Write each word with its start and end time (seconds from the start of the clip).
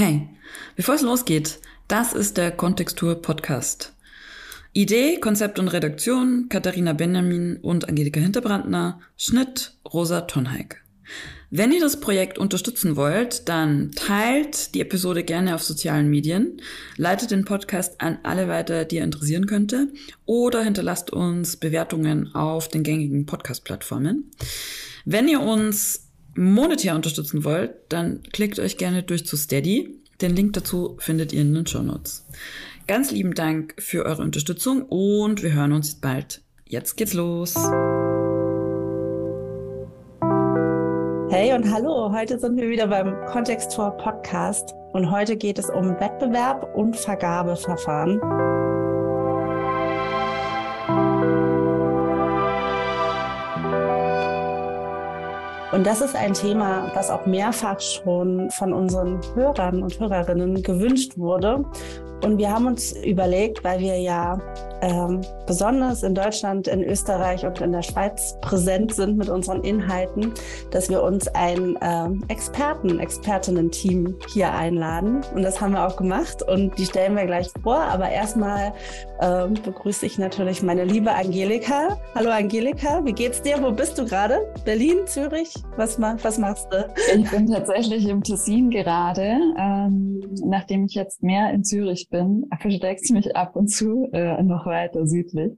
Hey, 0.00 0.28
bevor 0.76 0.94
es 0.94 1.02
losgeht, 1.02 1.58
das 1.88 2.12
ist 2.12 2.36
der 2.36 2.52
Kontextur 2.52 3.20
Podcast. 3.20 3.96
Idee, 4.72 5.18
Konzept 5.18 5.58
und 5.58 5.66
Redaktion 5.66 6.46
Katharina 6.48 6.92
Benjamin 6.92 7.56
und 7.56 7.88
Angelika 7.88 8.20
Hinterbrandner, 8.20 9.00
Schnitt 9.16 9.74
Rosa 9.92 10.20
Tonheik. 10.20 10.84
Wenn 11.50 11.72
ihr 11.72 11.80
das 11.80 11.98
Projekt 11.98 12.38
unterstützen 12.38 12.94
wollt, 12.94 13.48
dann 13.48 13.90
teilt 13.90 14.76
die 14.76 14.82
Episode 14.82 15.24
gerne 15.24 15.56
auf 15.56 15.64
sozialen 15.64 16.08
Medien, 16.08 16.62
leitet 16.96 17.32
den 17.32 17.44
Podcast 17.44 18.00
an 18.00 18.20
alle 18.22 18.46
weiter, 18.46 18.84
die 18.84 18.98
ihr 18.98 19.04
interessieren 19.04 19.46
könnte, 19.46 19.88
oder 20.26 20.62
hinterlasst 20.62 21.12
uns 21.12 21.56
Bewertungen 21.56 22.36
auf 22.36 22.68
den 22.68 22.84
gängigen 22.84 23.26
Podcast-Plattformen. 23.26 24.30
Wenn 25.04 25.26
ihr 25.26 25.40
uns 25.40 26.07
monetär 26.38 26.94
unterstützen 26.94 27.44
wollt, 27.44 27.74
dann 27.88 28.22
klickt 28.32 28.58
euch 28.58 28.78
gerne 28.78 29.02
durch 29.02 29.26
zu 29.26 29.36
Steady. 29.36 29.94
Den 30.20 30.34
Link 30.34 30.54
dazu 30.54 30.96
findet 31.00 31.32
ihr 31.32 31.42
in 31.42 31.54
den 31.54 31.66
Show 31.66 31.82
Notes. 31.82 32.24
Ganz 32.86 33.10
lieben 33.10 33.34
Dank 33.34 33.74
für 33.78 34.06
eure 34.06 34.22
Unterstützung 34.22 34.82
und 34.82 35.42
wir 35.42 35.52
hören 35.52 35.72
uns 35.72 35.96
bald. 35.96 36.40
Jetzt 36.64 36.96
geht's 36.96 37.12
los. 37.12 37.54
Hey 41.30 41.52
und 41.52 41.70
hallo, 41.70 42.10
heute 42.12 42.38
sind 42.38 42.56
wir 42.56 42.68
wieder 42.70 42.86
beim 42.86 43.14
Kontext 43.26 43.76
Podcast 43.76 44.74
und 44.92 45.10
heute 45.10 45.36
geht 45.36 45.58
es 45.58 45.68
um 45.68 45.90
Wettbewerb 46.00 46.74
und 46.74 46.96
Vergabeverfahren. 46.96 48.18
Und 55.70 55.86
das 55.86 56.00
ist 56.00 56.16
ein 56.16 56.32
Thema, 56.32 56.90
was 56.94 57.10
auch 57.10 57.26
mehrfach 57.26 57.78
schon 57.78 58.50
von 58.50 58.72
unseren 58.72 59.20
Hörern 59.34 59.82
und 59.82 60.00
Hörerinnen 60.00 60.62
gewünscht 60.62 61.18
wurde. 61.18 61.64
Und 62.24 62.38
wir 62.38 62.50
haben 62.50 62.66
uns 62.66 62.92
überlegt, 62.92 63.62
weil 63.64 63.78
wir 63.80 64.00
ja 64.00 64.40
ähm, 64.80 65.20
besonders 65.46 66.02
in 66.02 66.14
Deutschland, 66.14 66.68
in 66.68 66.82
Österreich 66.82 67.44
und 67.44 67.60
in 67.60 67.72
der 67.72 67.82
Schweiz 67.82 68.36
präsent 68.40 68.94
sind 68.94 69.16
mit 69.16 69.28
unseren 69.28 69.62
Inhalten, 69.62 70.32
dass 70.70 70.88
wir 70.88 71.02
uns 71.02 71.28
ein 71.28 71.76
ähm, 71.82 72.24
Experten, 72.28 73.00
Expertinnen-Team 73.00 74.16
hier 74.32 74.52
einladen. 74.52 75.22
Und 75.34 75.42
das 75.42 75.60
haben 75.60 75.72
wir 75.72 75.86
auch 75.86 75.96
gemacht 75.96 76.42
und 76.42 76.78
die 76.78 76.84
stellen 76.84 77.16
wir 77.16 77.26
gleich 77.26 77.48
vor. 77.62 77.78
Aber 77.78 78.08
erstmal 78.08 78.72
ähm, 79.20 79.54
begrüße 79.64 80.06
ich 80.06 80.18
natürlich 80.18 80.62
meine 80.62 80.84
liebe 80.84 81.12
Angelika. 81.12 81.98
Hallo 82.14 82.30
Angelika, 82.30 83.04
wie 83.04 83.12
geht's 83.12 83.42
dir? 83.42 83.62
Wo 83.62 83.72
bist 83.72 83.98
du 83.98 84.04
gerade? 84.04 84.38
Berlin, 84.64 84.98
Zürich? 85.06 85.54
Was, 85.76 86.00
was 86.00 86.38
machst 86.38 86.68
du? 86.70 86.88
Ich 87.14 87.30
bin 87.30 87.50
tatsächlich 87.50 88.06
im 88.06 88.22
Tessin 88.22 88.70
gerade. 88.70 89.38
Ähm, 89.58 90.20
nachdem 90.44 90.86
ich 90.86 90.94
jetzt 90.94 91.22
mehr 91.22 91.50
in 91.50 91.64
Zürich 91.64 92.08
bin, 92.10 92.48
versteckt 92.60 93.02
es 93.02 93.10
mich 93.10 93.34
ab 93.36 93.56
und 93.56 93.68
zu 93.68 94.08
äh, 94.12 94.42
noch 94.42 94.67
weiter 94.68 95.06
südlich. 95.06 95.52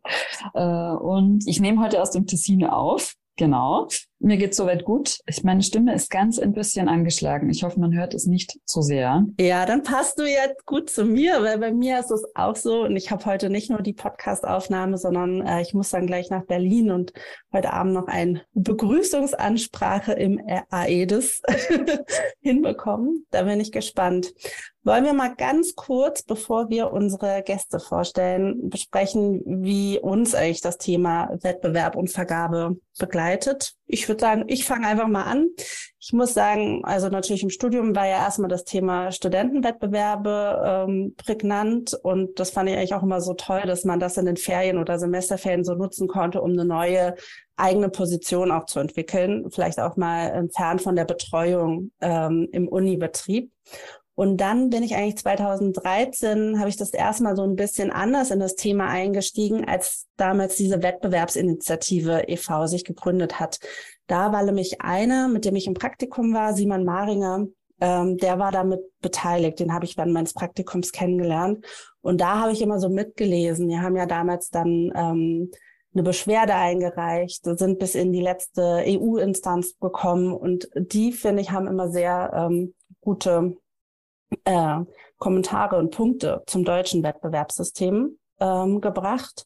Äh, 0.55 0.93
und 0.93 1.47
ich 1.47 1.61
nehme 1.61 1.83
heute 1.83 2.01
aus 2.01 2.11
dem 2.11 2.27
Tessin 2.27 2.65
auf. 2.65 3.15
Genau. 3.37 3.89
Mir 4.23 4.37
geht's 4.37 4.59
soweit 4.59 4.85
gut. 4.85 5.19
Ich, 5.27 5.45
meine 5.45 5.63
Stimme 5.63 5.95
ist 5.95 6.11
ganz 6.11 6.39
ein 6.39 6.53
bisschen 6.53 6.89
angeschlagen. 6.89 7.49
Ich 7.49 7.63
hoffe, 7.63 7.81
man 7.81 7.97
hört 7.97 8.13
es 8.13 8.27
nicht 8.27 8.59
zu 8.67 8.83
sehr. 8.83 9.25
Ja, 9.41 9.65
dann 9.65 9.83
passt 9.83 10.19
du 10.19 10.25
jetzt 10.25 10.67
gut 10.67 10.91
zu 10.91 11.07
mir, 11.07 11.43
weil 11.43 11.59
bei 11.59 11.73
mir 11.73 11.99
ist 11.99 12.11
es 12.11 12.25
auch 12.35 12.55
so. 12.55 12.83
Und 12.83 12.97
ich 12.97 13.11
habe 13.11 13.25
heute 13.25 13.49
nicht 13.49 13.71
nur 13.71 13.81
die 13.81 13.95
Podcast-Aufnahme, 13.95 14.99
sondern 14.99 15.41
äh, 15.47 15.63
ich 15.63 15.73
muss 15.73 15.89
dann 15.89 16.07
gleich 16.07 16.29
nach 16.29 16.45
Berlin 16.45 16.91
und 16.91 17.15
heute 17.51 17.73
Abend 17.73 17.95
noch 17.95 18.09
eine 18.09 18.43
Begrüßungsansprache 18.53 20.13
im 20.13 20.39
AEDIS 20.69 21.41
hinbekommen. 22.41 23.27
Da 23.31 23.45
bin 23.45 23.59
ich 23.59 23.73
gespannt. 23.73 24.35
Wollen 24.83 25.05
wir 25.05 25.13
mal 25.13 25.35
ganz 25.35 25.75
kurz, 25.75 26.23
bevor 26.23 26.71
wir 26.71 26.91
unsere 26.93 27.43
Gäste 27.43 27.81
vorstellen, 27.81 28.71
besprechen, 28.71 29.43
wie 29.45 29.99
uns 29.99 30.35
eigentlich 30.35 30.63
das 30.63 30.79
Thema 30.79 31.29
Wettbewerb 31.43 31.97
und 31.97 32.11
Vergabe 32.11 32.79
begleitet? 32.99 33.75
Ich 33.93 34.09
würde 34.09 34.21
sagen, 34.21 34.45
ich 34.47 34.65
fange 34.65 34.87
einfach 34.87 35.09
mal 35.09 35.25
an. 35.25 35.49
Ich 35.99 36.13
muss 36.13 36.33
sagen, 36.33 36.83
also 36.85 37.09
natürlich 37.09 37.43
im 37.43 37.51
Studium 37.51 37.95
war 37.95 38.07
ja 38.07 38.23
erstmal 38.23 38.49
das 38.49 38.65
Thema 38.65 39.13
Studentenwettbewerbe 39.13 40.87
ähm, 40.89 41.15
prägnant 41.17 41.95
und 42.03 42.41
das 42.41 42.51
fand 42.51 42.71
ich 42.71 42.77
eigentlich 42.77 42.95
auch 42.95 43.03
immer 43.03 43.21
so 43.21 43.35
toll, 43.35 43.63
dass 43.67 43.85
man 43.85 44.01
das 44.01 44.17
in 44.17 44.27
den 44.27 44.37
Ferien 44.37 44.79
oder 44.79 44.99
Semesterferien 44.99 45.65
so 45.65 45.75
nutzen 45.75 46.09
konnte, 46.09 46.41
um 46.41 46.53
eine 46.53 46.65
neue 46.65 47.17
eigene 47.57 47.91
Position 47.91 48.51
auch 48.51 48.65
zu 48.65 48.81
entwickeln, 48.81 49.51
vielleicht 49.51 49.79
auch 49.79 49.97
mal 49.97 50.31
entfernt 50.31 50.81
von 50.81 50.97
der 50.97 51.05
Betreuung 51.05 51.91
ähm, 52.01 52.49
im 52.53 52.67
Unibetrieb. 52.69 53.53
Und 54.21 54.37
dann 54.37 54.69
bin 54.69 54.83
ich 54.83 54.95
eigentlich 54.95 55.17
2013, 55.17 56.59
habe 56.59 56.69
ich 56.69 56.77
das 56.77 56.91
erstmal 56.91 57.37
so 57.37 57.43
ein 57.43 57.57
bisschen 57.57 57.91
anders 57.91 58.31
in 58.31 58.39
das 58.39 58.55
Thema 58.55 58.87
eingestiegen, 58.87 59.65
als 59.65 60.09
damals 60.19 60.57
diese 60.57 60.83
Wettbewerbsinitiative 60.83 62.25
e.V. 62.29 62.67
sich 62.67 62.85
gegründet 62.85 63.41
hat. 63.41 63.61
Da 64.09 64.31
war 64.31 64.43
nämlich 64.43 64.83
einer, 64.83 65.29
mit 65.29 65.47
dem 65.47 65.57
ich 65.57 65.67
im 65.67 65.73
Praktikum 65.73 66.35
war, 66.35 66.53
Simon 66.53 66.85
Maringer, 66.85 67.47
ähm, 67.81 68.19
der 68.19 68.39
war 68.39 68.53
damit 68.53 68.81
beteiligt. 69.01 69.59
Den 69.59 69.73
habe 69.73 69.87
ich 69.87 69.97
während 69.97 70.13
meines 70.13 70.35
Praktikums 70.35 70.93
kennengelernt. 70.93 71.65
Und 72.03 72.21
da 72.21 72.41
habe 72.41 72.53
ich 72.53 72.61
immer 72.61 72.79
so 72.79 72.91
mitgelesen. 72.91 73.71
Wir 73.71 73.81
haben 73.81 73.97
ja 73.97 74.05
damals 74.05 74.51
dann 74.51 74.93
ähm, 74.95 75.51
eine 75.95 76.03
Beschwerde 76.03 76.55
eingereicht, 76.57 77.47
sind 77.47 77.79
bis 77.79 77.95
in 77.95 78.13
die 78.13 78.21
letzte 78.21 78.85
EU-Instanz 78.87 79.79
gekommen. 79.81 80.35
Und 80.35 80.69
die, 80.77 81.13
finde 81.13 81.41
ich, 81.41 81.53
haben 81.53 81.67
immer 81.67 81.89
sehr 81.89 82.33
ähm, 82.35 82.75
gute 83.01 83.57
äh, 84.45 84.79
Kommentare 85.19 85.77
und 85.77 85.91
Punkte 85.95 86.43
zum 86.47 86.65
deutschen 86.65 87.03
Wettbewerbssystem 87.03 88.19
ähm, 88.41 88.81
gebracht. 88.81 89.45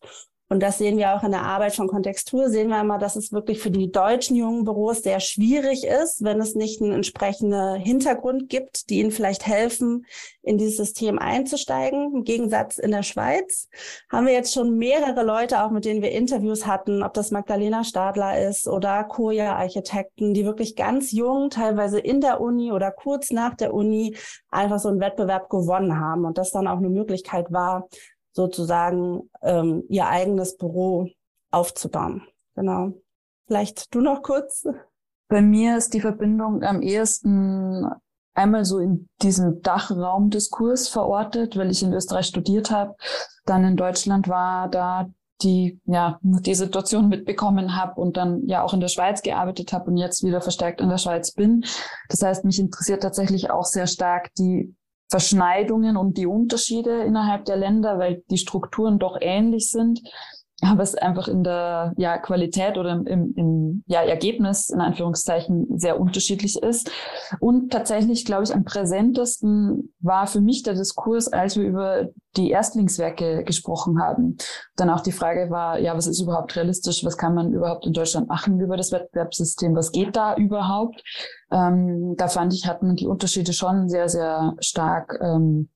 Und 0.49 0.62
das 0.62 0.77
sehen 0.77 0.99
wir 0.99 1.15
auch 1.15 1.25
in 1.25 1.31
der 1.31 1.43
Arbeit 1.43 1.75
von 1.75 1.88
Kontextur, 1.88 2.50
sehen 2.50 2.69
wir 2.69 2.81
immer, 2.81 2.99
dass 2.99 3.16
es 3.16 3.32
wirklich 3.32 3.60
für 3.60 3.71
die 3.71 3.91
deutschen 3.91 4.37
jungen 4.37 4.65
Büros 4.65 5.03
sehr 5.03 5.21
schwierig 5.21 5.84
ist, 5.84 6.22
wenn 6.22 6.38
es 6.38 6.55
nicht 6.55 6.82
einen 6.82 6.93
entsprechenden 6.93 7.77
Hintergrund 7.77 8.50
gibt, 8.50 8.91
die 8.91 9.00
ihnen 9.00 9.10
vielleicht 9.10 9.47
helfen, 9.47 10.05
in 10.43 10.59
dieses 10.59 10.77
System 10.77 11.19
einzusteigen. 11.19 12.12
Im 12.15 12.25
Gegensatz 12.25 12.77
in 12.77 12.91
der 12.91 13.03
Schweiz 13.03 13.69
haben 14.10 14.27
wir 14.27 14.34
jetzt 14.34 14.53
schon 14.53 14.77
mehrere 14.77 15.25
Leute, 15.25 15.62
auch 15.62 15.71
mit 15.71 15.87
denen 15.87 16.03
wir 16.03 16.12
Interviews 16.12 16.66
hatten, 16.66 17.03
ob 17.03 17.15
das 17.15 17.31
Magdalena 17.31 17.82
Stadler 17.82 18.47
ist 18.47 18.69
oder 18.69 19.05
Koja 19.05 19.56
Architekten, 19.56 20.34
die 20.34 20.44
wirklich 20.44 20.76
ganz 20.76 21.11
jung, 21.12 21.49
teilweise 21.49 21.99
in 21.99 22.21
der 22.21 22.43
Uni 22.43 22.71
oder 22.71 22.91
kurz 22.91 23.31
nach 23.31 23.55
der 23.55 23.72
Uni 23.72 24.15
einfach 24.50 24.78
so 24.78 24.91
einen 24.91 25.00
Wettbewerb 25.00 25.49
gewonnen 25.49 25.99
haben 25.99 26.26
und 26.26 26.37
das 26.37 26.50
dann 26.50 26.69
auch 26.69 26.78
eine 26.78 26.91
Möglichkeit 26.91 27.50
war, 27.50 27.88
sozusagen 28.34 29.31
ähm, 29.43 29.84
ihr 29.89 30.06
eigenes 30.06 30.56
Büro 30.56 31.09
aufzubauen. 31.50 32.22
Genau. 32.55 32.93
Vielleicht 33.47 33.95
du 33.95 34.00
noch 34.00 34.22
kurz. 34.22 34.67
Bei 35.28 35.41
mir 35.41 35.78
ist 35.78 35.95
die 35.95 36.00
Verbindung 36.00 36.62
am 36.62 36.83
ehesten 36.83 37.87
einmal 38.34 38.65
so 38.65 38.78
in 38.78 39.09
diesem 39.23 39.62
Dachraumdiskurs 39.62 40.89
verortet, 40.89 41.56
weil 41.56 41.71
ich 41.71 41.83
in 41.83 41.93
Österreich 41.93 42.27
studiert 42.27 42.71
habe, 42.71 42.97
dann 43.47 43.65
in 43.65 43.77
Deutschland 43.77 44.28
war, 44.28 44.69
da 44.69 45.09
die 45.43 45.81
ja 45.84 46.19
die 46.23 46.55
Situation 46.55 47.09
mitbekommen 47.09 47.77
habe 47.77 48.00
und 48.00 48.17
dann 48.17 48.47
ja 48.47 48.62
auch 48.62 48.73
in 48.73 48.81
der 48.81 48.89
Schweiz 48.89 49.23
gearbeitet 49.23 49.73
habe 49.73 49.91
und 49.91 49.97
jetzt 49.97 50.23
wieder 50.23 50.41
verstärkt 50.41 50.81
in 50.81 50.89
der 50.89 50.99
Schweiz 50.99 51.33
bin. 51.33 51.65
Das 52.09 52.23
heißt, 52.23 52.44
mich 52.44 52.59
interessiert 52.59 53.03
tatsächlich 53.03 53.50
auch 53.50 53.65
sehr 53.65 53.87
stark 53.87 54.33
die 54.34 54.75
Verschneidungen 55.09 55.97
und 55.97 56.17
die 56.17 56.27
Unterschiede 56.27 57.03
innerhalb 57.03 57.45
der 57.45 57.57
Länder, 57.57 57.99
weil 57.99 58.23
die 58.31 58.39
Strukturen 58.39 58.99
doch 58.99 59.17
ähnlich 59.21 59.71
sind, 59.71 60.01
aber 60.65 60.83
es 60.83 60.95
einfach 60.95 61.29
in 61.29 61.45
der 61.45 61.93
ja, 61.97 62.19
Qualität 62.19 62.79
oder 62.79 62.93
im, 62.93 63.35
im 63.37 63.85
ja, 63.87 64.03
Ergebnis 64.03 64.71
in 64.71 64.81
Anführungszeichen 64.81 65.79
sehr 65.79 66.01
unterschiedlich 66.01 66.63
ist. 66.63 66.91
Und 67.41 67.73
tatsächlich, 67.73 68.25
glaube 68.25 68.45
ich, 68.45 68.55
am 68.55 68.65
präsentesten 68.65 69.95
war 70.01 70.27
für 70.27 70.41
mich 70.41 70.62
der 70.62 70.75
Diskurs, 70.75 71.29
als 71.29 71.56
wir 71.56 71.65
über 71.65 72.09
die 72.37 72.50
Erstlingswerke 72.50 73.44
gesprochen 73.44 74.00
haben. 74.03 74.37
Dann 74.77 74.91
auch 74.91 75.00
die 75.00 75.12
Frage 75.12 75.50
war, 75.50 75.79
ja, 75.79 75.97
was 75.97 76.06
ist 76.06 76.21
überhaupt 76.21 76.56
realistisch? 76.56 77.05
Was 77.05 77.17
kann 77.17 77.35
man 77.35 77.53
überhaupt 77.53 77.87
in 77.87 77.93
Deutschland 77.93 78.29
machen 78.29 78.61
über 78.61 78.77
das 78.77 78.93
Wettbewerbssystem? 78.93 79.75
Was 79.75 79.93
geht 79.93 80.17
da 80.17 80.37
überhaupt? 80.37 81.03
Ähm, 81.50 82.15
da 82.17 82.29
fand 82.29 82.53
ich, 82.53 82.67
hatten 82.67 82.97
die 82.97 83.06
Unterschiede 83.06 83.53
schon 83.53 83.88
sehr, 83.88 84.09
sehr 84.09 84.55
stark 84.61 85.19
ähm, 85.23 85.69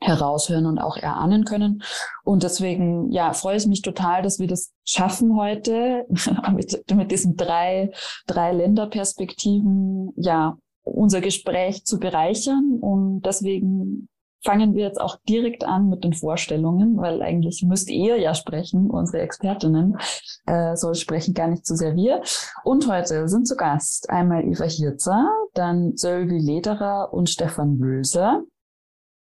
heraushören 0.00 0.66
und 0.66 0.78
auch 0.78 0.96
erahnen 0.96 1.44
können. 1.44 1.82
Und 2.24 2.42
deswegen, 2.42 3.10
ja, 3.12 3.32
freue 3.32 3.56
ich 3.56 3.66
mich 3.66 3.82
total, 3.82 4.22
dass 4.22 4.38
wir 4.38 4.46
das 4.46 4.72
schaffen 4.84 5.36
heute 5.36 6.06
mit, 6.54 6.84
mit 6.94 7.10
diesen 7.10 7.36
drei, 7.36 7.90
drei 8.26 8.52
Länderperspektiven, 8.52 10.12
ja, 10.16 10.56
unser 10.82 11.20
Gespräch 11.20 11.84
zu 11.84 11.98
bereichern. 11.98 12.78
Und 12.80 13.22
deswegen 13.22 14.08
fangen 14.42 14.74
wir 14.74 14.84
jetzt 14.84 15.00
auch 15.00 15.18
direkt 15.28 15.64
an 15.64 15.88
mit 15.88 16.02
den 16.02 16.14
Vorstellungen, 16.14 16.96
weil 16.96 17.20
eigentlich 17.22 17.62
müsst 17.62 17.90
ihr 17.90 18.18
ja 18.18 18.34
sprechen, 18.34 18.90
unsere 18.90 19.22
Expertinnen 19.22 19.98
äh, 20.46 20.76
soll 20.76 20.94
sprechen, 20.94 21.34
gar 21.34 21.48
nicht 21.48 21.66
so 21.66 21.74
sehr 21.74 21.94
wir. 21.94 22.22
Und 22.64 22.90
heute 22.90 23.28
sind 23.28 23.46
zu 23.46 23.56
Gast 23.56 24.08
einmal 24.08 24.44
Eva 24.44 24.64
Hirzer, 24.64 25.28
dann 25.52 25.96
Sölvi 25.96 26.38
Lederer 26.38 27.12
und 27.12 27.28
Stefan 27.28 27.78
Löser. 27.78 28.42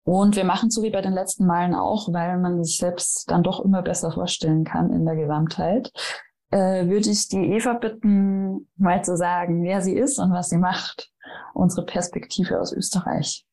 Und 0.05 0.37
wir 0.37 0.45
machen 0.45 0.71
so 0.71 0.83
wie 0.83 0.91
bei 0.91 1.01
den 1.01 1.15
letzten 1.15 1.47
Malen 1.47 1.75
auch, 1.75 2.13
weil 2.13 2.39
man 2.39 2.63
sich 2.63 2.77
selbst 2.77 3.31
dann 3.31 3.43
doch 3.43 3.65
immer 3.65 3.83
besser 3.83 4.13
vorstellen 4.13 4.65
kann 4.65 4.93
in 4.93 5.05
der 5.07 5.17
Gesamtheit. 5.17 5.91
Äh, 6.51 6.87
würde 6.89 7.11
ich 7.11 7.29
die 7.29 7.53
Eva 7.53 7.73
bitten, 7.73 8.69
mal 8.77 9.03
zu 9.03 9.17
sagen, 9.17 9.65
wer 9.65 9.81
sie 9.81 9.95
ist 9.95 10.19
und 10.19 10.31
was 10.31 10.51
sie 10.51 10.59
macht. 10.59 11.11
Unsere 11.55 11.87
Perspektive 11.87 12.61
aus 12.61 12.73
Österreich. 12.73 13.45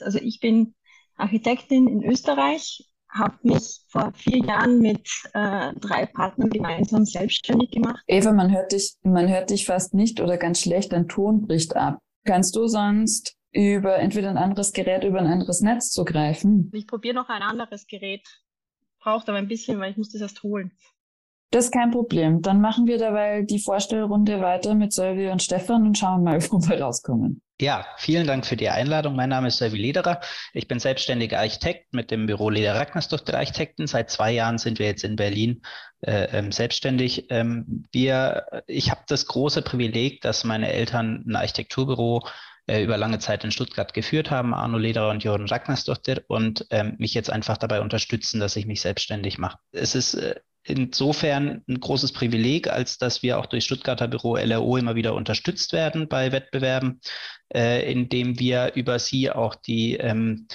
Also 0.00 0.18
ich 0.18 0.40
bin 0.40 0.74
Architektin 1.16 1.86
in 1.86 2.02
Österreich, 2.02 2.88
habe 3.10 3.36
mich 3.42 3.80
vor 3.88 4.12
vier 4.14 4.38
Jahren 4.38 4.80
mit 4.80 5.06
äh, 5.34 5.72
drei 5.74 6.06
Partnern 6.06 6.50
gemeinsam 6.50 7.04
selbstständig 7.04 7.70
gemacht. 7.70 8.02
Eva, 8.06 8.32
man 8.32 8.50
hört 8.52 8.72
dich, 8.72 8.96
man 9.02 9.28
hört 9.28 9.50
dich 9.50 9.66
fast 9.66 9.92
nicht 9.92 10.20
oder 10.20 10.38
ganz 10.38 10.60
schlecht, 10.60 10.92
dein 10.92 11.08
Ton 11.08 11.46
bricht 11.46 11.76
ab. 11.76 11.98
Kannst 12.24 12.56
du 12.56 12.66
sonst 12.66 13.37
über 13.52 13.96
entweder 13.96 14.30
ein 14.30 14.36
anderes 14.36 14.72
Gerät 14.72 15.04
über 15.04 15.18
ein 15.18 15.26
anderes 15.26 15.60
Netz 15.60 15.90
zugreifen? 15.90 16.70
Ich 16.74 16.86
probiere 16.86 17.14
noch 17.14 17.28
ein 17.28 17.42
anderes 17.42 17.86
Gerät. 17.86 18.26
Braucht 19.00 19.28
aber 19.28 19.38
ein 19.38 19.48
bisschen, 19.48 19.78
weil 19.80 19.92
ich 19.92 19.96
muss 19.96 20.10
das 20.10 20.20
erst 20.20 20.42
holen. 20.42 20.72
Das 21.50 21.66
ist 21.66 21.72
kein 21.72 21.90
Problem. 21.90 22.42
Dann 22.42 22.60
machen 22.60 22.86
wir 22.86 22.98
dabei 22.98 23.42
die 23.42 23.58
Vorstellrunde 23.58 24.40
weiter 24.40 24.74
mit 24.74 24.92
Sölvi 24.92 25.28
und 25.28 25.42
Stefan 25.42 25.86
und 25.86 25.96
schauen 25.96 26.22
mal, 26.22 26.42
wo 26.50 26.58
wir 26.58 26.80
rauskommen. 26.80 27.40
Ja, 27.60 27.86
vielen 27.96 28.26
Dank 28.26 28.46
für 28.46 28.56
die 28.56 28.68
Einladung. 28.68 29.16
Mein 29.16 29.30
Name 29.30 29.48
ist 29.48 29.56
Sölvi 29.56 29.78
Lederer. 29.78 30.20
Ich 30.52 30.68
bin 30.68 30.78
selbstständiger 30.78 31.40
Architekt 31.40 31.92
mit 31.92 32.10
dem 32.10 32.26
Büro 32.26 32.50
Leder 32.50 32.74
Ragnarsdorf 32.74 33.24
der 33.24 33.38
Architekten. 33.38 33.86
Seit 33.86 34.10
zwei 34.10 34.30
Jahren 34.30 34.58
sind 34.58 34.78
wir 34.78 34.86
jetzt 34.86 35.02
in 35.02 35.16
Berlin 35.16 35.62
äh, 36.02 36.28
ähm, 36.38 36.52
selbstständig. 36.52 37.26
Ähm, 37.30 37.84
wir, 37.90 38.62
ich 38.66 38.90
habe 38.90 39.00
das 39.08 39.26
große 39.26 39.62
Privileg, 39.62 40.20
dass 40.20 40.44
meine 40.44 40.70
Eltern 40.70 41.24
ein 41.26 41.34
Architekturbüro 41.34 42.28
äh, 42.68 42.82
über 42.82 42.96
lange 42.96 43.18
Zeit 43.18 43.44
in 43.44 43.50
Stuttgart 43.50 43.92
geführt 43.94 44.30
haben, 44.30 44.54
Arno 44.54 44.78
Lederer 44.78 45.10
und 45.10 45.24
Jordan 45.24 45.48
Ragnarsdottir, 45.48 46.22
und 46.28 46.66
ähm, 46.70 46.94
mich 46.98 47.14
jetzt 47.14 47.30
einfach 47.30 47.56
dabei 47.56 47.80
unterstützen, 47.80 48.40
dass 48.40 48.56
ich 48.56 48.66
mich 48.66 48.80
selbstständig 48.80 49.38
mache. 49.38 49.58
Es 49.72 49.94
ist 49.94 50.14
äh, 50.14 50.36
insofern 50.64 51.62
ein 51.68 51.80
großes 51.80 52.12
Privileg, 52.12 52.68
als 52.68 52.98
dass 52.98 53.22
wir 53.22 53.38
auch 53.38 53.46
durch 53.46 53.64
Stuttgarter 53.64 54.06
Büro 54.06 54.36
LRO 54.36 54.76
immer 54.76 54.94
wieder 54.94 55.14
unterstützt 55.14 55.72
werden 55.72 56.08
bei 56.08 56.30
Wettbewerben, 56.30 57.00
äh, 57.54 57.90
indem 57.90 58.38
wir 58.38 58.72
über 58.74 58.98
sie 58.98 59.30
auch 59.30 59.54
die 59.54 59.94
ähm, 59.94 60.46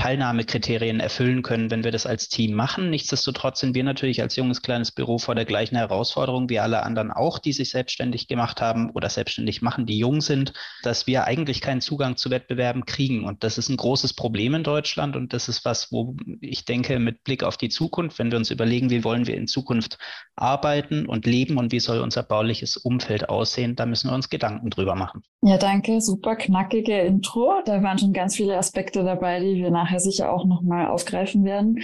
Teilnahmekriterien 0.00 0.98
erfüllen 0.98 1.42
können, 1.42 1.70
wenn 1.70 1.84
wir 1.84 1.92
das 1.92 2.06
als 2.06 2.30
Team 2.30 2.54
machen. 2.54 2.88
Nichtsdestotrotz 2.88 3.60
sind 3.60 3.74
wir 3.74 3.84
natürlich 3.84 4.22
als 4.22 4.34
junges 4.34 4.62
kleines 4.62 4.92
Büro 4.92 5.18
vor 5.18 5.34
der 5.34 5.44
gleichen 5.44 5.76
Herausforderung 5.76 6.48
wie 6.48 6.58
alle 6.58 6.84
anderen 6.84 7.10
auch, 7.10 7.38
die 7.38 7.52
sich 7.52 7.68
selbstständig 7.68 8.26
gemacht 8.26 8.62
haben 8.62 8.92
oder 8.92 9.10
selbstständig 9.10 9.60
machen, 9.60 9.84
die 9.84 9.98
jung 9.98 10.22
sind, 10.22 10.54
dass 10.84 11.06
wir 11.06 11.24
eigentlich 11.24 11.60
keinen 11.60 11.82
Zugang 11.82 12.16
zu 12.16 12.30
Wettbewerben 12.30 12.86
kriegen. 12.86 13.24
Und 13.24 13.44
das 13.44 13.58
ist 13.58 13.68
ein 13.68 13.76
großes 13.76 14.14
Problem 14.14 14.54
in 14.54 14.62
Deutschland 14.62 15.16
und 15.16 15.34
das 15.34 15.50
ist 15.50 15.66
was, 15.66 15.92
wo 15.92 16.16
ich 16.40 16.64
denke, 16.64 16.98
mit 16.98 17.22
Blick 17.22 17.44
auf 17.44 17.58
die 17.58 17.68
Zukunft, 17.68 18.18
wenn 18.18 18.30
wir 18.30 18.38
uns 18.38 18.50
überlegen, 18.50 18.88
wie 18.88 19.04
wollen 19.04 19.26
wir 19.26 19.36
in 19.36 19.48
Zukunft 19.48 19.98
arbeiten 20.34 21.04
und 21.04 21.26
leben 21.26 21.58
und 21.58 21.72
wie 21.72 21.80
soll 21.80 22.00
unser 22.00 22.22
bauliches 22.22 22.78
Umfeld 22.78 23.28
aussehen, 23.28 23.76
da 23.76 23.84
müssen 23.84 24.08
wir 24.08 24.14
uns 24.14 24.30
Gedanken 24.30 24.70
drüber 24.70 24.94
machen. 24.94 25.22
Ja, 25.42 25.58
danke. 25.58 26.00
Super 26.00 26.36
knackige 26.36 27.00
Intro. 27.00 27.60
Da 27.66 27.82
waren 27.82 27.98
schon 27.98 28.14
ganz 28.14 28.36
viele 28.36 28.56
Aspekte 28.56 29.04
dabei, 29.04 29.40
die 29.40 29.56
wir 29.56 29.70
nachher 29.90 30.00
sicher 30.00 30.32
auch 30.32 30.44
nochmal 30.44 30.88
aufgreifen 30.88 31.44
werden. 31.44 31.78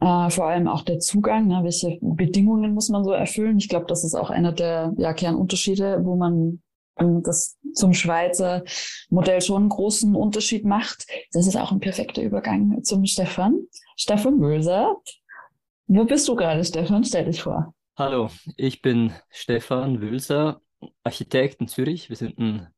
Äh, 0.00 0.30
vor 0.30 0.46
allem 0.46 0.68
auch 0.68 0.82
der 0.82 0.98
Zugang, 0.98 1.46
ne? 1.46 1.60
welche 1.62 1.98
Bedingungen 2.00 2.74
muss 2.74 2.90
man 2.90 3.04
so 3.04 3.12
erfüllen. 3.12 3.58
Ich 3.58 3.68
glaube, 3.68 3.86
das 3.86 4.04
ist 4.04 4.14
auch 4.14 4.30
einer 4.30 4.52
der 4.52 4.92
ja, 4.98 5.14
Kernunterschiede, 5.14 6.04
wo 6.04 6.16
man 6.16 6.62
das 6.98 7.58
zum 7.74 7.92
Schweizer 7.92 8.64
Modell 9.10 9.42
schon 9.42 9.62
einen 9.62 9.68
großen 9.68 10.14
Unterschied 10.14 10.64
macht. 10.64 11.06
Das 11.32 11.46
ist 11.46 11.56
auch 11.56 11.70
ein 11.70 11.80
perfekter 11.80 12.22
Übergang 12.22 12.82
zum 12.84 13.04
Stefan. 13.04 13.58
Stefan 13.96 14.38
Möser. 14.38 14.96
Wo 15.86 16.04
bist 16.04 16.26
du 16.26 16.34
gerade, 16.34 16.64
Stefan? 16.64 17.04
Stell 17.04 17.26
dich 17.26 17.42
vor. 17.42 17.74
Hallo, 17.98 18.30
ich 18.56 18.82
bin 18.82 19.12
Stefan 19.30 20.00
Wülser, 20.00 20.60
Architekt 21.02 21.60
in 21.60 21.68
Zürich. 21.68 22.08
Wir 22.08 22.16
sind 22.16 22.38
ein 22.38 22.68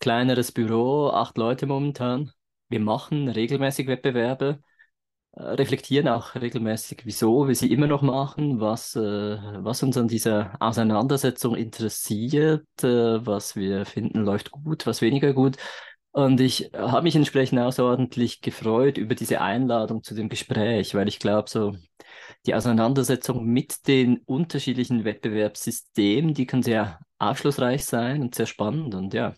kleineres 0.00 0.52
Büro, 0.52 1.08
acht 1.08 1.36
Leute 1.38 1.66
momentan 1.66 2.30
wir 2.72 2.80
machen 2.80 3.28
regelmäßig 3.28 3.86
Wettbewerbe, 3.86 4.60
äh, 5.32 5.42
reflektieren 5.42 6.08
auch 6.08 6.34
regelmäßig, 6.34 7.02
wieso 7.04 7.48
wir 7.48 7.54
sie 7.54 7.72
immer 7.72 7.86
noch 7.86 8.02
machen, 8.02 8.60
was, 8.60 8.96
äh, 8.96 9.00
was 9.00 9.82
uns 9.82 9.96
an 9.96 10.08
dieser 10.08 10.56
Auseinandersetzung 10.60 11.56
interessiert, 11.56 12.66
äh, 12.82 13.26
was 13.26 13.56
wir 13.56 13.86
finden 13.86 14.22
läuft 14.24 14.50
gut, 14.50 14.86
was 14.86 15.02
weniger 15.02 15.32
gut. 15.34 15.56
Und 16.12 16.40
ich 16.40 16.70
habe 16.74 17.04
mich 17.04 17.16
entsprechend 17.16 17.58
außerordentlich 17.58 18.42
gefreut 18.42 18.98
über 18.98 19.14
diese 19.14 19.40
Einladung 19.40 20.02
zu 20.02 20.14
dem 20.14 20.28
Gespräch, 20.28 20.94
weil 20.94 21.08
ich 21.08 21.18
glaube, 21.18 21.48
so 21.48 21.74
die 22.46 22.54
Auseinandersetzung 22.54 23.44
mit 23.46 23.86
den 23.86 24.18
unterschiedlichen 24.26 25.04
Wettbewerbssystemen, 25.04 26.34
die 26.34 26.46
kann 26.46 26.62
sehr 26.62 27.00
aufschlussreich 27.18 27.84
sein 27.84 28.22
und 28.22 28.34
sehr 28.34 28.46
spannend. 28.46 28.94
Und 28.94 29.14
ja, 29.14 29.34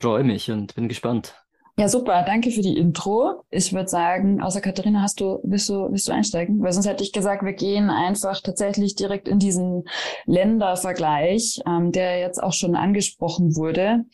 freue 0.00 0.24
mich 0.24 0.50
und 0.50 0.74
bin 0.74 0.88
gespannt. 0.88 1.34
Ja, 1.80 1.88
super. 1.88 2.24
Danke 2.26 2.50
für 2.50 2.60
die 2.60 2.76
Intro. 2.76 3.42
Ich 3.50 3.72
würde 3.72 3.88
sagen, 3.88 4.42
außer 4.42 4.60
Katharina, 4.60 5.00
hast 5.00 5.20
du, 5.20 5.38
willst 5.44 5.68
du, 5.70 5.90
willst 5.90 6.08
du 6.08 6.12
einsteigen? 6.12 6.62
Weil 6.62 6.72
sonst 6.72 6.86
hätte 6.86 7.04
ich 7.04 7.12
gesagt, 7.12 7.42
wir 7.42 7.54
gehen 7.54 7.88
einfach 7.88 8.40
tatsächlich 8.42 8.96
direkt 8.96 9.28
in 9.28 9.38
diesen 9.38 9.84
Ländervergleich, 10.26 11.60
ähm, 11.66 11.90
der 11.90 12.18
jetzt 12.18 12.42
auch 12.42 12.52
schon 12.52 12.74
angesprochen 12.74 13.56
wurde. 13.56 14.04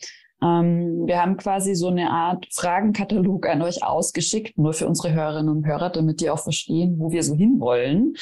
Ähm, 0.41 1.07
wir 1.07 1.21
haben 1.21 1.35
quasi 1.35 1.75
so 1.75 1.87
eine 1.87 2.09
Art 2.09 2.47
Fragenkatalog 2.53 3.47
an 3.47 3.61
euch 3.61 3.83
ausgeschickt, 3.83 4.57
nur 4.57 4.71
für 4.71 4.87
unsere 4.87 5.13
Hörerinnen 5.13 5.49
und 5.49 5.65
Hörer, 5.65 5.89
damit 5.89 6.21
die 6.21 6.29
auch 6.29 6.39
verstehen, 6.39 6.95
wo 6.99 7.11
wir 7.11 7.23
so 7.23 7.35
hinwollen. 7.35 8.13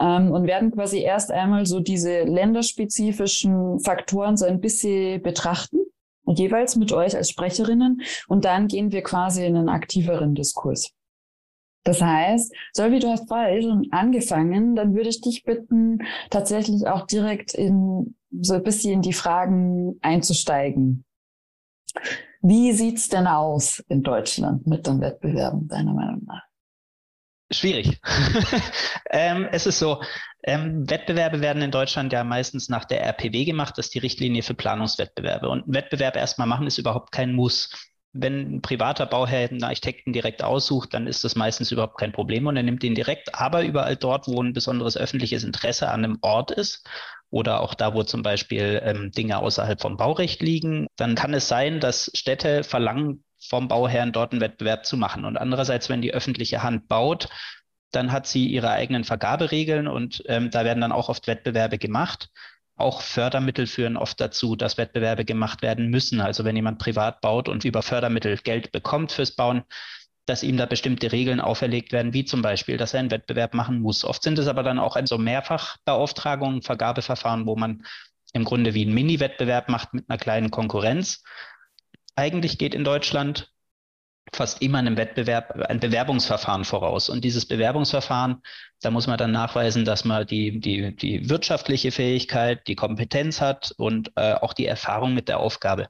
Ähm, 0.00 0.30
und 0.30 0.46
werden 0.46 0.70
quasi 0.70 1.00
erst 1.00 1.30
einmal 1.30 1.66
so 1.66 1.80
diese 1.80 2.22
länderspezifischen 2.22 3.80
Faktoren 3.80 4.38
so 4.38 4.46
ein 4.46 4.60
bisschen 4.60 5.20
betrachten 5.20 5.80
jeweils 6.26 6.76
mit 6.76 6.92
euch 6.92 7.16
als 7.16 7.30
Sprecherinnen 7.30 8.02
und 8.28 8.44
dann 8.44 8.68
gehen 8.68 8.92
wir 8.92 9.02
quasi 9.02 9.44
in 9.44 9.56
einen 9.56 9.68
aktiveren 9.68 10.34
Diskurs. 10.34 10.92
Das 11.84 12.00
heißt, 12.00 12.54
Solvi, 12.72 12.98
du 12.98 13.08
hast 13.08 13.28
vorher 13.28 13.60
schon 13.60 13.88
angefangen, 13.90 14.74
dann 14.74 14.94
würde 14.94 15.10
ich 15.10 15.20
dich 15.20 15.44
bitten, 15.44 15.98
tatsächlich 16.30 16.86
auch 16.86 17.06
direkt 17.06 17.52
in 17.52 18.16
so 18.40 18.54
ein 18.54 18.62
bisschen 18.62 18.94
in 18.94 19.02
die 19.02 19.12
Fragen 19.12 19.98
einzusteigen. 20.00 21.04
Wie 22.40 22.72
sieht's 22.72 23.08
denn 23.08 23.26
aus 23.26 23.84
in 23.88 24.02
Deutschland 24.02 24.66
mit 24.66 24.86
den 24.86 25.00
Wettbewerben, 25.00 25.68
deiner 25.68 25.92
Meinung 25.92 26.24
nach? 26.24 26.42
Schwierig. 27.56 27.98
ähm, 29.10 29.48
es 29.50 29.66
ist 29.66 29.78
so, 29.78 30.02
ähm, 30.42 30.88
Wettbewerbe 30.88 31.40
werden 31.40 31.62
in 31.62 31.70
Deutschland 31.70 32.12
ja 32.12 32.22
meistens 32.24 32.68
nach 32.68 32.84
der 32.84 33.02
RPW 33.02 33.44
gemacht, 33.44 33.78
das 33.78 33.86
ist 33.86 33.94
die 33.94 34.00
Richtlinie 34.00 34.42
für 34.42 34.54
Planungswettbewerbe. 34.54 35.48
Und 35.48 35.64
Wettbewerb 35.66 36.16
erstmal 36.16 36.46
machen 36.46 36.66
ist 36.66 36.78
überhaupt 36.78 37.12
kein 37.12 37.32
Muss. 37.32 37.70
Wenn 38.12 38.56
ein 38.56 38.62
privater 38.62 39.06
Bauherr 39.06 39.50
einen 39.50 39.64
Architekten 39.64 40.12
direkt 40.12 40.42
aussucht, 40.44 40.94
dann 40.94 41.06
ist 41.06 41.24
das 41.24 41.34
meistens 41.34 41.72
überhaupt 41.72 41.98
kein 41.98 42.12
Problem 42.12 42.46
und 42.46 42.56
er 42.56 42.62
nimmt 42.62 42.84
ihn 42.84 42.94
direkt. 42.94 43.34
Aber 43.34 43.64
überall 43.64 43.96
dort, 43.96 44.28
wo 44.28 44.40
ein 44.40 44.52
besonderes 44.52 44.96
öffentliches 44.96 45.42
Interesse 45.42 45.88
an 45.88 46.04
einem 46.04 46.18
Ort 46.20 46.50
ist 46.52 46.86
oder 47.30 47.60
auch 47.60 47.74
da, 47.74 47.94
wo 47.94 48.04
zum 48.04 48.22
Beispiel 48.22 48.80
ähm, 48.84 49.10
Dinge 49.10 49.38
außerhalb 49.38 49.80
vom 49.80 49.96
Baurecht 49.96 50.40
liegen, 50.42 50.86
dann 50.94 51.16
kann 51.16 51.34
es 51.34 51.48
sein, 51.48 51.80
dass 51.80 52.10
Städte 52.14 52.62
verlangen, 52.62 53.23
vom 53.48 53.68
Bauherrn 53.68 54.12
dort 54.12 54.32
einen 54.32 54.40
Wettbewerb 54.40 54.86
zu 54.86 54.96
machen. 54.96 55.24
Und 55.24 55.36
andererseits, 55.36 55.88
wenn 55.88 56.02
die 56.02 56.14
öffentliche 56.14 56.62
Hand 56.62 56.88
baut, 56.88 57.28
dann 57.92 58.12
hat 58.12 58.26
sie 58.26 58.46
ihre 58.46 58.70
eigenen 58.70 59.04
Vergaberegeln 59.04 59.86
und 59.86 60.22
ähm, 60.26 60.50
da 60.50 60.64
werden 60.64 60.80
dann 60.80 60.92
auch 60.92 61.08
oft 61.08 61.26
Wettbewerbe 61.26 61.78
gemacht. 61.78 62.30
Auch 62.76 63.02
Fördermittel 63.02 63.66
führen 63.66 63.96
oft 63.96 64.20
dazu, 64.20 64.56
dass 64.56 64.78
Wettbewerbe 64.78 65.24
gemacht 65.24 65.62
werden 65.62 65.88
müssen. 65.88 66.20
Also 66.20 66.44
wenn 66.44 66.56
jemand 66.56 66.80
privat 66.80 67.20
baut 67.20 67.48
und 67.48 67.64
über 67.64 67.82
Fördermittel 67.82 68.36
Geld 68.38 68.72
bekommt 68.72 69.12
fürs 69.12 69.36
Bauen, 69.36 69.62
dass 70.26 70.42
ihm 70.42 70.56
da 70.56 70.66
bestimmte 70.66 71.12
Regeln 71.12 71.40
auferlegt 71.40 71.92
werden, 71.92 72.14
wie 72.14 72.24
zum 72.24 72.42
Beispiel, 72.42 72.76
dass 72.76 72.94
er 72.94 73.00
einen 73.00 73.10
Wettbewerb 73.10 73.54
machen 73.54 73.80
muss. 73.80 74.04
Oft 74.04 74.22
sind 74.22 74.38
es 74.38 74.48
aber 74.48 74.62
dann 74.62 74.78
auch 74.78 74.96
so 75.04 75.18
Mehrfachbeauftragungen, 75.18 76.62
Vergabeverfahren, 76.62 77.46
wo 77.46 77.56
man 77.56 77.84
im 78.32 78.44
Grunde 78.44 78.74
wie 78.74 78.82
einen 78.82 78.94
Mini-Wettbewerb 78.94 79.68
macht 79.68 79.94
mit 79.94 80.08
einer 80.08 80.18
kleinen 80.18 80.50
Konkurrenz 80.50 81.22
eigentlich 82.16 82.58
geht 82.58 82.74
in 82.74 82.84
Deutschland 82.84 83.50
fast 84.32 84.62
immer 84.62 84.78
einem 84.78 84.96
Wettbewerb 84.96 85.52
ein 85.68 85.80
Bewerbungsverfahren 85.80 86.64
voraus. 86.64 87.08
Und 87.08 87.24
dieses 87.24 87.46
Bewerbungsverfahren, 87.46 88.42
da 88.80 88.90
muss 88.90 89.06
man 89.06 89.18
dann 89.18 89.32
nachweisen, 89.32 89.84
dass 89.84 90.04
man 90.04 90.26
die, 90.26 90.60
die, 90.60 90.94
die 90.96 91.28
wirtschaftliche 91.28 91.92
Fähigkeit, 91.92 92.66
die 92.66 92.74
Kompetenz 92.74 93.40
hat 93.40 93.72
und 93.76 94.12
äh, 94.16 94.34
auch 94.34 94.52
die 94.52 94.66
Erfahrung 94.66 95.14
mit 95.14 95.28
der 95.28 95.40
Aufgabe. 95.40 95.88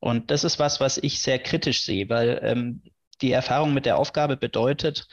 Und 0.00 0.30
das 0.30 0.44
ist 0.44 0.58
was, 0.58 0.80
was 0.80 0.98
ich 0.98 1.20
sehr 1.20 1.38
kritisch 1.38 1.84
sehe, 1.84 2.08
weil 2.08 2.40
ähm, 2.42 2.82
die 3.20 3.32
Erfahrung 3.32 3.74
mit 3.74 3.86
der 3.86 3.98
Aufgabe 3.98 4.36
bedeutet, 4.36 5.06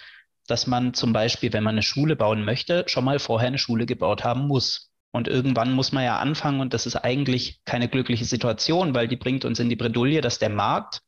dass 0.48 0.66
man 0.66 0.94
zum 0.94 1.12
Beispiel, 1.12 1.52
wenn 1.52 1.64
man 1.64 1.76
eine 1.76 1.84
Schule 1.84 2.16
bauen 2.16 2.46
möchte, 2.46 2.86
schon 2.88 3.04
mal 3.04 3.20
vorher 3.20 3.50
eine 3.50 3.58
Schule 3.58 3.86
gebaut 3.86 4.24
haben 4.24 4.48
muss. 4.48 4.87
Und 5.18 5.28
irgendwann 5.28 5.74
muss 5.74 5.92
man 5.92 6.04
ja 6.04 6.20
anfangen 6.20 6.62
und 6.62 6.76
das 6.76 6.86
ist 6.86 6.96
eigentlich 6.96 7.60
keine 7.66 7.90
glückliche 7.90 8.24
Situation, 8.24 8.94
weil 8.94 9.08
die 9.08 9.16
bringt 9.16 9.46
uns 9.46 9.60
in 9.60 9.68
die 9.68 9.76
Bredouille, 9.76 10.22
dass 10.22 10.38
der 10.38 10.50
Markt 10.50 11.02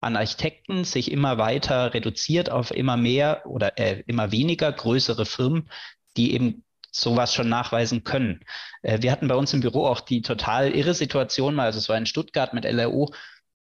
an 0.00 0.14
Architekten 0.14 0.84
sich 0.84 1.10
immer 1.10 1.36
weiter 1.36 1.92
reduziert 1.92 2.48
auf 2.48 2.70
immer 2.70 2.96
mehr 2.96 3.42
oder 3.44 3.76
äh, 3.76 4.04
immer 4.06 4.30
weniger 4.30 4.70
größere 4.70 5.26
Firmen, 5.26 5.68
die 6.16 6.32
eben 6.32 6.64
sowas 6.92 7.34
schon 7.34 7.48
nachweisen 7.48 8.04
können. 8.04 8.44
Äh, 8.82 9.02
wir 9.02 9.10
hatten 9.10 9.26
bei 9.26 9.34
uns 9.34 9.52
im 9.52 9.62
Büro 9.62 9.84
auch 9.84 9.98
die 9.98 10.22
total 10.22 10.70
irre 10.70 10.94
Situation 10.94 11.56
mal, 11.56 11.66
also 11.66 11.80
es 11.80 11.88
war 11.88 11.98
in 11.98 12.06
Stuttgart 12.06 12.54
mit 12.54 12.64
LRO, 12.64 13.12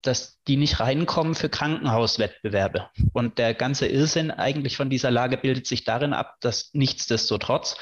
dass 0.02 0.42
die 0.44 0.58
nicht 0.58 0.82
reinkommen 0.82 1.34
für 1.34 1.48
Krankenhauswettbewerbe. 1.48 2.90
Und 3.14 3.38
der 3.38 3.54
ganze 3.54 3.88
Irrsinn 3.88 4.32
eigentlich 4.32 4.76
von 4.76 4.90
dieser 4.90 5.12
Lage 5.12 5.38
bildet 5.38 5.66
sich 5.66 5.86
darin 5.86 6.12
ab, 6.12 6.36
dass 6.42 6.72
nichtsdestotrotz 6.74 7.78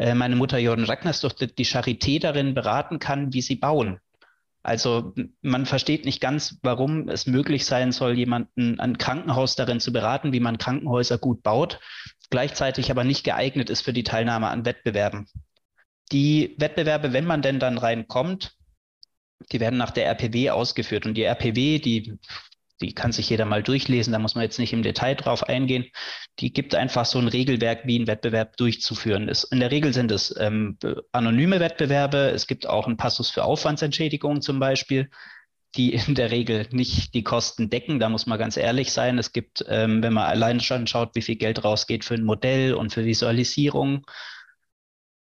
äh, 0.00 0.14
meine 0.14 0.34
Mutter 0.34 0.56
Jordan 0.56 0.86
Ragnars 0.86 1.20
durch 1.20 1.34
die 1.34 1.66
Charité 1.66 2.18
darin 2.18 2.54
beraten 2.54 2.98
kann, 2.98 3.34
wie 3.34 3.42
sie 3.42 3.56
bauen. 3.56 4.00
Also 4.62 5.12
man 5.42 5.66
versteht 5.66 6.06
nicht 6.06 6.22
ganz, 6.22 6.58
warum 6.62 7.08
es 7.10 7.26
möglich 7.26 7.66
sein 7.66 7.92
soll, 7.92 8.16
jemanden, 8.16 8.80
ein 8.80 8.96
Krankenhaus 8.96 9.56
darin 9.56 9.78
zu 9.78 9.92
beraten, 9.92 10.32
wie 10.32 10.40
man 10.40 10.56
Krankenhäuser 10.56 11.18
gut 11.18 11.42
baut, 11.42 11.80
gleichzeitig 12.30 12.90
aber 12.90 13.04
nicht 13.04 13.24
geeignet 13.24 13.68
ist 13.68 13.82
für 13.82 13.92
die 13.92 14.02
Teilnahme 14.02 14.48
an 14.48 14.64
Wettbewerben. 14.64 15.26
Die 16.12 16.56
Wettbewerbe, 16.58 17.12
wenn 17.12 17.26
man 17.26 17.42
denn 17.42 17.58
dann 17.58 17.76
reinkommt, 17.76 18.54
die 19.52 19.60
werden 19.60 19.78
nach 19.78 19.90
der 19.90 20.06
RPW 20.06 20.50
ausgeführt. 20.50 21.04
Und 21.04 21.14
die 21.14 21.24
RPW, 21.24 21.78
die, 21.78 22.18
die 22.80 22.94
kann 22.94 23.12
sich 23.12 23.28
jeder 23.30 23.44
mal 23.44 23.62
durchlesen, 23.62 24.12
da 24.12 24.18
muss 24.18 24.34
man 24.34 24.42
jetzt 24.42 24.58
nicht 24.58 24.72
im 24.72 24.82
Detail 24.82 25.14
drauf 25.14 25.48
eingehen. 25.48 25.86
Die 26.38 26.52
gibt 26.52 26.74
einfach 26.74 27.04
so 27.04 27.18
ein 27.18 27.28
Regelwerk, 27.28 27.80
wie 27.84 27.98
ein 27.98 28.06
Wettbewerb 28.06 28.56
durchzuführen 28.56 29.28
ist. 29.28 29.44
In 29.44 29.60
der 29.60 29.70
Regel 29.70 29.92
sind 29.92 30.10
es 30.10 30.34
ähm, 30.38 30.78
anonyme 31.12 31.60
Wettbewerbe. 31.60 32.30
Es 32.30 32.46
gibt 32.46 32.66
auch 32.66 32.86
einen 32.86 32.96
Passus 32.96 33.30
für 33.30 33.44
Aufwandsentschädigungen 33.44 34.42
zum 34.42 34.58
Beispiel 34.58 35.10
die 35.76 35.94
in 36.06 36.14
der 36.14 36.30
Regel 36.30 36.66
nicht 36.70 37.14
die 37.14 37.22
Kosten 37.22 37.70
decken. 37.70 38.00
Da 38.00 38.08
muss 38.08 38.26
man 38.26 38.38
ganz 38.38 38.56
ehrlich 38.56 38.92
sein. 38.92 39.18
Es 39.18 39.32
gibt, 39.32 39.64
ähm, 39.68 40.02
wenn 40.02 40.12
man 40.12 40.24
allein 40.24 40.60
schon 40.60 40.86
schaut, 40.86 41.14
wie 41.14 41.22
viel 41.22 41.36
Geld 41.36 41.64
rausgeht 41.64 42.04
für 42.04 42.14
ein 42.14 42.24
Modell 42.24 42.74
und 42.74 42.92
für 42.92 43.04
Visualisierung 43.04 44.04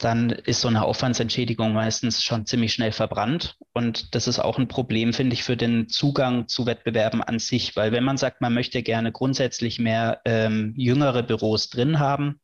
dann 0.04 0.32
ist 0.32 0.62
so 0.62 0.68
eine 0.68 0.84
Aufwandsentschädigung 0.84 1.74
meistens 1.74 2.24
schon 2.24 2.46
ziemlich 2.48 2.74
schnell 2.74 2.92
verbrannt. 2.92 3.56
Und 3.72 4.16
das 4.16 4.28
ist 4.28 4.40
auch 4.40 4.58
ein 4.58 4.68
Problem, 4.68 5.14
finde 5.14 5.36
ich, 5.36 5.44
für 5.44 5.56
den 5.56 5.90
Zugang 5.90 6.48
zu 6.48 6.66
Wettbewerben 6.66 7.22
an 7.22 7.38
sich. 7.38 7.76
Weil 7.76 7.92
wenn 7.92 8.04
man 8.04 8.18
sagt, 8.18 8.42
man 8.42 8.54
möchte 8.54 8.82
gerne 8.82 9.12
grundsätzlich 9.12 9.78
mehr 9.78 10.22
ähm, 10.26 10.74
jüngere 10.76 11.22
Büros 11.22 11.70
drin 11.70 12.00
haben 12.00 12.40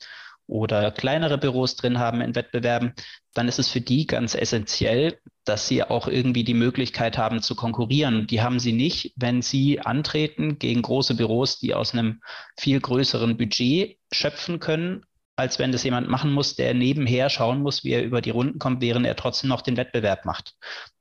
oder 0.45 0.91
kleinere 0.91 1.39
Büros 1.39 1.75
drin 1.75 1.97
haben 1.97 2.21
in 2.21 2.35
Wettbewerben, 2.35 2.93
dann 3.33 3.47
ist 3.47 3.59
es 3.59 3.69
für 3.69 3.81
die 3.81 4.05
ganz 4.05 4.35
essentiell, 4.35 5.19
dass 5.43 5.67
sie 5.67 5.83
auch 5.83 6.07
irgendwie 6.07 6.43
die 6.43 6.53
Möglichkeit 6.53 7.17
haben 7.17 7.41
zu 7.41 7.55
konkurrieren. 7.55 8.27
Die 8.27 8.41
haben 8.41 8.59
sie 8.59 8.73
nicht, 8.73 9.13
wenn 9.15 9.41
sie 9.41 9.79
antreten 9.79 10.59
gegen 10.59 10.83
große 10.83 11.15
Büros, 11.15 11.59
die 11.59 11.73
aus 11.73 11.93
einem 11.93 12.21
viel 12.57 12.79
größeren 12.79 13.35
Budget 13.35 13.97
schöpfen 14.11 14.59
können, 14.59 15.05
als 15.37 15.59
wenn 15.59 15.71
das 15.71 15.83
jemand 15.83 16.09
machen 16.09 16.33
muss, 16.33 16.55
der 16.55 16.73
nebenher 16.73 17.29
schauen 17.29 17.61
muss, 17.61 17.83
wie 17.83 17.91
er 17.91 18.03
über 18.03 18.21
die 18.21 18.31
Runden 18.31 18.57
kommt, 18.57 18.81
während 18.81 19.05
er 19.05 19.15
trotzdem 19.15 19.49
noch 19.49 19.61
den 19.61 19.77
Wettbewerb 19.77 20.25
macht. 20.25 20.55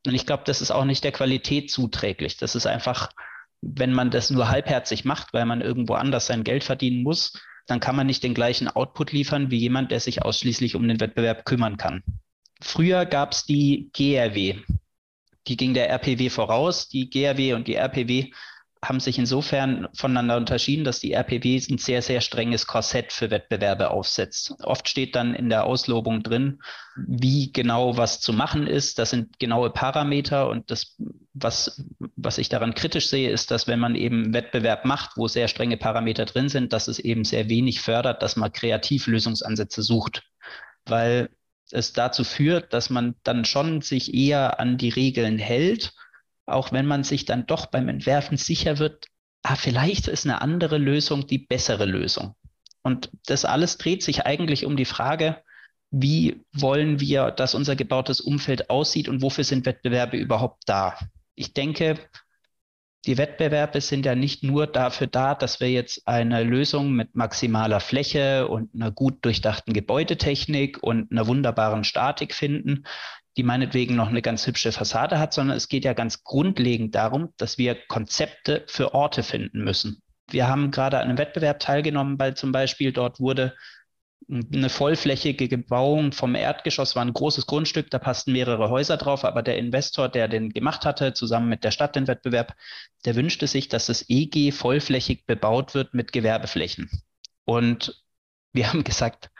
Und 0.06 0.14
ich 0.14 0.26
glaube, 0.26 0.42
das 0.44 0.60
ist 0.60 0.70
auch 0.70 0.84
nicht 0.84 1.02
der 1.04 1.12
Qualität 1.12 1.70
zuträglich. 1.70 2.36
Das 2.36 2.54
ist 2.54 2.66
einfach, 2.66 3.10
wenn 3.62 3.94
man 3.94 4.10
das 4.10 4.30
nur 4.30 4.50
halbherzig 4.50 5.06
macht, 5.06 5.32
weil 5.32 5.46
man 5.46 5.62
irgendwo 5.62 5.94
anders 5.94 6.26
sein 6.26 6.44
Geld 6.44 6.64
verdienen 6.64 7.02
muss, 7.02 7.40
dann 7.66 7.80
kann 7.80 7.96
man 7.96 8.06
nicht 8.06 8.22
den 8.22 8.34
gleichen 8.34 8.68
Output 8.68 9.10
liefern 9.10 9.50
wie 9.50 9.58
jemand, 9.58 9.90
der 9.90 10.00
sich 10.00 10.22
ausschließlich 10.22 10.76
um 10.76 10.86
den 10.86 11.00
Wettbewerb 11.00 11.46
kümmern 11.46 11.78
kann. 11.78 12.04
Früher 12.60 13.06
gab 13.06 13.32
es 13.32 13.44
die 13.44 13.90
GRW. 13.94 14.60
Die 15.48 15.56
ging 15.56 15.72
der 15.72 15.88
RPW 15.88 16.28
voraus. 16.28 16.88
Die 16.88 17.08
GRW 17.08 17.54
und 17.54 17.68
die 17.68 17.74
RPW 17.74 18.30
haben 18.84 19.00
sich 19.00 19.18
insofern 19.18 19.88
voneinander 19.94 20.36
unterschieden, 20.36 20.84
dass 20.84 21.00
die 21.00 21.12
RPW 21.12 21.60
ein 21.70 21.78
sehr, 21.78 22.02
sehr 22.02 22.20
strenges 22.20 22.66
Korsett 22.66 23.12
für 23.12 23.30
Wettbewerbe 23.30 23.90
aufsetzt. 23.90 24.54
Oft 24.62 24.88
steht 24.88 25.16
dann 25.16 25.34
in 25.34 25.48
der 25.48 25.64
Auslobung 25.64 26.22
drin, 26.22 26.60
wie 26.96 27.52
genau 27.52 27.96
was 27.96 28.20
zu 28.20 28.32
machen 28.32 28.66
ist. 28.66 28.98
Das 28.98 29.10
sind 29.10 29.38
genaue 29.38 29.70
Parameter 29.70 30.48
und 30.48 30.70
das, 30.70 30.96
was, 31.32 31.84
was 32.16 32.38
ich 32.38 32.48
daran 32.48 32.74
kritisch 32.74 33.08
sehe, 33.08 33.30
ist, 33.30 33.50
dass 33.50 33.66
wenn 33.66 33.80
man 33.80 33.94
eben 33.94 34.32
Wettbewerb 34.34 34.84
macht, 34.84 35.16
wo 35.16 35.26
sehr 35.26 35.48
strenge 35.48 35.78
Parameter 35.78 36.26
drin 36.26 36.48
sind, 36.48 36.72
dass 36.72 36.88
es 36.88 36.98
eben 36.98 37.24
sehr 37.24 37.48
wenig 37.48 37.80
fördert, 37.80 38.22
dass 38.22 38.36
man 38.36 38.52
kreativ 38.52 39.06
Lösungsansätze 39.06 39.82
sucht. 39.82 40.22
Weil 40.84 41.30
es 41.70 41.92
dazu 41.92 42.24
führt, 42.24 42.72
dass 42.72 42.90
man 42.90 43.16
dann 43.24 43.44
schon 43.44 43.80
sich 43.80 44.14
eher 44.14 44.60
an 44.60 44.78
die 44.78 44.90
Regeln 44.90 45.38
hält 45.38 45.92
auch 46.46 46.72
wenn 46.72 46.86
man 46.86 47.04
sich 47.04 47.24
dann 47.24 47.46
doch 47.46 47.66
beim 47.66 47.88
Entwerfen 47.88 48.36
sicher 48.36 48.78
wird, 48.78 49.06
ah, 49.42 49.56
vielleicht 49.56 50.08
ist 50.08 50.24
eine 50.24 50.40
andere 50.40 50.78
Lösung 50.78 51.26
die 51.26 51.38
bessere 51.38 51.84
Lösung. 51.84 52.34
Und 52.82 53.10
das 53.26 53.44
alles 53.44 53.78
dreht 53.78 54.02
sich 54.02 54.26
eigentlich 54.26 54.64
um 54.64 54.76
die 54.76 54.84
Frage, 54.84 55.42
wie 55.90 56.44
wollen 56.52 57.00
wir, 57.00 57.30
dass 57.30 57.54
unser 57.54 57.76
gebautes 57.76 58.20
Umfeld 58.20 58.70
aussieht 58.70 59.08
und 59.08 59.22
wofür 59.22 59.44
sind 59.44 59.66
Wettbewerbe 59.66 60.16
überhaupt 60.16 60.62
da? 60.66 60.98
Ich 61.34 61.52
denke, 61.52 61.98
die 63.06 63.18
Wettbewerbe 63.18 63.80
sind 63.80 64.04
ja 64.04 64.16
nicht 64.16 64.42
nur 64.42 64.66
dafür 64.66 65.06
da, 65.06 65.36
dass 65.36 65.60
wir 65.60 65.70
jetzt 65.70 66.08
eine 66.08 66.42
Lösung 66.42 66.92
mit 66.92 67.14
maximaler 67.14 67.78
Fläche 67.78 68.48
und 68.48 68.74
einer 68.74 68.90
gut 68.90 69.24
durchdachten 69.24 69.72
Gebäudetechnik 69.72 70.82
und 70.82 71.12
einer 71.12 71.28
wunderbaren 71.28 71.84
Statik 71.84 72.34
finden, 72.34 72.84
die 73.36 73.42
meinetwegen 73.42 73.96
noch 73.96 74.08
eine 74.08 74.22
ganz 74.22 74.46
hübsche 74.46 74.72
Fassade 74.72 75.18
hat, 75.18 75.34
sondern 75.34 75.56
es 75.56 75.68
geht 75.68 75.84
ja 75.84 75.92
ganz 75.92 76.24
grundlegend 76.24 76.94
darum, 76.94 77.32
dass 77.36 77.58
wir 77.58 77.74
Konzepte 77.88 78.64
für 78.66 78.94
Orte 78.94 79.22
finden 79.22 79.62
müssen. 79.62 80.02
Wir 80.30 80.48
haben 80.48 80.70
gerade 80.70 80.98
an 80.98 81.04
einem 81.04 81.18
Wettbewerb 81.18 81.60
teilgenommen, 81.60 82.18
weil 82.18 82.34
zum 82.34 82.50
Beispiel 82.52 82.92
dort 82.92 83.20
wurde 83.20 83.54
eine 84.28 84.70
vollflächige 84.70 85.46
Bebauung 85.46 86.10
vom 86.10 86.34
Erdgeschoss, 86.34 86.96
war 86.96 87.04
ein 87.04 87.12
großes 87.12 87.46
Grundstück, 87.46 87.90
da 87.90 87.98
passten 87.98 88.32
mehrere 88.32 88.70
Häuser 88.70 88.96
drauf, 88.96 89.24
aber 89.24 89.42
der 89.42 89.56
Investor, 89.56 90.08
der 90.08 90.26
den 90.26 90.50
gemacht 90.50 90.84
hatte, 90.84 91.12
zusammen 91.12 91.48
mit 91.48 91.62
der 91.62 91.70
Stadt 91.70 91.94
den 91.94 92.08
Wettbewerb, 92.08 92.56
der 93.04 93.14
wünschte 93.14 93.46
sich, 93.46 93.68
dass 93.68 93.86
das 93.86 94.06
EG 94.08 94.50
vollflächig 94.50 95.26
bebaut 95.26 95.74
wird 95.74 95.94
mit 95.94 96.12
Gewerbeflächen. 96.12 96.90
Und 97.44 98.02
wir 98.52 98.68
haben 98.72 98.82
gesagt, 98.82 99.30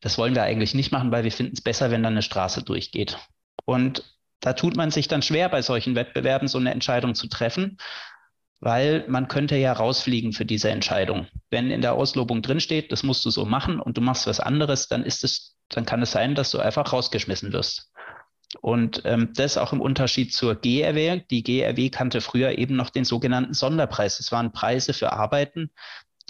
das 0.00 0.18
wollen 0.18 0.36
wir 0.36 0.44
eigentlich 0.44 0.74
nicht 0.74 0.92
machen, 0.92 1.10
weil 1.10 1.24
wir 1.24 1.32
finden 1.32 1.54
es 1.54 1.60
besser, 1.60 1.90
wenn 1.90 2.04
da 2.04 2.08
eine 2.08 2.22
Straße 2.22 2.62
durchgeht. 2.62 3.18
Und 3.68 4.02
da 4.40 4.54
tut 4.54 4.76
man 4.76 4.90
sich 4.90 5.08
dann 5.08 5.20
schwer, 5.20 5.50
bei 5.50 5.60
solchen 5.60 5.94
Wettbewerben 5.94 6.48
so 6.48 6.56
eine 6.56 6.72
Entscheidung 6.72 7.14
zu 7.14 7.28
treffen, 7.28 7.76
weil 8.60 9.04
man 9.08 9.28
könnte 9.28 9.56
ja 9.56 9.74
rausfliegen 9.74 10.32
für 10.32 10.46
diese 10.46 10.70
Entscheidung. 10.70 11.26
Wenn 11.50 11.70
in 11.70 11.82
der 11.82 11.92
Auslobung 11.92 12.40
drinsteht, 12.40 12.90
das 12.92 13.02
musst 13.02 13.26
du 13.26 13.30
so 13.30 13.44
machen 13.44 13.78
und 13.78 13.98
du 13.98 14.00
machst 14.00 14.26
was 14.26 14.40
anderes, 14.40 14.88
dann 14.88 15.04
ist 15.04 15.22
es, 15.22 15.58
dann 15.68 15.84
kann 15.84 16.00
es 16.00 16.12
sein, 16.12 16.34
dass 16.34 16.50
du 16.50 16.60
einfach 16.60 16.94
rausgeschmissen 16.94 17.52
wirst. 17.52 17.92
Und 18.62 19.02
ähm, 19.04 19.34
das 19.36 19.58
auch 19.58 19.74
im 19.74 19.82
Unterschied 19.82 20.32
zur 20.32 20.54
GRW. 20.54 21.20
Die 21.30 21.42
GRW 21.42 21.90
kannte 21.90 22.22
früher 22.22 22.56
eben 22.56 22.74
noch 22.74 22.88
den 22.88 23.04
sogenannten 23.04 23.52
Sonderpreis. 23.52 24.18
Es 24.18 24.32
waren 24.32 24.50
Preise 24.50 24.94
für 24.94 25.12
Arbeiten, 25.12 25.70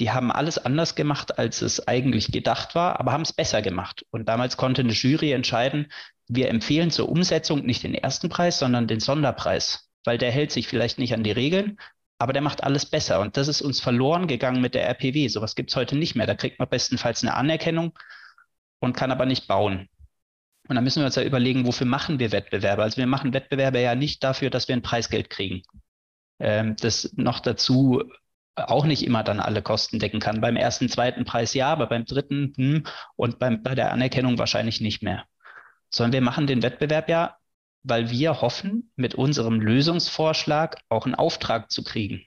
die 0.00 0.10
haben 0.10 0.30
alles 0.30 0.58
anders 0.58 0.96
gemacht, 0.96 1.38
als 1.38 1.62
es 1.62 1.86
eigentlich 1.86 2.30
gedacht 2.32 2.74
war, 2.74 2.98
aber 2.98 3.12
haben 3.12 3.22
es 3.22 3.32
besser 3.32 3.62
gemacht. 3.62 4.04
Und 4.10 4.28
damals 4.28 4.56
konnte 4.56 4.82
eine 4.82 4.92
Jury 4.92 5.32
entscheiden, 5.32 5.92
wir 6.28 6.48
empfehlen 6.48 6.90
zur 6.90 7.08
Umsetzung 7.08 7.64
nicht 7.64 7.82
den 7.82 7.94
ersten 7.94 8.28
Preis, 8.28 8.58
sondern 8.58 8.86
den 8.86 9.00
Sonderpreis, 9.00 9.90
weil 10.04 10.18
der 10.18 10.30
hält 10.30 10.52
sich 10.52 10.68
vielleicht 10.68 10.98
nicht 10.98 11.14
an 11.14 11.24
die 11.24 11.32
Regeln, 11.32 11.78
aber 12.18 12.32
der 12.32 12.42
macht 12.42 12.62
alles 12.64 12.86
besser. 12.86 13.20
Und 13.20 13.36
das 13.36 13.48
ist 13.48 13.62
uns 13.62 13.80
verloren 13.80 14.26
gegangen 14.26 14.60
mit 14.60 14.74
der 14.74 14.86
RPW. 14.86 15.28
Sowas 15.28 15.54
gibt 15.54 15.70
es 15.70 15.76
heute 15.76 15.96
nicht 15.96 16.14
mehr. 16.16 16.26
Da 16.26 16.34
kriegt 16.34 16.58
man 16.58 16.68
bestenfalls 16.68 17.22
eine 17.22 17.34
Anerkennung 17.34 17.96
und 18.80 18.96
kann 18.96 19.12
aber 19.12 19.24
nicht 19.24 19.46
bauen. 19.48 19.88
Und 20.68 20.76
da 20.76 20.82
müssen 20.82 21.00
wir 21.00 21.06
uns 21.06 21.14
ja 21.14 21.22
überlegen, 21.22 21.66
wofür 21.66 21.86
machen 21.86 22.18
wir 22.18 22.30
Wettbewerbe? 22.32 22.82
Also 22.82 22.98
wir 22.98 23.06
machen 23.06 23.32
Wettbewerbe 23.32 23.80
ja 23.80 23.94
nicht 23.94 24.22
dafür, 24.22 24.50
dass 24.50 24.68
wir 24.68 24.76
ein 24.76 24.82
Preisgeld 24.82 25.30
kriegen. 25.30 25.62
Ähm, 26.40 26.76
das 26.76 27.12
noch 27.16 27.40
dazu 27.40 28.02
auch 28.54 28.84
nicht 28.84 29.06
immer 29.06 29.22
dann 29.22 29.40
alle 29.40 29.62
Kosten 29.62 29.98
decken 29.98 30.20
kann. 30.20 30.40
Beim 30.40 30.56
ersten, 30.56 30.88
zweiten 30.88 31.24
Preis 31.24 31.54
ja, 31.54 31.68
aber 31.68 31.86
beim 31.86 32.04
dritten 32.04 32.52
hm, 32.56 32.84
und 33.16 33.38
beim, 33.38 33.62
bei 33.62 33.74
der 33.74 33.92
Anerkennung 33.92 34.36
wahrscheinlich 34.38 34.80
nicht 34.80 35.02
mehr 35.02 35.24
sondern 35.90 36.12
wir 36.12 36.20
machen 36.20 36.46
den 36.46 36.62
Wettbewerb 36.62 37.08
ja, 37.08 37.36
weil 37.82 38.10
wir 38.10 38.40
hoffen, 38.40 38.92
mit 38.96 39.14
unserem 39.14 39.60
Lösungsvorschlag 39.60 40.82
auch 40.88 41.06
einen 41.06 41.14
Auftrag 41.14 41.70
zu 41.70 41.82
kriegen. 41.82 42.26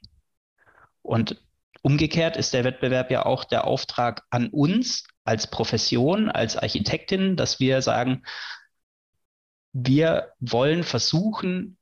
Und 1.01 1.41
umgekehrt 1.81 2.37
ist 2.37 2.53
der 2.53 2.63
Wettbewerb 2.63 3.11
ja 3.11 3.25
auch 3.25 3.43
der 3.43 3.65
Auftrag 3.65 4.23
an 4.29 4.49
uns 4.49 5.05
als 5.23 5.47
Profession, 5.47 6.29
als 6.29 6.57
Architektin, 6.57 7.35
dass 7.35 7.59
wir 7.59 7.81
sagen, 7.81 8.23
wir 9.73 10.33
wollen 10.39 10.83
versuchen, 10.83 11.77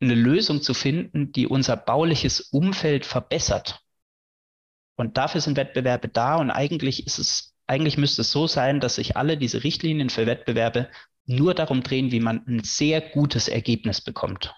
eine 0.00 0.14
Lösung 0.14 0.62
zu 0.62 0.74
finden, 0.74 1.32
die 1.32 1.46
unser 1.46 1.76
bauliches 1.76 2.40
Umfeld 2.40 3.06
verbessert. 3.06 3.80
Und 4.96 5.16
dafür 5.16 5.40
sind 5.40 5.56
Wettbewerbe 5.56 6.08
da 6.08 6.36
und 6.36 6.50
eigentlich 6.50 7.06
ist 7.06 7.18
es 7.18 7.53
eigentlich 7.66 7.96
müsste 7.96 8.22
es 8.22 8.30
so 8.30 8.46
sein, 8.46 8.80
dass 8.80 8.96
sich 8.96 9.16
alle 9.16 9.36
diese 9.36 9.64
Richtlinien 9.64 10.10
für 10.10 10.26
Wettbewerbe 10.26 10.88
nur 11.26 11.54
darum 11.54 11.82
drehen, 11.82 12.12
wie 12.12 12.20
man 12.20 12.44
ein 12.46 12.62
sehr 12.62 13.00
gutes 13.00 13.48
Ergebnis 13.48 14.00
bekommt. 14.00 14.54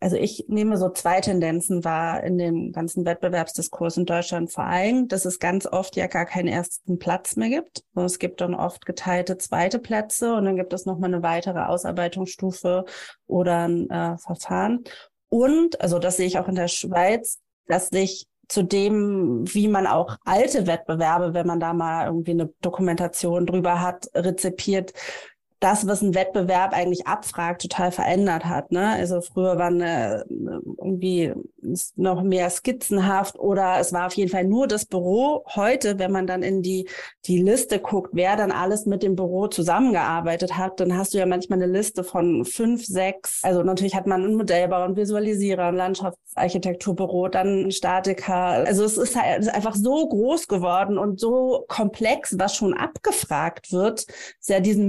also 0.00 0.16
ich 0.16 0.46
nehme 0.48 0.76
so 0.78 0.90
zwei 0.90 1.20
Tendenzen 1.20 1.84
wahr 1.84 2.24
in 2.24 2.36
dem 2.36 2.72
ganzen 2.72 3.04
Wettbewerbsdiskurs 3.04 3.96
in 3.98 4.04
Deutschland 4.04 4.50
vor 4.50 4.64
allem, 4.64 5.06
dass 5.06 5.24
es 5.24 5.38
ganz 5.38 5.64
oft 5.66 5.94
ja 5.94 6.08
gar 6.08 6.26
keinen 6.26 6.48
ersten 6.48 6.98
Platz 6.98 7.36
mehr 7.36 7.50
gibt. 7.50 7.84
Es 7.94 8.18
gibt 8.18 8.40
dann 8.40 8.54
oft 8.56 8.84
geteilte 8.84 9.38
zweite 9.38 9.78
Plätze 9.78 10.34
und 10.34 10.44
dann 10.44 10.56
gibt 10.56 10.72
es 10.72 10.86
nochmal 10.86 11.14
eine 11.14 11.22
weitere 11.22 11.60
Ausarbeitungsstufe 11.60 12.84
oder 13.28 13.68
ein 13.68 13.88
äh, 13.90 14.18
Verfahren. 14.18 14.82
Und, 15.28 15.80
also 15.80 16.00
das 16.00 16.16
sehe 16.16 16.26
ich 16.26 16.38
auch 16.38 16.48
in 16.48 16.56
der 16.56 16.68
Schweiz, 16.68 17.38
dass 17.68 17.88
sich 17.88 18.26
zu 18.52 18.62
dem, 18.62 19.44
wie 19.54 19.66
man 19.66 19.86
auch 19.86 20.18
alte 20.26 20.66
Wettbewerbe, 20.66 21.32
wenn 21.32 21.46
man 21.46 21.58
da 21.58 21.72
mal 21.72 22.06
irgendwie 22.06 22.32
eine 22.32 22.52
Dokumentation 22.60 23.46
drüber 23.46 23.80
hat, 23.80 24.08
rezipiert, 24.14 24.92
das, 25.62 25.86
was 25.86 26.02
ein 26.02 26.14
Wettbewerb 26.14 26.72
eigentlich 26.72 27.06
abfragt, 27.06 27.62
total 27.62 27.92
verändert 27.92 28.44
hat. 28.44 28.72
Ne? 28.72 28.90
Also 28.90 29.20
früher 29.20 29.58
waren 29.58 29.80
äh, 29.80 30.24
irgendwie 30.28 31.32
noch 31.96 32.22
mehr 32.22 32.50
skizzenhaft 32.50 33.38
oder 33.38 33.78
es 33.78 33.92
war 33.92 34.06
auf 34.06 34.14
jeden 34.14 34.30
Fall 34.30 34.44
nur 34.44 34.66
das 34.66 34.84
Büro. 34.84 35.44
Heute, 35.54 35.98
wenn 35.98 36.10
man 36.10 36.26
dann 36.26 36.42
in 36.42 36.62
die, 36.62 36.88
die 37.26 37.40
Liste 37.40 37.78
guckt, 37.78 38.10
wer 38.12 38.36
dann 38.36 38.50
alles 38.50 38.86
mit 38.86 39.02
dem 39.02 39.14
Büro 39.14 39.46
zusammengearbeitet 39.46 40.56
hat, 40.56 40.80
dann 40.80 40.96
hast 40.96 41.14
du 41.14 41.18
ja 41.18 41.26
manchmal 41.26 41.62
eine 41.62 41.72
Liste 41.72 42.02
von 42.02 42.44
fünf, 42.44 42.84
sechs. 42.84 43.40
Also 43.42 43.62
natürlich 43.62 43.94
hat 43.94 44.06
man 44.06 44.24
einen 44.24 44.34
Modellbauer, 44.34 44.84
einen 44.84 44.96
Visualisierer, 44.96 45.66
ein 45.66 45.76
Landschaftsarchitekturbüro, 45.76 47.28
dann 47.28 47.66
ein 47.66 47.70
Statiker. 47.70 48.34
Also 48.34 48.84
es 48.84 48.96
ist 48.96 49.16
halt 49.16 49.40
es 49.40 49.46
ist 49.46 49.54
einfach 49.54 49.74
so 49.74 50.08
groß 50.08 50.48
geworden 50.48 50.98
und 50.98 51.20
so 51.20 51.64
komplex, 51.68 52.38
was 52.38 52.56
schon 52.56 52.74
abgefragt 52.74 53.72
wird, 53.72 54.06
ist 54.40 54.48
ja 54.48 54.60
diesen 54.60 54.88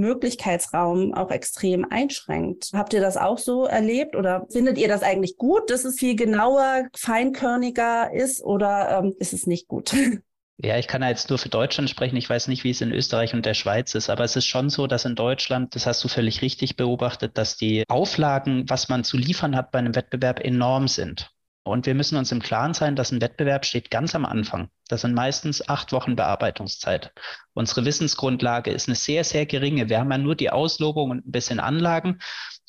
Möglichkeitsraum 0.64 1.14
auch 1.14 1.32
extrem 1.32 1.86
einschränkt. 1.90 2.70
Habt 2.74 2.94
ihr 2.94 3.02
das 3.02 3.18
auch 3.18 3.38
so 3.38 3.66
erlebt 3.66 4.16
oder 4.16 4.46
findet 4.52 4.78
ihr 4.78 4.88
das 4.88 5.04
eigentlich 5.04 5.38
gut, 5.38 5.70
dass 5.70 5.86
es 5.86 6.00
viel 6.00 6.16
genauer 6.16 6.34
genauer, 6.34 6.90
feinkörniger 6.96 8.12
ist 8.14 8.42
oder 8.42 9.00
ähm, 9.00 9.14
ist 9.20 9.34
es 9.34 9.48
nicht 9.48 9.68
gut? 9.68 9.94
Ja, 10.58 10.78
ich 10.78 10.88
kann 10.88 11.02
ja 11.02 11.10
jetzt 11.10 11.30
nur 11.30 11.40
für 11.40 11.50
Deutschland 11.50 11.90
sprechen. 11.90 12.16
Ich 12.16 12.30
weiß 12.30 12.48
nicht, 12.48 12.64
wie 12.64 12.70
es 12.70 12.80
in 12.80 12.94
Österreich 12.94 13.34
und 13.34 13.44
der 13.44 13.56
Schweiz 13.56 13.96
ist, 13.96 14.12
aber 14.12 14.24
es 14.24 14.36
ist 14.36 14.46
schon 14.46 14.70
so, 14.70 14.86
dass 14.86 15.04
in 15.04 15.16
Deutschland, 15.16 15.74
das 15.74 15.88
hast 15.88 16.04
du 16.04 16.08
völlig 16.08 16.44
richtig 16.44 16.78
beobachtet, 16.78 17.40
dass 17.40 17.58
die 17.58 17.84
Auflagen, 17.90 18.64
was 18.70 18.88
man 18.88 19.04
zu 19.04 19.18
liefern 19.18 19.56
hat 19.56 19.72
bei 19.72 19.80
einem 19.80 19.96
Wettbewerb, 19.96 20.40
enorm 20.40 20.88
sind. 20.88 21.32
Und 21.64 21.88
wir 21.88 21.96
müssen 21.96 22.18
uns 22.18 22.32
im 22.32 22.42
Klaren 22.42 22.76
sein, 22.76 22.96
dass 22.96 23.12
ein 23.12 23.20
Wettbewerb 23.20 23.66
steht 23.66 23.90
ganz 23.90 24.14
am 24.14 24.26
Anfang. 24.26 24.70
Das 24.94 25.02
sind 25.02 25.16
meistens 25.16 25.68
acht 25.68 25.92
Wochen 25.92 26.16
Bearbeitungszeit. 26.16 27.14
Unsere 27.56 27.84
Wissensgrundlage 27.84 28.70
ist 28.70 28.88
eine 28.88 28.96
sehr, 28.96 29.24
sehr 29.24 29.48
geringe. 29.48 29.90
Wir 29.90 29.98
haben 29.98 30.12
ja 30.12 30.20
nur 30.20 30.36
die 30.36 30.52
Auslobung 30.52 31.10
und 31.10 31.26
ein 31.26 31.32
bisschen 31.32 31.60
Anlagen. 31.60 32.20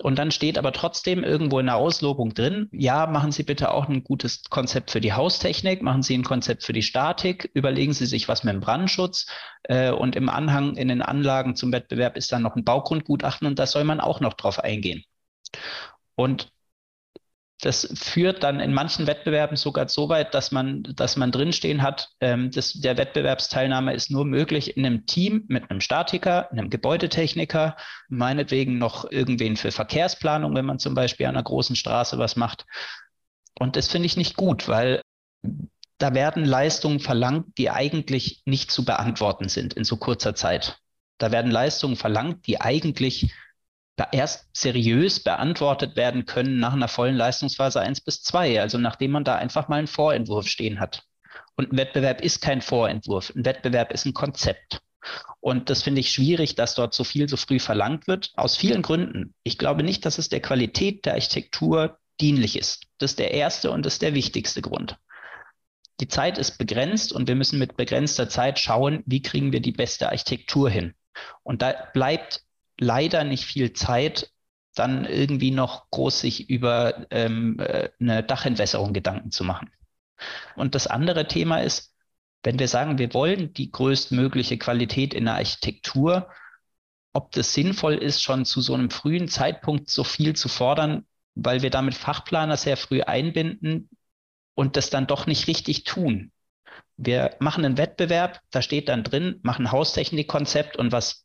Und 0.00 0.18
dann 0.18 0.30
steht 0.30 0.56
aber 0.56 0.72
trotzdem 0.72 1.22
irgendwo 1.22 1.58
in 1.58 1.66
der 1.66 1.76
Auslobung 1.76 2.32
drin, 2.32 2.70
ja, 2.72 3.06
machen 3.06 3.30
Sie 3.30 3.42
bitte 3.42 3.70
auch 3.72 3.90
ein 3.90 4.04
gutes 4.04 4.44
Konzept 4.44 4.90
für 4.90 5.02
die 5.02 5.12
Haustechnik, 5.12 5.82
machen 5.82 6.02
Sie 6.02 6.16
ein 6.16 6.24
Konzept 6.24 6.64
für 6.64 6.72
die 6.72 6.82
Statik, 6.82 7.50
überlegen 7.52 7.92
Sie 7.92 8.06
sich 8.06 8.26
was 8.26 8.42
mit 8.42 8.54
dem 8.54 8.60
Brandschutz. 8.62 9.26
Äh, 9.64 9.90
und 9.90 10.16
im 10.16 10.30
Anhang 10.30 10.76
in 10.76 10.88
den 10.88 11.02
Anlagen 11.02 11.56
zum 11.56 11.72
Wettbewerb 11.72 12.16
ist 12.16 12.32
dann 12.32 12.40
noch 12.40 12.56
ein 12.56 12.64
Baugrundgutachten 12.64 13.46
und 13.46 13.58
da 13.58 13.66
soll 13.66 13.84
man 13.84 14.00
auch 14.00 14.20
noch 14.20 14.32
drauf 14.32 14.60
eingehen. 14.60 15.04
Und 16.14 16.53
das 17.64 17.88
führt 17.94 18.42
dann 18.42 18.60
in 18.60 18.74
manchen 18.74 19.06
Wettbewerben 19.06 19.56
sogar 19.56 19.88
so 19.88 20.10
weit, 20.10 20.34
dass 20.34 20.52
man, 20.52 20.82
dass 20.82 21.16
man 21.16 21.32
drinstehen 21.32 21.80
hat, 21.80 22.10
ähm, 22.20 22.50
dass 22.50 22.74
der 22.74 22.98
Wettbewerbsteilnahme 22.98 23.94
ist 23.94 24.10
nur 24.10 24.26
möglich 24.26 24.76
in 24.76 24.84
einem 24.84 25.06
Team 25.06 25.46
mit 25.48 25.70
einem 25.70 25.80
Statiker, 25.80 26.52
einem 26.52 26.68
Gebäudetechniker, 26.68 27.78
meinetwegen 28.10 28.76
noch 28.76 29.10
irgendwen 29.10 29.56
für 29.56 29.70
Verkehrsplanung, 29.70 30.54
wenn 30.54 30.66
man 30.66 30.78
zum 30.78 30.94
Beispiel 30.94 31.24
an 31.24 31.36
einer 31.36 31.42
großen 31.42 31.74
Straße 31.74 32.18
was 32.18 32.36
macht. 32.36 32.66
Und 33.58 33.76
das 33.76 33.88
finde 33.88 34.06
ich 34.06 34.18
nicht 34.18 34.36
gut, 34.36 34.68
weil 34.68 35.00
da 35.96 36.12
werden 36.12 36.44
Leistungen 36.44 37.00
verlangt, 37.00 37.56
die 37.56 37.70
eigentlich 37.70 38.42
nicht 38.44 38.72
zu 38.72 38.84
beantworten 38.84 39.48
sind 39.48 39.72
in 39.72 39.84
so 39.84 39.96
kurzer 39.96 40.34
Zeit. 40.34 40.80
Da 41.16 41.32
werden 41.32 41.50
Leistungen 41.50 41.96
verlangt, 41.96 42.46
die 42.46 42.60
eigentlich 42.60 43.32
erst 44.12 44.48
seriös 44.52 45.20
beantwortet 45.20 45.96
werden 45.96 46.26
können 46.26 46.58
nach 46.58 46.72
einer 46.72 46.88
vollen 46.88 47.16
Leistungsphase 47.16 47.80
1 47.80 48.00
bis 48.00 48.22
2, 48.22 48.60
also 48.60 48.78
nachdem 48.78 49.12
man 49.12 49.24
da 49.24 49.36
einfach 49.36 49.68
mal 49.68 49.76
einen 49.76 49.86
Vorentwurf 49.86 50.48
stehen 50.48 50.80
hat. 50.80 51.04
Und 51.56 51.72
ein 51.72 51.76
Wettbewerb 51.76 52.20
ist 52.20 52.40
kein 52.40 52.60
Vorentwurf, 52.60 53.32
ein 53.34 53.44
Wettbewerb 53.44 53.92
ist 53.92 54.06
ein 54.06 54.14
Konzept. 54.14 54.80
Und 55.40 55.70
das 55.70 55.82
finde 55.82 56.00
ich 56.00 56.10
schwierig, 56.10 56.54
dass 56.54 56.74
dort 56.74 56.94
so 56.94 57.04
viel 57.04 57.28
so 57.28 57.36
früh 57.36 57.58
verlangt 57.58 58.06
wird, 58.06 58.32
aus 58.34 58.56
vielen 58.56 58.82
Gründen. 58.82 59.34
Ich 59.42 59.58
glaube 59.58 59.82
nicht, 59.82 60.06
dass 60.06 60.18
es 60.18 60.28
der 60.28 60.40
Qualität 60.40 61.04
der 61.04 61.14
Architektur 61.14 61.98
dienlich 62.20 62.56
ist. 62.56 62.86
Das 62.98 63.12
ist 63.12 63.18
der 63.18 63.32
erste 63.32 63.70
und 63.70 63.84
das 63.84 63.94
ist 63.94 64.02
der 64.02 64.14
wichtigste 64.14 64.62
Grund. 64.62 64.96
Die 66.00 66.08
Zeit 66.08 66.38
ist 66.38 66.58
begrenzt 66.58 67.12
und 67.12 67.28
wir 67.28 67.34
müssen 67.36 67.58
mit 67.58 67.76
begrenzter 67.76 68.28
Zeit 68.28 68.58
schauen, 68.58 69.02
wie 69.06 69.22
kriegen 69.22 69.52
wir 69.52 69.60
die 69.60 69.72
beste 69.72 70.08
Architektur 70.08 70.68
hin. 70.70 70.94
Und 71.42 71.62
da 71.62 71.72
bleibt 71.92 72.42
leider 72.78 73.24
nicht 73.24 73.44
viel 73.44 73.72
Zeit, 73.72 74.30
dann 74.74 75.04
irgendwie 75.04 75.50
noch 75.50 75.90
groß 75.90 76.20
sich 76.20 76.50
über 76.50 77.06
ähm, 77.10 77.58
äh, 77.60 77.90
eine 78.00 78.22
Dachentwässerung 78.22 78.92
Gedanken 78.92 79.30
zu 79.30 79.44
machen. 79.44 79.70
Und 80.56 80.74
das 80.74 80.86
andere 80.86 81.28
Thema 81.28 81.58
ist, 81.58 81.94
wenn 82.42 82.58
wir 82.58 82.68
sagen, 82.68 82.98
wir 82.98 83.14
wollen 83.14 83.52
die 83.52 83.70
größtmögliche 83.70 84.58
Qualität 84.58 85.14
in 85.14 85.24
der 85.24 85.34
Architektur, 85.34 86.28
ob 87.12 87.30
das 87.32 87.54
sinnvoll 87.54 87.94
ist, 87.94 88.22
schon 88.22 88.44
zu 88.44 88.60
so 88.60 88.74
einem 88.74 88.90
frühen 88.90 89.28
Zeitpunkt 89.28 89.88
so 89.88 90.04
viel 90.04 90.34
zu 90.34 90.48
fordern, 90.48 91.06
weil 91.34 91.62
wir 91.62 91.70
damit 91.70 91.94
Fachplaner 91.94 92.56
sehr 92.56 92.76
früh 92.76 93.02
einbinden 93.02 93.88
und 94.54 94.76
das 94.76 94.90
dann 94.90 95.06
doch 95.06 95.26
nicht 95.26 95.46
richtig 95.46 95.84
tun. 95.84 96.32
Wir 96.96 97.36
machen 97.40 97.64
einen 97.64 97.78
Wettbewerb, 97.78 98.40
da 98.50 98.62
steht 98.62 98.88
dann 98.88 99.04
drin, 99.04 99.40
machen 99.42 99.72
Haustechnikkonzept 99.72 100.76
und 100.76 100.92
was 100.92 101.23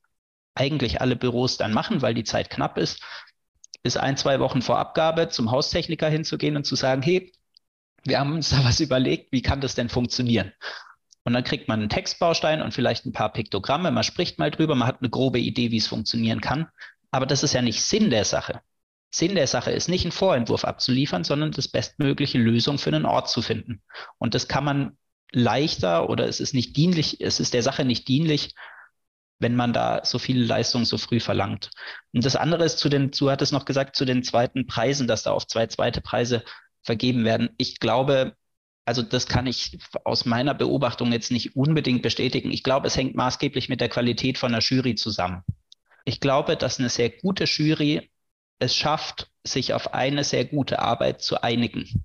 eigentlich 0.55 1.01
alle 1.01 1.15
Büros 1.15 1.57
dann 1.57 1.73
machen, 1.73 2.01
weil 2.01 2.13
die 2.13 2.23
Zeit 2.23 2.49
knapp 2.49 2.77
ist, 2.77 3.01
ist 3.83 3.97
ein, 3.97 4.17
zwei 4.17 4.39
Wochen 4.39 4.61
vor 4.61 4.77
Abgabe 4.77 5.29
zum 5.29 5.51
Haustechniker 5.51 6.09
hinzugehen 6.09 6.57
und 6.57 6.65
zu 6.65 6.75
sagen, 6.75 7.01
hey, 7.01 7.31
wir 8.03 8.19
haben 8.19 8.33
uns 8.33 8.49
da 8.49 8.63
was 8.63 8.79
überlegt, 8.79 9.31
wie 9.31 9.41
kann 9.41 9.61
das 9.61 9.75
denn 9.75 9.89
funktionieren? 9.89 10.51
Und 11.23 11.33
dann 11.33 11.43
kriegt 11.43 11.67
man 11.67 11.79
einen 11.79 11.89
Textbaustein 11.89 12.61
und 12.61 12.73
vielleicht 12.73 13.05
ein 13.05 13.13
paar 13.13 13.31
Piktogramme, 13.31 13.91
man 13.91 14.03
spricht 14.03 14.39
mal 14.39 14.51
drüber, 14.51 14.75
man 14.75 14.87
hat 14.87 15.01
eine 15.01 15.09
grobe 15.09 15.39
Idee, 15.39 15.71
wie 15.71 15.77
es 15.77 15.87
funktionieren 15.87 16.41
kann. 16.41 16.67
Aber 17.11 17.25
das 17.25 17.43
ist 17.43 17.53
ja 17.53 17.61
nicht 17.61 17.81
Sinn 17.81 18.09
der 18.09 18.25
Sache. 18.25 18.61
Sinn 19.11 19.35
der 19.35 19.47
Sache 19.47 19.71
ist 19.71 19.89
nicht 19.89 20.05
einen 20.05 20.11
Vorentwurf 20.11 20.65
abzuliefern, 20.65 21.23
sondern 21.23 21.51
das 21.51 21.67
bestmögliche 21.67 22.37
Lösung 22.37 22.77
für 22.77 22.89
einen 22.89 23.05
Ort 23.05 23.29
zu 23.29 23.41
finden. 23.41 23.81
Und 24.17 24.35
das 24.35 24.47
kann 24.47 24.63
man 24.63 24.97
leichter 25.31 26.09
oder 26.09 26.27
es 26.27 26.39
ist 26.39 26.53
nicht 26.53 26.75
dienlich, 26.77 27.21
es 27.21 27.39
ist 27.39 27.53
der 27.53 27.63
Sache 27.63 27.85
nicht 27.85 28.07
dienlich, 28.07 28.55
wenn 29.39 29.55
man 29.55 29.73
da 29.73 30.03
so 30.03 30.19
viele 30.19 30.45
Leistungen 30.45 30.85
so 30.85 30.97
früh 30.97 31.19
verlangt. 31.19 31.71
Und 32.13 32.25
das 32.25 32.35
andere 32.35 32.65
ist 32.65 32.77
zu 32.77 32.89
den, 32.89 33.11
du 33.11 33.31
hattest 33.31 33.53
noch 33.53 33.65
gesagt, 33.65 33.95
zu 33.95 34.05
den 34.05 34.23
zweiten 34.23 34.67
Preisen, 34.67 35.07
dass 35.07 35.23
da 35.23 35.31
auf 35.31 35.47
zwei 35.47 35.67
zweite 35.67 36.01
Preise 36.01 36.43
vergeben 36.83 37.23
werden. 37.23 37.49
Ich 37.57 37.79
glaube, 37.79 38.35
also 38.85 39.01
das 39.01 39.27
kann 39.27 39.47
ich 39.47 39.77
aus 40.03 40.25
meiner 40.25 40.53
Beobachtung 40.53 41.11
jetzt 41.11 41.31
nicht 41.31 41.55
unbedingt 41.55 42.01
bestätigen. 42.01 42.51
Ich 42.51 42.63
glaube, 42.63 42.87
es 42.87 42.97
hängt 42.97 43.15
maßgeblich 43.15 43.69
mit 43.69 43.81
der 43.81 43.89
Qualität 43.89 44.37
von 44.37 44.51
der 44.51 44.61
Jury 44.61 44.95
zusammen. 44.95 45.43
Ich 46.05 46.19
glaube, 46.19 46.57
dass 46.57 46.79
eine 46.79 46.89
sehr 46.89 47.09
gute 47.09 47.45
Jury 47.45 48.09
es 48.57 48.75
schafft, 48.75 49.29
sich 49.43 49.73
auf 49.73 49.93
eine 49.93 50.23
sehr 50.23 50.43
gute 50.43 50.79
Arbeit 50.79 51.21
zu 51.21 51.41
einigen. 51.41 52.03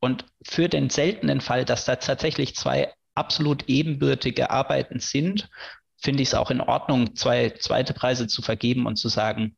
Und 0.00 0.24
für 0.42 0.68
den 0.68 0.88
seltenen 0.88 1.40
Fall, 1.40 1.64
dass 1.64 1.84
da 1.84 1.96
tatsächlich 1.96 2.56
zwei 2.56 2.92
absolut 3.14 3.68
ebenbürtige 3.68 4.50
Arbeiten 4.50 5.00
sind, 5.00 5.50
finde 6.00 6.22
ich 6.22 6.28
es 6.30 6.34
auch 6.34 6.50
in 6.50 6.60
Ordnung, 6.60 7.14
zwei 7.14 7.50
zweite 7.50 7.94
Preise 7.94 8.26
zu 8.26 8.42
vergeben 8.42 8.86
und 8.86 8.96
zu 8.96 9.08
sagen, 9.08 9.56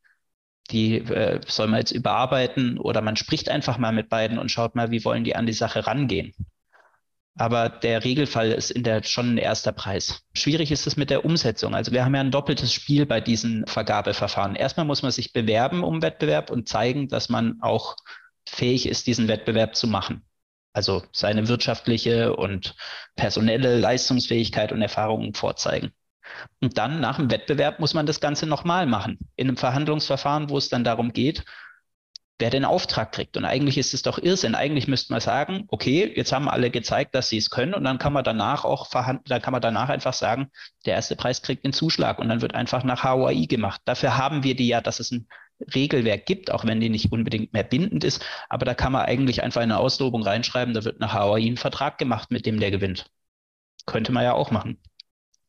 die 0.70 0.96
äh, 0.98 1.40
soll 1.46 1.68
man 1.68 1.80
jetzt 1.80 1.92
überarbeiten 1.92 2.78
oder 2.78 3.00
man 3.00 3.16
spricht 3.16 3.48
einfach 3.48 3.78
mal 3.78 3.92
mit 3.92 4.08
beiden 4.08 4.38
und 4.38 4.50
schaut 4.50 4.74
mal, 4.74 4.90
wie 4.90 5.04
wollen 5.04 5.24
die 5.24 5.36
an 5.36 5.46
die 5.46 5.52
Sache 5.52 5.86
rangehen. 5.86 6.34
Aber 7.34 7.70
der 7.70 8.04
Regelfall 8.04 8.52
ist 8.52 8.70
in 8.70 8.82
der 8.82 9.02
schon 9.02 9.34
ein 9.34 9.38
erster 9.38 9.72
Preis. 9.72 10.22
Schwierig 10.34 10.70
ist 10.70 10.86
es 10.86 10.96
mit 10.96 11.08
der 11.08 11.24
Umsetzung. 11.24 11.74
Also 11.74 11.90
wir 11.90 12.04
haben 12.04 12.14
ja 12.14 12.20
ein 12.20 12.30
doppeltes 12.30 12.74
Spiel 12.74 13.06
bei 13.06 13.22
diesen 13.22 13.66
Vergabeverfahren. 13.66 14.54
Erstmal 14.54 14.84
muss 14.84 15.02
man 15.02 15.12
sich 15.12 15.32
bewerben 15.32 15.82
um 15.82 16.02
Wettbewerb 16.02 16.50
und 16.50 16.68
zeigen, 16.68 17.08
dass 17.08 17.30
man 17.30 17.58
auch 17.62 17.96
fähig 18.46 18.86
ist, 18.86 19.06
diesen 19.06 19.28
Wettbewerb 19.28 19.76
zu 19.76 19.86
machen. 19.86 20.24
Also 20.74 21.02
seine 21.12 21.48
wirtschaftliche 21.48 22.36
und 22.36 22.74
personelle 23.16 23.78
Leistungsfähigkeit 23.78 24.72
und 24.72 24.82
Erfahrungen 24.82 25.32
vorzeigen. 25.32 25.92
Und 26.60 26.78
dann 26.78 27.00
nach 27.00 27.16
dem 27.16 27.30
Wettbewerb 27.30 27.80
muss 27.80 27.94
man 27.94 28.06
das 28.06 28.20
Ganze 28.20 28.46
nochmal 28.46 28.86
machen. 28.86 29.18
In 29.36 29.48
einem 29.48 29.56
Verhandlungsverfahren, 29.56 30.50
wo 30.50 30.58
es 30.58 30.68
dann 30.68 30.84
darum 30.84 31.12
geht, 31.12 31.44
wer 32.42 32.50
den 32.50 32.64
Auftrag 32.64 33.12
kriegt. 33.12 33.36
Und 33.36 33.44
eigentlich 33.44 33.78
ist 33.78 33.94
es 33.94 34.02
doch 34.02 34.18
Irrsinn. 34.18 34.56
Eigentlich 34.56 34.88
müsste 34.88 35.12
man 35.12 35.20
sagen, 35.20 35.64
okay, 35.68 36.12
jetzt 36.16 36.32
haben 36.32 36.48
alle 36.48 36.70
gezeigt, 36.70 37.14
dass 37.14 37.28
sie 37.28 37.38
es 37.38 37.50
können 37.50 37.72
und 37.72 37.84
dann 37.84 37.98
kann 37.98 38.12
man 38.12 38.24
danach 38.24 38.64
auch 38.64 38.88
verhandeln, 38.88 39.26
dann 39.28 39.40
kann 39.40 39.52
man 39.52 39.62
danach 39.62 39.88
einfach 39.90 40.12
sagen, 40.12 40.50
der 40.84 40.94
erste 40.94 41.14
Preis 41.14 41.42
kriegt 41.42 41.64
den 41.64 41.72
Zuschlag 41.72 42.18
und 42.18 42.28
dann 42.28 42.42
wird 42.42 42.54
einfach 42.54 42.82
nach 42.82 43.04
HOI 43.04 43.46
gemacht. 43.46 43.80
Dafür 43.84 44.16
haben 44.16 44.42
wir 44.42 44.56
die 44.56 44.66
ja, 44.66 44.80
dass 44.80 44.98
es 44.98 45.12
ein 45.12 45.28
Regelwerk 45.72 46.26
gibt, 46.26 46.50
auch 46.50 46.64
wenn 46.64 46.80
die 46.80 46.88
nicht 46.88 47.12
unbedingt 47.12 47.52
mehr 47.52 47.62
bindend 47.62 48.02
ist. 48.02 48.24
Aber 48.48 48.64
da 48.64 48.74
kann 48.74 48.90
man 48.90 49.02
eigentlich 49.04 49.42
einfach 49.44 49.60
eine 49.60 49.78
Auslobung 49.78 50.24
reinschreiben, 50.24 50.74
da 50.74 50.82
wird 50.84 50.98
nach 50.98 51.12
Hawaii 51.12 51.48
ein 51.48 51.56
Vertrag 51.56 51.98
gemacht, 51.98 52.32
mit 52.32 52.44
dem 52.44 52.58
der 52.58 52.72
gewinnt. 52.72 53.10
Könnte 53.86 54.10
man 54.10 54.24
ja 54.24 54.32
auch 54.32 54.50
machen. 54.50 54.78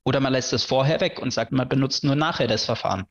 Oder 0.05 0.19
man 0.19 0.33
lässt 0.33 0.51
es 0.53 0.63
vorher 0.63 0.99
weg 0.99 1.19
und 1.19 1.31
sagt, 1.31 1.51
man 1.51 1.69
benutzt 1.69 2.03
nur 2.03 2.15
nachher 2.15 2.47
das 2.47 2.65
Verfahren. 2.65 3.05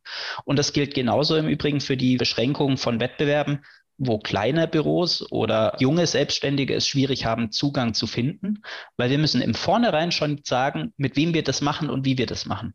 Und 0.45 0.59
das 0.59 0.73
gilt 0.73 0.95
genauso 0.95 1.37
im 1.37 1.49
Übrigen 1.49 1.81
für 1.81 1.97
die 1.97 2.17
Beschränkung 2.17 2.77
von 2.77 3.01
Wettbewerben, 3.01 3.65
wo 3.99 4.19
kleine 4.19 4.67
Büros 4.69 5.31
oder 5.31 5.77
junge 5.79 6.07
Selbstständige 6.07 6.75
es 6.75 6.87
schwierig 6.87 7.25
haben, 7.25 7.53
Zugang 7.53 7.95
zu 7.95 8.07
finden, 8.07 8.63
weil 8.97 9.11
wir 9.11 9.19
müssen 9.19 9.41
im 9.41 9.55
Vornherein 9.55 10.13
schon 10.13 10.41
sagen, 10.45 10.93
mit 10.97 11.17
wem 11.17 11.35
wir 11.35 11.45
das 11.45 11.61
machen 11.61 11.89
und 11.89 12.05
wie 12.05 12.19
wir 12.19 12.27
das 12.27 12.47
machen. 12.47 12.75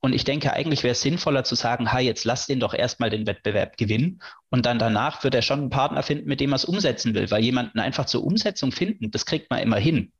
Und 0.00 0.12
ich 0.12 0.24
denke, 0.24 0.52
eigentlich 0.52 0.82
wäre 0.82 0.92
es 0.92 1.02
sinnvoller 1.02 1.44
zu 1.44 1.54
sagen, 1.54 1.92
ha, 1.92 1.98
jetzt 1.98 2.24
lass 2.24 2.46
den 2.46 2.60
doch 2.60 2.74
erstmal 2.74 3.10
den 3.10 3.26
Wettbewerb 3.26 3.76
gewinnen 3.76 4.20
und 4.50 4.66
dann 4.66 4.78
danach 4.78 5.24
wird 5.24 5.34
er 5.34 5.42
schon 5.42 5.60
einen 5.60 5.70
Partner 5.70 6.02
finden, 6.02 6.28
mit 6.28 6.40
dem 6.40 6.52
er 6.52 6.56
es 6.56 6.64
umsetzen 6.64 7.14
will, 7.14 7.30
weil 7.30 7.42
jemanden 7.42 7.80
einfach 7.80 8.06
zur 8.06 8.24
Umsetzung 8.24 8.70
finden, 8.70 9.10
das 9.10 9.26
kriegt 9.26 9.50
man 9.50 9.60
immer 9.60 9.78
hin. 9.78 10.12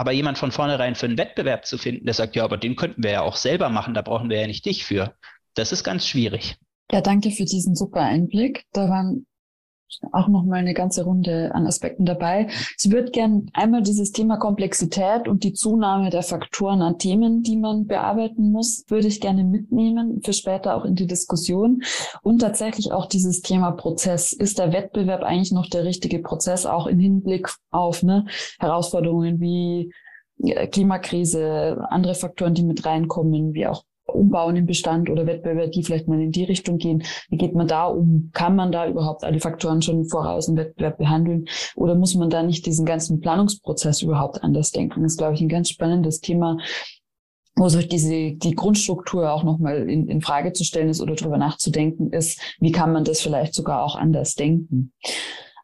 Aber 0.00 0.12
jemand 0.12 0.38
von 0.38 0.50
vornherein 0.50 0.94
für 0.94 1.04
einen 1.04 1.18
Wettbewerb 1.18 1.66
zu 1.66 1.76
finden, 1.76 2.06
der 2.06 2.14
sagt, 2.14 2.34
ja, 2.34 2.42
aber 2.42 2.56
den 2.56 2.74
könnten 2.74 3.02
wir 3.02 3.10
ja 3.10 3.20
auch 3.20 3.36
selber 3.36 3.68
machen, 3.68 3.92
da 3.92 4.00
brauchen 4.00 4.30
wir 4.30 4.40
ja 4.40 4.46
nicht 4.46 4.64
dich 4.64 4.82
für, 4.82 5.14
das 5.52 5.72
ist 5.72 5.84
ganz 5.84 6.06
schwierig. 6.06 6.56
Ja, 6.90 7.02
danke 7.02 7.30
für 7.30 7.44
diesen 7.44 7.76
super 7.76 8.00
Einblick. 8.00 8.64
Da 8.72 8.88
waren 8.88 9.26
auch 10.12 10.28
noch 10.28 10.44
mal 10.44 10.58
eine 10.58 10.74
ganze 10.74 11.04
Runde 11.04 11.50
an 11.54 11.66
Aspekten 11.66 12.04
dabei. 12.04 12.48
Ich 12.78 12.90
würde 12.90 13.10
gern 13.10 13.50
einmal 13.52 13.82
dieses 13.82 14.12
Thema 14.12 14.36
Komplexität 14.36 15.28
und 15.28 15.44
die 15.44 15.52
Zunahme 15.52 16.10
der 16.10 16.22
Faktoren 16.22 16.82
an 16.82 16.98
Themen, 16.98 17.42
die 17.42 17.56
man 17.56 17.86
bearbeiten 17.86 18.52
muss, 18.52 18.84
würde 18.88 19.08
ich 19.08 19.20
gerne 19.20 19.44
mitnehmen 19.44 20.20
für 20.24 20.32
später 20.32 20.76
auch 20.76 20.84
in 20.84 20.94
die 20.94 21.06
Diskussion 21.06 21.82
und 22.22 22.40
tatsächlich 22.40 22.92
auch 22.92 23.06
dieses 23.06 23.42
Thema 23.42 23.72
Prozess. 23.72 24.32
Ist 24.32 24.58
der 24.58 24.72
Wettbewerb 24.72 25.22
eigentlich 25.22 25.52
noch 25.52 25.68
der 25.68 25.84
richtige 25.84 26.20
Prozess 26.20 26.66
auch 26.66 26.86
im 26.86 26.98
Hinblick 26.98 27.48
auf 27.70 28.02
ne, 28.02 28.26
Herausforderungen 28.58 29.40
wie 29.40 29.92
äh, 30.42 30.66
Klimakrise, 30.66 31.84
andere 31.90 32.14
Faktoren, 32.14 32.54
die 32.54 32.62
mit 32.62 32.84
reinkommen, 32.84 33.54
wie 33.54 33.66
auch 33.66 33.84
umbauen 34.14 34.56
im 34.56 34.66
Bestand 34.66 35.10
oder 35.10 35.26
Wettbewerbe, 35.26 35.70
die 35.70 35.82
vielleicht 35.82 36.08
mal 36.08 36.20
in 36.20 36.32
die 36.32 36.44
Richtung 36.44 36.78
gehen. 36.78 37.02
Wie 37.28 37.36
geht 37.36 37.54
man 37.54 37.68
da 37.68 37.86
um? 37.86 38.30
Kann 38.32 38.56
man 38.56 38.72
da 38.72 38.88
überhaupt 38.88 39.24
alle 39.24 39.40
Faktoren 39.40 39.82
schon 39.82 40.04
voraus 40.06 40.48
im 40.48 40.56
Wettbewerb 40.56 40.98
behandeln? 40.98 41.46
Oder 41.76 41.94
muss 41.94 42.14
man 42.14 42.30
da 42.30 42.42
nicht 42.42 42.66
diesen 42.66 42.86
ganzen 42.86 43.20
Planungsprozess 43.20 44.02
überhaupt 44.02 44.42
anders 44.42 44.70
denken? 44.70 45.02
Das 45.02 45.12
ist, 45.12 45.18
glaube 45.18 45.34
ich, 45.34 45.40
ein 45.40 45.48
ganz 45.48 45.68
spannendes 45.68 46.20
Thema, 46.20 46.58
wo 47.56 47.68
so 47.68 47.80
diese, 47.80 48.32
die 48.32 48.54
Grundstruktur 48.54 49.32
auch 49.32 49.44
nochmal 49.44 49.88
in, 49.88 50.08
in 50.08 50.22
Frage 50.22 50.52
zu 50.52 50.64
stellen 50.64 50.88
ist 50.88 51.00
oder 51.00 51.14
darüber 51.14 51.36
nachzudenken 51.36 52.12
ist, 52.12 52.40
wie 52.60 52.72
kann 52.72 52.92
man 52.92 53.04
das 53.04 53.20
vielleicht 53.20 53.54
sogar 53.54 53.82
auch 53.82 53.96
anders 53.96 54.34
denken? 54.34 54.92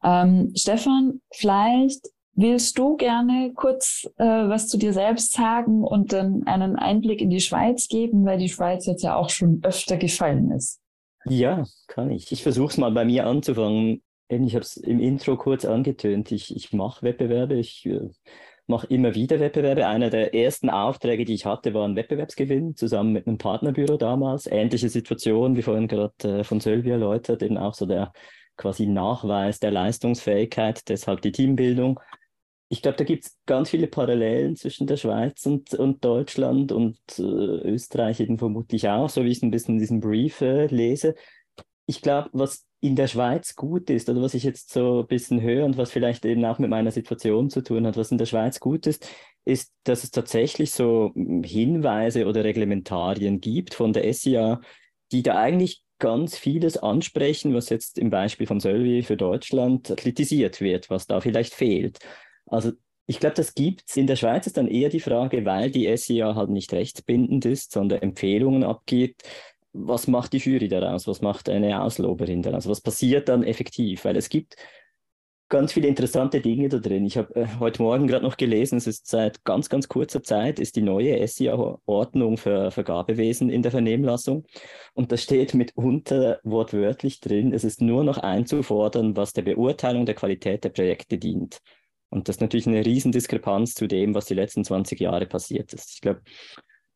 Ähm, 0.02 0.52
Stefan, 0.54 1.20
vielleicht 1.32 2.06
Willst 2.38 2.77
du 2.79 2.99
gerne 2.99 3.53
kurz 3.55 4.07
äh, 4.18 4.25
was 4.25 4.68
zu 4.68 4.77
dir 4.77 4.92
selbst 4.92 5.33
sagen 5.33 5.83
und 5.83 6.12
dann 6.12 6.46
einen 6.46 6.77
Einblick 6.77 7.22
in 7.22 7.31
die 7.31 7.40
Schweiz 7.40 7.88
geben, 7.88 8.27
weil 8.27 8.37
die 8.37 8.51
Schweiz 8.51 8.85
jetzt 8.85 9.03
ja 9.03 9.16
auch 9.16 9.31
schon 9.31 9.61
öfter 9.62 9.96
gefallen 9.96 10.51
ist? 10.51 10.79
Ja, 11.25 11.64
kann 11.88 12.11
ich. 12.11 12.31
Ich 12.33 12.42
versuche 12.42 12.72
es 12.72 12.77
mal 12.77 12.90
bei 12.90 13.07
mir 13.07 13.27
anzufangen. 13.27 14.03
Ich 14.29 14.55
habe 14.55 14.62
es 14.62 14.77
im 14.77 15.01
Intro 15.01 15.38
kurz 15.38 15.64
angetönt. 15.64 16.31
Ich, 16.31 16.55
ich 16.55 16.75
mache 16.75 17.03
Wettbewerbe. 17.03 17.55
Ich 17.55 17.87
äh, 17.87 18.11
mache 18.66 18.87
immer 18.88 19.14
wieder 19.14 19.40
Wettbewerbe. 19.40 19.87
Einer 19.87 20.11
der 20.11 20.35
ersten 20.35 20.68
Aufträge, 20.68 21.25
die 21.25 21.33
ich 21.33 21.46
hatte, 21.46 21.72
war 21.72 21.88
ein 21.88 21.96
Wettbewerbsgewinn 21.96 22.77
zusammen 22.77 23.14
mit 23.14 23.27
einem 23.27 23.38
Partnerbüro 23.38 23.96
damals. 23.96 24.46
Ähnliche 24.46 24.90
Situation, 24.90 25.57
wie 25.57 25.62
vorhin 25.62 25.88
gerade 25.88 26.40
äh, 26.40 26.44
von 26.44 26.61
Sylvia 26.61 26.94
erläutert, 26.94 27.42
eben 27.42 27.57
auch 27.57 27.72
so 27.72 27.87
der 27.87 28.12
quasi 28.59 28.87
Nachweis 28.87 29.59
der 29.59 29.70
Leistungsfähigkeit, 29.70 30.87
deshalb 30.88 31.22
die 31.22 31.33
Teambildung 31.33 31.99
ich 32.68 32.83
glaube, 32.83 32.96
da 32.96 33.05
gibt 33.05 33.24
es 33.24 33.38
ganz 33.46 33.70
viele 33.70 33.87
Parallelen 33.87 34.57
zwischen 34.57 34.87
der 34.87 34.96
Schweiz 34.96 35.46
und, 35.46 35.72
und 35.74 36.05
Deutschland 36.05 36.72
und 36.72 36.98
äh, 37.18 37.22
Österreich 37.22 38.20
eben 38.20 38.38
vermutlich 38.38 38.88
auch, 38.88 39.09
so 39.09 39.24
wie 39.24 39.29
ich 39.29 39.38
es 39.38 39.42
ein 39.42 39.50
bisschen 39.50 39.74
in 39.74 39.81
diesem 39.81 40.00
Brief 40.00 40.40
äh, 40.40 40.66
lese. 40.66 41.14
Ich 41.87 42.02
glaube, 42.02 42.31
was 42.33 42.66
in 42.81 42.96
der 42.96 43.07
Schweiz 43.07 43.55
gut 43.55 43.88
ist, 43.90 44.09
oder 44.09 44.20
was 44.20 44.35
ich 44.35 44.42
jetzt 44.42 44.72
so 44.72 45.00
ein 45.00 45.07
bisschen 45.07 45.40
höre 45.40 45.64
und 45.64 45.79
was 45.79 45.92
vielleicht 45.92 46.24
eben 46.24 46.44
auch 46.44 46.59
mit 46.59 46.70
meiner 46.70 46.90
Situation 46.90 47.50
zu 47.50 47.62
tun 47.62 47.87
hat, 47.87 47.96
was 47.96 48.11
in 48.11 48.18
der 48.18 48.26
Schweiz 48.26 48.59
gut 48.59 48.87
ist, 48.87 49.09
ist, 49.44 49.72
dass 49.85 50.02
es 50.02 50.11
tatsächlich 50.11 50.72
so 50.72 51.12
hm, 51.14 51.44
Hinweise 51.44 52.26
oder 52.26 52.42
Reglementarien 52.44 53.40
gibt 53.40 53.74
von 53.74 53.92
der 53.92 54.12
SIA, 54.12 54.61
die 55.12 55.22
da 55.22 55.37
eigentlich 55.37 55.83
ganz 55.98 56.37
vieles 56.37 56.76
ansprechen, 56.76 57.55
was 57.55 57.70
jetzt 57.70 57.98
im 57.98 58.11
Beispiel 58.11 58.46
von 58.46 58.61
Sölvi 58.61 59.02
für 59.02 59.16
Deutschland 59.16 59.94
kritisiert 59.96 60.61
wird, 60.61 60.90
was 60.90 61.07
da 61.07 61.20
vielleicht 61.20 61.55
fehlt. 61.55 62.00
Also 62.46 62.72
ich 63.06 63.20
glaube, 63.20 63.37
das 63.37 63.54
gibt 63.54 63.85
es. 63.88 63.96
In 63.96 64.06
der 64.06 64.16
Schweiz 64.16 64.46
ist 64.46 64.56
dann 64.56 64.68
eher 64.68 64.88
die 64.88 65.00
Frage, 65.00 65.44
weil 65.44 65.70
die 65.70 65.94
SIA 65.96 66.35
halt 66.35 66.50
nicht 66.50 66.72
rechtsbindend 66.72 67.44
ist, 67.44 67.72
sondern 67.72 68.02
Empfehlungen 68.02 68.64
abgibt. 68.64 69.22
Was 69.72 70.09
macht 70.09 70.32
die 70.32 70.38
Jury 70.38 70.68
daraus? 70.68 71.06
Was 71.06 71.20
macht 71.20 71.48
eine 71.48 71.82
Ausloberin 71.82 72.42
daraus? 72.42 72.68
Was 72.68 72.80
passiert 72.80 73.28
dann 73.28 73.44
effektiv? 73.44 74.04
Weil 74.04 74.16
es 74.16 74.28
gibt 74.28 74.56
ganz 75.48 75.72
viele 75.72 75.88
interessante 75.88 76.40
Dinge 76.40 76.68
da 76.68 76.78
drin. 76.78 77.06
Ich 77.06 77.16
habe 77.16 77.35
äh, 77.37 77.46
heute 77.61 77.82
Morgen 77.82 78.06
gerade 78.06 78.24
noch 78.24 78.37
gelesen, 78.37 78.78
es 78.78 78.87
ist 78.87 79.06
seit 79.06 79.44
ganz, 79.44 79.68
ganz 79.68 79.88
kurzer 79.88 80.22
Zeit 80.22 80.59
ist 80.59 80.76
die 80.76 80.82
neue 80.82 81.26
SIA-Ordnung 81.26 82.37
für 82.37 82.70
Vergabewesen 82.70 83.50
in 83.50 83.62
der 83.62 83.70
Vernehmlassung. 83.70 84.44
Und 84.94 85.12
da 85.12 85.16
steht 85.16 85.54
mitunter 85.54 86.40
wortwörtlich 86.42 87.20
drin, 87.20 87.52
es 87.52 87.64
ist 87.64 87.80
nur 87.80 88.02
noch 88.02 88.18
einzufordern, 88.18 89.16
was 89.16 89.32
der 89.32 89.42
Beurteilung 89.42 90.06
der 90.06 90.16
Qualität 90.16 90.64
der 90.64 90.70
Projekte 90.70 91.18
dient. 91.18 91.61
Und 92.11 92.29
das 92.29 92.37
ist 92.37 92.40
natürlich 92.40 92.66
eine 92.66 92.85
Riesendiskrepanz 92.85 93.75
zu 93.75 93.87
dem, 93.87 94.14
was 94.14 94.27
die 94.27 94.35
letzten 94.35 94.64
20 94.64 95.01
Jahre 95.01 95.27
passiert 95.27 95.73
ist. 95.73 95.95
Ich 95.95 96.01
glaube, 96.01 96.23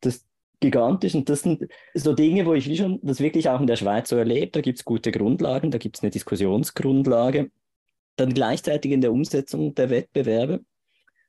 das 0.00 0.24
gigantisch 0.60 1.14
und 1.14 1.28
das 1.28 1.40
sind 1.40 1.66
so 1.94 2.12
Dinge, 2.12 2.46
wo 2.46 2.54
ich 2.54 2.68
wie 2.68 2.76
schon 2.76 3.00
das 3.02 3.20
wirklich 3.20 3.48
auch 3.48 3.60
in 3.60 3.66
der 3.66 3.76
Schweiz 3.76 4.08
so 4.08 4.16
erlebt. 4.16 4.56
Da 4.56 4.60
gibt 4.60 4.78
es 4.78 4.84
gute 4.84 5.10
Grundlagen, 5.10 5.70
da 5.70 5.78
gibt 5.78 5.96
es 5.96 6.02
eine 6.02 6.10
Diskussionsgrundlage. 6.10 7.50
Dann 8.16 8.34
gleichzeitig 8.34 8.92
in 8.92 9.00
der 9.00 9.12
Umsetzung 9.12 9.74
der 9.74 9.90
Wettbewerbe. 9.90 10.60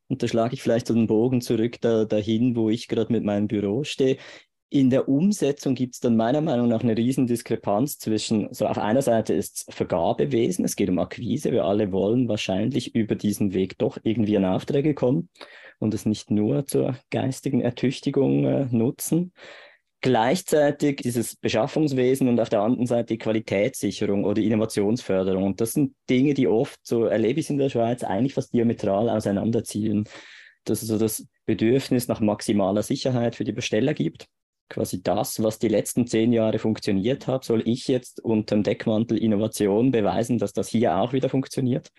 Und 0.10 0.22
da 0.22 0.28
schlage 0.28 0.54
ich 0.54 0.62
vielleicht 0.62 0.88
so 0.88 0.94
einen 0.94 1.08
Bogen 1.08 1.39
zurück 1.39 1.80
da, 1.80 2.04
dahin, 2.04 2.56
wo 2.58 2.70
ich 2.70 2.89
gerade 2.89 3.13
mit 3.13 3.24
meinem 3.24 3.48
Büro 3.48 3.86
stehe 3.86 4.17
in 4.73 4.89
der 4.89 5.10
Umsetzung 5.10 5.75
gibt 5.75 5.95
es 5.95 5.99
dann 5.99 6.15
meiner 6.15 6.39
Meinung 6.39 6.69
nach 6.69 6.81
eine 6.81 6.95
riesen 6.95 7.27
Diskrepanz 7.27 7.99
zwischen, 7.99 8.53
so 8.53 8.65
auf 8.67 8.77
einer 8.77 9.01
Seite 9.01 9.34
ist 9.34 9.65
Vergabewesen, 9.67 10.63
es 10.63 10.77
geht 10.77 10.89
um 10.89 10.97
Akquise, 10.97 11.51
wir 11.51 11.65
alle 11.65 11.91
wollen 11.91 12.29
wahrscheinlich 12.29 12.95
über 12.95 13.15
diesen 13.15 13.53
Weg 13.53 13.77
doch 13.77 13.97
irgendwie 14.01 14.38
an 14.38 14.45
Aufträge 14.45 14.93
kommen 14.93 15.27
und 15.79 15.93
es 15.93 16.05
nicht 16.05 16.31
nur 16.31 16.65
zur 16.67 16.95
geistigen 17.10 17.60
Ertüchtigung 17.60 18.45
äh, 18.45 18.65
nutzen. 18.71 19.34
Gleichzeitig 19.99 21.01
dieses 21.01 21.36
Beschaffungswesen 21.36 22.29
und 22.29 22.39
auf 22.39 22.47
der 22.47 22.62
anderen 22.62 22.88
Seite 22.88 23.07
die 23.07 23.17
Qualitätssicherung 23.17 24.23
oder 24.23 24.41
Innovationsförderung. 24.41 25.43
Und 25.43 25.60
das 25.60 25.73
sind 25.73 25.93
Dinge, 26.10 26.34
die 26.34 26.47
oft, 26.47 26.79
so 26.81 27.03
erlebe 27.03 27.41
ich 27.41 27.47
es 27.47 27.49
in 27.49 27.57
der 27.57 27.69
Schweiz, 27.69 28.05
eigentlich 28.05 28.36
fast 28.36 28.53
diametral 28.53 29.10
auseinanderziehen. 29.10 30.05
Dass 30.63 30.81
es 30.81 30.88
so 30.88 30.97
das 30.97 31.27
Bedürfnis 31.45 32.07
nach 32.07 32.21
maximaler 32.21 32.84
Sicherheit 32.84 33.36
für 33.36 33.43
die 33.43 33.51
Besteller 33.51 33.93
gibt 33.93 34.27
quasi 34.71 35.03
das, 35.03 35.43
was 35.43 35.60
die 35.60 35.67
letzten 35.67 36.07
zehn 36.07 36.34
Jahre 36.34 36.57
funktioniert 36.57 37.27
hat, 37.27 37.43
soll 37.43 37.62
ich 37.67 37.88
jetzt 37.88 38.23
unter 38.23 38.55
dem 38.55 38.63
Deckmantel 38.63 39.17
Innovation 39.17 39.91
beweisen, 39.91 40.39
dass 40.39 40.53
das 40.53 40.69
hier 40.69 40.97
auch 40.97 41.13
wieder 41.13 41.29
funktioniert. 41.29 41.91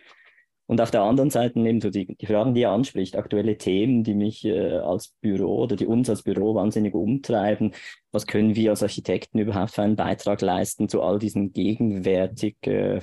Und 0.66 0.80
auf 0.80 0.90
der 0.90 1.02
anderen 1.02 1.28
Seite 1.28 1.60
nehmen 1.60 1.80
so 1.80 1.90
die, 1.90 2.06
die 2.16 2.26
Fragen, 2.26 2.54
die 2.54 2.62
er 2.62 2.70
anspricht, 2.70 3.16
aktuelle 3.16 3.58
Themen, 3.58 4.04
die 4.04 4.14
mich 4.14 4.44
äh, 4.44 4.78
als 4.78 5.14
Büro 5.20 5.58
oder 5.64 5.76
die 5.76 5.86
uns 5.86 6.08
als 6.08 6.22
Büro 6.22 6.54
wahnsinnig 6.54 6.94
umtreiben. 6.94 7.72
Was 8.10 8.26
können 8.26 8.56
wir 8.56 8.70
als 8.70 8.82
Architekten 8.82 9.38
überhaupt 9.38 9.72
für 9.72 9.82
einen 9.82 9.96
Beitrag 9.96 10.40
leisten 10.40 10.88
zu 10.88 11.02
all 11.02 11.18
diesen 11.18 11.52
gegenwärtig 11.52 12.56
äh, 12.62 13.00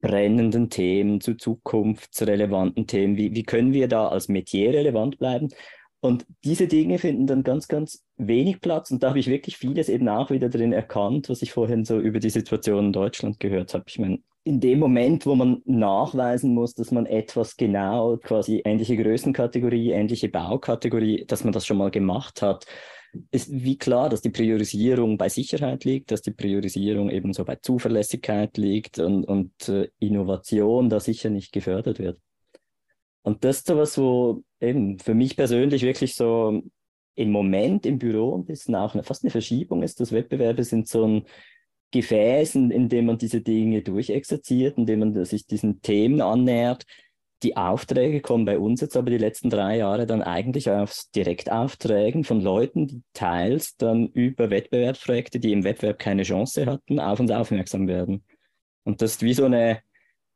brennenden 0.00 0.68
Themen, 0.68 1.20
zu 1.22 1.34
zukunftsrelevanten 1.34 2.86
Themen? 2.86 3.16
Wie, 3.16 3.34
wie 3.34 3.44
können 3.44 3.72
wir 3.72 3.88
da 3.88 4.08
als 4.08 4.28
Metier 4.28 4.74
relevant 4.74 5.18
bleiben? 5.18 5.48
Und 6.04 6.26
diese 6.42 6.66
Dinge 6.66 6.98
finden 6.98 7.28
dann 7.28 7.44
ganz, 7.44 7.68
ganz 7.68 8.04
wenig 8.16 8.60
Platz. 8.60 8.90
Und 8.90 9.04
da 9.04 9.10
habe 9.10 9.20
ich 9.20 9.28
wirklich 9.28 9.56
vieles 9.56 9.88
eben 9.88 10.08
auch 10.08 10.30
wieder 10.30 10.48
drin 10.48 10.72
erkannt, 10.72 11.28
was 11.28 11.42
ich 11.42 11.52
vorhin 11.52 11.84
so 11.84 12.00
über 12.00 12.18
die 12.18 12.30
Situation 12.30 12.86
in 12.86 12.92
Deutschland 12.92 13.38
gehört 13.38 13.72
habe. 13.72 13.84
Ich 13.86 14.00
meine, 14.00 14.18
in 14.42 14.58
dem 14.58 14.80
Moment, 14.80 15.26
wo 15.26 15.36
man 15.36 15.62
nachweisen 15.64 16.54
muss, 16.54 16.74
dass 16.74 16.90
man 16.90 17.06
etwas 17.06 17.56
genau, 17.56 18.16
quasi 18.16 18.62
ähnliche 18.64 18.96
Größenkategorie, 18.96 19.92
ähnliche 19.92 20.28
Baukategorie, 20.28 21.24
dass 21.26 21.44
man 21.44 21.52
das 21.52 21.64
schon 21.64 21.78
mal 21.78 21.92
gemacht 21.92 22.42
hat, 22.42 22.66
ist 23.30 23.52
wie 23.52 23.78
klar, 23.78 24.08
dass 24.08 24.22
die 24.22 24.30
Priorisierung 24.30 25.18
bei 25.18 25.28
Sicherheit 25.28 25.84
liegt, 25.84 26.10
dass 26.10 26.22
die 26.22 26.32
Priorisierung 26.32 27.10
ebenso 27.10 27.44
bei 27.44 27.56
Zuverlässigkeit 27.56 28.56
liegt 28.56 28.98
und, 28.98 29.24
und 29.24 29.68
äh, 29.68 29.88
Innovation 30.00 30.88
da 30.88 30.98
sicher 30.98 31.30
nicht 31.30 31.52
gefördert 31.52 32.00
wird. 32.00 32.18
Und 33.22 33.44
das 33.44 33.58
ist 33.58 33.66
so 33.66 33.76
was, 33.76 33.98
wo 33.98 34.42
eben 34.60 34.98
für 34.98 35.14
mich 35.14 35.36
persönlich 35.36 35.82
wirklich 35.82 36.14
so 36.14 36.62
im 37.14 37.30
Moment 37.30 37.86
im 37.86 37.98
Büro 37.98 38.36
ein 38.36 38.44
bisschen 38.44 38.74
auch 38.74 38.94
eine, 38.94 39.02
fast 39.02 39.22
eine 39.22 39.30
Verschiebung 39.30 39.82
ist, 39.82 40.00
dass 40.00 40.12
Wettbewerbe 40.12 40.64
sind 40.64 40.88
so 40.88 41.06
ein 41.06 41.24
Gefäß, 41.92 42.54
in, 42.54 42.70
in 42.70 42.88
dem 42.88 43.06
man 43.06 43.18
diese 43.18 43.42
Dinge 43.42 43.82
durchexerziert, 43.82 44.78
in 44.78 44.86
dem 44.86 45.00
man 45.00 45.24
sich 45.24 45.46
diesen 45.46 45.82
Themen 45.82 46.20
annähert. 46.20 46.84
Die 47.42 47.56
Aufträge 47.56 48.20
kommen 48.20 48.44
bei 48.44 48.58
uns 48.58 48.80
jetzt 48.80 48.96
aber 48.96 49.10
die 49.10 49.18
letzten 49.18 49.50
drei 49.50 49.78
Jahre 49.78 50.06
dann 50.06 50.22
eigentlich 50.22 50.70
aus 50.70 51.10
Direktaufträgen 51.10 52.24
von 52.24 52.40
Leuten, 52.40 52.86
die 52.86 53.02
teils 53.12 53.76
dann 53.76 54.06
über 54.08 54.48
Wettbewerbsprojekte, 54.48 55.38
die 55.38 55.52
im 55.52 55.64
Wettbewerb 55.64 55.98
keine 55.98 56.22
Chance 56.22 56.66
hatten, 56.66 56.98
auf 56.98 57.20
uns 57.20 57.30
aufmerksam 57.30 57.88
werden. 57.88 58.24
Und 58.84 59.02
das 59.02 59.12
ist 59.12 59.22
wie 59.22 59.34
so 59.34 59.44
eine 59.44 59.82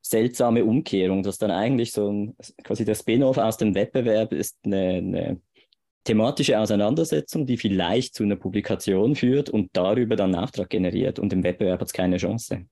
seltsame 0.09 0.65
Umkehrung, 0.65 1.23
dass 1.23 1.39
dann 1.39 1.51
eigentlich 1.51 1.93
so 1.93 2.11
ein, 2.11 2.37
quasi 2.63 2.85
der 2.85 2.95
Spin-off 2.95 3.39
aus 3.39 3.57
dem 3.57 3.75
Wettbewerb 3.75 4.33
ist 4.33 4.57
eine, 4.65 4.79
eine 4.79 5.41
thematische 6.05 6.59
Auseinandersetzung, 6.59 7.47
die 7.47 7.57
vielleicht 7.57 8.15
zu 8.15 8.23
einer 8.23 8.37
Publikation 8.37 9.17
führt 9.17 9.51
und 9.51 9.71
darüber 9.73 10.15
dann 10.17 10.35
einen 10.35 10.45
Auftrag 10.45 10.71
generiert 10.71 11.19
und 11.19 11.33
im 11.33 11.43
Wettbewerb 11.43 11.81
hat 11.81 11.89
es 11.89 11.93
keine 11.93 12.19
Chance. 12.19 12.67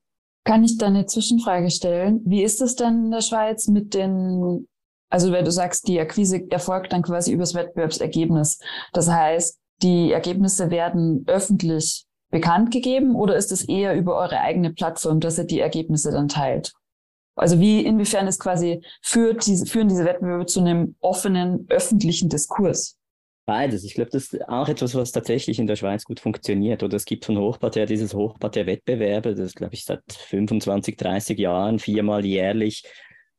Kann 0.45 0.63
ich 0.63 0.79
da 0.79 0.87
eine 0.87 1.07
Zwischenfrage 1.07 1.71
stellen? 1.71 2.21
Wie 2.25 2.43
ist 2.43 2.61
es 2.61 2.77
denn 2.77 3.07
in 3.07 3.11
der 3.11 3.23
Schweiz 3.23 3.67
mit 3.67 3.95
den, 3.95 4.69
also 5.11 5.33
wenn 5.33 5.45
du 5.45 5.51
sagst, 5.51 5.89
die 5.89 5.99
Akquise 5.99 6.43
erfolgt 6.51 6.93
dann 6.93 7.03
quasi 7.03 7.33
übers 7.33 7.55
Wettbewerbsergebnis. 7.55 8.61
Das 8.93 9.11
heißt, 9.11 9.59
die 9.83 10.13
Ergebnisse 10.13 10.71
werden 10.71 11.25
öffentlich 11.27 12.05
bekannt 12.31 12.71
gegeben 12.71 13.17
oder 13.17 13.37
ist 13.37 13.53
es 13.53 13.67
eher 13.67 13.97
über 13.97 14.17
eure 14.17 14.41
eigene 14.41 14.73
Plattform, 14.73 15.21
dass 15.21 15.39
ihr 15.39 15.45
die 15.45 15.61
Ergebnisse 15.61 16.13
dann 16.13 16.29
teilt? 16.29 16.73
Also 17.37 17.59
wie, 17.59 17.85
inwiefern 17.85 18.27
es 18.27 18.39
quasi 18.39 18.83
führt 19.03 19.47
diese, 19.47 19.67
führen 19.67 19.89
diese 19.89 20.05
Wettbewerbe 20.05 20.47
zu 20.47 20.61
einem 20.61 20.95
offenen 21.01 21.67
öffentlichen 21.69 22.29
Diskurs? 22.29 22.97
Beides. 23.47 23.85
Ich 23.85 23.95
glaube, 23.95 24.11
das 24.11 24.33
ist 24.33 24.49
auch 24.49 24.69
etwas, 24.69 24.95
was 24.95 25.13
tatsächlich 25.13 25.59
in 25.59 25.67
der 25.67 25.77
Schweiz 25.77 26.05
gut 26.05 26.21
funktioniert. 26.21 26.83
Oder 26.83 26.97
es 26.97 27.05
gibt 27.05 27.27
von 27.27 27.37
Hochparterre 27.37 27.87
dieses 27.87 28.15
Hochparterre-Wettbewerbe, 28.15 29.35
das 29.35 29.55
glaube 29.55 29.75
ich 29.75 29.85
seit 29.85 30.01
25, 30.09 30.97
30 30.97 31.39
Jahren 31.39 31.79
viermal 31.79 32.25
jährlich 32.25 32.85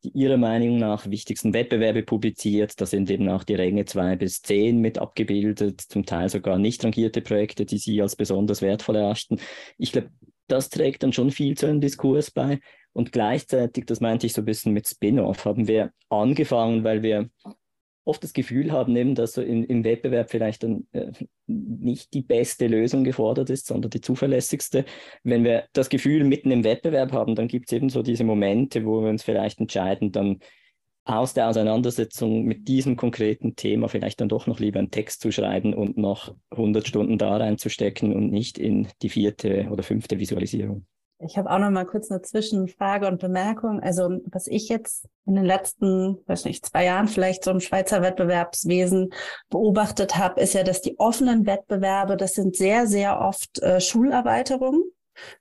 die 0.04 0.10
ihrer 0.10 0.36
Meinung 0.36 0.78
nach 0.78 1.08
wichtigsten 1.08 1.52
Wettbewerbe 1.54 2.02
publiziert. 2.02 2.80
Da 2.80 2.86
sind 2.86 3.10
eben 3.10 3.28
auch 3.28 3.44
die 3.44 3.54
Ränge 3.54 3.84
2 3.84 4.16
bis 4.16 4.42
10 4.42 4.78
mit 4.80 4.98
abgebildet, 4.98 5.80
zum 5.80 6.04
Teil 6.04 6.28
sogar 6.28 6.58
nicht 6.58 6.84
rangierte 6.84 7.20
Projekte, 7.22 7.64
die 7.64 7.78
sie 7.78 8.00
als 8.02 8.16
besonders 8.16 8.62
wertvoll 8.62 8.96
erachten. 8.96 9.40
Ich 9.78 9.92
glaube, 9.92 10.10
das 10.48 10.70
trägt 10.70 11.02
dann 11.02 11.12
schon 11.12 11.30
viel 11.30 11.56
zu 11.56 11.66
einem 11.66 11.80
Diskurs 11.80 12.30
bei. 12.30 12.60
Und 12.96 13.12
gleichzeitig, 13.12 13.84
das 13.84 14.00
meinte 14.00 14.26
ich 14.26 14.32
so 14.32 14.40
ein 14.40 14.46
bisschen 14.46 14.72
mit 14.72 14.88
Spin-off, 14.88 15.44
haben 15.44 15.68
wir 15.68 15.92
angefangen, 16.08 16.82
weil 16.82 17.02
wir 17.02 17.28
oft 18.04 18.24
das 18.24 18.32
Gefühl 18.32 18.72
haben, 18.72 18.96
eben, 18.96 19.14
dass 19.14 19.34
so 19.34 19.42
in, 19.42 19.64
im 19.64 19.84
Wettbewerb 19.84 20.30
vielleicht 20.30 20.62
dann 20.62 20.86
äh, 20.92 21.12
nicht 21.46 22.14
die 22.14 22.22
beste 22.22 22.68
Lösung 22.68 23.04
gefordert 23.04 23.50
ist, 23.50 23.66
sondern 23.66 23.90
die 23.90 24.00
zuverlässigste. 24.00 24.86
Wenn 25.24 25.44
wir 25.44 25.64
das 25.74 25.90
Gefühl 25.90 26.24
mitten 26.24 26.50
im 26.50 26.64
Wettbewerb 26.64 27.12
haben, 27.12 27.34
dann 27.34 27.48
gibt 27.48 27.68
es 27.68 27.72
eben 27.74 27.90
so 27.90 28.02
diese 28.02 28.24
Momente, 28.24 28.86
wo 28.86 29.02
wir 29.02 29.10
uns 29.10 29.22
vielleicht 29.22 29.60
entscheiden, 29.60 30.10
dann 30.10 30.38
aus 31.04 31.34
der 31.34 31.50
Auseinandersetzung 31.50 32.44
mit 32.44 32.66
diesem 32.66 32.96
konkreten 32.96 33.56
Thema 33.56 33.88
vielleicht 33.90 34.22
dann 34.22 34.30
doch 34.30 34.46
noch 34.46 34.58
lieber 34.58 34.78
einen 34.78 34.90
Text 34.90 35.20
zu 35.20 35.30
schreiben 35.32 35.74
und 35.74 35.98
noch 35.98 36.34
100 36.48 36.88
Stunden 36.88 37.18
da 37.18 37.36
reinzustecken 37.36 38.16
und 38.16 38.30
nicht 38.30 38.56
in 38.56 38.88
die 39.02 39.10
vierte 39.10 39.68
oder 39.70 39.82
fünfte 39.82 40.18
Visualisierung. 40.18 40.86
Ich 41.18 41.38
habe 41.38 41.50
auch 41.50 41.58
noch 41.58 41.70
mal 41.70 41.86
kurz 41.86 42.10
eine 42.10 42.20
Zwischenfrage 42.20 43.06
und 43.06 43.20
Bemerkung. 43.20 43.80
Also 43.80 44.20
was 44.26 44.46
ich 44.46 44.68
jetzt 44.68 45.08
in 45.24 45.34
den 45.34 45.46
letzten, 45.46 46.18
weiß 46.26 46.44
nicht, 46.44 46.66
zwei 46.66 46.84
Jahren 46.84 47.08
vielleicht 47.08 47.44
so 47.44 47.50
im 47.50 47.60
Schweizer 47.60 48.02
Wettbewerbswesen 48.02 49.10
beobachtet 49.48 50.18
habe, 50.18 50.40
ist 50.40 50.52
ja, 50.52 50.62
dass 50.62 50.82
die 50.82 50.98
offenen 50.98 51.46
Wettbewerbe, 51.46 52.16
das 52.16 52.34
sind 52.34 52.54
sehr, 52.54 52.86
sehr 52.86 53.20
oft 53.20 53.62
äh, 53.62 53.80
Schulerweiterungen. 53.80 54.82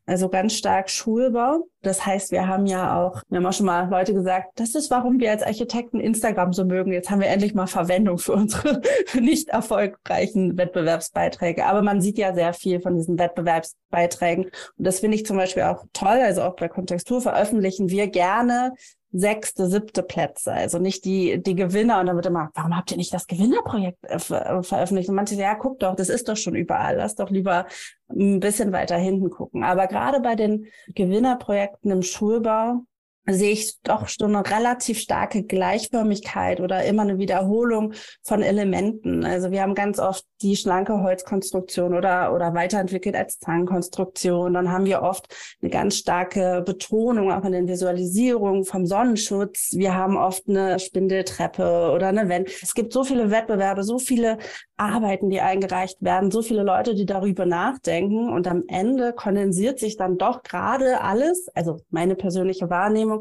Also 0.05 0.29
ganz 0.29 0.53
stark 0.53 0.89
Schulbau. 0.89 1.67
Das 1.81 2.05
heißt, 2.05 2.31
wir 2.31 2.47
haben 2.47 2.65
ja 2.65 2.99
auch, 2.99 3.21
wir 3.29 3.37
haben 3.37 3.45
auch 3.45 3.53
schon 3.53 3.65
mal 3.65 3.89
Leute 3.89 4.13
gesagt, 4.13 4.59
das 4.59 4.75
ist, 4.75 4.89
warum 4.89 5.19
wir 5.19 5.31
als 5.31 5.43
Architekten 5.43 5.99
Instagram 5.99 6.53
so 6.53 6.65
mögen. 6.65 6.91
Jetzt 6.91 7.09
haben 7.09 7.21
wir 7.21 7.27
endlich 7.27 7.53
mal 7.53 7.67
Verwendung 7.67 8.17
für 8.17 8.33
unsere 8.33 8.81
nicht 9.19 9.49
erfolgreichen 9.49 10.57
Wettbewerbsbeiträge. 10.57 11.65
Aber 11.65 11.81
man 11.81 12.01
sieht 12.01 12.17
ja 12.17 12.33
sehr 12.33 12.53
viel 12.53 12.81
von 12.81 12.95
diesen 12.95 13.19
Wettbewerbsbeiträgen. 13.19 14.45
Und 14.45 14.53
das 14.77 14.99
finde 14.99 15.15
ich 15.15 15.25
zum 15.25 15.37
Beispiel 15.37 15.63
auch 15.63 15.85
toll. 15.93 16.19
Also 16.21 16.41
auch 16.41 16.55
bei 16.55 16.67
Kontextur 16.67 17.21
veröffentlichen 17.21 17.89
wir 17.89 18.07
gerne 18.07 18.73
sechste, 19.17 19.67
siebte 19.67 20.03
Plätze, 20.03 20.51
also 20.51 20.77
nicht 20.77 21.05
die, 21.05 21.41
die 21.41 21.55
Gewinner. 21.55 21.99
Und 21.99 22.07
dann 22.07 22.15
wird 22.15 22.25
immer, 22.25 22.51
warum 22.53 22.75
habt 22.75 22.91
ihr 22.91 22.97
nicht 22.97 23.13
das 23.13 23.27
Gewinnerprojekt 23.27 24.03
äh, 24.03 24.19
ver 24.19 24.61
veröffentlicht? 24.63 25.09
Und 25.09 25.15
manche 25.15 25.35
sagen, 25.35 25.47
ja, 25.47 25.55
guck 25.55 25.79
doch, 25.79 25.95
das 25.95 26.09
ist 26.09 26.27
doch 26.27 26.37
schon 26.37 26.55
überall. 26.55 26.97
Lass 26.97 27.15
doch 27.15 27.29
lieber 27.29 27.65
ein 28.09 28.39
bisschen 28.39 28.71
weiter 28.71 28.97
hinten 28.97 29.29
gucken. 29.29 29.63
Aber 29.63 29.87
gerade 29.87 30.19
bei 30.19 30.35
den 30.35 30.67
Gewinnerprojekten 30.93 31.91
im 31.91 32.01
Schulbau 32.01 32.81
sehe 33.27 33.51
ich 33.51 33.81
doch 33.81 34.07
schon 34.07 34.35
eine 34.35 34.47
relativ 34.49 34.99
starke 34.99 35.43
Gleichförmigkeit 35.43 36.59
oder 36.59 36.83
immer 36.85 37.01
eine 37.01 37.17
Wiederholung 37.17 37.93
von 38.23 38.43
Elementen. 38.43 39.25
Also 39.25 39.51
wir 39.51 39.61
haben 39.61 39.73
ganz 39.73 39.99
oft 39.99 40.23
die 40.41 40.55
schlanke 40.55 41.01
Holzkonstruktion 41.01 41.95
oder, 41.95 42.33
oder 42.33 42.53
weiterentwickelt 42.53 43.15
als 43.15 43.39
Zangenkonstruktion. 43.39 44.53
Dann 44.53 44.71
haben 44.71 44.85
wir 44.85 45.01
oft 45.01 45.33
eine 45.61 45.71
ganz 45.71 45.97
starke 45.97 46.61
Betonung 46.65 47.31
auch 47.31 47.43
in 47.45 47.51
den 47.53 47.67
Visualisierungen 47.67 48.63
vom 48.63 48.85
Sonnenschutz. 48.85 49.71
Wir 49.73 49.95
haben 49.95 50.17
oft 50.17 50.47
eine 50.47 50.79
Spindeltreppe 50.79 51.91
oder 51.93 52.07
eine 52.07 52.29
Wand. 52.29 52.49
Es 52.61 52.73
gibt 52.73 52.93
so 52.93 53.03
viele 53.03 53.31
Wettbewerbe, 53.31 53.83
so 53.83 53.97
viele 53.97 54.37
Arbeiten, 54.77 55.29
die 55.29 55.39
eingereicht 55.39 56.01
werden, 56.01 56.31
so 56.31 56.41
viele 56.41 56.63
Leute, 56.63 56.95
die 56.95 57.05
darüber 57.05 57.45
nachdenken. 57.45 58.29
Und 58.29 58.47
am 58.47 58.63
Ende 58.67 59.13
kondensiert 59.13 59.79
sich 59.79 59.95
dann 59.97 60.17
doch 60.17 60.43
gerade 60.43 61.01
alles, 61.01 61.47
also 61.55 61.77
meine 61.89 62.15
persönliche 62.15 62.69
Wahrnehmung, 62.69 63.14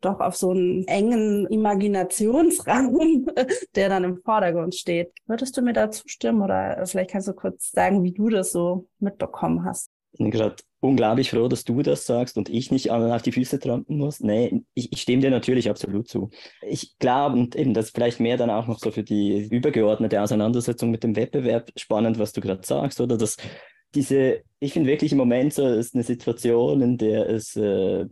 Doch 0.00 0.20
auf 0.20 0.36
so 0.36 0.50
einen 0.50 0.86
engen 0.86 1.46
Imaginationsraum, 1.46 3.26
der 3.74 3.88
dann 3.88 4.04
im 4.04 4.18
Vordergrund 4.22 4.74
steht. 4.74 5.12
Würdest 5.26 5.56
du 5.56 5.62
mir 5.62 5.72
da 5.72 5.90
zustimmen 5.90 6.42
oder 6.42 6.84
vielleicht 6.86 7.10
kannst 7.10 7.28
du 7.28 7.32
kurz 7.32 7.70
sagen, 7.70 8.02
wie 8.02 8.12
du 8.12 8.28
das 8.28 8.52
so 8.52 8.86
mitbekommen 8.98 9.64
hast? 9.64 9.88
Ich 10.12 10.18
bin 10.18 10.30
gerade 10.30 10.56
unglaublich 10.84 11.30
froh, 11.30 11.48
dass 11.48 11.64
du 11.64 11.82
das 11.82 12.06
sagst 12.06 12.36
und 12.36 12.48
ich 12.48 12.70
nicht 12.70 12.90
auf 12.90 13.22
die 13.22 13.32
Füße 13.32 13.58
trampen 13.58 13.96
muss. 13.96 14.20
Nee, 14.20 14.62
ich, 14.74 14.92
ich 14.92 15.00
stimme 15.00 15.22
dir 15.22 15.30
natürlich 15.30 15.70
absolut 15.70 16.06
zu. 16.06 16.30
Ich 16.62 16.98
glaube, 16.98 17.36
und 17.36 17.56
eben 17.56 17.74
das 17.74 17.90
vielleicht 17.90 18.20
mehr 18.20 18.36
dann 18.36 18.50
auch 18.50 18.66
noch 18.66 18.78
so 18.78 18.90
für 18.90 19.02
die 19.02 19.48
übergeordnete 19.50 20.20
Auseinandersetzung 20.20 20.90
mit 20.90 21.02
dem 21.02 21.16
Wettbewerb 21.16 21.72
spannend, 21.76 22.18
was 22.18 22.32
du 22.32 22.40
gerade 22.40 22.64
sagst, 22.64 23.00
oder? 23.00 23.16
Dass 23.16 23.38
diese, 23.94 24.42
ich 24.60 24.72
finde 24.72 24.90
wirklich 24.90 25.12
im 25.12 25.18
Moment 25.18 25.54
so, 25.54 25.66
ist 25.66 25.94
eine 25.94 26.04
Situation, 26.04 26.82
in 26.82 26.98
der 26.98 27.28
es 27.28 27.56
äh, 27.56 28.06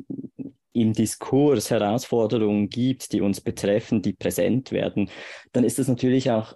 im 0.72 0.92
Diskurs 0.92 1.70
Herausforderungen 1.70 2.68
gibt, 2.68 3.12
die 3.12 3.20
uns 3.20 3.40
betreffen, 3.40 4.02
die 4.02 4.12
präsent 4.12 4.72
werden, 4.72 5.10
dann 5.52 5.64
ist 5.64 5.78
es 5.78 5.88
natürlich 5.88 6.30
auch 6.30 6.54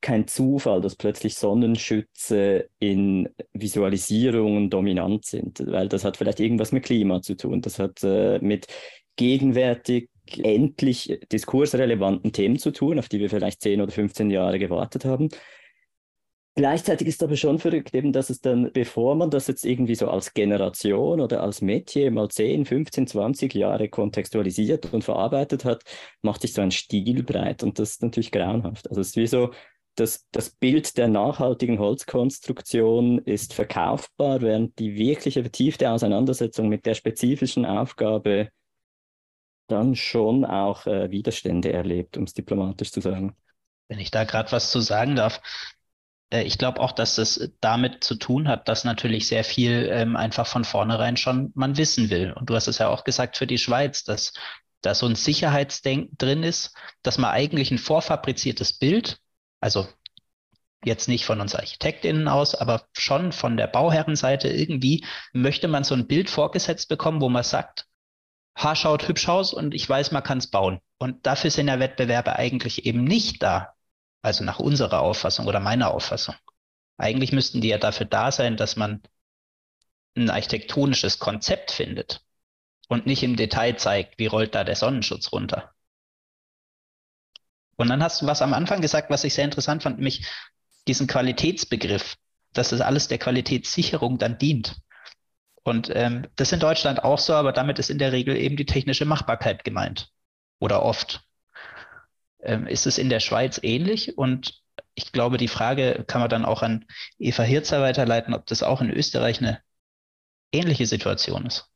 kein 0.00 0.28
Zufall, 0.28 0.80
dass 0.80 0.94
plötzlich 0.94 1.36
Sonnenschütze 1.36 2.68
in 2.78 3.28
Visualisierungen 3.52 4.70
dominant 4.70 5.24
sind, 5.24 5.62
weil 5.66 5.88
das 5.88 6.04
hat 6.04 6.16
vielleicht 6.16 6.40
irgendwas 6.40 6.72
mit 6.72 6.84
Klima 6.84 7.22
zu 7.22 7.36
tun, 7.36 7.60
das 7.60 7.78
hat 7.78 8.02
äh, 8.04 8.38
mit 8.40 8.66
gegenwärtig 9.16 10.08
endlich 10.36 11.18
diskursrelevanten 11.32 12.32
Themen 12.32 12.58
zu 12.58 12.72
tun, 12.72 12.98
auf 12.98 13.08
die 13.08 13.20
wir 13.20 13.30
vielleicht 13.30 13.62
10 13.62 13.80
oder 13.80 13.92
15 13.92 14.30
Jahre 14.30 14.58
gewartet 14.58 15.04
haben. 15.04 15.28
Gleichzeitig 16.58 17.06
ist 17.08 17.22
aber 17.22 17.36
schon 17.36 17.58
verrückt, 17.58 17.94
eben, 17.94 18.14
dass 18.14 18.30
es 18.30 18.40
dann, 18.40 18.72
bevor 18.72 19.14
man 19.14 19.28
das 19.30 19.46
jetzt 19.46 19.66
irgendwie 19.66 19.94
so 19.94 20.08
als 20.08 20.32
Generation 20.32 21.20
oder 21.20 21.42
als 21.42 21.60
Metier 21.60 22.10
mal 22.10 22.30
10, 22.30 22.64
15, 22.64 23.06
20 23.06 23.54
Jahre 23.54 23.90
kontextualisiert 23.90 24.90
und 24.94 25.04
verarbeitet 25.04 25.66
hat, 25.66 25.82
macht 26.22 26.40
sich 26.40 26.54
so 26.54 26.62
ein 26.62 26.70
Stil 26.70 27.22
breit 27.24 27.62
und 27.62 27.78
das 27.78 27.90
ist 27.90 28.02
natürlich 28.02 28.32
grauenhaft. 28.32 28.88
Also 28.88 29.02
es 29.02 29.08
ist 29.08 29.16
wie 29.16 29.26
so, 29.26 29.50
das, 29.96 30.26
das 30.30 30.48
Bild 30.48 30.96
der 30.96 31.08
nachhaltigen 31.08 31.78
Holzkonstruktion 31.78 33.18
ist 33.18 33.52
verkaufbar, 33.52 34.40
während 34.40 34.78
die 34.78 34.96
wirkliche 34.96 35.42
vertiefte 35.42 35.90
Auseinandersetzung 35.90 36.70
mit 36.70 36.86
der 36.86 36.94
spezifischen 36.94 37.66
Aufgabe 37.66 38.48
dann 39.66 39.94
schon 39.94 40.46
auch 40.46 40.86
äh, 40.86 41.10
Widerstände 41.10 41.70
erlebt, 41.70 42.16
um 42.16 42.24
es 42.24 42.32
diplomatisch 42.32 42.92
zu 42.92 43.02
sagen. 43.02 43.36
Wenn 43.88 43.98
ich 43.98 44.10
da 44.10 44.24
gerade 44.24 44.50
was 44.52 44.70
zu 44.70 44.80
sagen 44.80 45.16
darf, 45.16 45.40
ich 46.30 46.58
glaube 46.58 46.80
auch, 46.80 46.92
dass 46.92 47.14
das 47.14 47.50
damit 47.60 48.02
zu 48.02 48.16
tun 48.16 48.48
hat, 48.48 48.68
dass 48.68 48.84
natürlich 48.84 49.28
sehr 49.28 49.44
viel 49.44 49.88
ähm, 49.92 50.16
einfach 50.16 50.46
von 50.46 50.64
vornherein 50.64 51.16
schon 51.16 51.52
man 51.54 51.76
wissen 51.76 52.10
will. 52.10 52.32
Und 52.32 52.50
du 52.50 52.54
hast 52.54 52.66
es 52.66 52.78
ja 52.78 52.88
auch 52.88 53.04
gesagt 53.04 53.36
für 53.36 53.46
die 53.46 53.58
Schweiz, 53.58 54.04
dass 54.04 54.32
da 54.82 54.94
so 54.94 55.06
ein 55.06 55.14
Sicherheitsdenken 55.14 56.16
drin 56.18 56.42
ist, 56.42 56.74
dass 57.02 57.18
man 57.18 57.30
eigentlich 57.30 57.70
ein 57.70 57.78
vorfabriziertes 57.78 58.72
Bild, 58.72 59.18
also 59.60 59.86
jetzt 60.84 61.08
nicht 61.08 61.24
von 61.24 61.40
uns 61.40 61.54
ArchitektInnen 61.54 62.28
aus, 62.28 62.54
aber 62.54 62.86
schon 62.92 63.32
von 63.32 63.56
der 63.56 63.66
Bauherrenseite 63.66 64.48
irgendwie 64.48 65.04
möchte 65.32 65.68
man 65.68 65.84
so 65.84 65.94
ein 65.94 66.06
Bild 66.06 66.30
vorgesetzt 66.30 66.88
bekommen, 66.88 67.20
wo 67.20 67.28
man 67.28 67.42
sagt, 67.42 67.86
Haar 68.56 68.74
schaut 68.74 69.06
hübsch 69.06 69.28
aus 69.28 69.52
und 69.52 69.74
ich 69.74 69.88
weiß, 69.88 70.12
man 70.12 70.22
kann 70.22 70.38
es 70.38 70.46
bauen. 70.46 70.80
Und 70.98 71.26
dafür 71.26 71.50
sind 71.50 71.68
ja 71.68 71.78
Wettbewerbe 71.78 72.36
eigentlich 72.36 72.86
eben 72.86 73.04
nicht 73.04 73.42
da. 73.42 73.74
Also 74.26 74.42
nach 74.42 74.58
unserer 74.58 75.02
Auffassung 75.02 75.46
oder 75.46 75.60
meiner 75.60 75.94
Auffassung. 75.94 76.34
Eigentlich 76.96 77.30
müssten 77.30 77.60
die 77.60 77.68
ja 77.68 77.78
dafür 77.78 78.06
da 78.06 78.32
sein, 78.32 78.56
dass 78.56 78.74
man 78.74 79.00
ein 80.16 80.30
architektonisches 80.30 81.20
Konzept 81.20 81.70
findet 81.70 82.24
und 82.88 83.06
nicht 83.06 83.22
im 83.22 83.36
Detail 83.36 83.76
zeigt, 83.76 84.18
wie 84.18 84.26
rollt 84.26 84.56
da 84.56 84.64
der 84.64 84.74
Sonnenschutz 84.74 85.30
runter. 85.30 85.72
Und 87.76 87.88
dann 87.88 88.02
hast 88.02 88.20
du 88.20 88.26
was 88.26 88.42
am 88.42 88.52
Anfang 88.52 88.80
gesagt, 88.80 89.10
was 89.10 89.22
ich 89.22 89.32
sehr 89.32 89.44
interessant 89.44 89.84
fand, 89.84 89.98
nämlich 89.98 90.26
diesen 90.88 91.06
Qualitätsbegriff, 91.06 92.16
dass 92.52 92.70
das 92.70 92.80
alles 92.80 93.06
der 93.06 93.18
Qualitätssicherung 93.18 94.18
dann 94.18 94.38
dient. 94.38 94.74
Und 95.62 95.88
ähm, 95.94 96.26
das 96.34 96.48
ist 96.48 96.54
in 96.54 96.58
Deutschland 96.58 97.04
auch 97.04 97.20
so, 97.20 97.32
aber 97.32 97.52
damit 97.52 97.78
ist 97.78 97.90
in 97.90 97.98
der 97.98 98.10
Regel 98.10 98.36
eben 98.36 98.56
die 98.56 98.66
technische 98.66 99.04
Machbarkeit 99.04 99.62
gemeint. 99.62 100.10
Oder 100.58 100.82
oft. 100.82 101.25
Ähm, 102.46 102.66
ist 102.66 102.86
es 102.86 102.96
in 102.96 103.10
der 103.10 103.20
Schweiz 103.20 103.60
ähnlich? 103.62 104.16
Und 104.16 104.62
ich 104.94 105.12
glaube, 105.12 105.36
die 105.36 105.48
Frage 105.48 106.04
kann 106.06 106.20
man 106.20 106.30
dann 106.30 106.44
auch 106.44 106.62
an 106.62 106.86
Eva 107.18 107.42
Hirzer 107.42 107.82
weiterleiten, 107.82 108.34
ob 108.34 108.46
das 108.46 108.62
auch 108.62 108.80
in 108.80 108.90
Österreich 108.90 109.40
eine 109.40 109.60
ähnliche 110.52 110.86
Situation 110.86 111.46
ist. 111.46 111.68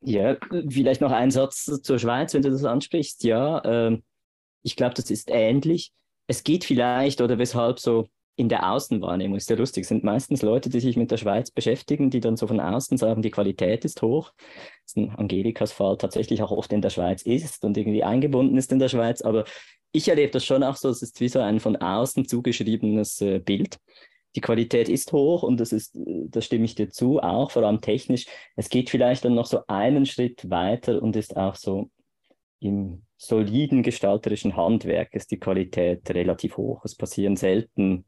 Ja, 0.00 0.36
vielleicht 0.68 1.00
noch 1.00 1.12
ein 1.12 1.30
Satz 1.30 1.64
zur 1.82 1.98
Schweiz, 1.98 2.32
wenn 2.34 2.42
du 2.42 2.50
das 2.50 2.64
ansprichst. 2.64 3.24
Ja, 3.24 3.58
äh, 3.58 3.98
ich 4.62 4.76
glaube, 4.76 4.94
das 4.94 5.10
ist 5.10 5.28
ähnlich. 5.30 5.92
Es 6.26 6.44
geht 6.44 6.64
vielleicht 6.64 7.20
oder 7.20 7.38
weshalb 7.38 7.78
so 7.78 8.08
in 8.38 8.48
der 8.48 8.70
Außenwahrnehmung 8.70 9.36
ist 9.36 9.50
ja 9.50 9.56
lustig, 9.56 9.84
sind 9.84 10.04
meistens 10.04 10.42
Leute, 10.42 10.70
die 10.70 10.78
sich 10.78 10.96
mit 10.96 11.10
der 11.10 11.16
Schweiz 11.16 11.50
beschäftigen, 11.50 12.08
die 12.08 12.20
dann 12.20 12.36
so 12.36 12.46
von 12.46 12.60
außen 12.60 12.96
sagen, 12.96 13.20
die 13.20 13.32
Qualität 13.32 13.84
ist 13.84 14.00
hoch. 14.00 14.32
Das 14.36 14.92
ist 14.92 14.96
ein 14.96 15.10
Angelikas 15.10 15.72
Fall 15.72 15.98
tatsächlich 15.98 16.40
auch 16.40 16.52
oft 16.52 16.72
in 16.72 16.80
der 16.80 16.90
Schweiz 16.90 17.22
ist 17.22 17.64
und 17.64 17.76
irgendwie 17.76 18.04
eingebunden 18.04 18.56
ist 18.56 18.70
in 18.70 18.78
der 18.78 18.88
Schweiz. 18.88 19.22
Aber 19.22 19.44
ich 19.90 20.08
erlebe 20.08 20.30
das 20.30 20.44
schon 20.44 20.62
auch 20.62 20.76
so, 20.76 20.88
es 20.88 21.02
ist 21.02 21.20
wie 21.20 21.28
so 21.28 21.40
ein 21.40 21.58
von 21.58 21.74
außen 21.74 22.28
zugeschriebenes 22.28 23.20
äh, 23.22 23.40
Bild. 23.40 23.78
Die 24.36 24.40
Qualität 24.40 24.88
ist 24.88 25.12
hoch 25.12 25.42
und 25.42 25.58
das 25.58 25.72
ist, 25.72 25.96
äh, 25.96 26.28
da 26.28 26.40
stimme 26.40 26.64
ich 26.64 26.76
dir 26.76 26.90
zu, 26.90 27.18
auch 27.18 27.50
vor 27.50 27.64
allem 27.64 27.80
technisch. 27.80 28.26
Es 28.54 28.68
geht 28.68 28.88
vielleicht 28.88 29.24
dann 29.24 29.34
noch 29.34 29.46
so 29.46 29.62
einen 29.66 30.06
Schritt 30.06 30.48
weiter 30.48 31.02
und 31.02 31.16
ist 31.16 31.36
auch 31.36 31.56
so 31.56 31.90
im 32.60 33.02
soliden 33.16 33.82
gestalterischen 33.82 34.56
Handwerk 34.56 35.12
ist 35.12 35.32
die 35.32 35.40
Qualität 35.40 36.08
relativ 36.10 36.56
hoch. 36.56 36.84
Es 36.84 36.94
passieren 36.94 37.34
selten 37.34 38.04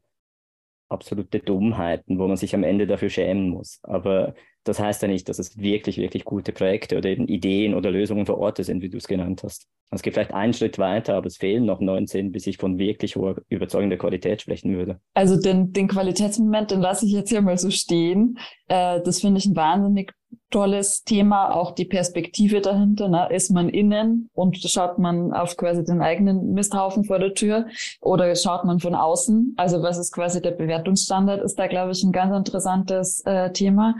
absolute 0.91 1.39
Dummheiten, 1.39 2.19
wo 2.19 2.27
man 2.27 2.37
sich 2.37 2.53
am 2.55 2.63
Ende 2.63 2.87
dafür 2.87 3.09
schämen 3.09 3.49
muss. 3.49 3.79
Aber 3.83 4.33
das 4.63 4.79
heißt 4.79 5.01
ja 5.01 5.07
nicht, 5.07 5.27
dass 5.29 5.39
es 5.39 5.57
wirklich, 5.57 5.97
wirklich 5.97 6.25
gute 6.25 6.51
Projekte 6.51 6.97
oder 6.97 7.09
eben 7.09 7.27
Ideen 7.27 7.73
oder 7.73 7.91
Lösungen 7.91 8.25
vor 8.25 8.37
Ort 8.37 8.63
sind, 8.63 8.81
wie 8.81 8.89
du 8.89 8.97
es 8.97 9.07
genannt 9.07 9.41
hast. 9.43 9.67
Es 9.93 10.01
geht 10.01 10.13
vielleicht 10.13 10.33
einen 10.33 10.53
Schritt 10.53 10.79
weiter, 10.79 11.15
aber 11.15 11.27
es 11.27 11.37
fehlen 11.37 11.65
noch 11.65 11.81
19, 11.81 12.31
bis 12.31 12.47
ich 12.47 12.57
von 12.57 12.77
wirklich 12.77 13.17
hoher, 13.17 13.35
überzeugender 13.49 13.97
Qualität 13.97 14.41
sprechen 14.41 14.73
würde. 14.73 15.01
Also 15.13 15.37
den, 15.39 15.73
den 15.73 15.89
Qualitätsmoment, 15.89 16.71
den 16.71 16.79
lasse 16.79 17.05
ich 17.05 17.11
jetzt 17.11 17.29
hier 17.29 17.41
mal 17.41 17.57
so 17.57 17.69
stehen. 17.71 18.37
Äh, 18.67 19.01
das 19.01 19.19
finde 19.19 19.39
ich 19.39 19.45
ein 19.47 19.55
wahnsinnig 19.55 20.13
tolles 20.49 21.03
Thema, 21.03 21.53
auch 21.53 21.71
die 21.71 21.85
Perspektive 21.85 22.61
dahinter. 22.61 23.09
Ne? 23.09 23.27
Ist 23.31 23.51
man 23.51 23.67
innen 23.67 24.29
und 24.33 24.57
schaut 24.57 24.97
man 24.97 25.33
auf 25.33 25.57
quasi 25.57 25.83
den 25.83 26.01
eigenen 26.01 26.53
Misthaufen 26.53 27.03
vor 27.03 27.19
der 27.19 27.33
Tür 27.33 27.65
oder 27.99 28.33
schaut 28.35 28.63
man 28.63 28.79
von 28.79 28.95
außen? 28.95 29.55
Also 29.57 29.81
was 29.81 29.97
ist 29.97 30.13
quasi 30.13 30.41
der 30.41 30.51
Bewertungsstandard, 30.51 31.41
ist 31.41 31.59
da, 31.59 31.67
glaube 31.67 31.91
ich, 31.91 32.01
ein 32.03 32.13
ganz 32.13 32.33
interessantes 32.35 33.23
äh, 33.25 33.51
Thema. 33.51 33.95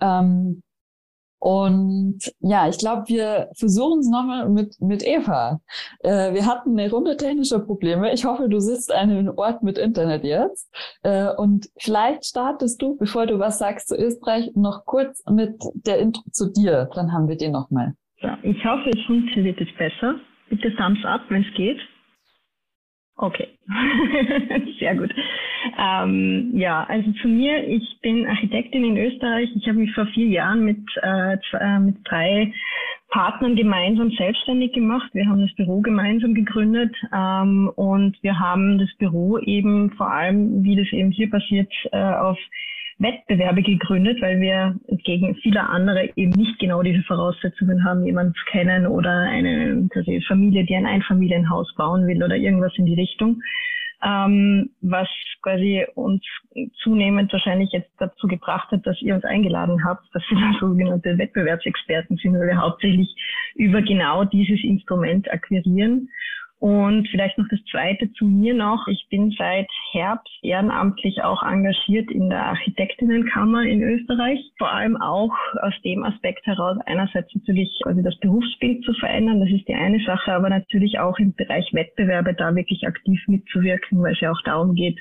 Ähm, 0.00 0.62
und 1.44 2.20
ja, 2.40 2.70
ich 2.70 2.78
glaube, 2.78 3.02
wir 3.08 3.50
versuchen 3.54 4.00
es 4.00 4.08
nochmal 4.08 4.48
mit, 4.48 4.80
mit 4.80 5.06
Eva. 5.06 5.60
Äh, 6.00 6.32
wir 6.32 6.46
hatten 6.46 6.78
eine 6.78 6.90
Runde 6.90 7.18
technischer 7.18 7.58
Probleme. 7.58 8.14
Ich 8.14 8.24
hoffe, 8.24 8.48
du 8.48 8.60
sitzt 8.60 8.90
an 8.90 9.10
einem 9.10 9.28
Ort 9.36 9.62
mit 9.62 9.76
Internet 9.76 10.24
jetzt. 10.24 10.74
Äh, 11.02 11.34
und 11.36 11.68
vielleicht 11.76 12.24
startest 12.24 12.80
du, 12.80 12.96
bevor 12.96 13.26
du 13.26 13.38
was 13.38 13.58
sagst 13.58 13.88
zu 13.88 13.94
Österreich, 13.94 14.52
noch 14.54 14.86
kurz 14.86 15.22
mit 15.30 15.56
der 15.74 15.98
Intro 15.98 16.22
zu 16.32 16.50
dir. 16.50 16.88
Dann 16.94 17.12
haben 17.12 17.28
wir 17.28 17.36
den 17.36 17.52
nochmal. 17.52 17.92
Ja, 18.22 18.38
ich 18.42 18.64
hoffe, 18.64 18.88
es 18.88 19.04
funktioniert 19.04 19.60
jetzt 19.60 19.76
besser. 19.76 20.14
Bitte 20.48 20.74
Thumbs 20.76 21.04
up, 21.04 21.20
wenn 21.28 21.42
es 21.42 21.54
geht. 21.54 21.78
Okay, 23.16 23.46
sehr 24.80 24.96
gut. 24.96 25.14
Ähm, 25.78 26.50
ja, 26.52 26.84
also 26.84 27.12
zu 27.22 27.28
mir, 27.28 27.66
ich 27.68 27.98
bin 28.02 28.26
Architektin 28.26 28.84
in 28.84 28.96
Österreich. 28.96 29.48
Ich 29.54 29.68
habe 29.68 29.78
mich 29.78 29.94
vor 29.94 30.06
vier 30.06 30.26
Jahren 30.26 30.64
mit, 30.64 30.80
äh, 31.00 31.36
äh, 31.52 31.78
mit 31.78 31.96
drei 32.04 32.52
Partnern 33.10 33.54
gemeinsam 33.54 34.10
selbstständig 34.10 34.72
gemacht. 34.72 35.08
Wir 35.12 35.26
haben 35.28 35.40
das 35.40 35.54
Büro 35.54 35.80
gemeinsam 35.80 36.34
gegründet 36.34 36.96
ähm, 37.14 37.70
und 37.76 38.20
wir 38.22 38.40
haben 38.40 38.78
das 38.78 38.92
Büro 38.98 39.38
eben 39.38 39.92
vor 39.92 40.10
allem, 40.10 40.64
wie 40.64 40.74
das 40.74 40.92
eben 40.92 41.12
hier 41.12 41.30
passiert, 41.30 41.72
äh, 41.92 41.96
auf 41.96 42.38
Wettbewerbe 42.98 43.62
gegründet, 43.62 44.20
weil 44.22 44.40
wir 44.40 44.76
gegen 45.04 45.34
viele 45.36 45.68
andere 45.68 46.10
eben 46.16 46.32
nicht 46.32 46.58
genau 46.58 46.82
diese 46.82 47.02
Voraussetzungen 47.02 47.84
haben, 47.84 48.04
jemanden 48.04 48.34
zu 48.34 48.44
kennen 48.50 48.86
oder 48.86 49.10
eine 49.10 49.88
Familie, 50.28 50.64
die 50.64 50.76
ein 50.76 50.86
Einfamilienhaus 50.86 51.74
bauen 51.74 52.06
will 52.06 52.22
oder 52.22 52.36
irgendwas 52.36 52.72
in 52.76 52.86
die 52.86 52.94
Richtung. 52.94 53.42
Ähm, 54.04 54.70
was 54.82 55.08
quasi 55.42 55.86
uns 55.94 56.22
zunehmend 56.82 57.32
wahrscheinlich 57.32 57.70
jetzt 57.72 57.90
dazu 57.98 58.26
gebracht 58.26 58.70
hat, 58.70 58.86
dass 58.86 59.00
ihr 59.00 59.14
uns 59.14 59.24
eingeladen 59.24 59.82
habt, 59.84 60.04
dass 60.12 60.22
wir 60.30 60.56
sogenannte 60.60 61.16
Wettbewerbsexperten 61.16 62.16
sind, 62.18 62.34
weil 62.34 62.48
wir 62.48 62.60
hauptsächlich 62.60 63.08
über 63.54 63.80
genau 63.80 64.24
dieses 64.24 64.62
Instrument 64.62 65.30
akquirieren 65.32 66.10
und 66.64 67.06
vielleicht 67.08 67.36
noch 67.36 67.46
das 67.50 67.62
Zweite 67.70 68.10
zu 68.14 68.24
mir 68.24 68.54
noch. 68.54 68.88
Ich 68.88 69.06
bin 69.10 69.30
seit 69.36 69.68
Herbst 69.92 70.32
ehrenamtlich 70.40 71.22
auch 71.22 71.42
engagiert 71.42 72.10
in 72.10 72.30
der 72.30 72.46
Architektinnenkammer 72.46 73.64
in 73.64 73.82
Österreich. 73.82 74.40
Vor 74.56 74.72
allem 74.72 74.96
auch 74.96 75.34
aus 75.60 75.74
dem 75.84 76.02
Aspekt 76.04 76.46
heraus, 76.46 76.78
einerseits 76.86 77.34
natürlich 77.34 77.68
also 77.84 78.00
das 78.00 78.18
Berufsbild 78.18 78.82
zu 78.82 78.94
verändern, 78.94 79.40
das 79.40 79.50
ist 79.50 79.68
die 79.68 79.74
eine 79.74 80.02
Sache, 80.06 80.32
aber 80.32 80.48
natürlich 80.48 80.98
auch 80.98 81.18
im 81.18 81.34
Bereich 81.34 81.68
Wettbewerbe 81.74 82.32
da 82.32 82.56
wirklich 82.56 82.86
aktiv 82.86 83.20
mitzuwirken, 83.26 84.00
weil 84.00 84.14
es 84.14 84.20
ja 84.20 84.32
auch 84.32 84.42
darum 84.46 84.74
geht, 84.74 84.98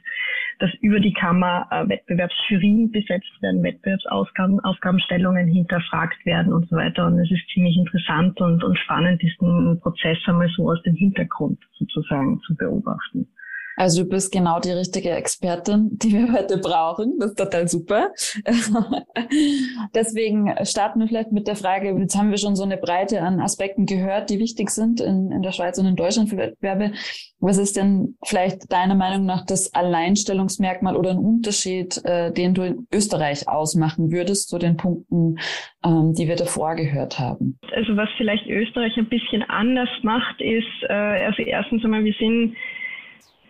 dass 0.60 0.74
über 0.82 1.00
die 1.00 1.14
Kammer 1.14 1.68
äh, 1.72 1.88
Wettbewerbsjurien 1.88 2.92
besetzt 2.92 3.42
werden, 3.42 3.64
Wettbewerbsaufgaben, 3.64 4.60
Aufgabenstellungen 4.60 5.48
hinterfragt 5.48 6.26
werden 6.26 6.52
und 6.52 6.68
so 6.68 6.76
weiter. 6.76 7.08
Und 7.08 7.20
es 7.20 7.32
ist 7.32 7.48
ziemlich 7.54 7.78
interessant 7.78 8.42
und, 8.42 8.66
und 8.66 8.78
spannend, 8.80 9.22
diesen 9.22 9.80
Prozess 9.80 10.18
einmal 10.26 10.50
so 10.50 10.70
aus 10.70 10.82
dem 10.84 10.96
Hintergrund 10.96 11.53
sozusagen 11.78 12.40
zu 12.42 12.56
beobachten. 12.56 13.28
Also 13.76 14.04
du 14.04 14.10
bist 14.10 14.32
genau 14.32 14.60
die 14.60 14.72
richtige 14.72 15.12
Expertin, 15.12 15.90
die 15.94 16.14
wir 16.14 16.32
heute 16.32 16.58
brauchen. 16.58 17.18
Das 17.20 17.32
ist 17.32 17.38
total 17.38 17.68
super. 17.68 18.10
Deswegen 19.96 20.54
starten 20.64 21.00
wir 21.00 21.08
vielleicht 21.08 21.32
mit 21.32 21.48
der 21.48 21.56
Frage, 21.56 21.96
jetzt 21.98 22.16
haben 22.16 22.30
wir 22.30 22.38
schon 22.38 22.56
so 22.56 22.64
eine 22.64 22.78
Breite 22.78 23.22
an 23.22 23.40
Aspekten 23.40 23.86
gehört, 23.86 24.30
die 24.30 24.40
wichtig 24.40 24.70
sind 24.70 25.02
in, 25.02 25.32
in 25.32 25.42
der 25.42 25.52
Schweiz 25.52 25.78
und 25.80 25.86
in 25.86 25.96
Deutschland 25.96 26.30
für 26.30 26.38
Wettbewerbe. 26.38 26.94
Was 27.40 27.58
ist 27.58 27.76
denn 27.76 28.16
vielleicht 28.24 28.72
deiner 28.72 28.96
Meinung 28.96 29.26
nach 29.26 29.46
das 29.46 29.74
Alleinstellungsmerkmal 29.74 30.96
oder 30.96 31.12
ein 31.12 31.18
Unterschied, 31.18 32.00
äh, 32.06 32.32
den 32.32 32.54
du 32.54 32.62
in 32.64 32.88
Österreich 32.94 33.50
ausmachen 33.50 34.12
würdest 34.12 34.50
zu 34.50 34.58
den 34.58 34.78
Punkten, 34.78 35.38
ähm, 35.86 36.14
die 36.14 36.28
wir 36.28 36.36
davor 36.36 36.76
gehört 36.76 37.20
haben? 37.20 37.60
Also 37.76 37.98
was 37.98 38.10
vielleicht 38.18 38.48
Österreich 38.48 38.96
ein 38.98 39.10
bisschen 39.10 39.44
anders 39.44 39.90
macht, 40.04 40.40
ist, 40.40 40.84
äh, 40.88 40.94
also 40.94 41.42
erstens 41.42 41.84
einmal, 41.84 42.04
wir 42.04 42.16
sind 42.18 42.56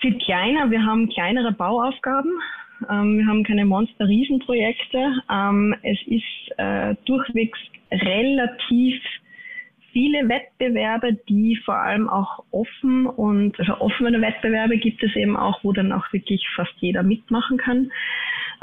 viel 0.04 0.18
kleiner. 0.18 0.70
Wir 0.70 0.86
haben 0.86 1.08
kleinere 1.08 1.54
Bauaufgaben. 1.54 2.32
Ähm, 2.92 3.20
wir 3.20 3.26
haben 3.26 3.44
keine 3.46 3.66
Monster-Riesenprojekte. 3.66 5.13
Ähm, 5.32 5.74
es 5.82 5.98
ist 6.06 6.60
äh, 6.60 6.96
durchwegs 7.06 7.58
relativ 7.89 9.02
viele 9.94 10.28
Wettbewerbe, 10.28 11.13
die 11.30 11.56
vor 11.63 11.78
allem 11.78 12.10
auch 12.10 12.44
offen 12.52 13.06
und 13.06 13.58
also 13.60 13.78
offene 13.80 14.20
Wettbewerbe 14.20 14.78
gibt 14.78 15.02
es 15.04 15.16
eben 15.16 15.38
auch, 15.38 15.63
wo 15.63 15.72
dann 15.72 15.94
auch 15.94 16.12
wirklich 16.12 16.46
fast 16.56 16.74
jeder 16.80 17.04
mitmachen 17.04 17.58
kann. 17.58 17.92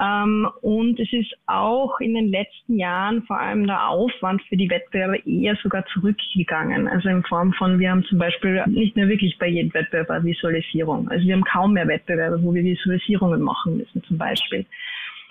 Ähm, 0.00 0.48
und 0.62 1.00
es 1.00 1.12
ist 1.12 1.32
auch 1.46 1.98
in 2.00 2.14
den 2.14 2.28
letzten 2.28 2.78
Jahren 2.78 3.22
vor 3.22 3.40
allem 3.40 3.66
der 3.66 3.88
Aufwand 3.88 4.42
für 4.42 4.56
die 4.56 4.68
Wettbewerbe 4.68 5.18
eher 5.26 5.56
sogar 5.62 5.84
zurückgegangen. 5.86 6.88
Also 6.88 7.08
in 7.08 7.22
Form 7.24 7.52
von, 7.54 7.78
wir 7.78 7.90
haben 7.90 8.04
zum 8.04 8.18
Beispiel 8.18 8.62
nicht 8.66 8.96
mehr 8.96 9.08
wirklich 9.08 9.38
bei 9.38 9.48
jedem 9.48 9.72
Wettbewerb 9.74 10.24
Visualisierung. 10.24 11.08
Also 11.08 11.26
wir 11.26 11.34
haben 11.34 11.44
kaum 11.44 11.72
mehr 11.72 11.88
Wettbewerbe, 11.88 12.42
wo 12.42 12.54
wir 12.54 12.64
Visualisierungen 12.64 13.40
machen 13.40 13.78
müssen 13.78 14.02
zum 14.04 14.18
Beispiel. 14.18 14.66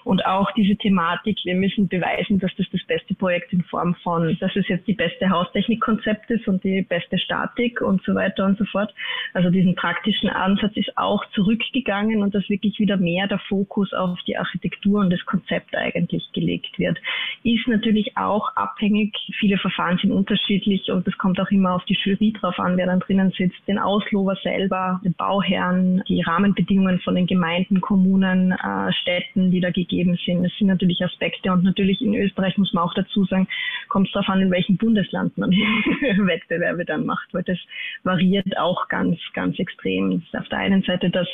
Und 0.04 0.26
auch 0.26 0.52
diese 0.52 0.76
Thematik, 0.76 1.40
wir 1.44 1.56
müssen 1.56 1.88
beweisen, 1.88 2.40
dass 2.40 2.52
das 2.58 2.68
das 2.72 2.84
beste 2.86 3.14
Projekt 3.16 3.54
in 3.54 3.64
Form 3.64 3.96
von, 4.04 4.38
dass 4.40 4.56
es 4.56 4.68
jetzt 4.68 4.88
die 4.88 4.94
beste 4.94 5.30
Haustechnikkonzept 5.30 6.30
ist 6.32 6.48
und 6.48 6.64
die 6.64 6.82
beste 6.82 7.18
Statik 7.18 7.82
und 7.82 8.04
so 8.04 8.16
weiter 8.16 8.46
und 8.46 8.58
so 8.58 8.66
fort. 8.66 8.94
Also 9.34 9.50
diesen 9.50 9.76
praktischen 9.76 10.30
Ansatz 10.30 10.76
ist 10.76 10.98
auch 10.98 11.24
zurückgegangen 11.32 12.22
und 12.22 12.34
dass 12.34 12.50
wirklich 12.50 12.80
wieder 12.80 12.98
mehr 12.98 13.28
der 13.28 13.40
Fokus 13.40 13.94
auf 13.94 14.20
die 14.28 14.38
Architektur 14.38 15.02
und 15.02 15.10
das 15.10 15.24
Konzept 15.26 15.76
eigentlich 15.76 16.32
gelegt 16.34 16.78
wird. 16.80 16.98
Ist 17.44 17.68
natürlich 17.68 18.18
auch 18.18 18.56
abhängig, 18.56 19.16
viele 19.40 19.58
Verfahren 19.58 19.98
sind 19.98 20.12
unterschiedlich 20.12 20.90
und 20.92 21.08
es 21.08 21.18
kommt 21.18 21.40
auch 21.40 21.52
immer 21.52 21.76
auf 21.76 21.86
die 21.86 21.98
Jury 22.04 22.34
drauf 22.40 22.60
an, 22.60 22.78
wer 22.78 22.88
dann 22.88 23.00
drinnen 23.00 23.32
sitzt, 23.38 23.68
den 23.68 23.80
Auslober 23.80 24.36
selber, 24.44 25.02
den 25.04 25.14
Bauherren, 25.14 26.04
die 26.08 26.22
Rahmenbedingungen 26.22 27.00
von 27.00 27.16
den 27.16 27.28
Gemeinden, 27.28 27.82
Kommunen, 27.82 28.52
äh, 28.52 28.92
Städten, 28.94 29.52
die 29.52 29.60
da 29.60 29.70
gegeben 29.90 30.18
sind. 30.26 30.44
Das 30.44 30.52
sind 30.58 30.68
natürlich 30.68 31.04
Aspekte 31.04 31.52
und 31.52 31.64
natürlich 31.64 32.02
in 32.02 32.14
Österreich 32.14 32.58
muss 32.58 32.72
man 32.74 32.84
auch 32.84 32.94
dazu 32.94 33.26
sagen, 33.26 33.48
kommt 33.90 34.08
es 34.08 34.14
darauf 34.14 34.30
an, 34.30 34.42
in 34.42 34.52
welchem 34.52 34.78
Bundesland 34.78 35.38
man 35.38 35.52
Wettbewerbe 36.28 36.86
dann 36.86 37.06
macht, 37.06 37.34
weil 37.34 37.44
das 37.44 37.58
variiert 38.04 38.58
auch 38.58 38.88
ganz, 38.88 39.18
ganz 39.34 39.60
extrem. 39.60 40.24
Auf 40.34 40.48
der 40.50 40.60
einen 40.60 40.84
Seite 40.84 41.10
das 41.10 41.28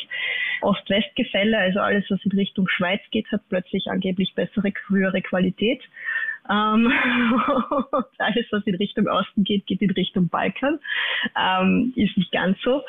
Ost-West-Gefälle, 0.62 1.58
also 1.58 1.80
alles, 1.80 2.06
was 2.10 2.24
in 2.24 2.32
Richtung 2.32 2.68
Schweiz 2.68 3.02
geht, 3.12 3.30
hat 3.32 3.42
plötzlich 3.50 3.88
angeblich 3.88 4.34
bessere, 4.34 4.72
höhere 4.88 5.22
Qualität. 5.22 5.82
Ähm, 6.50 6.92
alles, 8.18 8.46
was 8.52 8.66
in 8.66 8.76
Richtung 8.76 9.08
Osten 9.08 9.44
geht, 9.44 9.66
geht 9.68 9.82
in 9.82 9.92
Richtung 9.92 10.30
Balkan. 10.30 10.80
Ähm, 11.38 11.94
ist 11.96 12.18
nicht 12.18 12.32
ganz 12.32 12.58
so. 12.62 12.84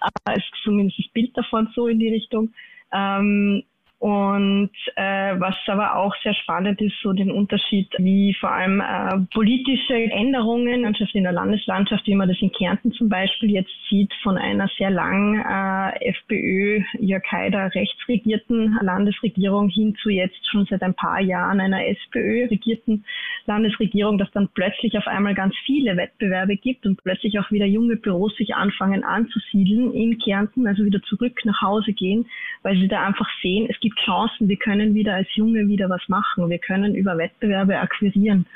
Aber 0.00 0.36
es 0.36 0.44
ist 0.44 0.62
zumindest 0.62 0.98
das 0.98 1.08
Bild 1.12 1.36
davon 1.36 1.68
so 1.74 1.88
in 1.88 1.98
die 1.98 2.08
Richtung. 2.08 2.52
Ähm, 2.92 3.64
und 3.98 4.70
äh, 4.96 5.40
was 5.40 5.54
aber 5.68 5.96
auch 5.96 6.14
sehr 6.22 6.34
spannend 6.34 6.80
ist, 6.82 6.94
so 7.02 7.14
den 7.14 7.30
Unterschied, 7.30 7.88
wie 7.96 8.36
vor 8.38 8.52
allem 8.52 8.80
äh, 8.80 9.26
politische 9.32 9.94
Änderungen, 9.94 10.84
anstatt 10.84 11.14
in 11.14 11.22
der 11.22 11.32
Landeslandschaft, 11.32 12.06
wie 12.06 12.14
man 12.14 12.28
das 12.28 12.36
in 12.42 12.52
Kärnten 12.52 12.92
zum 12.92 13.08
Beispiel 13.08 13.52
jetzt 13.52 13.72
sieht, 13.88 14.12
von 14.22 14.36
einer 14.36 14.68
sehr 14.76 14.90
lang 14.90 15.38
äh, 15.38 16.10
FPÖ, 16.10 16.82
Jörg 16.98 17.24
Haider 17.32 17.74
rechtsregierten 17.74 18.78
Landesregierung 18.82 19.70
hin 19.70 19.96
zu 20.02 20.10
jetzt 20.10 20.46
schon 20.50 20.66
seit 20.66 20.82
ein 20.82 20.94
paar 20.94 21.20
Jahren 21.22 21.60
einer 21.60 21.86
SPÖ 21.86 22.48
regierten 22.50 23.02
Landesregierung, 23.46 24.18
dass 24.18 24.30
dann 24.32 24.50
plötzlich 24.54 24.98
auf 24.98 25.06
einmal 25.06 25.34
ganz 25.34 25.54
viele 25.64 25.96
Wettbewerbe 25.96 26.56
gibt 26.56 26.84
und 26.84 27.02
plötzlich 27.02 27.38
auch 27.38 27.50
wieder 27.50 27.66
junge 27.66 27.96
Büros 27.96 28.36
sich 28.36 28.54
anfangen 28.54 29.04
anzusiedeln 29.04 29.94
in 29.94 30.18
Kärnten, 30.18 30.66
also 30.66 30.84
wieder 30.84 31.00
zurück 31.02 31.40
nach 31.44 31.62
Hause 31.62 31.94
gehen, 31.94 32.26
weil 32.62 32.76
sie 32.76 32.88
da 32.88 33.06
einfach 33.06 33.28
sehen, 33.40 33.66
es 33.70 33.80
gibt 33.80 33.85
Chancen, 34.04 34.48
wir 34.48 34.56
können 34.56 34.94
wieder 34.94 35.14
als 35.14 35.28
Junge 35.34 35.66
wieder 35.68 35.88
was 35.88 36.02
machen, 36.08 36.48
wir 36.48 36.58
können 36.58 36.94
über 36.94 37.16
Wettbewerbe 37.18 37.78
akquirieren. 37.78 38.46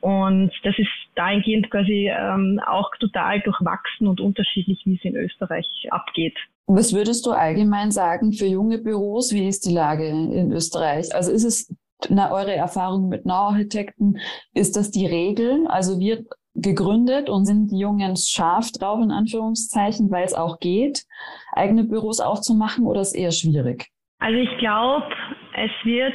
Und 0.00 0.52
das 0.62 0.78
ist 0.78 0.88
dahingehend 1.16 1.70
quasi 1.70 2.08
ähm, 2.08 2.60
auch 2.66 2.90
total 3.00 3.40
durchwachsen 3.40 4.06
und 4.06 4.20
unterschiedlich, 4.20 4.80
wie 4.84 4.94
es 4.94 5.04
in 5.04 5.16
Österreich 5.16 5.66
abgeht. 5.90 6.36
Was 6.66 6.92
würdest 6.92 7.26
du 7.26 7.32
allgemein 7.32 7.90
sagen 7.90 8.32
für 8.32 8.46
junge 8.46 8.78
Büros? 8.78 9.32
Wie 9.32 9.48
ist 9.48 9.66
die 9.66 9.72
Lage 9.72 10.06
in 10.06 10.52
Österreich? 10.52 11.14
Also 11.14 11.32
ist 11.32 11.44
es 11.44 11.74
na, 12.08 12.30
eure 12.30 12.54
Erfahrung 12.54 13.08
mit 13.08 13.26
Now-Architekten, 13.26 14.18
ist 14.54 14.76
das 14.76 14.90
die 14.90 15.06
Regel? 15.06 15.66
Also 15.66 15.98
wird 15.98 16.26
gegründet 16.54 17.28
und 17.28 17.44
sind 17.44 17.70
die 17.70 17.78
Jungen 17.78 18.16
scharf 18.16 18.70
drauf, 18.72 19.00
in 19.02 19.10
Anführungszeichen, 19.10 20.10
weil 20.10 20.24
es 20.24 20.34
auch 20.34 20.58
geht, 20.58 21.04
eigene 21.52 21.84
Büros 21.84 22.20
aufzumachen 22.20 22.84
oder 22.84 23.00
ist 23.00 23.08
es 23.08 23.14
eher 23.14 23.32
schwierig? 23.32 23.90
Also 24.20 24.36
ich 24.36 24.58
glaube, 24.58 25.06
es 25.54 25.70
wird 25.84 26.14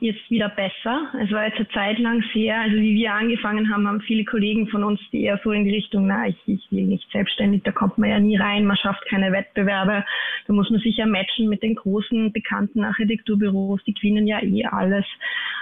jetzt 0.00 0.28
wieder 0.30 0.48
besser. 0.48 1.08
Es 1.22 1.30
war 1.30 1.46
jetzt 1.46 1.56
eine 1.56 1.68
Zeit 1.68 1.98
lang 1.98 2.22
sehr, 2.34 2.60
also 2.60 2.76
wie 2.76 2.94
wir 2.94 3.12
angefangen 3.12 3.72
haben, 3.72 3.86
haben 3.86 4.00
viele 4.00 4.24
Kollegen 4.24 4.68
von 4.68 4.84
uns, 4.84 5.00
die 5.12 5.22
eher 5.22 5.40
so 5.42 5.52
in 5.52 5.64
die 5.64 5.74
Richtung, 5.74 6.06
na, 6.06 6.26
ich, 6.26 6.36
ich 6.46 6.66
will 6.70 6.84
nicht 6.84 7.10
selbstständig, 7.10 7.62
da 7.62 7.72
kommt 7.72 7.96
man 7.96 8.10
ja 8.10 8.18
nie 8.18 8.36
rein, 8.36 8.66
man 8.66 8.76
schafft 8.76 9.06
keine 9.06 9.32
Wettbewerbe, 9.32 10.04
da 10.46 10.52
muss 10.52 10.68
man 10.68 10.80
sich 10.80 10.96
ja 10.96 11.06
matchen 11.06 11.48
mit 11.48 11.62
den 11.62 11.76
großen, 11.76 12.32
bekannten 12.32 12.84
Architekturbüros, 12.84 13.82
die 13.84 13.94
gewinnen 13.94 14.26
ja 14.26 14.42
eh 14.42 14.66
alles. 14.66 15.06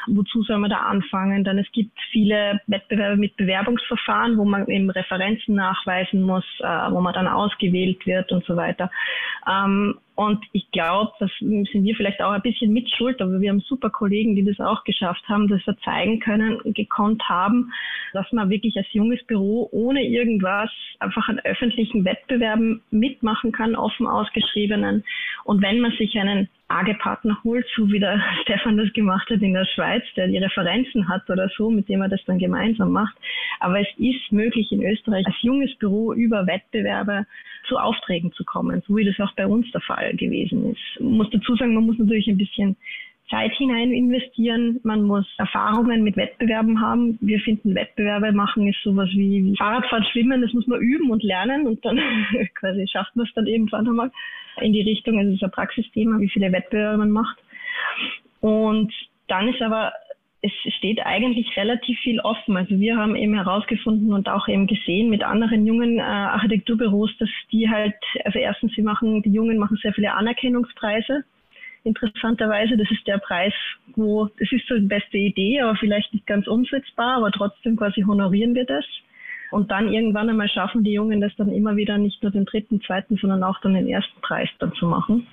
Wozu 0.09 0.43
soll 0.43 0.59
man 0.59 0.71
da 0.71 0.79
anfangen? 0.79 1.45
Dann 1.45 1.59
es 1.59 1.71
gibt 1.71 1.97
viele 2.11 2.61
Wettbewerbe 2.67 3.17
mit 3.17 3.37
Bewerbungsverfahren, 3.37 4.37
wo 4.37 4.45
man 4.45 4.67
eben 4.67 4.91
Referenzen 4.91 5.55
nachweisen 5.55 6.23
muss, 6.23 6.45
äh, 6.61 6.91
wo 6.91 7.01
man 7.01 7.15
dann 7.15 7.29
ausgewählt 7.29 8.05
wird 8.07 8.33
und 8.33 8.45
so 8.45 8.57
weiter. 8.57 8.91
Und 10.15 10.45
ich 10.53 10.71
glaube, 10.73 11.13
das 11.21 11.31
sind 11.39 11.73
wir 11.73 11.97
vielleicht 11.97 12.21
auch 12.21 12.33
ein 12.33 12.43
bisschen 12.43 12.73
mitschuld, 12.73 13.23
aber 13.23 13.41
wir 13.41 13.51
haben 13.51 13.61
super 13.61 13.89
Kollegen, 13.89 14.37
die 14.37 14.45
das 14.45 14.61
auch 14.61 14.85
geschafft 14.85 15.27
haben, 15.27 15.49
dass 15.49 15.67
wir 15.67 15.77
zeigen 15.79 16.21
können, 16.21 16.59
gekonnt 16.75 17.23
haben, 17.29 17.73
dass 18.13 18.31
man 18.31 18.51
wirklich 18.51 18.77
als 18.77 18.93
junges 18.93 19.25
Büro 19.25 19.69
ohne 19.73 20.05
irgendwas 20.05 20.71
einfach 21.01 21.29
an 21.29 21.41
öffentlichen 21.41 22.05
Wettbewerben 22.05 22.83
mitmachen 22.91 23.53
kann, 23.53 23.75
offen 23.75 24.07
ausgeschriebenen. 24.07 25.03
Und 25.45 25.63
wenn 25.63 25.81
man 25.81 25.93
sich 25.93 26.19
einen 26.19 26.49
AG-Partner 26.73 27.39
holt, 27.45 27.67
so 27.77 27.91
wie 27.91 28.01
der 28.01 28.21
Stefan 28.43 28.77
das 28.77 28.93
gemacht 28.93 29.29
hat 29.31 29.43
in 29.43 29.55
der 29.55 29.67
Schweiz, 29.67 30.03
der 30.17 30.29
die 30.29 30.39
Referenzen 30.39 31.09
hat 31.09 31.29
oder 31.31 31.49
so, 31.57 31.71
mit 31.71 31.89
dem 31.89 32.03
er 32.03 32.09
das 32.09 32.25
dann 32.27 32.39
gemeinsam 32.39 32.93
macht. 32.93 33.17
Aber 33.61 33.81
es 33.81 33.89
ist 33.99 34.33
möglich 34.33 34.71
in 34.73 34.83
Österreich 34.83 35.27
als 35.27 35.43
junges 35.43 35.75
Büro 35.79 36.13
über 36.13 36.47
Wettbewerbe 36.47 37.27
zu 37.69 37.79
Aufträgen 37.79 38.33
zu 38.33 38.45
kommen, 38.45 38.83
so 38.87 38.97
wie 38.97 39.05
das 39.05 39.19
auch 39.21 39.35
bei 39.35 39.47
uns 39.47 39.71
der 39.71 39.81
Fall 39.83 40.15
gewesen 40.17 40.73
ist. 40.73 40.81
Ich 40.97 41.01
muss 41.01 41.31
dazu 41.31 41.55
sagen, 41.57 41.75
man 41.75 41.87
muss 41.87 41.99
natürlich 41.99 42.27
ein 42.27 42.39
bisschen 42.39 42.77
Zeit 43.33 43.53
hinein 43.53 43.93
investieren. 43.93 44.79
Man 44.83 45.03
muss 45.05 45.27
Erfahrungen 45.39 46.03
mit 46.03 46.17
Wettbewerben 46.17 46.81
haben. 46.81 47.19
Wir 47.23 47.41
finden, 47.41 47.75
Wettbewerbe 47.75 48.33
machen 48.33 48.69
ist 48.69 48.83
sowas 48.83 49.09
wie 49.13 49.55
Fahrradfahren, 49.57 50.05
Schwimmen. 50.13 50.43
Das 50.43 50.53
muss 50.53 50.67
man 50.67 50.81
üben 50.81 51.11
und 51.11 51.23
lernen 51.23 51.67
und 51.67 51.83
dann 51.85 51.99
quasi 52.55 52.87
schafft 52.87 53.17
man 53.17 53.27
es 53.27 53.33
dann 53.35 53.47
irgendwann 53.47 53.89
einmal 53.89 54.11
in 54.61 54.73
die 54.73 54.83
Richtung. 54.83 55.19
Also 55.19 55.31
es 55.31 55.37
ist 55.37 55.45
ein 55.45 55.51
Praxisthema, 55.51 56.19
wie 56.21 56.29
viele 56.29 56.53
Wettbewerbe 56.53 56.99
man 56.99 57.11
macht. 57.11 57.39
Und 58.41 58.93
dann 59.29 59.49
ist 59.49 59.63
aber 59.63 59.93
es 60.45 60.51
steht 60.75 60.99
eigentlich 61.07 61.57
relativ 61.57 61.99
viel 62.01 62.19
offen. 62.21 62.57
Also 62.57 62.79
wir 62.81 62.97
haben 62.97 63.15
eben 63.15 63.35
herausgefunden 63.35 64.13
und 64.13 64.29
auch 64.29 64.49
eben 64.49 64.67
gesehen 64.67 65.09
mit 65.09 65.23
anderen 65.23 65.65
jungen 65.65 65.99
äh, 65.99 66.03
Architekturbüros, 66.03 67.17
dass 67.19 67.29
die 67.53 67.71
halt, 67.71 67.95
also 68.25 68.41
erstens, 68.41 68.73
sie 68.75 68.83
machen, 68.83 69.23
die 69.23 69.33
Jungen 69.33 69.57
machen 69.57 69.79
sehr 69.81 69.95
viele 69.95 70.13
Anerkennungspreise. 70.13 71.23
Interessanterweise, 71.85 72.77
das 72.77 72.91
ist 72.91 73.07
der 73.07 73.19
Preis, 73.19 73.55
wo, 73.95 74.29
das 74.39 74.51
ist 74.51 74.67
so 74.67 74.75
die 74.75 74.87
beste 74.87 75.17
Idee, 75.17 75.61
aber 75.61 75.77
vielleicht 75.77 76.13
nicht 76.13 76.27
ganz 76.27 76.49
umsetzbar, 76.49 77.19
aber 77.19 77.31
trotzdem 77.31 77.77
quasi 77.77 78.03
honorieren 78.03 78.57
wir 78.57 78.65
das. 78.65 78.85
Und 79.53 79.71
dann 79.71 79.93
irgendwann 79.93 80.29
einmal 80.29 80.49
schaffen 80.49 80.83
die 80.83 80.93
Jungen 80.93 81.21
das 81.21 81.33
dann 81.37 81.53
immer 81.53 81.77
wieder 81.77 81.99
nicht 81.99 82.23
nur 82.23 82.33
den 82.33 82.47
dritten, 82.47 82.81
zweiten, 82.81 83.17
sondern 83.17 83.45
auch 83.45 83.61
dann 83.61 83.75
den 83.75 83.87
ersten 83.87 84.21
Preis 84.23 84.49
dann 84.59 84.73
zu 84.73 84.87
machen. 84.87 85.27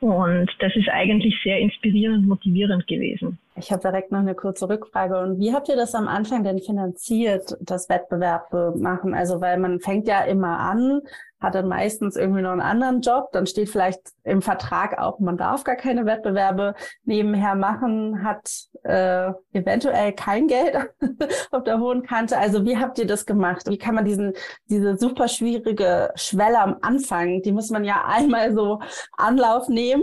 Und 0.00 0.50
das 0.58 0.74
ist 0.74 0.88
eigentlich 0.88 1.34
sehr 1.44 1.60
inspirierend 1.60 2.26
motivierend 2.26 2.88
gewesen. 2.88 3.38
Ich 3.54 3.70
habe 3.70 3.82
direkt 3.82 4.10
noch 4.10 4.18
eine 4.18 4.34
kurze 4.34 4.68
Rückfrage. 4.68 5.16
Und 5.20 5.38
wie 5.38 5.52
habt 5.52 5.68
ihr 5.68 5.76
das 5.76 5.94
am 5.94 6.08
Anfang 6.08 6.42
denn 6.42 6.58
finanziert, 6.58 7.56
das 7.60 7.88
Wettbewerbe 7.88 8.74
machen? 8.76 9.14
Also, 9.14 9.40
weil 9.40 9.58
man 9.58 9.78
fängt 9.78 10.08
ja 10.08 10.22
immer 10.24 10.58
an, 10.58 11.02
hat 11.42 11.54
dann 11.54 11.68
meistens 11.68 12.16
irgendwie 12.16 12.42
noch 12.42 12.52
einen 12.52 12.60
anderen 12.60 13.00
Job, 13.00 13.30
dann 13.32 13.46
steht 13.46 13.68
vielleicht 13.68 14.00
im 14.24 14.42
Vertrag 14.42 14.98
auch, 14.98 15.18
man 15.18 15.36
darf 15.36 15.64
gar 15.64 15.76
keine 15.76 16.06
Wettbewerbe 16.06 16.74
nebenher 17.04 17.54
machen, 17.54 18.24
hat 18.24 18.50
äh, 18.84 19.32
eventuell 19.52 20.12
kein 20.12 20.46
Geld 20.46 20.76
auf 21.50 21.64
der 21.64 21.78
hohen 21.78 22.02
Kante. 22.02 22.38
Also 22.38 22.64
wie 22.64 22.78
habt 22.78 22.98
ihr 22.98 23.06
das 23.06 23.26
gemacht? 23.26 23.68
Wie 23.68 23.78
kann 23.78 23.94
man 23.94 24.04
diesen 24.04 24.32
diese 24.66 24.96
super 24.96 25.28
schwierige 25.28 26.12
Schwelle 26.14 26.60
am 26.60 26.76
Anfang, 26.80 27.42
die 27.42 27.52
muss 27.52 27.70
man 27.70 27.84
ja 27.84 28.04
einmal 28.06 28.54
so 28.54 28.80
Anlauf 29.16 29.68
nehmen 29.68 30.02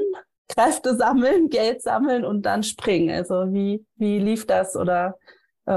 Kräfte 0.49 0.95
sammeln, 0.95 1.49
Geld 1.49 1.81
sammeln 1.81 2.25
und 2.25 2.41
dann 2.41 2.63
springen. 2.63 3.11
Also 3.11 3.53
wie, 3.53 3.85
wie 3.95 4.19
lief 4.19 4.47
das 4.47 4.75
oder 4.75 5.17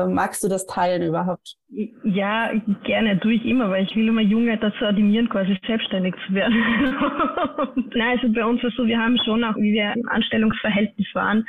magst 0.07 0.43
du 0.43 0.49
das 0.49 0.67
teilen 0.67 1.03
überhaupt? 1.03 1.57
Ja, 2.03 2.51
gerne, 2.85 3.21
tue 3.21 3.35
ich 3.35 3.45
immer, 3.45 3.71
weil 3.71 3.85
ich 3.85 3.95
will 3.95 4.09
immer 4.09 4.23
Junge 4.23 4.57
dazu 4.57 4.87
animieren, 4.87 5.29
quasi 5.29 5.59
selbstständig 5.67 6.15
zu 6.27 6.35
werden. 6.35 6.57
Nein, 7.95 8.19
also 8.19 8.33
bei 8.33 8.45
uns 8.45 8.63
war 8.63 8.71
so, 8.71 8.87
wir 8.87 8.99
haben 8.99 9.19
schon 9.25 9.45
auch, 9.45 9.57
wie 9.57 9.73
wir 9.73 9.93
im 9.95 10.09
Anstellungsverhältnis 10.09 11.09
waren, 11.15 11.47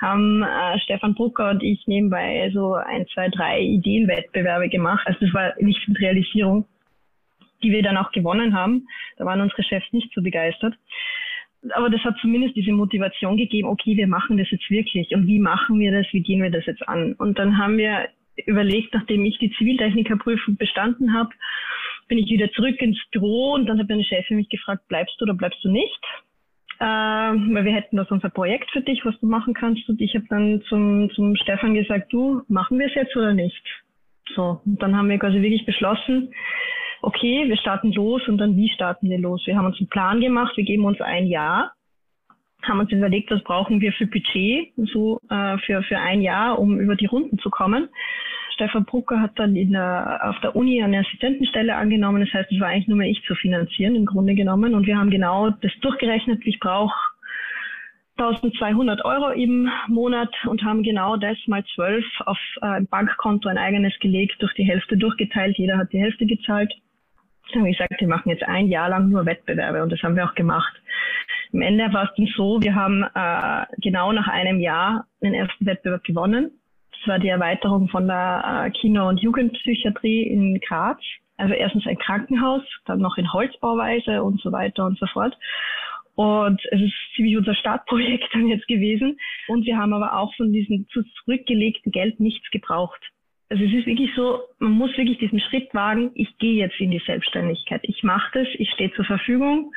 haben 0.00 0.42
äh, 0.42 0.78
Stefan 0.80 1.14
Brucker 1.14 1.50
und 1.50 1.62
ich 1.62 1.86
nebenbei 1.86 2.50
so 2.54 2.74
ein, 2.74 3.06
zwei, 3.12 3.28
drei 3.28 3.60
Ideenwettbewerbe 3.60 4.68
gemacht. 4.68 5.06
Also 5.06 5.20
das 5.20 5.34
war 5.34 5.52
nicht 5.58 5.86
mit 5.86 6.00
Realisierung, 6.00 6.66
die 7.62 7.70
wir 7.70 7.82
dann 7.82 7.98
auch 7.98 8.10
gewonnen 8.10 8.54
haben. 8.54 8.86
Da 9.18 9.26
waren 9.26 9.40
unsere 9.40 9.62
Chefs 9.62 9.92
nicht 9.92 10.10
so 10.14 10.22
begeistert 10.22 10.74
aber 11.70 11.90
das 11.90 12.02
hat 12.02 12.16
zumindest 12.20 12.56
diese 12.56 12.72
Motivation 12.72 13.36
gegeben, 13.36 13.68
okay, 13.68 13.96
wir 13.96 14.06
machen 14.06 14.36
das 14.36 14.50
jetzt 14.50 14.68
wirklich 14.70 15.14
und 15.14 15.26
wie 15.26 15.38
machen 15.38 15.78
wir 15.78 15.92
das, 15.92 16.06
wie 16.12 16.22
gehen 16.22 16.42
wir 16.42 16.50
das 16.50 16.66
jetzt 16.66 16.86
an? 16.88 17.14
Und 17.14 17.38
dann 17.38 17.58
haben 17.58 17.78
wir 17.78 18.08
überlegt, 18.46 18.94
nachdem 18.94 19.24
ich 19.24 19.38
die 19.38 19.52
Ziviltechnikerprüfung 19.52 20.56
bestanden 20.56 21.14
habe, 21.14 21.30
bin 22.08 22.18
ich 22.18 22.28
wieder 22.30 22.50
zurück 22.52 22.80
ins 22.80 22.98
Büro 23.10 23.52
und 23.52 23.66
dann 23.66 23.78
hat 23.78 23.88
meine 23.88 24.04
Chefin 24.04 24.36
mich 24.36 24.48
gefragt, 24.48 24.88
bleibst 24.88 25.14
du 25.18 25.24
oder 25.24 25.34
bleibst 25.34 25.62
du 25.64 25.70
nicht? 25.70 26.00
Äh, 26.78 26.84
weil 26.84 27.64
wir 27.64 27.74
hätten 27.74 27.96
das 27.96 28.10
unser 28.10 28.30
Projekt 28.30 28.70
für 28.72 28.80
dich, 28.80 29.04
was 29.04 29.18
du 29.20 29.26
machen 29.26 29.54
kannst. 29.54 29.88
Und 29.88 30.00
ich 30.00 30.14
habe 30.14 30.24
dann 30.28 30.62
zum, 30.68 31.10
zum 31.14 31.36
Stefan 31.36 31.74
gesagt, 31.74 32.12
du, 32.12 32.42
machen 32.48 32.78
wir 32.78 32.86
es 32.86 32.94
jetzt 32.94 33.16
oder 33.16 33.34
nicht? 33.34 33.62
So, 34.34 34.60
und 34.64 34.82
dann 34.82 34.96
haben 34.96 35.08
wir 35.08 35.18
quasi 35.18 35.40
wirklich 35.40 35.64
beschlossen, 35.64 36.32
okay, 37.02 37.48
wir 37.48 37.56
starten 37.56 37.92
los 37.92 38.26
und 38.28 38.38
dann 38.38 38.56
wie 38.56 38.70
starten 38.70 39.10
wir 39.10 39.18
los? 39.18 39.42
Wir 39.46 39.56
haben 39.56 39.66
uns 39.66 39.78
einen 39.78 39.88
Plan 39.88 40.20
gemacht, 40.20 40.56
wir 40.56 40.64
geben 40.64 40.84
uns 40.84 41.00
ein 41.00 41.26
Jahr, 41.26 41.72
haben 42.62 42.80
uns 42.80 42.92
überlegt, 42.92 43.30
was 43.30 43.42
brauchen 43.42 43.80
wir 43.80 43.92
für 43.92 44.06
Budget, 44.06 44.72
so 44.76 45.18
äh, 45.28 45.58
für, 45.58 45.82
für 45.82 45.98
ein 45.98 46.22
Jahr, 46.22 46.58
um 46.58 46.78
über 46.78 46.94
die 46.94 47.06
Runden 47.06 47.38
zu 47.38 47.50
kommen. 47.50 47.88
Stefan 48.54 48.84
Brucker 48.84 49.20
hat 49.20 49.32
dann 49.36 49.56
in 49.56 49.72
der, 49.72 50.20
auf 50.24 50.38
der 50.40 50.54
Uni 50.54 50.82
eine 50.82 51.00
Assistentenstelle 51.00 51.74
angenommen. 51.74 52.20
Das 52.24 52.32
heißt, 52.32 52.52
es 52.52 52.60
war 52.60 52.68
eigentlich 52.68 52.88
nur 52.88 52.98
mehr 52.98 53.08
ich 53.08 53.22
zu 53.26 53.34
finanzieren 53.34 53.96
im 53.96 54.06
Grunde 54.06 54.34
genommen. 54.34 54.74
Und 54.74 54.86
wir 54.86 54.98
haben 54.98 55.10
genau 55.10 55.50
das 55.50 55.72
durchgerechnet. 55.80 56.42
Ich 56.44 56.60
brauche 56.60 56.94
1200 58.18 59.04
Euro 59.04 59.30
im 59.30 59.70
Monat 59.88 60.32
und 60.46 60.62
haben 60.62 60.82
genau 60.82 61.16
das 61.16 61.36
mal 61.46 61.64
zwölf 61.74 62.04
auf 62.26 62.38
äh, 62.60 62.66
ein 62.66 62.86
Bankkonto 62.86 63.48
ein 63.48 63.58
eigenes 63.58 63.98
gelegt, 64.00 64.40
durch 64.40 64.52
die 64.54 64.64
Hälfte 64.64 64.96
durchgeteilt. 64.96 65.56
Jeder 65.56 65.78
hat 65.78 65.92
die 65.92 66.00
Hälfte 66.00 66.26
gezahlt. 66.26 66.72
Haben 67.54 67.64
gesagt, 67.66 68.00
wir 68.00 68.08
machen 68.08 68.30
jetzt 68.30 68.44
ein 68.44 68.68
Jahr 68.68 68.88
lang 68.88 69.10
nur 69.10 69.26
Wettbewerbe 69.26 69.82
und 69.82 69.90
das 69.90 70.02
haben 70.02 70.16
wir 70.16 70.24
auch 70.24 70.34
gemacht. 70.34 70.72
Am 71.52 71.60
Ende 71.60 71.92
war 71.92 72.04
es 72.04 72.10
dann 72.16 72.26
so, 72.34 72.62
wir 72.62 72.74
haben 72.74 73.02
äh, 73.02 73.66
genau 73.82 74.12
nach 74.12 74.28
einem 74.28 74.58
Jahr 74.58 75.06
den 75.22 75.34
ersten 75.34 75.66
Wettbewerb 75.66 76.02
gewonnen. 76.04 76.50
Das 76.92 77.08
war 77.08 77.18
die 77.18 77.28
Erweiterung 77.28 77.88
von 77.88 78.06
der 78.06 78.64
äh, 78.66 78.70
Kinder- 78.70 79.08
und 79.08 79.20
Jugendpsychiatrie 79.20 80.22
in 80.22 80.60
Graz. 80.60 81.00
Also 81.36 81.54
erstens 81.54 81.86
ein 81.86 81.98
Krankenhaus, 81.98 82.62
dann 82.86 83.00
noch 83.00 83.18
in 83.18 83.32
Holzbauweise 83.32 84.22
und 84.22 84.40
so 84.40 84.52
weiter 84.52 84.86
und 84.86 84.98
so 84.98 85.06
fort. 85.06 85.36
Und 86.14 86.60
es 86.70 86.80
ist 86.80 86.94
ziemlich 87.16 87.36
unser 87.36 87.54
Startprojekt 87.54 88.28
dann 88.32 88.48
jetzt 88.48 88.68
gewesen. 88.68 89.18
Und 89.48 89.66
wir 89.66 89.76
haben 89.76 89.92
aber 89.92 90.16
auch 90.16 90.34
von 90.36 90.52
diesem 90.52 90.86
zurückgelegten 90.88 91.90
Geld 91.92 92.20
nichts 92.20 92.50
gebraucht. 92.50 93.00
Also 93.52 93.64
es 93.64 93.72
ist 93.74 93.86
wirklich 93.86 94.10
so, 94.16 94.40
man 94.60 94.72
muss 94.72 94.96
wirklich 94.96 95.18
diesen 95.18 95.38
Schritt 95.38 95.74
wagen, 95.74 96.10
ich 96.14 96.38
gehe 96.38 96.54
jetzt 96.54 96.80
in 96.80 96.90
die 96.90 97.02
Selbstständigkeit. 97.04 97.82
Ich 97.82 98.02
mache 98.02 98.30
das, 98.32 98.48
ich 98.54 98.70
stehe 98.70 98.90
zur 98.94 99.04
Verfügung. 99.04 99.74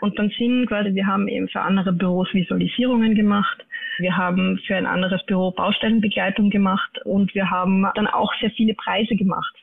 Und 0.00 0.18
dann 0.18 0.30
sind 0.38 0.66
quasi, 0.66 0.94
wir 0.94 1.06
haben 1.06 1.28
eben 1.28 1.46
für 1.48 1.60
andere 1.60 1.92
Büros 1.92 2.32
Visualisierungen 2.32 3.14
gemacht. 3.14 3.66
Wir 3.98 4.16
haben 4.16 4.58
für 4.66 4.76
ein 4.76 4.86
anderes 4.86 5.26
Büro 5.26 5.50
Baustellenbegleitung 5.50 6.48
gemacht 6.48 7.04
und 7.04 7.34
wir 7.34 7.50
haben 7.50 7.86
dann 7.94 8.06
auch 8.06 8.32
sehr 8.40 8.50
viele 8.52 8.72
Preise 8.72 9.14
gemacht 9.14 9.54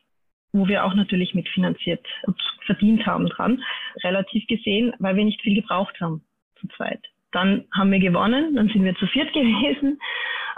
wo 0.52 0.66
wir 0.68 0.86
auch 0.86 0.94
natürlich 0.94 1.34
mitfinanziert 1.34 2.06
und 2.22 2.40
verdient 2.64 3.04
haben 3.04 3.26
dran, 3.28 3.62
relativ 4.02 4.46
gesehen, 4.46 4.94
weil 4.98 5.16
wir 5.16 5.24
nicht 5.24 5.42
viel 5.42 5.60
gebraucht 5.60 6.00
haben 6.00 6.22
zu 6.58 6.68
zweit. 6.68 7.02
Dann 7.32 7.64
haben 7.76 7.92
wir 7.92 7.98
gewonnen, 7.98 8.54
dann 8.54 8.68
sind 8.68 8.84
wir 8.84 8.94
zu 8.96 9.06
viert 9.06 9.32
gewesen, 9.34 10.00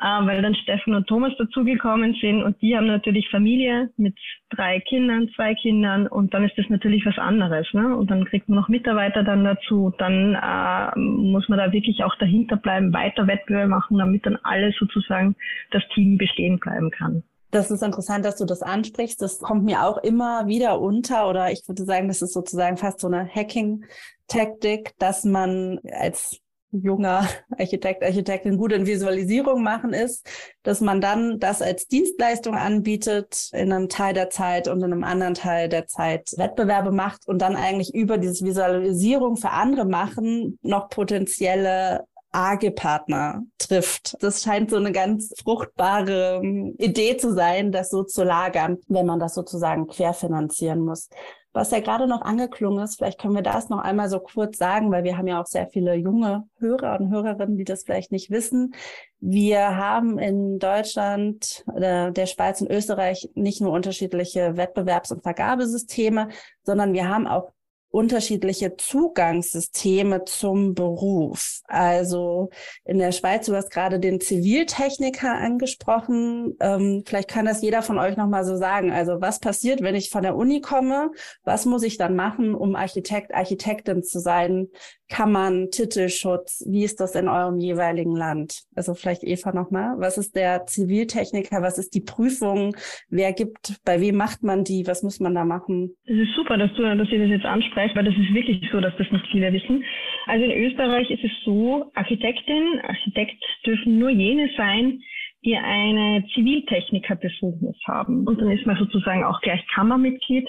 äh, 0.01 0.27
weil 0.27 0.43
dann 0.43 0.55
Steffen 0.55 0.95
und 0.95 1.07
Thomas 1.07 1.33
dazugekommen 1.39 2.15
sind 2.21 2.43
und 2.43 2.61
die 2.63 2.77
haben 2.77 2.87
natürlich 2.87 3.29
Familie 3.31 3.91
mit 3.97 4.17
drei 4.51 4.81
Kindern, 4.81 5.29
zwei 5.35 5.55
Kindern 5.55 6.07
und 6.07 6.33
dann 6.33 6.45
ist 6.45 6.57
das 6.57 6.67
natürlich 6.69 7.05
was 7.05 7.19
anderes. 7.19 7.67
Ne? 7.73 7.97
Und 7.97 8.11
dann 8.11 8.25
kriegt 8.25 8.49
man 8.49 8.59
noch 8.59 8.69
Mitarbeiter 8.69 9.25
dann 9.25 9.45
dazu. 9.45 9.93
Dann 9.99 10.35
äh, 10.35 10.99
muss 10.99 11.49
man 11.49 11.59
da 11.59 11.73
wirklich 11.73 12.05
auch 12.05 12.15
dahinter 12.17 12.57
bleiben, 12.57 12.93
weiter 12.93 13.27
Wettbewerb 13.27 13.69
machen, 13.69 13.99
damit 13.99 14.25
dann 14.25 14.39
alles 14.45 14.77
sozusagen 14.79 15.35
das 15.73 15.83
Team 15.95 16.17
bestehen 16.17 16.59
bleiben 16.59 16.91
kann. 16.91 17.25
Das 17.51 17.71
ist 17.71 17.83
interessant, 17.83 18.25
dass 18.25 18.37
du 18.37 18.45
das 18.45 18.63
ansprichst. 18.63 19.23
Das 19.23 19.39
kommt 19.39 19.65
mir 19.65 19.83
auch 19.83 19.97
immer 19.99 20.47
wieder 20.47 20.81
unter 20.81 21.29
oder 21.31 21.51
ich 21.51 21.63
würde 21.67 21.85
sagen, 21.85 22.07
das 22.09 22.21
ist 22.21 22.35
sozusagen 22.35 22.77
fast 22.77 23.01
so 23.01 23.07
eine 23.07 23.27
Hacking-Taktik, 23.27 24.93
dass 24.99 25.25
man 25.25 25.81
als 25.99 26.41
junger 26.73 27.27
Architekt, 27.59 28.03
Architektin 28.03 28.59
gut 28.59 28.73
in 28.73 28.87
Visualisierung 28.87 29.63
machen 29.63 29.93
ist, 29.93 30.27
dass 30.63 30.81
man 30.81 31.01
dann 31.01 31.39
das 31.39 31.63
als 31.63 31.89
Dienstleistung 31.89 32.55
anbietet 32.55 33.51
in 33.53 33.73
einem 33.73 33.89
Teil 33.89 34.15
der 34.15 34.31
Zeit 34.31 34.69
und 34.69 34.79
in 34.79 34.93
einem 34.93 35.05
anderen 35.05 35.35
Teil 35.35 35.69
der 35.69 35.87
Zeit 35.87 36.33
Wettbewerbe 36.37 36.93
macht 36.93 37.27
und 37.27 37.41
dann 37.41 37.57
eigentlich 37.57 37.95
über 37.95 38.19
diese 38.19 38.45
Visualisierung 38.45 39.37
für 39.37 39.51
andere 39.51 39.87
machen 39.87 40.59
noch 40.63 40.89
potenzielle 40.89 42.05
AG-Partner 42.33 43.43
trifft. 43.59 44.17
Das 44.21 44.43
scheint 44.43 44.71
so 44.71 44.77
eine 44.77 44.93
ganz 44.93 45.33
fruchtbare 45.43 46.41
ähm, 46.43 46.75
Idee 46.79 47.17
zu 47.17 47.33
sein, 47.33 47.73
das 47.73 47.91
so 47.91 48.05
zu 48.05 48.23
lagern, 48.23 48.79
wenn 48.89 49.07
man 49.07 49.19
das 49.19 49.35
sozusagen 49.35 49.87
querfinanzieren 49.87 50.81
muss. 50.81 51.09
Was 51.53 51.71
ja 51.71 51.81
gerade 51.81 52.07
noch 52.07 52.23
angeklungen 52.23 52.85
ist, 52.85 52.97
vielleicht 52.97 53.19
können 53.19 53.35
wir 53.35 53.43
das 53.43 53.69
noch 53.69 53.79
einmal 53.79 54.09
so 54.09 54.21
kurz 54.21 54.59
sagen, 54.59 54.91
weil 54.93 55.03
wir 55.03 55.17
haben 55.17 55.27
ja 55.27 55.41
auch 55.41 55.47
sehr 55.47 55.67
viele 55.67 55.95
junge 55.95 56.45
Hörer 56.59 57.01
und 57.01 57.11
Hörerinnen, 57.11 57.57
die 57.57 57.65
das 57.65 57.85
vielleicht 57.85 58.13
nicht 58.13 58.31
wissen. 58.31 58.75
Wir 59.19 59.77
haben 59.77 60.19
in 60.19 60.59
Deutschland, 60.59 61.65
der 61.67 62.27
Schweiz 62.27 62.61
und 62.61 62.71
Österreich 62.71 63.31
nicht 63.35 63.61
nur 63.61 63.73
unterschiedliche 63.73 64.57
Wettbewerbs- 64.57 65.13
und 65.13 65.23
Vergabesysteme, 65.23 66.29
sondern 66.63 66.93
wir 66.93 67.09
haben 67.09 67.27
auch 67.27 67.51
unterschiedliche 67.91 68.77
Zugangssysteme 68.77 70.25
zum 70.25 70.75
Beruf. 70.75 71.61
Also 71.67 72.51
in 72.85 72.99
der 72.99 73.13
Schweiz, 73.13 73.47
du 73.47 73.55
hast 73.57 73.71
gerade 73.71 73.99
den 73.99 74.21
Ziviltechniker 74.21 75.33
angesprochen. 75.33 76.57
Ähm, 76.61 77.03
vielleicht 77.07 77.29
kann 77.29 77.47
das 77.47 77.63
jeder 77.63 77.83
von 77.83 77.99
euch 77.99 78.17
nochmal 78.17 78.45
so 78.45 78.57
sagen. 78.57 78.91
Also 78.91 79.21
was 79.21 79.41
passiert, 79.41 79.83
wenn 79.83 79.95
ich 79.95 80.11
von 80.11 80.23
der 80.23 80.37
Uni 80.37 80.61
komme? 80.61 81.11
Was 81.45 81.65
muss 81.65 81.83
ich 81.83 81.97
dann 81.97 82.15
machen, 82.15 82.55
um 82.55 82.77
Architekt, 82.77 83.35
Architektin 83.35 84.03
zu 84.03 84.21
sein? 84.21 84.69
Kammern, 85.09 85.71
Titelschutz? 85.71 86.65
Wie 86.69 86.85
ist 86.85 87.01
das 87.01 87.15
in 87.15 87.29
eurem 87.29 87.59
jeweiligen 87.59 88.15
Land? 88.15 88.63
Also 88.75 88.95
vielleicht 88.95 89.25
Eva 89.25 89.53
nochmal. 89.53 89.95
Was 89.99 90.19
ist 90.19 90.37
der 90.37 90.67
Ziviltechniker? 90.67 91.63
Was 91.63 91.79
ist 91.79 91.95
die 91.95 92.01
Prüfung? 92.01 92.77
Wer 93.09 93.33
gibt, 93.33 93.81
bei 93.85 94.01
wem 94.01 94.17
macht 94.17 94.43
man 94.43 94.65
die? 94.65 94.87
Was 94.87 95.03
muss 95.03 95.21
man 95.21 95.35
da 95.35 95.45
machen? 95.45 95.97
Es 96.05 96.17
ist 96.17 96.35
super, 96.37 96.57
dass 96.59 96.73
du, 96.75 96.83
dass 96.83 97.11
ihr 97.11 97.21
das 97.21 97.31
jetzt 97.31 97.47
ansprichst, 97.47 97.97
weil 97.97 98.05
das 98.05 98.15
ist 98.15 98.35
wirklich 98.35 98.61
so, 98.71 98.81
dass 98.81 98.97
das 98.99 99.11
nicht 99.11 99.27
viele 99.33 99.53
wissen. 99.53 99.85
Also 100.27 100.45
in 100.45 100.53
Österreich 100.53 101.11
ist 101.11 101.25
es 101.25 101.33
so, 101.45 101.91
Architektin, 101.95 102.81
Architekt 102.83 103.43
dürfen 103.65 103.99
nur 103.99 104.11
jene 104.11 104.51
sein, 104.57 105.01
die 105.45 105.57
eine 105.57 106.25
Ziviltechnikerbefugnis 106.35 107.77
haben. 107.87 108.27
Und 108.27 108.41
dann 108.41 108.51
ist 108.51 108.67
man 108.67 108.77
sozusagen 108.77 109.25
auch 109.25 109.41
gleich 109.41 109.65
Kammermitglied. 109.75 110.49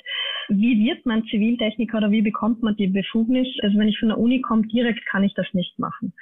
Wie 0.50 0.84
wird 0.84 1.06
man 1.06 1.24
Ziviltechniker 1.26 2.00
oder 2.00 2.12
wie 2.12 2.22
bekommt 2.22 2.64
man 2.64 2.76
die 2.76 2.88
Befugnis? 2.88 3.48
Also 3.62 3.78
wenn 3.78 3.88
ich 3.88 4.00
von 4.00 4.10
der 4.10 4.18
Uni 4.18 4.42
komme, 4.42 4.68
direkt 4.68 5.06
kann 5.06 5.24
ich 5.24 5.34
das 5.36 5.48
nicht 5.54 5.78
machen. 5.80 6.14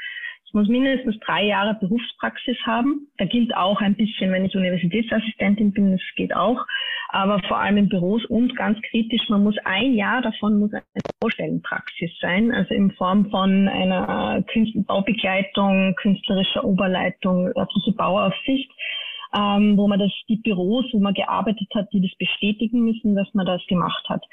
Ich 0.46 0.54
muss 0.54 0.70
mindestens 0.70 1.20
drei 1.20 1.44
Jahre 1.44 1.78
Berufspraxis 1.80 2.58
haben. 2.66 3.08
Da 3.18 3.26
gilt 3.26 3.54
auch 3.56 3.82
ein 3.82 3.96
bisschen, 3.96 4.32
wenn 4.32 4.46
ich 4.46 4.56
Universitätsassistentin 4.56 5.74
bin, 5.74 5.92
das 5.92 6.02
geht 6.16 6.34
auch. 6.34 6.66
Aber 7.10 7.42
vor 7.48 7.58
allem 7.58 7.78
in 7.78 7.90
Büros 7.90 8.24
und 8.26 8.56
ganz 8.56 8.80
kritisch, 8.90 9.28
man 9.30 9.44
muss 9.44 9.58
ein 9.66 9.94
Jahr 9.94 10.22
davon 10.22 10.60
muss 10.60 10.74
eine 10.74 10.84
Baustellenpraxis 11.20 12.12
sein, 12.20 12.52
also 12.54 12.74
in 12.74 12.92
Form 12.92 13.30
von 13.30 13.68
einer 13.68 14.44
Baubegleitung, 14.88 15.96
künstlerischer 15.96 16.64
Oberleitung, 16.64 17.48
örtliche 17.56 17.92
Bauaufsicht 17.94 18.72
ähm, 19.36 19.78
wo 19.78 19.88
man 19.88 20.00
das, 20.00 20.12
die 20.30 20.38
Büros, 20.38 20.86
wo 20.92 21.00
man 21.00 21.14
gearbeitet 21.14 21.68
hat, 21.76 21.92
die 21.94 22.02
das 22.02 22.16
bestätigen 22.18 22.82
müssen, 22.86 23.16
dass 23.16 23.34
man 23.34 23.46
das 23.46 23.66
gemacht 23.68 24.04
hat. 24.10 24.24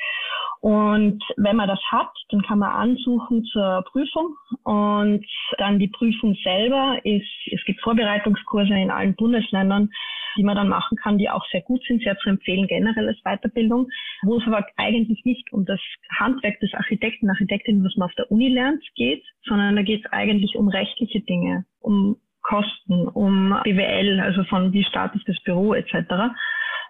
Und 0.60 1.22
wenn 1.36 1.56
man 1.56 1.68
das 1.68 1.80
hat, 1.90 2.10
dann 2.30 2.42
kann 2.42 2.58
man 2.58 2.70
ansuchen 2.70 3.44
zur 3.44 3.84
Prüfung 3.90 4.34
und 4.62 5.26
dann 5.58 5.78
die 5.78 5.88
Prüfung 5.88 6.34
selber 6.42 6.98
ist, 7.04 7.28
es 7.52 7.62
gibt 7.66 7.82
Vorbereitungskurse 7.82 8.72
in 8.72 8.90
allen 8.90 9.14
Bundesländern, 9.14 9.90
die 10.36 10.42
man 10.42 10.56
dann 10.56 10.68
machen 10.68 10.96
kann, 10.96 11.18
die 11.18 11.28
auch 11.28 11.44
sehr 11.50 11.60
gut 11.60 11.82
sind, 11.86 12.02
sehr 12.02 12.16
zu 12.18 12.30
empfehlen 12.30 12.66
generell 12.66 13.08
als 13.08 13.20
Weiterbildung, 13.24 13.88
wo 14.22 14.38
es 14.38 14.46
aber 14.46 14.66
eigentlich 14.76 15.24
nicht 15.24 15.52
um 15.52 15.64
das 15.64 15.80
Handwerk 16.18 16.58
des 16.60 16.72
Architekten, 16.74 17.28
Architektin, 17.28 17.84
was 17.84 17.94
man 17.96 18.08
auf 18.08 18.14
der 18.14 18.30
Uni 18.30 18.48
lernt, 18.48 18.82
geht, 18.94 19.22
sondern 19.46 19.76
da 19.76 19.82
geht 19.82 20.04
es 20.04 20.12
eigentlich 20.12 20.56
um 20.56 20.68
rechtliche 20.68 21.20
Dinge, 21.20 21.66
um 21.80 22.16
Kosten, 22.44 23.08
um 23.08 23.58
BWL, 23.64 24.20
also 24.20 24.44
von 24.44 24.72
wie 24.72 24.84
startet 24.84 25.22
das 25.26 25.42
Büro 25.42 25.74
etc. 25.74 25.94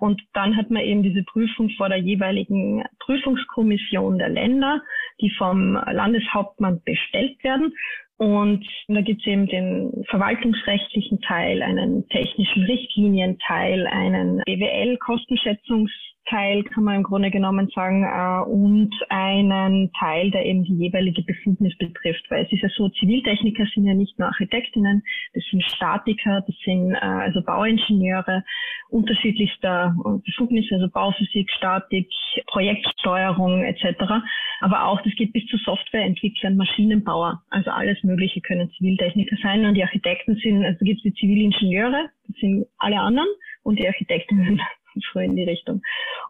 Und 0.00 0.20
dann 0.34 0.57
hat 0.57 0.70
man 0.70 0.82
eben 0.82 1.02
diese 1.02 1.22
Prüfung 1.22 1.70
vor 1.70 1.88
der 1.88 1.98
jeweiligen 1.98 2.84
Prüfungskommission 2.98 4.18
der 4.18 4.28
Länder, 4.28 4.82
die 5.20 5.30
vom 5.30 5.74
Landeshauptmann 5.74 6.82
bestellt 6.84 7.42
werden. 7.42 7.72
Und 8.16 8.64
da 8.88 9.00
gibt 9.00 9.20
es 9.20 9.26
eben 9.26 9.46
den 9.46 10.05
verwaltungsrechtlichen 10.09 11.20
Teil, 11.22 11.62
einen 11.62 12.09
technischen 12.09 12.64
Richtlinienteil, 12.64 13.86
einen 13.86 14.42
BWL-Kostenschätzungs 14.44 15.90
Teil, 16.29 16.64
kann 16.64 16.85
man 16.85 16.97
im 16.97 17.03
Grunde 17.03 17.31
genommen 17.31 17.68
sagen, 17.75 18.05
äh, 18.05 18.49
und 18.49 18.95
einen 19.09 19.93
Teil, 19.93 20.31
der 20.31 20.47
eben 20.47 20.64
die 20.64 20.77
jeweilige 20.77 21.22
Befugnis 21.22 21.77
betrifft. 21.77 22.25
Weil 22.31 22.45
es 22.45 22.53
ist 22.53 22.62
ja 22.62 22.68
so, 22.70 22.89
Ziviltechniker 22.89 23.66
sind 23.75 23.87
ja 23.87 23.95
nicht 23.95 24.18
nur 24.18 24.29
Architektinnen, 24.29 25.03
das 25.35 25.45
sind 25.51 25.62
Statiker, 25.64 26.43
das 26.47 26.57
sind 26.64 26.93
äh, 26.93 26.99
also 26.99 27.43
Bauingenieure, 27.43 28.45
unterschiedlichster 28.89 29.95
Befugnisse, 30.25 30.77
also 30.77 30.89
Bauphysik, 30.89 31.51
Statik, 31.51 32.09
Projektsteuerung 32.47 33.64
etc. 33.64 34.22
Aber 34.61 34.85
auch, 34.85 35.01
das 35.03 35.14
geht 35.16 35.33
bis 35.33 35.47
zu 35.47 35.57
Softwareentwicklern, 35.59 36.57
Maschinenbauer, 36.57 37.43
also 37.51 37.70
alles 37.70 38.03
Mögliche 38.03 38.41
können 38.41 38.70
Ziviltechniker 38.79 39.37
sein. 39.43 39.64
Und 39.64 39.75
die 39.75 39.83
Architekten 39.83 40.37
sind, 40.37 40.64
also 40.64 40.85
gibt 40.85 40.99
es 40.99 41.03
die 41.03 41.14
Zivilingenieure, 41.14 42.09
das 42.29 42.37
sind 42.39 42.66
alle 42.79 43.01
anderen, 43.01 43.29
und 43.62 43.79
die 43.79 43.87
Architektinnen 43.87 44.61
so 45.12 45.20
in 45.20 45.37
die 45.37 45.45
Richtung. 45.45 45.83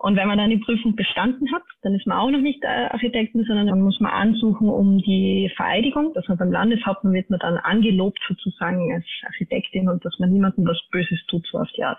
Und 0.04 0.16
wenn 0.16 0.28
man 0.28 0.36
dann 0.36 0.50
die 0.50 0.58
Prüfung 0.58 0.94
bestanden 0.94 1.50
hat, 1.50 1.62
dann 1.80 1.94
ist 1.94 2.06
man 2.06 2.18
auch 2.18 2.28
noch 2.28 2.42
nicht 2.42 2.62
äh, 2.62 2.88
Architektin, 2.90 3.42
sondern 3.44 3.68
dann 3.68 3.80
muss 3.80 3.98
man 4.00 4.12
ansuchen 4.12 4.68
um 4.68 4.98
die 4.98 5.50
Vereidigung. 5.56 6.12
Dass 6.12 6.28
man 6.28 6.36
beim 6.36 6.52
Landeshauptmann 6.52 7.14
wird 7.14 7.30
man 7.30 7.40
dann 7.40 7.56
angelobt 7.56 8.20
sozusagen 8.28 8.92
als 8.92 9.06
Architektin 9.24 9.88
und 9.88 10.04
dass 10.04 10.12
man 10.18 10.30
niemandem 10.30 10.66
was 10.66 10.78
Böses 10.90 11.18
tut, 11.28 11.46
so 11.50 11.56
auf 11.56 11.70
die 11.74 11.84
Art. 11.84 11.98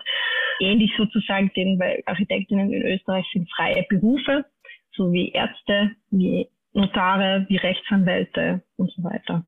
Ähnlich 0.60 0.92
sozusagen, 0.96 1.50
denn 1.56 1.78
bei 1.78 2.00
Architektinnen 2.06 2.72
in 2.72 2.82
Österreich 2.82 3.26
sind 3.32 3.50
freie 3.50 3.84
Berufe, 3.88 4.44
so 4.92 5.12
wie 5.12 5.32
Ärzte, 5.32 5.90
wie 6.12 6.48
Notare, 6.74 7.44
wie 7.48 7.56
Rechtsanwälte 7.56 8.62
und 8.76 8.88
so 8.92 9.02
weiter. 9.02 9.44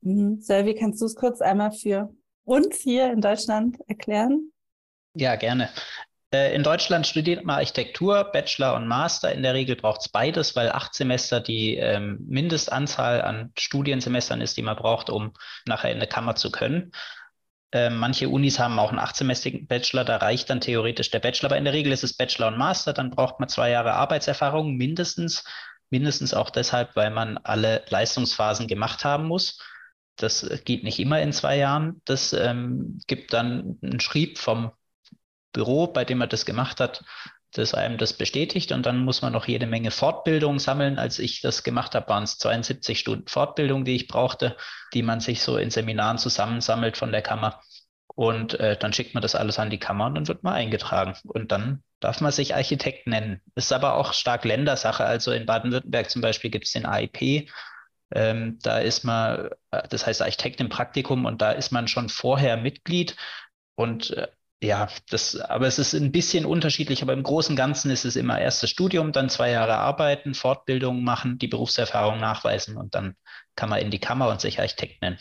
Mhm. 0.00 0.40
Selvi, 0.40 0.74
kannst 0.74 1.00
du 1.00 1.06
es 1.06 1.14
kurz 1.14 1.40
einmal 1.40 1.70
für 1.70 2.10
uns 2.42 2.80
hier 2.82 3.12
in 3.12 3.20
Deutschland 3.20 3.76
erklären? 3.86 4.50
Ja, 5.14 5.36
gerne. 5.36 5.68
Äh, 6.32 6.54
in 6.54 6.62
Deutschland 6.62 7.06
studiert 7.06 7.44
man 7.44 7.56
Architektur, 7.56 8.24
Bachelor 8.24 8.74
und 8.74 8.86
Master. 8.86 9.32
In 9.32 9.42
der 9.42 9.54
Regel 9.54 9.76
braucht 9.76 10.00
es 10.02 10.08
beides, 10.08 10.54
weil 10.56 10.70
acht 10.70 10.94
Semester 10.94 11.40
die 11.40 11.76
ähm, 11.76 12.18
Mindestanzahl 12.28 13.22
an 13.22 13.52
Studiensemestern 13.58 14.40
ist, 14.40 14.56
die 14.56 14.62
man 14.62 14.76
braucht, 14.76 15.10
um 15.10 15.32
nachher 15.66 15.90
in 15.90 15.96
eine 15.96 16.06
Kammer 16.06 16.36
zu 16.36 16.50
können. 16.50 16.92
Ähm, 17.72 17.98
manche 17.98 18.28
Unis 18.28 18.58
haben 18.58 18.78
auch 18.78 18.90
einen 18.90 18.98
achtsemestrigen 18.98 19.66
Bachelor, 19.66 20.04
da 20.04 20.16
reicht 20.16 20.50
dann 20.50 20.60
theoretisch 20.60 21.10
der 21.10 21.20
Bachelor, 21.20 21.50
aber 21.50 21.58
in 21.58 21.64
der 21.64 21.72
Regel 21.72 21.92
ist 21.92 22.02
es 22.02 22.16
Bachelor 22.16 22.48
und 22.48 22.58
Master, 22.58 22.92
dann 22.92 23.10
braucht 23.10 23.38
man 23.38 23.48
zwei 23.48 23.70
Jahre 23.70 23.92
Arbeitserfahrung 23.92 24.76
mindestens, 24.76 25.44
mindestens 25.88 26.34
auch 26.34 26.50
deshalb, 26.50 26.96
weil 26.96 27.10
man 27.10 27.38
alle 27.38 27.84
Leistungsphasen 27.88 28.66
gemacht 28.66 29.04
haben 29.04 29.26
muss. 29.26 29.60
Das 30.16 30.48
geht 30.64 30.82
nicht 30.84 30.98
immer 30.98 31.20
in 31.22 31.32
zwei 31.32 31.56
Jahren. 31.56 32.02
Das 32.04 32.32
ähm, 32.32 33.00
gibt 33.06 33.32
dann 33.32 33.78
einen 33.82 34.00
Schrieb 34.00 34.38
vom 34.38 34.72
Büro, 35.52 35.86
bei 35.88 36.04
dem 36.04 36.20
er 36.20 36.26
das 36.26 36.46
gemacht 36.46 36.80
hat, 36.80 37.04
das 37.52 37.74
einem 37.74 37.98
das 37.98 38.12
bestätigt 38.12 38.70
und 38.72 38.86
dann 38.86 38.98
muss 39.04 39.22
man 39.22 39.32
noch 39.32 39.48
jede 39.48 39.66
Menge 39.66 39.90
Fortbildung 39.90 40.58
sammeln. 40.58 40.98
Als 40.98 41.18
ich 41.18 41.40
das 41.40 41.64
gemacht 41.64 41.94
habe, 41.94 42.08
waren 42.08 42.22
es 42.22 42.38
72 42.38 42.98
Stunden 42.98 43.26
Fortbildung, 43.26 43.84
die 43.84 43.96
ich 43.96 44.06
brauchte, 44.06 44.56
die 44.94 45.02
man 45.02 45.20
sich 45.20 45.42
so 45.42 45.56
in 45.56 45.70
Seminaren 45.70 46.18
zusammensammelt 46.18 46.96
von 46.96 47.10
der 47.10 47.22
Kammer. 47.22 47.60
Und 48.14 48.54
äh, 48.60 48.76
dann 48.76 48.92
schickt 48.92 49.14
man 49.14 49.22
das 49.22 49.34
alles 49.34 49.58
an 49.58 49.70
die 49.70 49.78
Kammer 49.78 50.06
und 50.06 50.14
dann 50.14 50.28
wird 50.28 50.42
man 50.42 50.54
eingetragen. 50.54 51.16
Und 51.24 51.52
dann 51.52 51.82
darf 52.00 52.20
man 52.20 52.32
sich 52.32 52.54
Architekt 52.54 53.06
nennen. 53.06 53.40
Ist 53.54 53.72
aber 53.72 53.94
auch 53.94 54.12
stark 54.12 54.44
Ländersache. 54.44 55.04
Also 55.04 55.32
in 55.32 55.46
Baden-Württemberg 55.46 56.10
zum 56.10 56.22
Beispiel 56.22 56.50
gibt 56.50 56.66
es 56.66 56.72
den 56.72 56.86
AIP. 56.86 57.48
Ähm, 58.12 58.58
da 58.62 58.78
ist 58.78 59.04
man, 59.04 59.50
äh, 59.70 59.88
das 59.88 60.06
heißt 60.06 60.22
Architekt 60.22 60.60
im 60.60 60.68
Praktikum 60.68 61.24
und 61.24 61.40
da 61.42 61.52
ist 61.52 61.70
man 61.72 61.88
schon 61.88 62.08
vorher 62.08 62.56
Mitglied. 62.56 63.16
Und 63.76 64.10
äh, 64.10 64.28
ja, 64.62 64.88
das, 65.08 65.36
aber 65.36 65.66
es 65.66 65.78
ist 65.78 65.94
ein 65.94 66.12
bisschen 66.12 66.44
unterschiedlich, 66.44 67.02
aber 67.02 67.14
im 67.14 67.22
Großen 67.22 67.52
und 67.52 67.56
Ganzen 67.56 67.90
ist 67.90 68.04
es 68.04 68.16
immer 68.16 68.38
erstes 68.38 68.68
Studium, 68.70 69.12
dann 69.12 69.30
zwei 69.30 69.50
Jahre 69.50 69.76
arbeiten, 69.76 70.34
Fortbildung 70.34 71.02
machen, 71.02 71.38
die 71.38 71.48
Berufserfahrung 71.48 72.20
nachweisen 72.20 72.76
und 72.76 72.94
dann 72.94 73.16
kann 73.56 73.70
man 73.70 73.80
in 73.80 73.90
die 73.90 74.00
Kammer 74.00 74.28
und 74.28 74.40
sich 74.40 74.60
Architekt 74.60 75.00
nennen. 75.00 75.18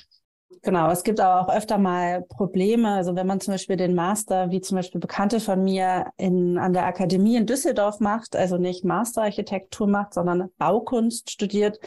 Genau, 0.61 0.89
es 0.91 1.03
gibt 1.03 1.21
aber 1.21 1.39
auch 1.41 1.55
öfter 1.55 1.77
mal 1.77 2.23
Probleme. 2.23 2.91
Also 2.91 3.15
wenn 3.15 3.27
man 3.27 3.39
zum 3.39 3.53
Beispiel 3.53 3.77
den 3.77 3.95
Master, 3.95 4.51
wie 4.51 4.59
zum 4.59 4.75
Beispiel 4.75 4.99
Bekannte 4.99 5.39
von 5.39 5.63
mir 5.63 6.07
in, 6.17 6.57
an 6.57 6.73
der 6.73 6.85
Akademie 6.85 7.37
in 7.37 7.45
Düsseldorf 7.45 8.01
macht, 8.01 8.35
also 8.35 8.57
nicht 8.57 8.83
Masterarchitektur 8.83 9.87
macht, 9.87 10.13
sondern 10.13 10.49
Baukunst 10.57 11.31
studiert, 11.31 11.79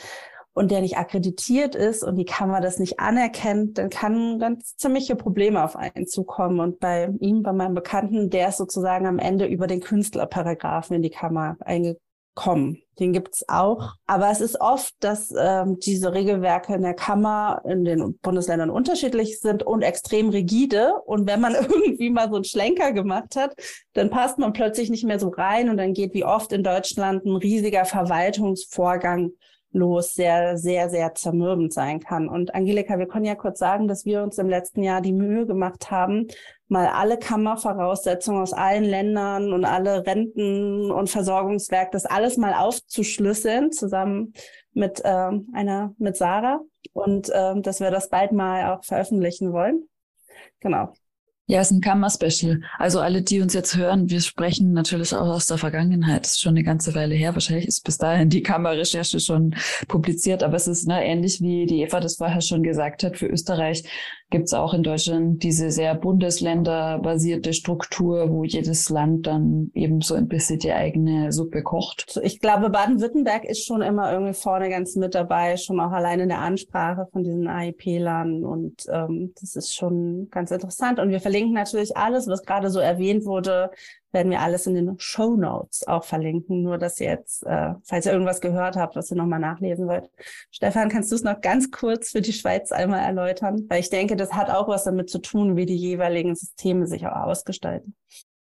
und 0.55 0.70
der 0.70 0.82
nicht 0.82 0.98
akkreditiert 0.98 1.74
ist 1.74 2.05
und 2.05 2.16
die 2.16 2.24
Kammer 2.24 2.61
das 2.61 2.78
nicht 2.78 3.00
anerkennt, 3.00 3.78
dann 3.78 3.90
kann 3.90 4.38
ganz 4.38 4.76
ziemliche 4.76 5.16
Probleme 5.16 5.64
auf 5.64 5.76
einen 5.76 6.07
zukommen. 6.07 6.61
Und 6.61 6.78
bei 6.78 7.11
ihm, 7.20 7.42
bei 7.42 7.53
meinem 7.53 7.74
Bekannten, 7.74 8.28
der 8.28 8.48
ist 8.48 8.59
sozusagen 8.59 9.07
am 9.07 9.18
Ende 9.18 9.46
über 9.46 9.66
den 9.66 9.80
Künstlerparagraphen 9.80 10.96
in 10.96 11.03
die 11.03 11.11
Kammer 11.11 11.57
eingekommen. 11.61 12.82
Den 12.98 13.14
gibt's 13.14 13.48
auch. 13.48 13.94
Aber 14.07 14.30
es 14.30 14.42
ist 14.42 14.61
oft, 14.61 14.92
dass 15.00 15.32
ähm, 15.34 15.78
diese 15.80 16.12
Regelwerke 16.12 16.74
in 16.74 16.82
der 16.82 16.92
Kammer 16.92 17.62
in 17.64 17.86
den 17.86 18.18
Bundesländern 18.18 18.68
unterschiedlich 18.68 19.40
sind 19.40 19.62
und 19.62 19.80
extrem 19.80 20.28
rigide. 20.28 20.96
Und 21.07 21.26
wenn 21.26 21.40
man 21.40 21.55
irgendwie 21.70 22.11
mal 22.11 22.28
so 22.28 22.34
einen 22.34 22.44
Schlenker 22.44 22.92
gemacht 22.92 23.36
hat, 23.36 23.55
dann 23.94 24.11
passt 24.11 24.38
man 24.38 24.53
plötzlich 24.53 24.90
nicht 24.90 25.05
mehr 25.05 25.18
so 25.18 25.28
rein 25.28 25.70
und 25.70 25.78
dann 25.78 25.94
geht 25.94 26.12
wie 26.12 26.26
oft 26.26 26.53
in 26.53 26.62
Deutschland 26.62 27.24
ein 27.24 27.36
riesiger 27.36 27.86
Verwaltungsvorgang 27.86 29.32
los 29.72 30.14
sehr, 30.14 30.56
sehr, 30.58 30.90
sehr 30.90 31.14
zermürbend 31.14 31.72
sein 31.72 32.00
kann. 32.00 32.28
Und 32.28 32.54
Angelika, 32.54 32.98
wir 32.98 33.06
können 33.06 33.24
ja 33.24 33.34
kurz 33.34 33.58
sagen, 33.58 33.88
dass 33.88 34.04
wir 34.04 34.22
uns 34.22 34.38
im 34.38 34.48
letzten 34.48 34.82
Jahr 34.82 35.00
die 35.00 35.12
Mühe 35.12 35.46
gemacht 35.46 35.90
haben, 35.90 36.28
mal 36.68 36.86
alle 36.86 37.18
Kammervoraussetzungen 37.18 38.42
aus 38.42 38.52
allen 38.52 38.84
Ländern 38.84 39.52
und 39.52 39.64
alle 39.64 40.06
Renten 40.06 40.90
und 40.90 41.10
Versorgungswerk, 41.10 41.90
das 41.92 42.06
alles 42.06 42.36
mal 42.36 42.54
aufzuschlüsseln, 42.54 43.72
zusammen 43.72 44.32
mit 44.72 45.04
äh, 45.04 45.30
einer, 45.52 45.94
mit 45.98 46.16
Sarah. 46.16 46.60
Und 46.92 47.30
äh, 47.30 47.60
dass 47.60 47.80
wir 47.80 47.90
das 47.90 48.08
bald 48.08 48.32
mal 48.32 48.72
auch 48.72 48.84
veröffentlichen 48.84 49.52
wollen. 49.52 49.88
Genau. 50.60 50.92
Ja, 51.47 51.61
es 51.61 51.70
ist 51.70 51.76
ein 51.76 51.80
Kammer-Special. 51.80 52.61
Also 52.78 53.01
alle, 53.01 53.20
die 53.20 53.40
uns 53.40 53.53
jetzt 53.53 53.76
hören, 53.76 54.09
wir 54.09 54.20
sprechen 54.20 54.72
natürlich 54.72 55.12
auch 55.12 55.26
aus 55.26 55.47
der 55.47 55.59
Vergangenheit. 55.59 56.24
Das 56.24 56.32
ist 56.32 56.40
schon 56.40 56.51
eine 56.51 56.62
ganze 56.62 56.95
Weile 56.95 57.16
her. 57.16 57.34
Wahrscheinlich 57.34 57.66
ist 57.66 57.84
bis 57.84 57.99
dahin 57.99 58.30
die 58.30 58.43
Kammerrecherche 58.43 59.18
schon 59.18 59.55
publiziert, 59.88 60.45
aber 60.45 60.55
es 60.55 60.68
ist 60.68 60.86
ne, 60.86 61.05
ähnlich 61.05 61.40
wie 61.40 61.66
die 61.66 61.82
Eva 61.82 61.99
das 61.99 62.16
vorher 62.16 62.40
schon 62.40 62.62
gesagt 62.62 63.03
hat. 63.03 63.18
Für 63.18 63.26
Österreich 63.26 63.82
gibt 64.33 64.47
es 64.47 64.55
auch 64.55 64.74
in 64.74 64.83
Deutschland 64.83 65.43
diese 65.45 65.70
sehr 65.70 65.95
bundesländerbasierte 65.95 67.53
Struktur, 67.53 68.30
wo 68.30 68.43
jedes 68.43 68.89
Land 68.89 69.28
dann 69.28 69.70
eben 69.74 70.01
so 70.01 70.14
ein 70.14 70.26
bisschen 70.26 70.59
die 70.59 70.72
eigene 70.72 71.30
Suppe 71.30 71.62
kocht. 71.62 72.18
Ich 72.24 72.41
glaube, 72.41 72.70
Baden-Württemberg 72.70 73.45
ist 73.45 73.64
schon 73.64 73.83
immer 73.83 74.11
irgendwie 74.12 74.33
vorne 74.33 74.70
ganz 74.70 74.97
mit 74.97 75.14
dabei, 75.14 75.57
schon 75.57 75.78
auch 75.78 75.93
allein 75.93 76.18
in 76.18 76.30
der 76.30 76.41
Ansprache 76.41 77.07
von 77.12 77.22
diesen 77.22 77.47
AIP-Lern. 77.47 78.45
Und 78.45 78.87
ähm, 78.91 79.33
das 79.41 79.55
ist 79.55 79.74
schon 79.74 80.28
ganz 80.30 80.51
interessant. 80.51 80.99
Und 80.99 81.11
wir 81.11 81.20
verlinken 81.20 81.53
natürlich 81.53 81.97
alles, 81.97 82.26
was 82.26 82.43
gerade 82.43 82.70
so 82.70 82.80
erwähnt 82.80 83.24
wurde, 83.24 83.70
werden 84.12 84.30
wir 84.30 84.40
alles 84.40 84.66
in 84.66 84.74
den 84.74 84.94
Show 84.98 85.36
Notes 85.36 85.86
auch 85.86 86.04
verlinken. 86.04 86.62
Nur, 86.62 86.78
dass 86.78 87.00
ihr 87.00 87.10
jetzt, 87.10 87.44
äh, 87.44 87.74
falls 87.84 88.06
ihr 88.06 88.12
irgendwas 88.12 88.40
gehört 88.40 88.76
habt, 88.76 88.96
was 88.96 89.10
ihr 89.10 89.16
nochmal 89.16 89.40
nachlesen 89.40 89.88
wollt. 89.88 90.10
Stefan, 90.50 90.88
kannst 90.88 91.10
du 91.10 91.16
es 91.16 91.22
noch 91.22 91.40
ganz 91.40 91.70
kurz 91.70 92.10
für 92.10 92.20
die 92.20 92.32
Schweiz 92.32 92.72
einmal 92.72 93.00
erläutern? 93.00 93.66
Weil 93.68 93.80
ich 93.80 93.90
denke, 93.90 94.16
das 94.16 94.32
hat 94.32 94.50
auch 94.50 94.68
was 94.68 94.84
damit 94.84 95.10
zu 95.10 95.18
tun, 95.18 95.56
wie 95.56 95.66
die 95.66 95.76
jeweiligen 95.76 96.34
Systeme 96.34 96.86
sich 96.86 97.06
auch 97.06 97.16
ausgestalten. 97.16 97.94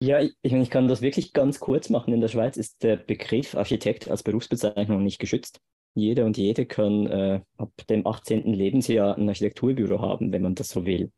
Ja, 0.02 0.20
ich, 0.20 0.36
ich 0.42 0.70
kann 0.70 0.88
das 0.88 1.02
wirklich 1.02 1.34
ganz 1.34 1.60
kurz 1.60 1.90
machen. 1.90 2.14
In 2.14 2.22
der 2.22 2.28
Schweiz 2.28 2.58
ist 2.58 2.84
der 2.84 2.98
Begriff 2.98 3.56
Architekt 3.56 4.10
als 4.10 4.24
Berufsbezeichnung 4.24 5.04
nicht 5.04 5.20
geschützt. 5.20 5.62
Jeder 5.94 6.26
und 6.26 6.38
jede 6.38 6.66
kann 6.66 7.08
äh, 7.08 7.42
ab 7.58 7.72
dem 7.90 8.06
18. 8.06 8.52
Lebensjahr 8.54 9.18
ein 9.18 9.30
Architekturbüro 9.30 10.02
haben, 10.02 10.34
wenn 10.34 10.42
man 10.42 10.54
das 10.54 10.70
so 10.70 10.86
will. 10.86 11.12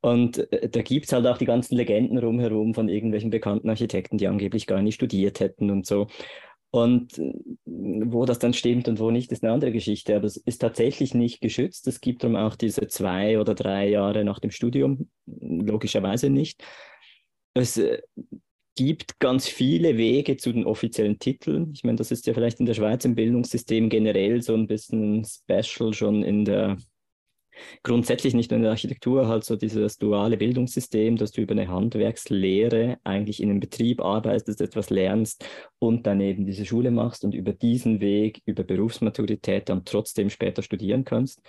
Und 0.00 0.52
äh, 0.52 0.68
da 0.68 0.82
gibt 0.82 1.06
es 1.06 1.12
halt 1.12 1.26
auch 1.26 1.38
die 1.38 1.46
ganzen 1.46 1.76
Legenden 1.76 2.18
rumherum 2.18 2.74
von 2.74 2.88
irgendwelchen 2.88 3.30
bekannten 3.30 3.68
Architekten, 3.68 4.18
die 4.18 4.28
angeblich 4.28 4.66
gar 4.66 4.82
nicht 4.82 4.96
studiert 4.96 5.40
hätten 5.40 5.70
und 5.70 5.86
so. 5.86 6.06
Und 6.70 7.18
äh, 7.18 7.32
wo 7.64 8.24
das 8.24 8.38
dann 8.38 8.52
stimmt 8.52 8.88
und 8.88 8.98
wo 8.98 9.10
nicht, 9.10 9.32
ist 9.32 9.42
eine 9.42 9.52
andere 9.52 9.72
Geschichte. 9.72 10.16
Aber 10.16 10.26
es 10.26 10.36
ist 10.36 10.58
tatsächlich 10.58 11.14
nicht 11.14 11.40
geschützt. 11.40 11.86
Es 11.88 12.00
gibt 12.00 12.22
darum 12.22 12.36
auch 12.36 12.56
diese 12.56 12.86
zwei 12.88 13.40
oder 13.40 13.54
drei 13.54 13.88
Jahre 13.88 14.24
nach 14.24 14.38
dem 14.38 14.50
Studium, 14.50 15.08
logischerweise 15.26 16.30
nicht. 16.30 16.62
Es 17.54 17.78
äh, 17.78 18.02
gibt 18.76 19.18
ganz 19.18 19.48
viele 19.48 19.96
Wege 19.96 20.36
zu 20.36 20.52
den 20.52 20.66
offiziellen 20.66 21.18
Titeln. 21.18 21.72
Ich 21.72 21.82
meine, 21.82 21.96
das 21.96 22.10
ist 22.10 22.26
ja 22.26 22.34
vielleicht 22.34 22.60
in 22.60 22.66
der 22.66 22.74
Schweiz 22.74 23.04
im 23.04 23.14
Bildungssystem 23.14 23.88
generell 23.88 24.42
so 24.42 24.54
ein 24.54 24.66
bisschen 24.66 25.24
special 25.24 25.94
schon 25.94 26.22
in 26.22 26.44
der 26.44 26.76
grundsätzlich 27.82 28.34
nicht 28.34 28.50
nur 28.50 28.56
in 28.56 28.62
der 28.62 28.72
Architektur, 28.72 29.28
halt 29.28 29.44
so 29.44 29.56
dieses 29.56 29.98
duale 29.98 30.36
Bildungssystem, 30.36 31.16
dass 31.16 31.32
du 31.32 31.40
über 31.40 31.52
eine 31.52 31.68
Handwerkslehre 31.68 32.98
eigentlich 33.04 33.42
in 33.42 33.50
einem 33.50 33.60
Betrieb 33.60 34.00
arbeitest, 34.00 34.60
etwas 34.60 34.90
lernst 34.90 35.44
und 35.78 36.06
dann 36.06 36.20
eben 36.20 36.46
diese 36.46 36.64
Schule 36.64 36.90
machst 36.90 37.24
und 37.24 37.34
über 37.34 37.52
diesen 37.52 38.00
Weg, 38.00 38.42
über 38.44 38.64
Berufsmaturität 38.64 39.68
dann 39.68 39.84
trotzdem 39.84 40.30
später 40.30 40.62
studieren 40.62 41.04
kannst. 41.04 41.40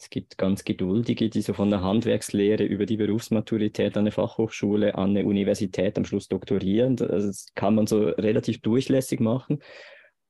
Es 0.00 0.10
gibt 0.10 0.38
ganz 0.38 0.62
Geduldige, 0.62 1.28
die 1.28 1.42
so 1.42 1.54
von 1.54 1.70
der 1.70 1.82
Handwerkslehre 1.82 2.62
über 2.62 2.86
die 2.86 2.96
Berufsmaturität 2.96 3.96
an 3.96 4.02
eine 4.02 4.12
Fachhochschule, 4.12 4.94
an 4.94 5.10
eine 5.10 5.26
Universität 5.26 5.98
am 5.98 6.04
Schluss 6.04 6.28
doktorieren. 6.28 6.94
Das 6.94 7.46
kann 7.56 7.74
man 7.74 7.88
so 7.88 8.04
relativ 8.04 8.60
durchlässig 8.60 9.18
machen. 9.18 9.60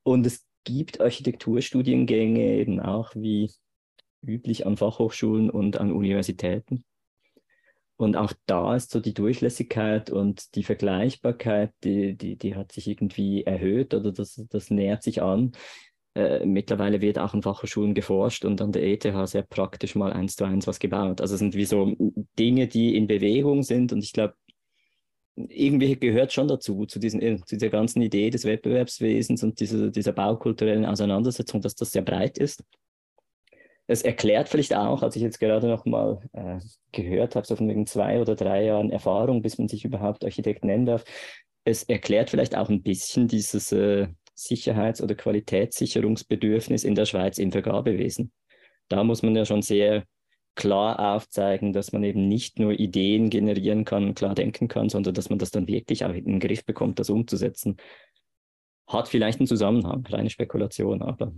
Und 0.04 0.26
es 0.26 0.46
gibt 0.64 1.02
Architekturstudiengänge 1.02 2.40
eben 2.40 2.80
auch 2.80 3.14
wie 3.14 3.50
üblich 4.22 4.66
an 4.66 4.76
Fachhochschulen 4.76 5.50
und 5.50 5.78
an 5.78 5.92
Universitäten. 5.92 6.84
Und 7.96 8.16
auch 8.16 8.32
da 8.46 8.76
ist 8.76 8.92
so 8.92 9.00
die 9.00 9.12
Durchlässigkeit 9.12 10.10
und 10.10 10.54
die 10.54 10.62
Vergleichbarkeit, 10.62 11.72
die, 11.82 12.16
die, 12.16 12.36
die 12.36 12.54
hat 12.54 12.70
sich 12.70 12.86
irgendwie 12.86 13.42
erhöht 13.42 13.92
oder 13.92 14.12
das, 14.12 14.40
das 14.48 14.70
nähert 14.70 15.02
sich 15.02 15.20
an. 15.20 15.52
Äh, 16.14 16.46
mittlerweile 16.46 17.00
wird 17.00 17.18
auch 17.18 17.34
an 17.34 17.42
Fachhochschulen 17.42 17.94
geforscht 17.94 18.44
und 18.44 18.60
an 18.60 18.70
der 18.70 18.84
ETH 18.84 19.02
sehr 19.28 19.42
praktisch 19.42 19.96
mal 19.96 20.12
eins 20.12 20.36
zu 20.36 20.44
eins 20.44 20.68
was 20.68 20.78
gebaut. 20.78 21.20
Also 21.20 21.34
es 21.34 21.40
sind 21.40 21.56
wie 21.56 21.64
so 21.64 21.92
Dinge, 22.38 22.68
die 22.68 22.96
in 22.96 23.08
Bewegung 23.08 23.64
sind 23.64 23.92
und 23.92 24.04
ich 24.04 24.12
glaube, 24.12 24.34
irgendwie 25.34 25.96
gehört 25.96 26.32
schon 26.32 26.46
dazu, 26.46 26.86
zu, 26.86 27.00
diesen, 27.00 27.20
äh, 27.20 27.36
zu 27.44 27.56
dieser 27.56 27.70
ganzen 27.70 28.00
Idee 28.00 28.30
des 28.30 28.44
Wettbewerbswesens 28.44 29.42
und 29.42 29.58
dieser, 29.58 29.90
dieser 29.90 30.12
baukulturellen 30.12 30.84
Auseinandersetzung, 30.84 31.60
dass 31.60 31.74
das 31.74 31.90
sehr 31.90 32.02
breit 32.02 32.38
ist 32.38 32.62
es 33.88 34.02
erklärt 34.02 34.48
vielleicht 34.50 34.74
auch, 34.76 35.02
als 35.02 35.16
ich 35.16 35.22
jetzt 35.22 35.40
gerade 35.40 35.66
noch 35.66 35.86
mal 35.86 36.20
äh, 36.34 36.60
gehört 36.92 37.34
habe, 37.34 37.46
so 37.46 37.56
von 37.56 37.68
wegen 37.68 37.86
zwei 37.86 38.20
oder 38.20 38.36
drei 38.36 38.64
Jahren 38.64 38.90
Erfahrung, 38.90 39.40
bis 39.40 39.58
man 39.58 39.66
sich 39.66 39.84
überhaupt 39.84 40.24
Architekt 40.24 40.62
nennen 40.64 40.84
darf, 40.84 41.04
es 41.64 41.84
erklärt 41.84 42.30
vielleicht 42.30 42.54
auch 42.54 42.68
ein 42.68 42.82
bisschen 42.82 43.28
dieses 43.28 43.72
äh, 43.72 44.08
Sicherheits- 44.34 45.02
oder 45.02 45.14
Qualitätssicherungsbedürfnis 45.14 46.84
in 46.84 46.94
der 46.94 47.06
Schweiz 47.06 47.38
im 47.38 47.50
Vergabewesen. 47.50 48.30
da 48.88 49.02
muss 49.04 49.22
man 49.22 49.34
ja 49.34 49.44
schon 49.44 49.62
sehr 49.62 50.04
klar 50.54 51.14
aufzeigen, 51.14 51.72
dass 51.72 51.92
man 51.92 52.04
eben 52.04 52.28
nicht 52.28 52.58
nur 52.58 52.72
Ideen 52.72 53.30
generieren 53.30 53.84
kann, 53.84 54.14
klar 54.14 54.34
denken 54.34 54.68
kann, 54.68 54.88
sondern 54.90 55.14
dass 55.14 55.30
man 55.30 55.38
das 55.38 55.50
dann 55.50 55.66
wirklich 55.66 56.04
auch 56.04 56.12
in 56.12 56.24
den 56.24 56.40
Griff 56.40 56.64
bekommt, 56.66 56.98
das 56.98 57.10
umzusetzen. 57.10 57.76
Hat 58.86 59.08
vielleicht 59.08 59.40
einen 59.40 59.46
Zusammenhang, 59.46 60.04
reine 60.08 60.30
Spekulation, 60.30 61.02
aber 61.02 61.32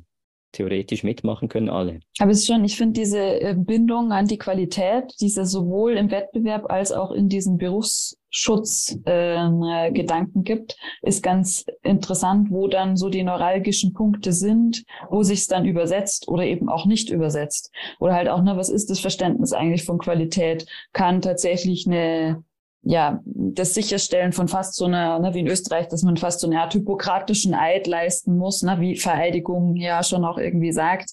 theoretisch 0.53 1.05
mitmachen 1.05 1.49
können 1.49 1.69
alle. 1.69 2.01
Aber 2.19 2.31
es 2.31 2.39
ist 2.39 2.47
schon, 2.47 2.65
ich 2.65 2.77
finde 2.77 3.01
diese 3.01 3.19
äh, 3.19 3.55
Bindung 3.57 4.13
an 4.13 4.27
die 4.27 4.39
Qualität, 4.39 5.15
diese 5.21 5.47
sowohl 5.47 5.97
im 5.97 6.11
Wettbewerb 6.11 6.71
als 6.71 6.93
auch 6.93 7.13
in 7.13 7.29
diesen 7.29 7.59
Berufsschutzgedanken 7.59 9.63
äh, 9.63 9.93
Gedanken 9.93 10.45
gibt, 10.45 10.77
ist 11.03 11.23
ganz 11.23 11.65
interessant, 11.83 12.51
wo 12.51 12.69
dann 12.69 12.97
so 12.97 13.09
die 13.09 13.23
neuralgischen 13.23 13.93
Punkte 13.93 14.33
sind, 14.33 14.85
wo 15.09 15.23
sich 15.23 15.41
es 15.41 15.47
dann 15.47 15.65
übersetzt 15.65 16.29
oder 16.29 16.45
eben 16.45 16.69
auch 16.69 16.87
nicht 16.87 17.11
übersetzt. 17.11 17.73
Oder 17.99 18.15
halt 18.15 18.29
auch, 18.29 18.43
ne, 18.43 18.57
was 18.57 18.69
ist 18.69 18.91
das 18.91 19.01
Verständnis 19.01 19.53
eigentlich 19.53 19.85
von 19.85 19.99
Qualität? 19.99 20.67
Kann 20.93 21.23
tatsächlich 21.23 21.87
eine 21.87 22.45
ja, 22.83 23.21
das 23.25 23.75
Sicherstellen 23.75 24.33
von 24.33 24.49
fast 24.49 24.75
so 24.75 24.87
einer, 24.87 25.19
ne, 25.19 25.35
wie 25.35 25.41
in 25.41 25.47
Österreich, 25.47 25.89
dass 25.89 26.03
man 26.03 26.17
fast 26.17 26.41
so 26.41 26.47
eine 26.47 26.61
Art 26.61 26.75
hypokratischen 26.75 27.55
Eid 27.55 27.87
leisten 27.87 28.37
muss, 28.37 28.63
ne, 28.63 28.77
wie 28.81 28.97
Vereidigung 28.97 29.77
ja 29.77 30.03
schon 30.03 30.25
auch 30.25 30.39
irgendwie 30.39 30.73
sagt, 30.73 31.11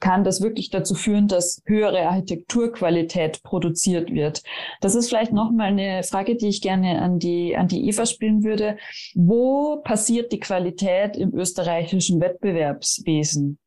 kann 0.00 0.24
das 0.24 0.42
wirklich 0.42 0.70
dazu 0.70 0.94
führen, 0.94 1.28
dass 1.28 1.62
höhere 1.66 2.08
Architekturqualität 2.08 3.42
produziert 3.42 4.10
wird. 4.10 4.42
Das 4.80 4.94
ist 4.94 5.08
vielleicht 5.08 5.32
nochmal 5.32 5.68
eine 5.68 6.02
Frage, 6.02 6.36
die 6.36 6.48
ich 6.48 6.62
gerne 6.62 7.00
an 7.00 7.18
die, 7.18 7.56
an 7.56 7.68
die 7.68 7.88
Eva 7.88 8.06
spielen 8.06 8.42
würde. 8.42 8.76
Wo 9.14 9.80
passiert 9.82 10.32
die 10.32 10.40
Qualität 10.40 11.16
im 11.16 11.32
österreichischen 11.34 12.20
Wettbewerbswesen? 12.20 13.58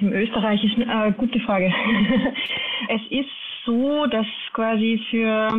Im 0.00 0.12
österreichischen, 0.12 0.82
äh, 0.88 1.12
gute 1.12 1.40
Frage. 1.40 1.66
es 2.88 3.00
ist 3.10 3.28
so, 3.66 4.06
dass 4.06 4.26
quasi 4.54 4.98
für 5.10 5.50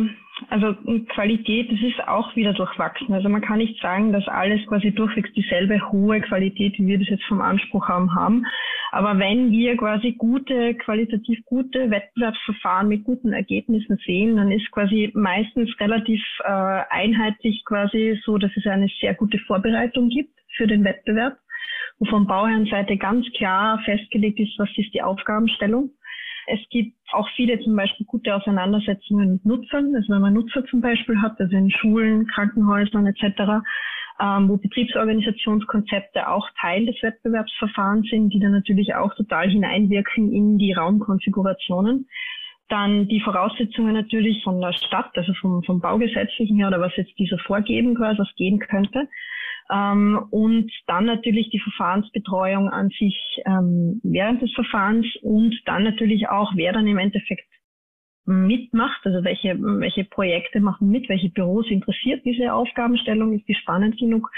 also 0.48 0.74
Qualität, 1.14 1.70
das 1.70 1.80
ist 1.80 2.08
auch 2.08 2.34
wieder 2.34 2.52
durchwachsen. 2.54 3.14
Also 3.14 3.28
man 3.28 3.40
kann 3.40 3.58
nicht 3.58 3.80
sagen, 3.80 4.12
dass 4.12 4.26
alles 4.26 4.66
quasi 4.66 4.90
durchwegs 4.90 5.32
dieselbe 5.32 5.80
hohe 5.92 6.20
Qualität, 6.20 6.76
wie 6.78 6.86
wir 6.88 6.98
das 6.98 7.08
jetzt 7.08 7.24
vom 7.24 7.40
Anspruch 7.40 7.88
haben, 7.88 8.14
haben. 8.14 8.44
Aber 8.90 9.18
wenn 9.18 9.52
wir 9.52 9.76
quasi 9.76 10.12
gute, 10.12 10.74
qualitativ 10.74 11.38
gute 11.44 11.90
Wettbewerbsverfahren 11.90 12.88
mit 12.88 13.04
guten 13.04 13.32
Ergebnissen 13.32 13.96
sehen, 14.04 14.36
dann 14.36 14.50
ist 14.50 14.70
quasi 14.72 15.12
meistens 15.14 15.70
relativ 15.78 16.20
äh, 16.40 16.82
einheitlich 16.90 17.62
quasi 17.64 18.20
so, 18.24 18.36
dass 18.36 18.50
es 18.56 18.66
eine 18.66 18.88
sehr 19.00 19.14
gute 19.14 19.38
Vorbereitung 19.38 20.08
gibt 20.08 20.34
für 20.56 20.66
den 20.66 20.84
Wettbewerb, 20.84 21.36
wo 21.98 22.06
von 22.06 22.26
Bauherrenseite 22.26 22.96
ganz 22.96 23.26
klar 23.36 23.80
festgelegt 23.84 24.40
ist, 24.40 24.58
was 24.58 24.68
ist 24.76 24.92
die 24.94 25.02
Aufgabenstellung 25.02 25.90
es 26.46 26.60
gibt 26.70 26.96
auch 27.12 27.28
viele 27.36 27.60
zum 27.60 27.76
Beispiel 27.76 28.06
gute 28.06 28.34
Auseinandersetzungen 28.34 29.32
mit 29.32 29.44
Nutzern, 29.44 29.94
also 29.94 30.12
wenn 30.12 30.20
man 30.20 30.34
Nutzer 30.34 30.64
zum 30.66 30.80
Beispiel 30.80 31.20
hat, 31.20 31.40
also 31.40 31.56
in 31.56 31.70
Schulen, 31.70 32.26
Krankenhäusern 32.26 33.06
etc., 33.06 33.62
ähm, 34.20 34.48
wo 34.48 34.56
Betriebsorganisationskonzepte 34.56 36.28
auch 36.28 36.48
Teil 36.60 36.86
des 36.86 37.02
Wettbewerbsverfahrens 37.02 38.08
sind, 38.08 38.32
die 38.32 38.38
dann 38.38 38.52
natürlich 38.52 38.94
auch 38.94 39.12
total 39.14 39.50
hineinwirken 39.50 40.32
in 40.32 40.58
die 40.58 40.72
Raumkonfigurationen. 40.72 42.08
Dann 42.68 43.08
die 43.08 43.20
Voraussetzungen 43.20 43.92
natürlich 43.92 44.42
von 44.42 44.60
der 44.60 44.72
Stadt, 44.72 45.10
also 45.16 45.34
vom, 45.34 45.62
vom 45.64 45.80
Baugesetzlichen 45.80 46.56
her 46.56 46.68
oder 46.68 46.80
was 46.80 46.96
jetzt 46.96 47.18
dieser 47.18 47.38
vorgeben 47.38 47.94
quasi, 47.94 48.18
was 48.18 48.34
gehen 48.36 48.58
könnte. 48.58 49.08
Ähm, 49.70 50.26
und 50.30 50.70
dann 50.86 51.06
natürlich 51.06 51.50
die 51.50 51.60
Verfahrensbetreuung 51.60 52.68
an 52.68 52.90
sich 52.90 53.16
ähm, 53.46 54.00
während 54.02 54.42
des 54.42 54.52
Verfahrens 54.52 55.06
und 55.22 55.54
dann 55.66 55.84
natürlich 55.84 56.28
auch, 56.28 56.52
wer 56.54 56.72
dann 56.72 56.86
im 56.86 56.98
Endeffekt 56.98 57.48
mitmacht, 58.26 59.00
also 59.04 59.22
welche, 59.24 59.56
welche 59.58 60.04
Projekte 60.04 60.60
machen 60.60 60.90
mit, 60.90 61.08
welche 61.08 61.30
Büros 61.30 61.70
interessiert 61.70 62.24
diese 62.24 62.52
Aufgabenstellung, 62.52 63.32
ist 63.32 63.48
die 63.48 63.54
spannend 63.54 63.98
genug. 63.98 64.30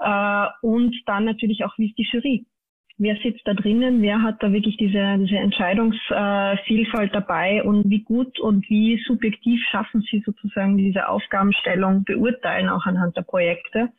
Äh, 0.00 0.46
und 0.62 0.94
dann 1.06 1.24
natürlich 1.24 1.64
auch, 1.64 1.76
wie 1.78 1.88
ist 1.88 1.98
die 1.98 2.08
Jury 2.10 2.46
wer 2.98 3.16
sitzt 3.22 3.46
da 3.46 3.54
drinnen, 3.54 4.02
wer 4.02 4.22
hat 4.22 4.42
da 4.42 4.52
wirklich 4.52 4.76
diese, 4.76 5.16
diese 5.18 5.36
Entscheidungsvielfalt 5.36 7.14
dabei 7.14 7.62
und 7.62 7.88
wie 7.88 8.02
gut 8.02 8.38
und 8.40 8.68
wie 8.68 9.00
subjektiv 9.06 9.62
schaffen 9.70 10.02
sie 10.10 10.22
sozusagen 10.26 10.76
diese 10.76 11.08
Aufgabenstellung 11.08 12.04
beurteilen, 12.04 12.68
auch 12.68 12.84
anhand 12.86 13.16
der 13.16 13.22
Projekte. 13.22 13.90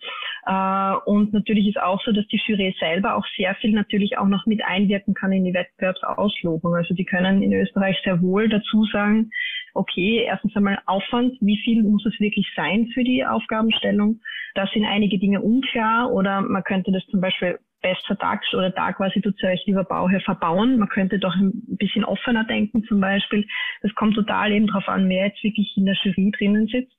Äh, 0.45 0.93
und 1.05 1.33
natürlich 1.33 1.67
ist 1.67 1.81
auch 1.81 2.01
so, 2.03 2.11
dass 2.11 2.27
die 2.27 2.41
Jury 2.45 2.75
selber 2.79 3.15
auch 3.15 3.25
sehr 3.37 3.55
viel 3.55 3.71
natürlich 3.71 4.17
auch 4.17 4.27
noch 4.27 4.45
mit 4.45 4.63
einwirken 4.63 5.13
kann 5.13 5.31
in 5.31 5.45
die 5.45 5.53
Wettbewerbsauslobung. 5.53 6.75
Also 6.75 6.93
die 6.93 7.05
können 7.05 7.41
in 7.41 7.53
Österreich 7.53 7.97
sehr 8.03 8.21
wohl 8.21 8.49
dazu 8.49 8.85
sagen, 8.91 9.31
okay, 9.73 10.23
erstens 10.25 10.55
einmal 10.55 10.79
Aufwand, 10.85 11.37
wie 11.39 11.57
viel 11.63 11.83
muss 11.83 12.05
es 12.05 12.19
wirklich 12.19 12.47
sein 12.55 12.89
für 12.93 13.03
die 13.03 13.25
Aufgabenstellung? 13.25 14.19
Da 14.55 14.67
sind 14.73 14.83
einige 14.83 15.19
Dinge 15.19 15.41
unklar 15.41 16.11
oder 16.11 16.41
man 16.41 16.63
könnte 16.63 16.91
das 16.91 17.05
zum 17.07 17.21
Beispiel 17.21 17.59
besser 17.81 18.15
da 18.15 18.39
oder 18.53 18.69
da 18.71 18.93
quasi 18.93 19.21
tut 19.21 19.41
euch 19.43 19.65
lieber 19.65 19.83
Bauherr 19.83 20.21
verbauen. 20.21 20.77
Man 20.77 20.89
könnte 20.89 21.19
doch 21.19 21.35
ein 21.35 21.51
bisschen 21.77 22.05
offener 22.05 22.43
denken 22.43 22.83
zum 22.83 22.99
Beispiel. 22.99 23.45
Das 23.81 23.93
kommt 23.95 24.15
total 24.15 24.51
eben 24.51 24.67
darauf 24.67 24.87
an, 24.87 25.07
wer 25.09 25.27
jetzt 25.27 25.43
wirklich 25.43 25.73
in 25.77 25.85
der 25.85 25.95
Jury 26.03 26.31
drinnen 26.37 26.67
sitzt. 26.67 26.95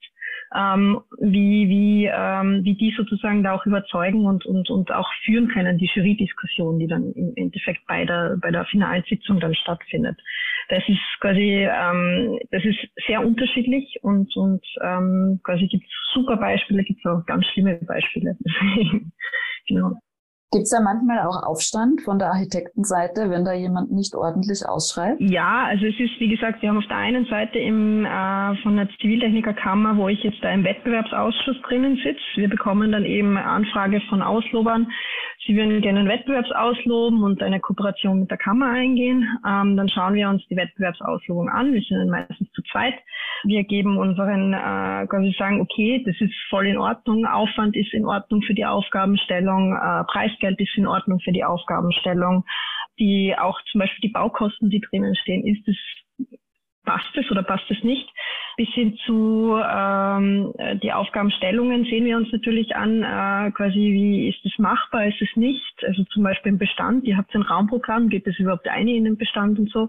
Ähm, 0.53 1.01
wie, 1.21 1.69
wie, 1.69 2.11
ähm, 2.13 2.65
wie 2.65 2.75
die 2.75 2.93
sozusagen 2.97 3.45
da 3.45 3.53
auch 3.53 3.67
überzeugen 3.67 4.27
und, 4.27 4.45
und, 4.47 4.69
und 4.69 4.91
auch 4.91 5.09
führen 5.25 5.47
können, 5.47 5.79
die 5.79 5.89
Jury-Diskussion, 5.95 6.81
die 6.81 6.89
dann 6.89 7.13
im 7.13 7.33
Endeffekt 7.37 7.87
bei 7.87 8.05
der, 8.05 8.37
bei 8.43 8.51
der 8.51 8.65
finalen 8.65 9.05
Sitzung 9.09 9.39
dann 9.39 9.55
stattfindet. 9.55 10.19
Das 10.69 10.83
ist 10.89 10.99
quasi, 11.21 11.69
ähm, 11.71 12.41
das 12.51 12.65
ist 12.65 12.79
sehr 13.07 13.25
unterschiedlich 13.25 14.01
und, 14.03 14.35
und 14.37 14.65
ähm, 14.83 15.39
quasi 15.45 15.69
gibt 15.69 15.85
es 15.85 16.13
super 16.15 16.37
Beispiele, 16.37 16.83
gibt 16.83 16.99
es 16.99 17.11
auch 17.11 17.25
ganz 17.27 17.47
schlimme 17.47 17.77
Beispiele. 17.87 18.37
genau. 19.69 20.01
Gibt 20.53 20.65
es 20.65 20.71
da 20.71 20.81
manchmal 20.81 21.21
auch 21.21 21.45
Aufstand 21.45 22.03
von 22.03 22.19
der 22.19 22.33
Architektenseite, 22.33 23.31
wenn 23.31 23.45
da 23.45 23.53
jemand 23.53 23.93
nicht 23.93 24.17
ordentlich 24.17 24.67
ausschreibt? 24.67 25.21
Ja, 25.21 25.67
also 25.67 25.87
es 25.87 25.95
ist, 26.01 26.19
wie 26.19 26.29
gesagt, 26.29 26.61
wir 26.61 26.71
haben 26.71 26.79
auf 26.79 26.89
der 26.89 26.97
einen 26.97 27.25
Seite 27.27 27.61
im, 27.61 28.05
äh, 28.05 28.57
von 28.63 28.75
der 28.77 28.89
Ziviltechnikerkammer, 29.01 29.97
wo 29.97 30.09
ich 30.09 30.21
jetzt 30.25 30.43
da 30.43 30.51
im 30.51 30.65
Wettbewerbsausschuss 30.65 31.63
drinnen 31.69 31.95
sitze. 32.03 32.21
Wir 32.35 32.49
bekommen 32.49 32.91
dann 32.91 33.05
eben 33.05 33.37
Anfrage 33.37 34.01
von 34.09 34.23
Auslobern, 34.23 34.91
Sie 35.47 35.57
würden 35.57 35.81
gerne 35.81 36.01
einen 36.01 36.09
Wettbewerbsausloben 36.09 37.23
und 37.23 37.43
eine 37.43 37.61
Kooperation 37.61 38.21
mit 38.21 38.31
der 38.31 38.37
Kammer 38.37 38.71
eingehen. 38.71 39.27
Ähm, 39.47 39.77
dann 39.77 39.89
schauen 39.89 40.15
wir 40.15 40.29
uns 40.29 40.47
die 40.49 40.57
Wettbewerbsauslobung 40.57 41.49
an. 41.49 41.73
Wir 41.73 41.81
sind 41.81 41.99
dann 41.99 42.11
meistens 42.11 42.51
zu 42.53 42.63
zweit. 42.71 42.95
Wir 43.45 43.65
geben 43.65 43.97
unseren, 43.97 44.53
äh, 44.53 45.07
quasi 45.07 45.35
sagen, 45.39 45.63
okay, 45.63 46.03
das 46.05 46.15
ist 46.21 46.35
voll 46.51 46.67
in 46.67 46.77
Ordnung, 46.77 47.25
Aufwand 47.25 47.75
ist 47.75 47.95
in 47.95 48.05
Ordnung 48.05 48.43
für 48.43 48.55
die 48.55 48.67
Aufgabenstellung, 48.67 49.73
äh, 49.73 50.05
Preisgeld 50.05 50.61
ist 50.61 50.77
in 50.77 50.87
Ordnung 50.87 51.21
für 51.21 51.33
die 51.33 51.45
Aufgabenstellung. 51.45 52.45
Die 52.99 53.35
auch 53.39 53.59
zum 53.73 53.79
Beispiel 53.79 54.11
die 54.11 54.13
Baukosten, 54.13 54.69
die 54.69 54.81
drinnen 54.81 55.15
stehen, 55.17 55.47
ist 55.47 55.67
es 55.67 55.77
passt 56.85 57.17
es 57.17 57.31
oder 57.31 57.43
passt 57.43 57.71
es 57.71 57.83
nicht. 57.85 58.09
Bis 58.57 58.69
hin 58.71 58.97
zu 59.07 59.59
ähm, 59.63 60.53
die 60.83 60.93
Aufgabenstellungen 60.93 61.85
sehen 61.85 62.05
wir 62.05 62.17
uns 62.17 62.31
natürlich 62.33 62.75
an, 62.77 63.03
äh, 63.03 63.51
quasi 63.53 63.79
wie 63.79 64.29
ist 64.29 64.45
es 64.45 64.59
machbar, 64.59 65.07
ist 65.07 65.21
es 65.23 65.35
nicht. 65.37 65.85
Also 65.87 66.05
zum 66.05 66.23
Beispiel 66.23 66.53
im 66.53 66.59
Bestand, 66.59 67.05
ihr 67.05 67.17
habt 67.17 67.35
ein 67.35 67.43
Raumprogramm, 67.43 68.09
geht 68.09 68.27
es 68.27 68.39
überhaupt 68.39 68.69
ein 68.69 68.89
in 68.89 69.05
den 69.05 69.17
Bestand 69.17 69.59
und 69.59 69.71
so. 69.71 69.89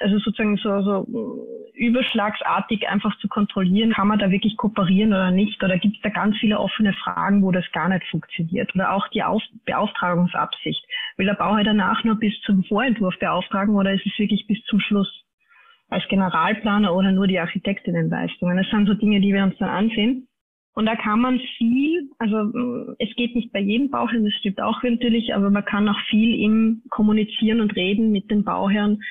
Also 0.00 0.18
sozusagen 0.18 0.56
so, 0.56 0.82
so 0.82 1.46
überschlagsartig 1.74 2.88
einfach 2.88 3.16
zu 3.18 3.28
kontrollieren, 3.28 3.92
kann 3.92 4.08
man 4.08 4.18
da 4.18 4.30
wirklich 4.30 4.56
kooperieren 4.56 5.12
oder 5.12 5.30
nicht? 5.30 5.62
Oder 5.62 5.78
gibt 5.78 5.96
es 5.96 6.02
da 6.02 6.08
ganz 6.08 6.36
viele 6.38 6.58
offene 6.58 6.92
Fragen, 6.92 7.42
wo 7.42 7.50
das 7.52 7.64
gar 7.72 7.88
nicht 7.88 8.06
funktioniert? 8.08 8.74
Oder 8.74 8.92
auch 8.92 9.08
die 9.08 9.22
Auf 9.22 9.42
Beauftragungsabsicht. 9.64 10.84
Will 11.16 11.26
der 11.26 11.34
Bauherr 11.34 11.64
danach 11.64 12.04
nur 12.04 12.16
bis 12.16 12.38
zum 12.42 12.64
Vorentwurf 12.64 13.18
beauftragen 13.18 13.74
oder 13.74 13.92
ist 13.92 14.06
es 14.06 14.18
wirklich 14.18 14.46
bis 14.46 14.62
zum 14.64 14.80
Schluss? 14.80 15.24
Als 15.92 16.06
Generalplaner 16.08 16.94
oder 16.94 17.12
nur 17.12 17.26
die 17.26 17.38
Architektinnenleistungen. 17.38 18.56
Das 18.56 18.68
sind 18.70 18.86
so 18.86 18.94
Dinge, 18.94 19.20
die 19.20 19.32
wir 19.32 19.44
uns 19.44 19.56
dann 19.58 19.68
ansehen. 19.68 20.28
Und 20.74 20.86
da 20.86 20.96
kann 20.96 21.20
man 21.20 21.38
viel, 21.58 22.08
also 22.18 22.94
es 22.98 23.14
geht 23.16 23.36
nicht 23.36 23.52
bei 23.52 23.60
jedem 23.60 23.90
Bauherrn, 23.90 24.24
das 24.24 24.32
stimmt 24.34 24.60
auch 24.62 24.82
natürlich, 24.82 25.34
aber 25.34 25.50
man 25.50 25.66
kann 25.66 25.86
auch 25.86 26.00
viel 26.08 26.40
im 26.42 26.82
Kommunizieren 26.88 27.60
und 27.60 27.76
Reden 27.76 28.10
mit 28.10 28.30
den 28.30 28.42
Bauherren 28.42 29.02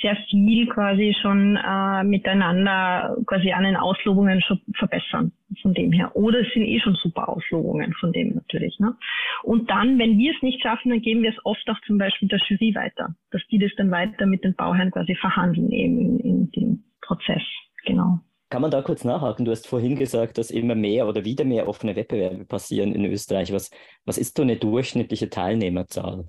sehr 0.00 0.16
viel 0.30 0.66
quasi 0.68 1.14
schon 1.20 1.56
äh, 1.56 2.04
miteinander 2.04 3.16
quasi 3.26 3.52
an 3.52 3.64
den 3.64 3.76
Auslobungen 3.76 4.40
schon 4.42 4.60
verbessern 4.74 5.32
von 5.62 5.74
dem 5.74 5.92
her. 5.92 6.14
Oder 6.14 6.40
es 6.40 6.52
sind 6.52 6.64
eh 6.64 6.80
schon 6.80 6.94
super 6.94 7.28
Auslobungen 7.28 7.92
von 7.94 8.12
dem 8.12 8.34
natürlich. 8.34 8.78
Ne? 8.78 8.94
Und 9.42 9.68
dann, 9.70 9.98
wenn 9.98 10.18
wir 10.18 10.34
es 10.34 10.42
nicht 10.42 10.62
schaffen, 10.62 10.90
dann 10.90 11.00
geben 11.00 11.22
wir 11.22 11.30
es 11.30 11.44
oft 11.44 11.68
auch 11.68 11.80
zum 11.86 11.98
Beispiel 11.98 12.28
der 12.28 12.40
Jury 12.48 12.74
weiter, 12.74 13.14
dass 13.30 13.42
die 13.50 13.58
das 13.58 13.70
dann 13.76 13.90
weiter 13.90 14.26
mit 14.26 14.44
den 14.44 14.54
Bauherren 14.54 14.90
quasi 14.90 15.14
verhandeln 15.16 15.70
eben 15.70 15.98
in, 15.98 16.20
in 16.20 16.50
dem 16.52 16.84
Prozess. 17.00 17.42
Genau. 17.84 18.20
Kann 18.50 18.62
man 18.62 18.70
da 18.70 18.80
kurz 18.80 19.04
nachhaken? 19.04 19.44
Du 19.44 19.50
hast 19.50 19.66
vorhin 19.66 19.96
gesagt, 19.96 20.38
dass 20.38 20.50
immer 20.50 20.74
mehr 20.74 21.06
oder 21.06 21.24
wieder 21.24 21.44
mehr 21.44 21.68
offene 21.68 21.96
Wettbewerbe 21.96 22.46
passieren 22.46 22.94
in 22.94 23.04
Österreich. 23.04 23.52
Was, 23.52 23.70
was 24.06 24.16
ist 24.16 24.36
so 24.36 24.42
eine 24.42 24.56
durchschnittliche 24.56 25.28
Teilnehmerzahl? 25.28 26.28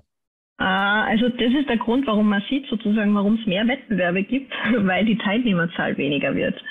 Also 0.64 1.28
das 1.30 1.52
ist 1.54 1.68
der 1.68 1.78
Grund, 1.78 2.06
warum 2.06 2.28
man 2.28 2.42
sieht 2.50 2.66
sozusagen, 2.66 3.14
warum 3.14 3.34
es 3.34 3.46
mehr 3.46 3.66
Wettbewerbe 3.66 4.22
gibt, 4.22 4.52
weil 4.76 5.04
die 5.04 5.16
Teilnehmerzahl 5.16 5.96
weniger 5.96 6.34
wird. 6.34 6.62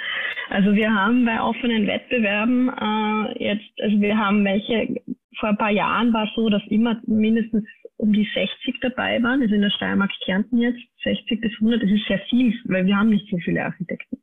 Also 0.49 0.75
wir 0.75 0.93
haben 0.93 1.25
bei 1.25 1.41
offenen 1.41 1.87
Wettbewerben 1.87 2.69
äh, 2.69 3.43
jetzt, 3.43 3.69
also 3.81 3.99
wir 3.99 4.17
haben 4.17 4.43
welche, 4.45 4.95
vor 5.39 5.49
ein 5.49 5.57
paar 5.57 5.71
Jahren 5.71 6.13
war 6.13 6.25
es 6.25 6.35
so, 6.35 6.49
dass 6.49 6.61
immer 6.69 6.99
mindestens 7.05 7.65
um 7.97 8.13
die 8.13 8.27
60 8.33 8.79
dabei 8.81 9.21
waren, 9.21 9.41
also 9.41 9.53
in 9.53 9.61
der 9.61 9.69
Steiermark 9.71 10.11
Kärnten 10.23 10.59
jetzt 10.59 10.79
60 11.03 11.41
bis 11.41 11.53
100, 11.55 11.83
das 11.83 11.91
ist 11.91 12.07
sehr 12.07 12.19
viel, 12.29 12.53
weil 12.65 12.85
wir 12.85 12.95
haben 12.95 13.09
nicht 13.09 13.29
so 13.29 13.37
viele 13.37 13.63
Architekten. 13.63 14.19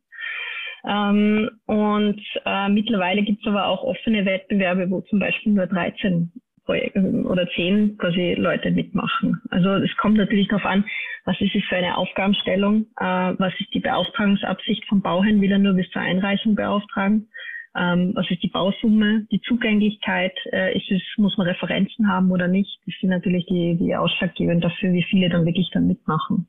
Ähm, 0.87 1.51
und 1.67 2.23
äh, 2.45 2.69
mittlerweile 2.69 3.23
gibt 3.23 3.41
es 3.43 3.49
aber 3.49 3.67
auch 3.67 3.83
offene 3.83 4.25
Wettbewerbe, 4.25 4.91
wo 4.91 5.01
zum 5.03 5.19
Beispiel 5.19 5.53
nur 5.53 5.67
13 5.67 6.33
Projek 6.67 6.95
oder 6.97 7.49
10 7.49 7.97
quasi 7.97 8.35
Leute 8.37 8.71
mitmachen. 8.71 9.41
Also 9.51 9.71
es 9.77 9.97
kommt 9.97 10.19
natürlich 10.19 10.49
darauf 10.49 10.67
an, 10.67 10.85
was 11.25 11.41
ist 11.41 11.55
es 11.55 11.65
für 11.65 11.77
eine 11.77 11.97
Aufgabenstellung, 11.97 12.87
äh, 12.99 13.33
was 13.39 13.55
ist 13.59 13.73
die 13.73 13.81
Beauftragungsabsicht 13.81 14.85
vom 14.87 15.01
Bauherrn, 15.01 15.41
will 15.41 15.53
er 15.53 15.59
nur 15.59 15.75
bis 15.75 15.89
zur 15.91 16.03
Einreichung 16.03 16.57
beauftragen, 16.57 17.29
ähm, 17.77 18.13
was 18.15 18.31
ist 18.31 18.43
die 18.43 18.51
Bausumme, 18.51 19.27
die 19.31 19.41
Zugänglichkeit, 19.41 20.35
äh, 20.53 20.77
ist 20.77 20.91
es, 20.91 21.03
muss 21.17 21.37
man 21.39 21.47
Referenzen 21.47 22.09
haben 22.09 22.31
oder 22.31 22.49
nicht, 22.49 22.79
das 22.85 22.95
sind 23.01 23.11
natürlich 23.11 23.47
die, 23.47 23.77
die 23.79 23.95
ausschlaggebend 23.95 24.65
dafür, 24.65 24.93
wie 24.93 25.05
viele 25.05 25.29
dann 25.29 25.47
wirklich 25.47 25.71
dann 25.73 25.87
mitmachen. 25.87 26.49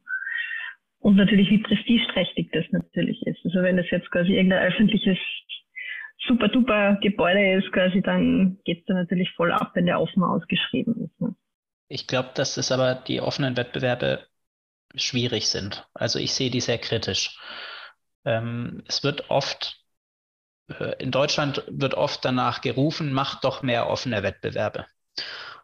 Und 0.99 1.15
natürlich, 1.15 1.49
wie 1.49 1.59
prestigeträchtig 1.59 2.49
das 2.51 2.65
natürlich 2.71 3.25
ist. 3.25 3.39
Also 3.45 3.61
wenn 3.61 3.77
das 3.77 3.89
jetzt 3.91 4.09
quasi 4.11 4.33
irgendein 4.33 4.67
öffentliches 4.67 5.17
super 6.27 6.49
duper 6.49 6.97
Gebäude 7.01 7.57
ist, 7.57 7.71
quasi, 7.71 8.01
dann 8.01 8.59
geht 8.65 8.79
es 8.79 8.85
da 8.85 8.93
natürlich 8.93 9.31
voll 9.35 9.51
ab, 9.51 9.71
wenn 9.73 9.85
der 9.85 9.99
offen 9.99 10.23
ausgeschrieben 10.23 11.05
ist. 11.05 11.21
Ne? 11.21 11.35
Ich 11.87 12.07
glaube, 12.07 12.31
dass 12.35 12.57
es 12.57 12.71
aber 12.71 12.95
die 12.95 13.21
offenen 13.21 13.55
Wettbewerbe 13.55 14.25
schwierig 14.95 15.47
sind. 15.47 15.87
Also 15.93 16.19
ich 16.19 16.33
sehe 16.33 16.49
die 16.49 16.61
sehr 16.61 16.77
kritisch. 16.77 17.39
Ähm, 18.25 18.83
es 18.87 19.03
wird 19.03 19.29
oft, 19.29 19.83
äh, 20.69 21.01
in 21.01 21.11
Deutschland 21.11 21.63
wird 21.67 21.93
oft 21.93 22.23
danach 22.25 22.61
gerufen, 22.61 23.13
macht 23.13 23.43
doch 23.43 23.61
mehr 23.61 23.89
offene 23.89 24.23
Wettbewerbe. 24.23 24.85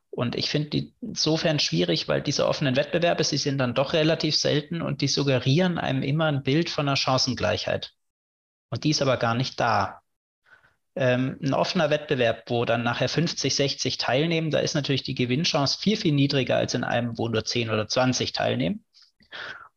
Und 0.10 0.36
ich 0.36 0.50
finde 0.50 0.70
die 0.70 0.94
insofern 1.02 1.58
schwierig, 1.58 2.08
weil 2.08 2.22
diese 2.22 2.48
offenen 2.48 2.76
Wettbewerbe, 2.76 3.24
sie 3.24 3.38
sind 3.38 3.58
dann 3.58 3.74
doch 3.74 3.94
relativ 3.94 4.36
selten 4.36 4.82
und 4.84 5.02
die 5.02 5.08
suggerieren 5.08 5.80
einem 5.80 6.04
immer 6.04 6.26
ein 6.26 6.44
Bild 6.44 6.70
von 6.70 6.88
einer 6.88 6.96
Chancengleichheit. 6.96 7.94
Und 8.70 8.84
die 8.84 8.92
ist 8.92 9.02
aber 9.02 9.18
gar 9.18 9.34
nicht 9.34 9.60
da. 9.60 10.03
Ähm, 10.96 11.40
ein 11.42 11.54
offener 11.54 11.90
Wettbewerb, 11.90 12.44
wo 12.48 12.66
dann 12.66 12.84
nachher 12.84 13.10
50, 13.10 13.56
60 13.56 13.98
teilnehmen, 13.98 14.52
da 14.52 14.60
ist 14.60 14.76
natürlich 14.76 15.04
die 15.04 15.16
Gewinnchance 15.16 15.80
viel, 15.80 15.98
viel 15.98 16.14
niedriger 16.14 16.58
als 16.58 16.76
in 16.76 16.84
einem, 16.84 17.18
wo 17.18 17.28
nur 17.28 17.44
10 17.44 17.72
oder 17.72 17.88
20 17.88 18.32
teilnehmen. 18.32 18.86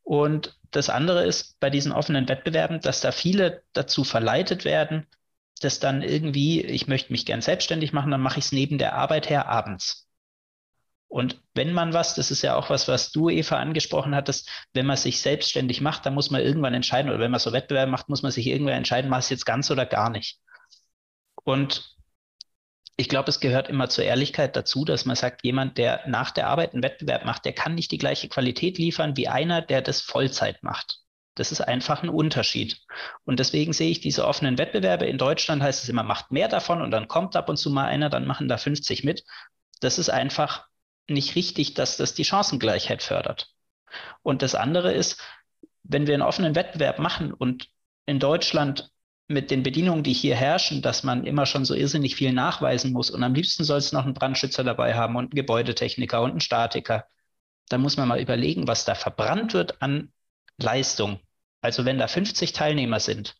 Und 0.03 0.59
das 0.71 0.91
andere 0.91 1.25
ist 1.25 1.59
bei 1.59 1.71
diesen 1.71 1.93
offenen 1.93 2.29
Wettbewerben, 2.29 2.81
dass 2.81 3.01
da 3.01 3.13
viele 3.13 3.63
dazu 3.73 4.05
verleitet 4.05 4.65
werden, 4.65 5.07
dass 5.61 5.81
dann 5.81 6.03
irgendwie, 6.03 6.63
ich 6.63 6.87
möchte 6.87 7.13
mich 7.13 7.25
gern 7.25 7.41
selbstständig 7.41 7.93
machen, 7.93 8.11
dann 8.11 8.21
mache 8.21 8.39
ich 8.39 8.47
es 8.47 8.53
neben 8.53 8.77
der 8.79 8.95
Arbeit 8.95 9.31
her 9.31 9.49
abends. 9.49 10.07
Und 11.09 11.41
wenn 11.55 11.73
man 11.73 11.95
was, 11.95 12.15
das 12.15 12.31
ist 12.31 12.43
ja 12.43 12.57
auch 12.57 12.69
was, 12.69 12.89
was 12.89 13.11
du, 13.11 13.31
Eva, 13.31 13.57
angesprochen 13.57 14.15
hattest, 14.15 14.51
wenn 14.75 14.87
man 14.87 14.97
sich 14.97 15.21
selbstständig 15.21 15.81
macht, 15.81 16.05
dann 16.05 16.15
muss 16.15 16.31
man 16.31 16.43
irgendwann 16.43 16.75
entscheiden, 16.75 17.11
oder 17.11 17.21
wenn 17.21 17.31
man 17.31 17.41
so 17.41 17.53
Wettbewerbe 17.53 17.91
macht, 17.91 18.09
muss 18.09 18.23
man 18.23 18.33
sich 18.33 18.47
irgendwann 18.47 18.75
entscheiden, 18.75 19.09
mache 19.09 19.21
ich 19.21 19.27
es 19.27 19.31
jetzt 19.31 19.47
ganz 19.47 19.71
oder 19.71 19.87
gar 19.87 20.11
nicht. 20.11 20.41
Und 21.47 21.95
ich 22.97 23.09
glaube, 23.09 23.29
es 23.29 23.39
gehört 23.39 23.69
immer 23.69 23.89
zur 23.89 24.05
Ehrlichkeit 24.05 24.57
dazu, 24.57 24.85
dass 24.85 25.05
man 25.05 25.15
sagt, 25.15 25.45
jemand, 25.45 25.79
der 25.79 26.03
nach 26.09 26.33
der 26.33 26.49
Arbeit 26.49 26.73
einen 26.73 26.83
Wettbewerb 26.83 27.25
macht, 27.25 27.45
der 27.45 27.53
kann 27.53 27.77
nicht 27.77 27.93
die 27.93 27.99
gleiche 27.99 28.29
Qualität 28.29 28.79
liefern 28.79 29.17
wie 29.17 29.29
einer, 29.29 29.63
der 29.63 29.81
das 29.81 30.01
Vollzeit 30.01 30.65
macht. 30.65 30.99
Das 31.37 31.53
ist 31.53 31.61
einfach 31.61 32.03
ein 32.03 32.09
Unterschied. 32.09 32.81
Und 33.25 33.39
deswegen 33.39 33.73
sehe 33.73 33.91
ich 33.91 34.01
diese 34.01 34.27
offenen 34.27 34.59
Wettbewerbe. 34.59 35.07
In 35.07 35.19
Deutschland 35.19 35.63
heißt 35.63 35.85
es 35.85 35.89
immer, 35.89 36.03
macht 36.03 36.33
mehr 36.33 36.49
davon 36.49 36.83
und 36.83 36.91
dann 36.91 37.07
kommt 37.07 37.37
ab 37.37 37.49
und 37.49 37.59
zu 37.59 37.71
mal 37.71 37.87
einer, 37.87 38.11
dann 38.11 38.27
machen 38.27 38.49
da 38.49 38.57
50 38.57 39.05
mit. 39.05 39.23
Das 39.81 39.99
ist 40.01 40.09
einfach 40.09 40.67
nicht 41.07 41.37
richtig, 41.37 41.75
dass 41.75 41.97
das 41.97 42.15
die 42.15 42.25
Chancengleichheit 42.25 43.05
fördert. 43.05 43.55
Und 44.23 44.43
das 44.43 44.57
andere 44.57 44.93
ist, 44.93 45.21
wenn 45.85 46.09
wir 46.09 46.15
einen 46.15 46.25
offenen 46.25 46.57
Wettbewerb 46.57 46.99
machen 46.99 47.33
und 47.33 47.69
in 48.05 48.19
Deutschland 48.19 48.91
mit 49.29 49.51
den 49.51 49.63
Bedingungen, 49.63 50.03
die 50.03 50.13
hier 50.13 50.37
herrschen, 50.37 50.83
dass 50.83 51.03
man 51.03 51.25
immer 51.25 51.47
schon 51.47 51.65
so 51.65 51.75
irrsinnig 51.75 52.15
viel 52.15 52.33
nachweisen 52.33 52.93
muss 52.93 53.11
und 53.11 53.23
am 53.23 53.35
liebsten 53.35 53.65
soll 53.65 53.79
es 53.79 53.93
noch 53.93 54.05
einen 54.05 54.15
Brandschützer 54.15 54.63
dabei 54.63 54.95
haben 54.95 55.17
und 55.17 55.25
einen 55.25 55.35
Gebäudetechniker 55.35 56.23
und 56.23 56.31
einen 56.31 56.41
Statiker, 56.41 57.07
dann 57.69 57.81
muss 57.81 57.97
man 57.97 58.09
mal 58.09 58.21
überlegen, 58.21 58.69
was 58.69 58.85
da 58.85 58.95
verbrannt 58.95 59.53
wird 59.53 59.83
an 59.83 60.13
Leistung. 60.59 61.21
Also 61.61 61.85
wenn 61.85 61.99
da 61.99 62.07
50 62.07 62.53
Teilnehmer 62.53 63.01
sind 63.01 63.37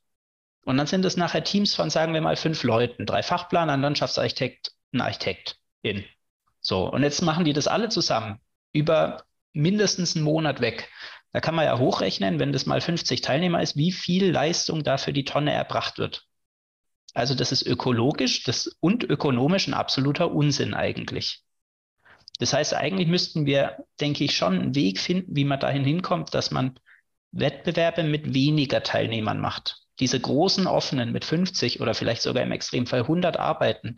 und 0.65 0.77
dann 0.77 0.89
sind 0.89 1.05
es 1.05 1.17
nachher 1.17 1.45
Teams 1.45 1.75
von, 1.77 1.91
sagen 1.91 2.13
wir 2.13 2.21
mal, 2.21 2.37
fünf 2.37 2.65
Leuten, 2.65 3.07
drei 3.07 3.23
Fachplaner, 3.23 3.75
ein 3.75 3.83
Landschaftsarchitekt, 3.83 4.73
ein 4.93 5.01
Architekt 5.01 5.59
in. 5.83 6.05
So, 6.61 6.91
und 6.91 7.05
jetzt 7.05 7.23
machen 7.23 7.45
die 7.45 7.53
das 7.53 7.69
alle 7.69 7.89
zusammen 7.89 8.41
über 8.73 9.23
mindestens 9.53 10.17
einen 10.17 10.25
Monat 10.25 10.61
weg. 10.61 10.89
Da 11.33 11.41
kann 11.41 11.55
man 11.55 11.65
ja 11.65 11.79
hochrechnen, 11.79 12.39
wenn 12.39 12.53
das 12.53 12.67
mal 12.67 12.81
50 12.81 13.21
Teilnehmer 13.21 13.63
ist, 13.63 13.77
wie 13.77 13.93
viel 13.93 14.31
Leistung 14.31 14.85
da 14.85 14.97
für 14.97 15.13
die 15.13 15.25
Tonne 15.25 15.53
erbracht 15.53 15.99
wird. 15.99 16.27
Also 17.15 17.35
das 17.35 17.53
ist 17.53 17.67
ökologisch 17.67 18.43
das, 18.43 18.77
und 18.81 19.05
ökonomisch 19.05 19.69
ein 19.69 19.75
absoluter 19.75 20.33
Unsinn 20.33 20.75
eigentlich. 20.75 21.43
Das 22.39 22.53
heißt, 22.53 22.75
eigentlich 22.75 23.09
müssten 23.09 23.47
wir, 23.47 23.85
denke 24.01 24.25
ich, 24.25 24.37
schon 24.37 24.59
einen 24.59 24.75
Weg 24.75 25.01
finden, 25.01 25.35
wie 25.35 25.45
man 25.45 25.61
dahin 25.61 25.85
hinkommt, 25.85 26.35
dass 26.35 26.51
man 26.51 26.79
Wettbewerbe 27.33 28.03
mit 28.03 28.35
weniger 28.35 28.83
Teilnehmern 28.83 29.41
macht. 29.41 29.79
Diese 30.01 30.21
großen 30.21 30.67
offenen 30.67 31.13
mit 31.13 31.25
50 31.25 31.81
oder 31.81 31.95
vielleicht 31.95 32.23
sogar 32.23 32.43
im 32.43 32.53
Extremfall 32.53 33.01
100 33.01 33.39
Arbeiten, 33.39 33.97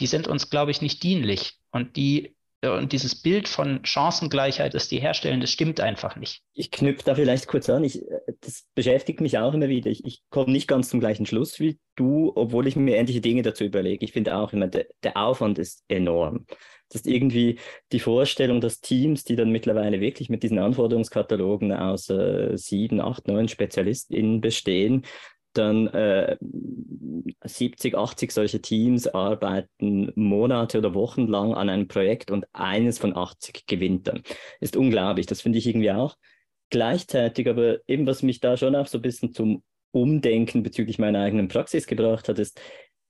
die 0.00 0.06
sind 0.06 0.28
uns, 0.28 0.50
glaube 0.50 0.70
ich, 0.70 0.80
nicht 0.80 1.02
dienlich. 1.02 1.58
Und 1.70 1.96
die 1.96 2.36
und 2.64 2.92
dieses 2.92 3.20
Bild 3.20 3.48
von 3.48 3.84
Chancengleichheit, 3.84 4.74
das 4.74 4.86
die 4.86 5.00
herstellen, 5.00 5.40
das 5.40 5.50
stimmt 5.50 5.80
einfach 5.80 6.14
nicht. 6.14 6.42
Ich 6.54 6.70
knüpfe 6.70 7.04
da 7.04 7.16
vielleicht 7.16 7.48
kurz 7.48 7.68
an. 7.68 7.82
Ich, 7.82 8.00
das 8.40 8.66
beschäftigt 8.76 9.20
mich 9.20 9.36
auch 9.38 9.52
immer 9.52 9.68
wieder. 9.68 9.90
Ich, 9.90 10.04
ich 10.04 10.22
komme 10.30 10.52
nicht 10.52 10.68
ganz 10.68 10.88
zum 10.88 11.00
gleichen 11.00 11.26
Schluss 11.26 11.58
wie 11.58 11.80
du, 11.96 12.30
obwohl 12.36 12.68
ich 12.68 12.76
mir 12.76 12.96
ähnliche 12.96 13.20
Dinge 13.20 13.42
dazu 13.42 13.64
überlege. 13.64 14.04
Ich 14.04 14.12
finde 14.12 14.36
auch 14.36 14.52
immer, 14.52 14.68
der, 14.68 14.86
der 15.02 15.16
Aufwand 15.16 15.58
ist 15.58 15.82
enorm. 15.88 16.46
Das 16.88 17.00
ist 17.00 17.06
irgendwie 17.06 17.58
die 17.90 18.00
Vorstellung, 18.00 18.60
dass 18.60 18.80
Teams, 18.80 19.24
die 19.24 19.34
dann 19.34 19.50
mittlerweile 19.50 20.00
wirklich 20.00 20.28
mit 20.28 20.44
diesen 20.44 20.58
Anforderungskatalogen 20.58 21.72
aus 21.72 22.10
äh, 22.10 22.56
sieben, 22.56 23.00
acht, 23.00 23.26
neun 23.26 23.48
SpezialistInnen 23.48 24.40
bestehen, 24.40 25.04
dann 25.52 25.86
äh, 25.88 26.36
70, 27.44 27.96
80 27.96 28.32
solche 28.32 28.60
Teams 28.60 29.06
arbeiten 29.08 30.12
Monate 30.14 30.78
oder 30.78 30.94
Wochen 30.94 31.26
lang 31.26 31.54
an 31.54 31.68
einem 31.68 31.88
Projekt 31.88 32.30
und 32.30 32.46
eines 32.52 32.98
von 32.98 33.16
80 33.16 33.66
gewinnt 33.66 34.08
dann. 34.08 34.22
Ist 34.60 34.76
unglaublich, 34.76 35.26
das 35.26 35.42
finde 35.42 35.58
ich 35.58 35.66
irgendwie 35.66 35.92
auch. 35.92 36.16
Gleichzeitig 36.70 37.48
aber 37.48 37.78
eben, 37.86 38.06
was 38.06 38.22
mich 38.22 38.40
da 38.40 38.56
schon 38.56 38.74
auch 38.74 38.86
so 38.86 38.98
ein 38.98 39.02
bisschen 39.02 39.32
zum 39.32 39.62
Umdenken 39.90 40.62
bezüglich 40.62 40.98
meiner 40.98 41.20
eigenen 41.20 41.48
Praxis 41.48 41.86
gebracht 41.86 42.28
hat, 42.28 42.38
ist, 42.38 42.60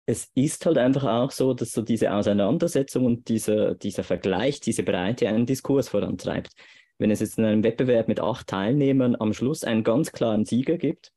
es 0.08 0.32
ist 0.34 0.66
halt 0.66 0.78
einfach 0.78 1.04
auch 1.04 1.32
so, 1.32 1.54
dass 1.54 1.72
so 1.72 1.82
diese 1.82 2.14
Auseinandersetzung 2.14 3.06
und 3.06 3.30
dieser, 3.30 3.76
dieser 3.76 4.04
Vergleich, 4.04 4.60
diese 4.60 4.84
Breite 4.84 5.28
einen 5.28 5.46
Diskurs 5.46 5.90
vorantreibt. 5.90 6.54
Wenn 6.98 7.12
es 7.12 7.20
jetzt 7.20 7.38
in 7.38 7.46
einem 7.46 7.64
Wettbewerb 7.64 8.08
mit 8.08 8.20
acht 8.20 8.48
Teilnehmern 8.48 9.16
am 9.20 9.34
Schluss 9.34 9.64
einen 9.64 9.84
ganz 9.84 10.12
klaren 10.12 10.46
Sieger 10.46 10.78
gibt, 10.78 11.12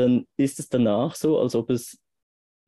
dann 0.00 0.26
ist 0.36 0.58
es 0.58 0.68
danach 0.68 1.14
so, 1.14 1.38
als 1.38 1.54
ob 1.54 1.70
es 1.70 1.98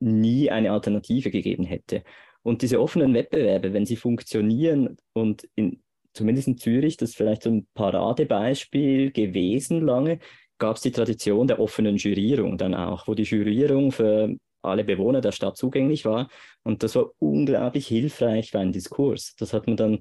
nie 0.01 0.51
eine 0.51 0.73
Alternative 0.73 1.31
gegeben 1.31 1.65
hätte. 1.65 2.03
Und 2.43 2.63
diese 2.63 2.81
offenen 2.81 3.15
Wettbewerbe, 3.15 3.73
wenn 3.73 3.87
sie 3.87 3.97
funktionieren 3.97 4.97
und 5.13 5.49
in, 5.55 5.83
zumindest 6.13 6.49
in 6.49 6.59
Zürich, 6.59 6.97
das 6.97 7.11
ist 7.11 7.17
vielleicht 7.17 7.45
so 7.45 7.51
ein 7.51 7.67
Paradebeispiel 7.75 9.13
gewesen 9.13 9.81
lange, 9.81 10.19
gab 10.59 10.77
es 10.77 10.83
die 10.83 10.91
Tradition 10.91 11.47
der 11.47 11.61
offenen 11.61 11.97
Jurierung 11.97 12.59
dann 12.59 12.75
auch, 12.75 13.07
wo 13.07 13.15
die 13.15 13.23
Jurierung 13.23 13.93
für 13.93 14.37
alle 14.63 14.85
Bewohner 14.85 15.21
der 15.21 15.33
Stadt 15.33 15.57
zugänglich 15.57 16.05
war. 16.05 16.29
Und 16.63 16.83
das 16.83 16.95
war 16.95 17.11
unglaublich 17.19 17.87
hilfreich 17.87 18.51
für 18.51 18.61
einen 18.61 18.73
Diskurs. 18.73 19.35
Das 19.37 19.53
hat 19.53 19.67
man 19.67 19.77
dann 19.77 20.01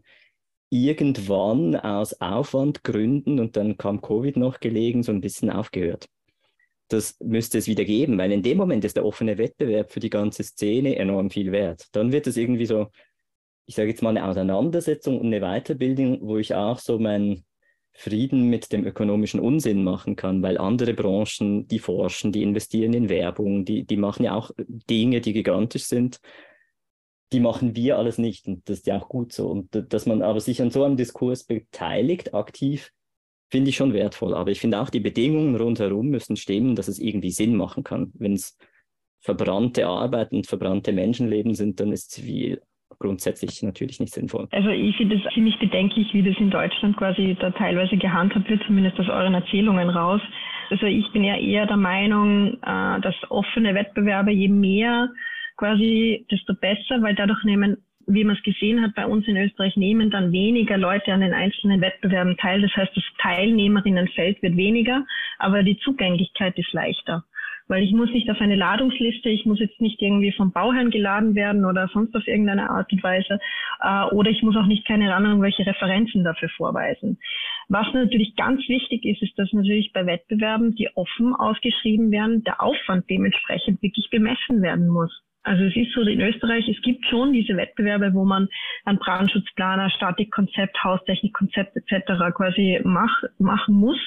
irgendwann 0.70 1.76
aus 1.76 2.20
Aufwandgründen 2.22 3.40
und 3.40 3.56
dann 3.56 3.78
kam 3.78 4.02
Covid 4.02 4.38
noch 4.38 4.60
gelegen, 4.60 5.04
so 5.04 5.12
ein 5.12 5.22
bisschen 5.22 5.50
aufgehört 5.50 6.08
das 6.92 7.18
müsste 7.20 7.58
es 7.58 7.68
wieder 7.68 7.86
geben, 7.86 8.18
weil 8.18 8.32
in 8.32 8.44
dem 8.44 8.58
Moment 8.58 8.84
ist 8.84 8.96
der 8.98 9.06
offene 9.06 9.38
Wettbewerb 9.38 9.92
für 9.92 10.00
die 10.00 10.10
ganze 10.10 10.44
Szene 10.44 10.98
enorm 10.98 11.30
viel 11.30 11.52
wert. 11.52 11.88
Dann 11.94 12.12
wird 12.12 12.28
es 12.28 12.38
irgendwie 12.38 12.66
so, 12.66 12.88
ich 13.66 13.76
sage 13.76 13.90
jetzt 13.90 14.02
mal 14.02 14.10
eine 14.10 14.26
Auseinandersetzung 14.26 15.20
und 15.20 15.28
eine 15.28 15.40
Weiterbildung, 15.40 16.20
wo 16.22 16.38
ich 16.38 16.54
auch 16.54 16.80
so 16.80 17.00
meinen 17.00 17.46
Frieden 17.94 18.50
mit 18.50 18.72
dem 18.72 18.86
ökonomischen 18.86 19.40
Unsinn 19.40 19.84
machen 19.84 20.16
kann, 20.16 20.42
weil 20.42 20.58
andere 20.58 20.94
Branchen, 20.94 21.68
die 21.68 21.80
forschen, 21.80 22.32
die 22.32 22.44
investieren 22.44 22.94
in 22.94 23.10
Werbung, 23.10 23.66
die, 23.66 23.86
die 23.86 23.98
machen 23.98 24.24
ja 24.24 24.36
auch 24.36 24.52
Dinge, 24.58 25.22
die 25.22 25.34
gigantisch 25.34 25.86
sind. 25.86 26.20
die 27.32 27.40
machen 27.40 27.76
wir 27.76 27.98
alles 27.98 28.18
nicht 28.18 28.48
und 28.48 28.68
das 28.68 28.80
ist 28.80 28.88
ja 28.88 29.00
auch 29.00 29.08
gut 29.08 29.32
so. 29.34 29.50
Und 29.50 29.70
dass 29.94 30.06
man 30.06 30.22
aber 30.22 30.40
sich 30.40 30.62
an 30.62 30.72
so 30.72 30.84
einem 30.84 30.98
Diskurs 30.98 31.46
beteiligt, 31.46 32.34
aktiv, 32.34 32.92
finde 33.52 33.70
ich 33.70 33.76
schon 33.76 33.94
wertvoll. 33.94 34.34
Aber 34.34 34.50
ich 34.50 34.60
finde 34.60 34.80
auch, 34.80 34.90
die 34.90 35.02
Bedingungen 35.02 35.56
rundherum 35.56 36.08
müssen 36.08 36.38
stimmen, 36.38 36.76
dass 36.76 36.88
es 36.88 37.00
irgendwie 37.00 37.32
Sinn 37.32 37.56
machen 37.56 37.84
kann. 37.84 38.12
Wenn 38.16 38.34
es 38.34 38.58
verbrannte 39.20 39.86
Arbeit 39.86 40.32
und 40.32 40.48
verbrannte 40.48 40.94
Menschenleben 40.94 41.54
sind, 41.54 41.80
dann 41.80 41.92
ist 41.92 42.18
es 42.18 42.26
wie 42.26 42.58
grundsätzlich 42.98 43.62
natürlich 43.64 44.00
nicht 44.00 44.14
sinnvoll. 44.14 44.48
Also 44.52 44.70
ich 44.70 44.96
finde 44.96 45.16
es 45.16 45.34
ziemlich 45.34 45.58
bedenklich, 45.60 46.14
wie 46.14 46.24
das 46.24 46.38
in 46.40 46.50
Deutschland 46.50 46.98
quasi 46.98 47.36
da 47.40 47.52
teilweise 47.52 47.98
gehandhabt 47.98 48.50
wird, 48.50 48.64
zumindest 48.66 49.00
aus 49.00 49.10
euren 49.10 49.34
Erzählungen 49.34 49.90
raus. 49.90 50.22
Also 50.70 50.86
ich 50.86 51.12
bin 51.12 51.24
ja 51.24 51.36
eher 51.36 51.66
der 51.66 51.78
Meinung, 51.78 52.54
äh, 52.62 53.02
dass 53.02 53.16
offene 53.30 53.76
Wettbewerbe, 53.76 54.32
je 54.32 54.48
mehr 54.48 55.10
quasi, 55.58 56.26
desto 56.32 56.54
besser, 56.54 57.02
weil 57.02 57.16
dadurch 57.16 57.44
nehmen 57.44 57.78
wie 58.14 58.24
man 58.24 58.36
es 58.36 58.44
gesehen 58.44 58.82
hat 58.82 58.96
bei 58.96 59.06
uns 59.06 59.28
in 59.28 59.38
Österreich, 59.38 59.76
nehmen 59.76 60.12
dann 60.12 60.32
weniger 60.32 60.78
Leute 60.78 61.14
an 61.14 61.22
den 61.22 61.34
einzelnen 61.34 61.82
Wettbewerben 61.82 62.38
teil. 62.38 62.62
Das 62.62 62.76
heißt, 62.76 62.96
das 62.96 63.04
Teilnehmerinnenfeld 63.22 64.42
wird 64.42 64.58
weniger, 64.58 65.06
aber 65.40 65.64
die 65.64 65.78
Zugänglichkeit 65.78 66.58
ist 66.58 66.74
leichter 66.74 67.24
weil 67.72 67.84
ich 67.84 67.94
muss 67.94 68.12
nicht 68.12 68.30
auf 68.30 68.42
eine 68.42 68.58
Ladungsliste, 68.58 69.30
ich 69.30 69.46
muss 69.46 69.62
jetzt 69.62 69.80
nicht 69.80 70.02
irgendwie 70.02 70.34
vom 70.34 70.52
Bauherrn 70.52 70.92
geladen 70.92 71.36
werden 71.36 71.64
oder 71.64 71.90
sonst 71.94 72.14
auf 72.18 72.28
irgendeine 72.28 72.70
Art 72.70 72.92
und 72.92 73.02
Weise 73.02 73.40
äh, 73.82 74.04
oder 74.14 74.30
ich 74.30 74.44
muss 74.44 74.58
auch 74.58 74.66
nicht 74.66 74.86
keine 74.86 75.16
Ahnung, 75.16 75.42
welche 75.42 75.66
Referenzen 75.66 76.26
dafür 76.26 76.50
vorweisen. 76.50 77.18
Was 77.70 77.88
natürlich 77.94 78.36
ganz 78.36 78.60
wichtig 78.68 79.06
ist, 79.06 79.22
ist, 79.22 79.40
dass 79.40 79.54
natürlich 79.54 79.94
bei 79.94 80.06
Wettbewerben, 80.06 80.76
die 80.76 80.90
offen 80.96 81.34
ausgeschrieben 81.34 82.12
werden, 82.12 82.44
der 82.44 82.62
Aufwand 82.62 83.10
dementsprechend 83.10 83.82
wirklich 83.82 84.10
bemessen 84.10 84.62
werden 84.62 84.90
muss. 84.90 85.24
Also 85.44 85.64
es 85.64 85.76
ist 85.76 85.92
so 85.94 86.02
in 86.02 86.22
Österreich, 86.22 86.68
es 86.70 86.80
gibt 86.84 87.06
schon 87.08 87.34
diese 87.34 87.58
Wettbewerbe, 87.58 88.14
wo 88.14 88.26
man 88.26 88.48
einen 88.86 89.00
Brandschutzplaner, 89.00 89.90
Statikkonzept, 89.90 90.84
Haustechnikkonzept 90.84 91.76
etc. 91.78 92.36
quasi 92.36 92.80
mach, 92.84 93.24
machen 93.40 93.76
muss. 93.76 93.98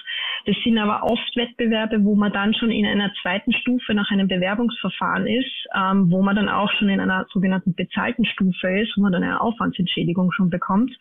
Das 0.47 0.57
sind 0.62 0.78
aber 0.78 1.03
oft 1.03 1.37
Wettbewerbe, 1.37 2.05
wo 2.05 2.14
man 2.14 2.32
dann 2.32 2.55
schon 2.55 2.70
in 2.70 2.87
einer 2.87 3.11
zweiten 3.20 3.53
Stufe 3.53 3.95
nach 3.95 4.11
einem 4.11 4.28
Bewerbungsverfahren 4.28 5.26
ist, 5.26 5.51
ähm, 5.74 6.11
wo 6.11 6.22
man 6.22 6.37
dann 6.37 6.49
auch 6.49 6.70
schon 6.78 6.89
in 6.89 7.01
einer 7.01 7.26
sogenannten 7.32 7.74
bezahlten 7.74 8.24
Stufe 8.26 8.68
ist, 8.80 8.97
wo 8.97 9.03
man 9.03 9.12
dann 9.12 9.24
eine 9.24 9.41
Aufwandsentschädigung 9.41 10.30
schon 10.32 10.51
bekommt, 10.51 10.93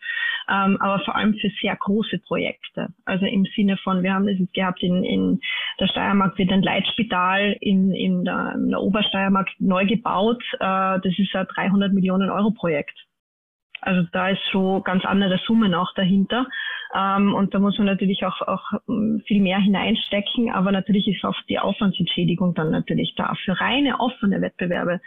ähm, 0.48 0.78
aber 0.80 0.98
vor 1.04 1.14
allem 1.14 1.34
für 1.34 1.50
sehr 1.60 1.76
große 1.76 2.18
Projekte. 2.26 2.88
Also 3.04 3.26
im 3.26 3.46
Sinne 3.54 3.76
von, 3.76 4.02
wir 4.02 4.14
haben 4.14 4.26
es 4.26 4.40
jetzt 4.40 4.54
gehabt, 4.54 4.82
in, 4.82 5.04
in 5.04 5.40
der 5.78 5.86
Steiermark 5.86 6.36
wird 6.38 6.50
ein 6.50 6.62
Leitspital 6.62 7.56
in, 7.60 7.92
in, 7.92 8.24
der, 8.24 8.54
in 8.56 8.70
der 8.70 8.80
Obersteiermark 8.80 9.48
neu 9.58 9.86
gebaut 9.86 10.23
gebaut. 10.24 10.42
Äh, 10.54 11.00
das 11.00 11.18
ist 11.18 11.34
ein 11.34 11.46
300 11.54 11.92
Millionen 11.92 12.30
Euro 12.30 12.50
Projekt. 12.50 12.96
Also 13.80 14.08
da 14.12 14.30
ist 14.30 14.40
schon 14.50 14.82
ganz 14.82 15.04
andere 15.04 15.38
Summen 15.46 15.74
auch 15.74 15.92
dahinter. 15.94 16.46
Ähm, 16.94 17.34
und 17.34 17.52
da 17.52 17.58
muss 17.58 17.76
man 17.76 17.86
natürlich 17.86 18.24
auch, 18.24 18.40
auch 18.40 18.72
ähm, 18.88 19.22
viel 19.26 19.42
mehr 19.42 19.58
hineinstecken. 19.58 20.52
Aber 20.52 20.72
natürlich 20.72 21.06
ist 21.06 21.24
auch 21.24 21.36
die 21.48 21.58
Aufwandsentschädigung 21.58 22.54
dann 22.54 22.70
natürlich 22.70 23.14
da. 23.16 23.34
Für 23.44 23.60
reine 23.60 24.00
offene 24.00 24.40
Wettbewerbe 24.40 25.00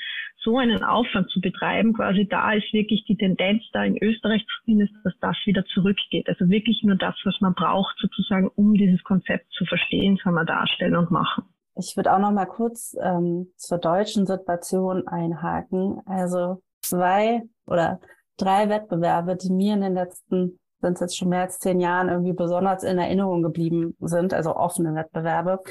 so 0.43 0.59
einen 0.59 0.84
Aufwand 0.84 1.30
zu 1.32 1.41
betreiben, 1.41 1.93
quasi 1.93 2.28
da 2.30 2.53
ist 2.53 2.72
wirklich 2.72 3.03
die 3.05 3.18
Tendenz 3.18 3.63
da 3.74 3.84
in 3.84 3.97
Österreich 4.01 4.45
zumindest, 4.63 4.93
dass 5.03 5.13
das 5.20 5.36
wieder 5.45 5.65
zurückgeht. 5.65 6.30
Also 6.30 6.49
wirklich 6.49 6.84
nur 6.84 6.95
das, 6.95 7.15
was 7.24 7.41
man 7.41 7.55
braucht 7.55 7.97
sozusagen, 7.97 8.47
um 8.55 8.76
dieses 8.76 9.03
Konzept 9.03 9.51
zu 9.53 9.65
verstehen, 9.65 10.18
kann 10.18 10.36
man 10.36 10.45
darstellen 10.45 10.95
und 10.95 11.09
machen. 11.09 11.45
Ich 11.80 11.96
würde 11.96 12.14
auch 12.14 12.20
noch 12.20 12.32
mal 12.32 12.46
kurz 12.46 12.96
ähm, 13.00 13.54
zur 13.56 13.78
deutschen 13.78 14.26
Situation 14.26 15.08
einhaken. 15.08 16.02
Also 16.06 16.62
zwei 16.82 17.44
oder 17.66 18.00
drei 18.38 18.70
Wettbewerbe, 18.70 19.36
die 19.36 19.52
mir 19.52 19.74
in 19.74 19.82
den 19.82 19.94
letzten, 19.94 20.58
sind 20.82 20.94
es 20.94 21.00
jetzt 21.00 21.18
schon 21.18 21.30
mehr 21.30 21.42
als 21.42 21.60
zehn 21.60 21.80
Jahren 21.80 22.10
irgendwie 22.10 22.34
besonders 22.34 22.84
in 22.84 22.98
Erinnerung 22.98 23.44
geblieben 23.44 23.96
sind, 24.00 24.34
also 24.34 24.56
offene 24.56 24.96
Wettbewerbe, 24.96 25.62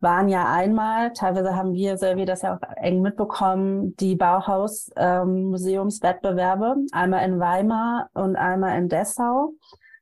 waren 0.00 0.28
ja 0.28 0.52
einmal, 0.52 1.14
teilweise 1.14 1.56
haben 1.56 1.72
wir, 1.72 1.98
wie 2.00 2.26
das 2.26 2.42
ja 2.42 2.56
auch 2.56 2.60
eng 2.76 3.00
mitbekommen, 3.00 3.96
die 3.96 4.14
Bauhaus-Museumswettbewerbe, 4.14 6.74
ähm, 6.76 6.86
einmal 6.92 7.24
in 7.24 7.40
Weimar 7.40 8.10
und 8.12 8.36
einmal 8.36 8.78
in 8.78 8.88
Dessau 8.88 9.54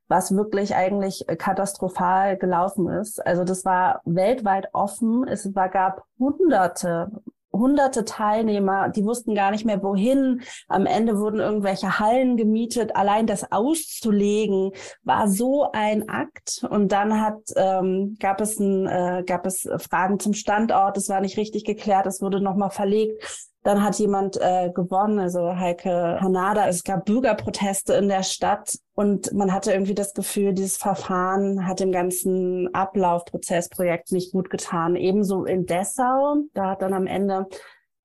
was 0.09 0.35
wirklich 0.35 0.75
eigentlich 0.75 1.29
äh, 1.29 1.37
katastrophal 1.37 2.37
gelaufen 2.37 2.89
ist. 2.89 3.25
Also 3.25 3.45
das 3.45 3.65
war 3.65 4.01
weltweit 4.05 4.69
offen. 4.73 5.27
Es 5.27 5.55
war, 5.55 5.69
gab 5.69 6.05
hunderte, 6.19 7.11
hunderte 7.53 8.05
Teilnehmer, 8.05 8.89
die 8.89 9.05
wussten 9.05 9.35
gar 9.35 9.51
nicht 9.51 9.65
mehr 9.65 9.83
wohin. 9.83 10.43
Am 10.69 10.87
Ende 10.87 11.19
wurden 11.19 11.41
irgendwelche 11.41 11.99
Hallen 11.99 12.37
gemietet. 12.37 12.97
Allein 12.97 13.27
das 13.27 13.51
auszulegen 13.53 14.73
war 15.03 15.29
so 15.29 15.71
ein 15.73 16.09
Akt. 16.09 16.67
Und 16.69 16.93
dann 16.93 17.21
hat 17.21 17.41
ähm, 17.57 18.17
gab 18.21 18.41
es 18.41 18.59
ein, 18.59 18.87
äh, 18.87 19.25
gab 19.27 19.47
es 19.47 19.69
Fragen 19.79 20.19
zum 20.19 20.35
Standort. 20.35 20.97
Es 20.97 21.09
war 21.09 21.21
nicht 21.21 21.39
richtig 21.39 21.65
geklärt. 21.65 22.07
Es 22.07 22.21
wurde 22.21 22.41
nochmal 22.41 22.71
verlegt. 22.71 23.53
Dann 23.65 23.83
hat 23.83 23.99
jemand 23.99 24.37
äh, 24.41 24.71
gewonnen, 24.71 25.19
also 25.19 25.57
Heike 25.57 26.19
Hanada. 26.21 26.69
Es 26.69 26.85
gab 26.85 27.07
Bürgerproteste 27.07 27.95
in 27.95 28.09
der 28.09 28.23
Stadt 28.23 28.79
und 28.95 29.33
man 29.33 29.53
hatte 29.53 29.73
irgendwie 29.73 29.95
das 29.95 30.13
Gefühl, 30.13 30.53
dieses 30.53 30.77
Verfahren 30.77 31.67
hat 31.67 31.81
dem 31.81 31.91
ganzen 31.91 32.73
Ablaufprozessprojekt 32.75 34.13
nicht 34.13 34.33
gut 34.33 34.51
getan. 34.51 34.97
Ebenso 34.97 35.45
in 35.45 35.65
Dessau, 35.65 36.37
da 36.53 36.71
hat 36.71 36.83
dann 36.83 36.93
am 36.93 37.07
Ende 37.07 37.47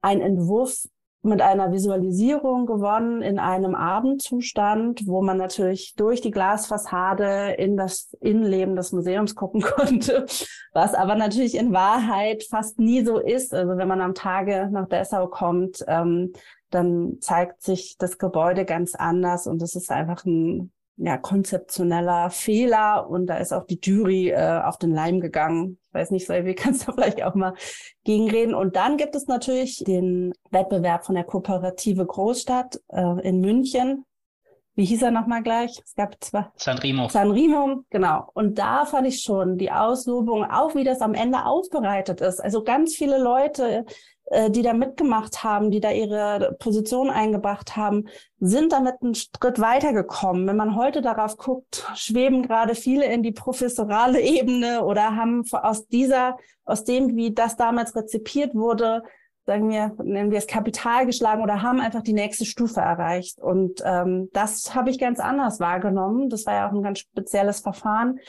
ein 0.01 0.21
Entwurf 0.21 0.87
mit 1.21 1.41
einer 1.41 1.71
Visualisierung 1.73 2.65
gewonnen 2.65 3.21
in 3.21 3.39
einem 3.39 3.75
Abendzustand, 3.75 5.05
wo 5.05 5.21
man 5.21 5.37
natürlich 5.37 5.93
durch 5.95 6.21
die 6.21 6.31
Glasfassade 6.31 7.55
in 7.57 7.75
das 7.75 8.15
Innenleben 8.21 8.75
des 8.75 8.93
Museums 8.93 9.35
gucken 9.35 9.61
konnte, 9.75 10.25
was 10.73 10.93
aber 10.93 11.15
natürlich 11.15 11.55
in 11.55 11.73
Wahrheit 11.73 12.43
fast 12.49 12.79
nie 12.79 13.03
so 13.03 13.19
ist. 13.19 13.53
Also 13.53 13.77
wenn 13.77 13.87
man 13.87 14.01
am 14.01 14.13
Tage 14.13 14.69
nach 14.71 14.87
Dessau 14.87 15.27
kommt, 15.27 15.83
ähm, 15.87 16.31
dann 16.69 17.17
zeigt 17.19 17.63
sich 17.63 17.97
das 17.97 18.17
Gebäude 18.17 18.63
ganz 18.63 18.95
anders 18.95 19.47
und 19.47 19.61
es 19.61 19.75
ist 19.75 19.91
einfach 19.91 20.23
ein 20.25 20.71
ja, 21.01 21.17
konzeptioneller 21.17 22.29
Fehler 22.29 23.09
und 23.09 23.27
da 23.27 23.37
ist 23.37 23.53
auch 23.53 23.65
die 23.65 23.79
Jury 23.81 24.29
äh, 24.29 24.61
auf 24.63 24.77
den 24.77 24.91
Leim 24.91 25.21
gegangen. 25.21 25.77
Ich 25.87 25.93
weiß 25.93 26.11
nicht, 26.11 26.27
Selvi, 26.27 26.55
kannst 26.55 26.87
du 26.87 26.91
vielleicht 26.91 27.23
auch 27.23 27.35
mal 27.35 27.53
gegenreden. 28.03 28.53
Und 28.53 28.75
dann 28.75 28.97
gibt 28.97 29.15
es 29.15 29.27
natürlich 29.27 29.83
den 29.85 30.33
Wettbewerb 30.51 31.05
von 31.05 31.15
der 31.15 31.23
Kooperative 31.23 32.05
Großstadt 32.05 32.81
äh, 32.89 33.27
in 33.27 33.39
München. 33.39 34.05
Wie 34.75 34.85
hieß 34.85 35.01
er 35.01 35.11
nochmal 35.11 35.41
gleich? 35.41 35.81
Es 35.83 35.95
gab 35.95 36.15
zwei. 36.21 36.47
Sanremo. 36.55 37.09
Sanremo, 37.09 37.83
genau. 37.89 38.29
Und 38.33 38.59
da 38.59 38.85
fand 38.85 39.07
ich 39.07 39.21
schon 39.21 39.57
die 39.57 39.71
Auslobung, 39.71 40.43
auch 40.43 40.75
wie 40.75 40.83
das 40.83 41.01
am 41.01 41.13
Ende 41.13 41.45
aufbereitet 41.45 42.21
ist. 42.21 42.39
Also 42.39 42.63
ganz 42.63 42.95
viele 42.95 43.21
Leute 43.21 43.85
die 44.49 44.61
da 44.61 44.73
mitgemacht 44.73 45.43
haben, 45.43 45.71
die 45.71 45.79
da 45.79 45.91
ihre 45.91 46.55
Position 46.59 47.09
eingebracht 47.09 47.75
haben, 47.75 48.07
sind 48.39 48.71
damit 48.71 48.95
einen 49.01 49.15
Schritt 49.15 49.59
weitergekommen. 49.59 50.45
Wenn 50.45 50.55
man 50.55 50.75
heute 50.75 51.01
darauf 51.01 51.37
guckt, 51.37 51.87
schweben 51.95 52.43
gerade 52.43 52.75
viele 52.75 53.05
in 53.05 53.23
die 53.23 53.31
professorale 53.31 54.21
Ebene 54.21 54.83
oder 54.83 55.15
haben 55.15 55.43
aus 55.51 55.87
dieser, 55.87 56.37
aus 56.63 56.83
dem, 56.83 57.15
wie 57.15 57.33
das 57.33 57.55
damals 57.55 57.95
rezipiert 57.95 58.53
wurde, 58.53 59.03
sagen 59.49 59.71
wir, 59.71 59.95
nennen 60.03 60.29
wir 60.29 60.37
es 60.37 60.45
Kapital 60.45 61.07
geschlagen 61.07 61.41
oder 61.41 61.63
haben 61.63 61.79
einfach 61.79 62.03
die 62.03 62.13
nächste 62.13 62.45
Stufe 62.45 62.81
erreicht. 62.81 63.39
Und 63.39 63.81
ähm, 63.83 64.29
das 64.31 64.75
habe 64.75 64.91
ich 64.91 64.99
ganz 64.99 65.19
anders 65.19 65.59
wahrgenommen. 65.59 66.29
Das 66.29 66.45
war 66.45 66.53
ja 66.53 66.69
auch 66.69 66.73
ein 66.73 66.83
ganz 66.83 66.99
spezielles 66.99 67.61
Verfahren. 67.61 68.19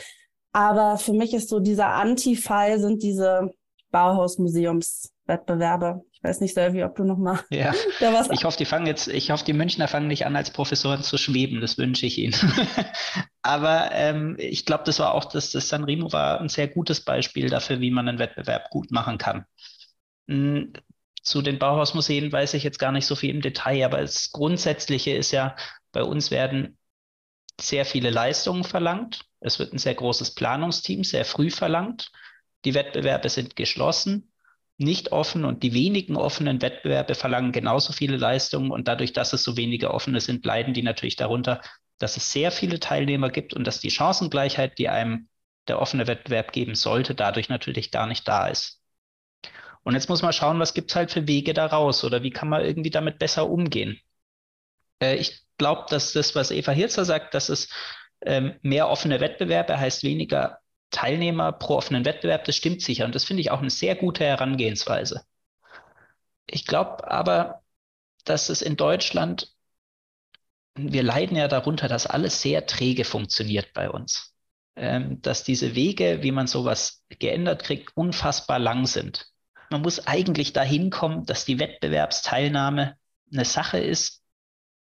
Aber 0.53 0.97
für 0.97 1.13
mich 1.13 1.35
ist 1.35 1.51
so 1.51 1.61
dieser 1.61 1.89
Anti-Fall 1.89 2.81
sind 2.81 3.03
diese 3.03 3.53
Bauhausmuseums 3.91 5.13
Wettbewerbe. 5.31 6.03
Ich 6.13 6.23
weiß 6.23 6.41
nicht, 6.41 6.53
Selvi, 6.53 6.85
ob 6.85 6.97
du 6.97 7.05
noch 7.05 7.17
mal 7.17 7.41
ja. 7.49 7.73
da 8.01 8.13
was. 8.13 8.29
Ich 8.31 8.45
hoffe, 8.45 8.59
die 8.59 8.67
fangen 8.67 8.87
jetzt, 8.87 9.09
ich 9.09 9.31
hoffe, 9.31 9.45
die 9.45 9.55
Münchner 9.55 9.89
fangen 9.89 10.09
nicht 10.09 10.27
an, 10.27 10.37
als 10.37 10.51
Professoren 10.51 11.03
zu 11.03 11.17
schweben. 11.17 11.63
Das 11.63 11.79
wünsche 11.79 12.05
ich 12.05 12.19
ihnen. 12.19 12.35
Aber 13.43 13.91
ähm, 13.93 14.37
ich 14.39 14.67
glaube, 14.67 14.85
das 14.85 14.99
war 14.99 15.15
auch 15.15 15.25
das, 15.25 15.53
das 15.53 15.71
Sanremo 15.71 16.13
war 16.13 16.41
ein 16.41 16.51
sehr 16.51 16.69
gutes 16.69 17.01
Beispiel 17.01 17.49
dafür, 17.49 17.81
wie 17.81 17.91
man 17.91 18.09
einen 18.09 18.19
Wettbewerb 18.19 18.69
gut 18.69 18.91
machen 18.91 19.17
kann. 19.17 19.47
Hm, 20.29 20.75
zu 21.23 21.41
den 21.41 21.59
Bauhausmuseen 21.59 22.33
weiß 22.33 22.55
ich 22.55 22.65
jetzt 22.65 22.79
gar 22.79 22.93
nicht 22.93 23.07
so 23.07 23.15
viel 23.15 23.31
im 23.31 23.41
Detail, 23.41 23.85
aber 23.85 24.01
das 24.01 24.33
Grundsätzliche 24.33 25.13
ist 25.13 25.31
ja, 25.33 25.57
bei 25.93 26.03
uns 26.03 26.31
werden 26.31 26.77
sehr 27.61 27.85
viele 27.85 28.11
Leistungen 28.11 28.65
verlangt. 28.65 29.25
Es 29.41 29.59
wird 29.59 29.73
ein 29.73 29.79
sehr 29.79 29.95
großes 29.95 30.35
Planungsteam 30.35 31.05
sehr 31.05 31.25
früh 31.25 31.51
verlangt. 31.51 32.11
Die 32.65 32.75
Wettbewerbe 32.75 33.29
sind 33.29 33.57
geschlossen 33.57 34.30
nicht 34.81 35.13
offen 35.13 35.45
und 35.45 35.63
die 35.63 35.75
wenigen 35.75 36.17
offenen 36.17 36.63
Wettbewerbe 36.63 37.15
verlangen 37.15 37.53
genauso 37.53 37.93
viele 37.93 38.17
Leistungen 38.17 38.71
und 38.71 38.89
dadurch, 38.89 39.13
dass 39.13 39.33
es 39.33 39.45
so 39.45 39.57
wenige 39.57 39.93
offene 39.93 40.21
sind, 40.21 40.45
leiden 40.47 40.73
die 40.73 40.83
natürlich 40.83 41.17
darunter, 41.17 41.61
dass 41.99 42.17
es 42.17 42.33
sehr 42.33 42.51
viele 42.51 42.81
Teilnehmer 42.81 43.31
gibt 43.31 43.53
und 43.53 43.67
dass 43.67 43.81
die 43.81 43.91
Chancengleichheit, 43.91 44.79
die 44.79 44.89
einem 44.89 45.29
der 45.69 45.81
offene 45.81 46.07
Wettbewerb 46.07 46.53
geben 46.53 46.75
sollte, 46.75 47.15
dadurch 47.15 47.51
natürlich 47.51 47.91
gar 47.91 48.07
nicht 48.07 48.27
da 48.27 48.49
ist. 48.49 48.81
Und 49.83 49.95
jetzt 49.95 50.09
muss 50.09 50.23
man 50.23 50.33
schauen, 50.33 50.59
was 50.59 50.75
gibt 50.75 50.91
es 50.91 50.97
halt 50.97 51.11
für 51.11 51.29
Wege 51.29 51.53
daraus 51.53 52.03
oder 52.03 52.23
wie 52.23 52.31
kann 52.31 52.49
man 52.49 52.65
irgendwie 52.65 52.91
damit 52.91 53.19
besser 53.19 53.49
umgehen. 53.51 54.01
Äh, 55.03 55.17
ich 55.17 55.43
glaube, 55.59 55.87
dass 55.91 56.13
das, 56.13 56.35
was 56.35 56.51
Eva 56.51 56.73
Hirzer 56.73 57.05
sagt, 57.05 57.35
dass 57.35 57.51
es 57.51 57.69
ähm, 58.23 58.55
mehr 58.63 58.89
offene 58.89 59.21
Wettbewerbe 59.21 59.79
heißt 59.79 60.05
weniger 60.05 60.60
Teilnehmer 60.91 61.53
pro 61.53 61.77
offenen 61.77 62.05
Wettbewerb, 62.05 62.45
das 62.45 62.57
stimmt 62.57 62.83
sicher. 62.83 63.05
Und 63.05 63.15
das 63.15 63.25
finde 63.25 63.41
ich 63.43 63.51
auch 63.51 63.61
eine 63.61 63.71
sehr 63.71 63.95
gute 63.97 64.25
Herangehensweise. 64.25 65.25
Ich 66.47 66.67
glaube 66.67 67.11
aber, 67.11 67.63
dass 68.25 68.49
es 68.49 68.63
in 68.63 68.77
Deutschland, 68.77 69.55
wir 70.75 71.03
leiden 71.03 71.37
ja 71.37 71.49
darunter, 71.49 71.89
dass 71.89 72.07
alles 72.07 72.43
sehr 72.43 72.67
träge 72.67 73.05
funktioniert 73.05 73.73
bei 73.73 73.91
uns. 73.91 74.35
Ähm, 74.77 75.21
dass 75.21 75.45
diese 75.45 75.75
Wege, 75.75 76.23
wie 76.23 76.33
man 76.33 76.47
sowas 76.47 77.05
geändert 77.09 77.65
kriegt, 77.65 77.97
unfassbar 77.97 78.59
lang 78.59 78.87
sind. 78.87 79.27
Man 79.71 79.83
muss 79.83 80.07
eigentlich 80.07 80.53
dahin 80.53 80.91
kommen, 80.91 81.27
dass 81.27 81.45
die 81.45 81.59
Wettbewerbsteilnahme 81.59 82.97
eine 83.33 83.45
Sache 83.45 83.79
ist, 83.79 84.23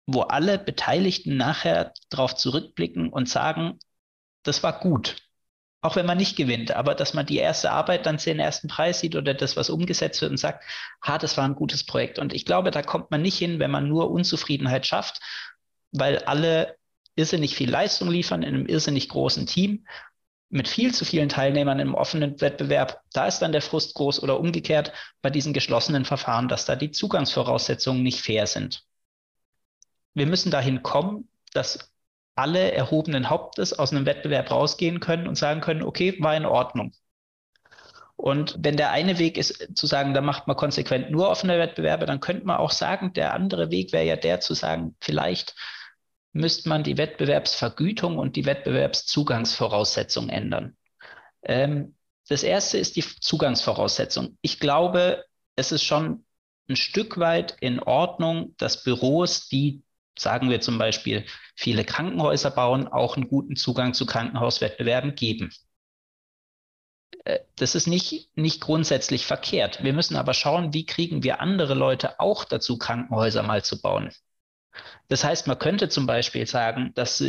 wo 0.06 0.22
alle 0.22 0.58
Beteiligten 0.58 1.36
nachher 1.36 1.94
darauf 2.10 2.36
zurückblicken 2.36 3.10
und 3.10 3.28
sagen, 3.28 3.80
das 4.44 4.64
war 4.64 4.80
gut. 4.80 5.18
Auch 5.82 5.96
wenn 5.96 6.08
man 6.08 6.18
nicht 6.18 6.36
gewinnt, 6.36 6.72
aber 6.72 6.96
dass 6.96 7.14
man 7.14 7.26
die 7.26 7.38
erste 7.38 7.72
Arbeit 7.72 8.06
dann 8.06 8.18
den 8.18 8.40
ersten 8.40 8.68
Preis 8.68 9.00
sieht 9.00 9.16
oder 9.16 9.34
das, 9.34 9.56
was 9.56 9.70
umgesetzt 9.70 10.22
wird 10.22 10.32
und 10.32 10.38
sagt, 10.38 10.64
ha, 11.04 11.18
das 11.18 11.38
war 11.38 11.46
ein 11.46 11.56
gutes 11.56 11.86
Projekt. 11.86 12.18
Und 12.18 12.34
ich 12.34 12.46
glaube, 12.46 12.72
da 12.72 12.82
kommt 12.82 13.12
man 13.12 13.22
nicht 13.22 13.38
hin, 13.38 13.60
wenn 13.60 13.72
man 13.72 13.88
nur 13.88 14.10
Unzufriedenheit 14.10 14.88
schafft, 14.88 15.20
weil 15.92 16.20
alle 16.20 16.76
irrsinnig 17.16 17.56
viel 17.56 17.70
Leistung 17.70 18.10
liefern 18.10 18.44
in 18.44 18.56
einem 18.56 18.66
irrsinnig 18.66 19.10
großen 19.10 19.46
Team 19.46 19.86
mit 20.50 20.68
viel 20.68 20.94
zu 20.94 21.04
vielen 21.04 21.30
Teilnehmern 21.30 21.80
im 21.80 21.94
offenen 21.94 22.40
Wettbewerb. 22.40 23.02
Da 23.12 23.28
ist 23.28 23.40
dann 23.40 23.52
der 23.52 23.62
Frust 23.62 23.96
groß 23.96 24.24
oder 24.24 24.40
umgekehrt 24.40 24.94
bei 25.22 25.30
diesen 25.30 25.54
geschlossenen 25.54 26.06
Verfahren, 26.06 26.48
dass 26.48 26.66
da 26.66 26.76
die 26.76 26.92
Zugangsvoraussetzungen 26.92 28.02
nicht 28.02 28.22
fair 28.22 28.48
sind. 28.48 28.84
Wir 30.14 30.26
müssen 30.26 30.52
dahin 30.52 30.84
kommen, 30.84 31.28
dass 31.54 31.92
alle 32.38 32.72
erhobenen 32.72 33.30
Hauptes 33.30 33.78
aus 33.78 33.92
einem 33.92 34.06
Wettbewerb 34.06 34.52
rausgehen 34.52 35.00
können 35.00 35.28
und 35.28 35.36
sagen 35.36 35.62
können, 35.62 35.84
okay, 35.84 36.16
war 36.20 36.36
in 36.36 36.46
Ordnung. 36.46 36.94
Und 38.16 38.56
wenn 38.60 38.78
der 38.78 38.92
eine 38.92 39.20
Weg 39.20 39.38
ist 39.38 39.78
zu 39.78 39.86
sagen, 39.86 40.14
da 40.14 40.22
macht 40.22 40.48
man 40.48 40.58
konsequent 40.58 41.12
nur 41.12 41.30
offene 41.30 41.60
Wettbewerbe, 41.60 42.06
dann 42.06 42.20
könnte 42.20 42.46
man 42.46 42.58
auch 42.58 42.72
sagen, 42.72 43.14
der 43.14 43.34
andere 43.34 43.70
Weg 43.70 43.94
wäre 43.94 44.06
ja 44.06 44.16
der 44.16 44.40
zu 44.40 44.56
sagen, 44.56 44.96
vielleicht 45.00 45.56
müsste 46.34 46.70
man 46.70 46.84
die 46.84 46.98
Wettbewerbsvergütung 46.98 48.18
und 48.18 48.36
die 48.36 48.46
Wettbewerbszugangsvoraussetzung 48.46 50.30
ändern. 50.30 50.76
Ähm, 51.44 51.96
das 52.28 52.44
erste 52.44 52.78
ist 52.78 52.96
die 52.96 53.04
Zugangsvoraussetzung. 53.04 54.38
Ich 54.42 54.60
glaube, 54.60 55.24
es 55.56 55.72
ist 55.72 55.84
schon 55.84 56.26
ein 56.70 56.76
Stück 56.76 57.18
weit 57.18 57.56
in 57.62 57.80
Ordnung, 57.80 58.56
dass 58.58 58.84
Büros, 58.84 59.48
die 59.48 59.84
sagen 60.18 60.50
wir 60.50 60.62
zum 60.62 60.78
Beispiel, 60.78 61.26
viele 61.56 61.86
Krankenhäuser 61.86 62.52
bauen, 62.52 62.88
auch 62.88 63.16
einen 63.16 63.28
guten 63.28 63.56
Zugang 63.56 63.94
zu 63.94 64.06
Krankenhauswettbewerben 64.06 65.16
geben. 65.16 65.52
Äh, 67.26 67.40
das 67.56 67.76
ist 67.76 67.88
nicht, 67.88 68.30
nicht 68.36 68.62
grundsätzlich 68.62 69.26
verkehrt. 69.26 69.84
Wir 69.84 69.94
müssen 69.94 70.16
aber 70.16 70.34
schauen, 70.34 70.74
wie 70.74 70.86
kriegen 70.86 71.24
wir 71.24 71.42
andere 71.42 71.74
Leute 71.74 72.20
auch 72.20 72.46
dazu, 72.46 72.78
Krankenhäuser 72.78 73.44
mal 73.44 73.64
zu 73.64 73.82
bauen. 73.82 74.12
Das 75.08 75.24
heißt, 75.24 75.48
man 75.48 75.58
könnte 75.58 75.90
zum 75.90 76.06
Beispiel 76.06 76.46
sagen, 76.46 76.92
dass 76.96 77.24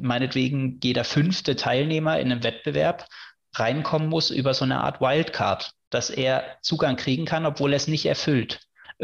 meinetwegen 0.00 0.78
jeder 0.82 1.04
fünfte 1.04 1.56
Teilnehmer 1.56 2.20
in 2.20 2.30
einem 2.30 2.44
Wettbewerb 2.44 3.08
reinkommen 3.54 4.08
muss 4.08 4.30
über 4.30 4.54
so 4.54 4.64
eine 4.64 4.80
Art 4.80 5.00
Wildcard, 5.00 5.72
dass 5.90 6.10
er 6.10 6.58
Zugang 6.62 6.96
kriegen 6.96 7.24
kann, 7.24 7.46
obwohl 7.46 7.72
er 7.72 7.76
es 7.76 7.88
nicht 7.88 8.06
erfüllt. 8.06 8.60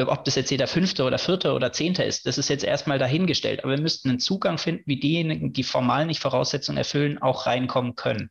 Ob 0.06 0.24
das 0.24 0.36
jetzt 0.36 0.50
jeder 0.50 0.68
fünfte 0.68 1.02
oder 1.02 1.18
vierte 1.18 1.52
oder 1.52 1.72
zehnte 1.72 2.04
ist, 2.04 2.26
das 2.26 2.38
ist 2.38 2.48
jetzt 2.48 2.62
erstmal 2.62 2.98
dahingestellt. 2.98 3.64
Aber 3.64 3.72
wir 3.72 3.82
müssten 3.82 4.10
einen 4.10 4.20
Zugang 4.20 4.56
finden, 4.56 4.84
wie 4.86 5.00
diejenigen, 5.00 5.52
die 5.52 5.64
formal 5.64 6.06
nicht 6.06 6.20
Voraussetzungen 6.20 6.78
erfüllen, 6.78 7.20
auch 7.20 7.46
reinkommen 7.46 7.96
können. 7.96 8.30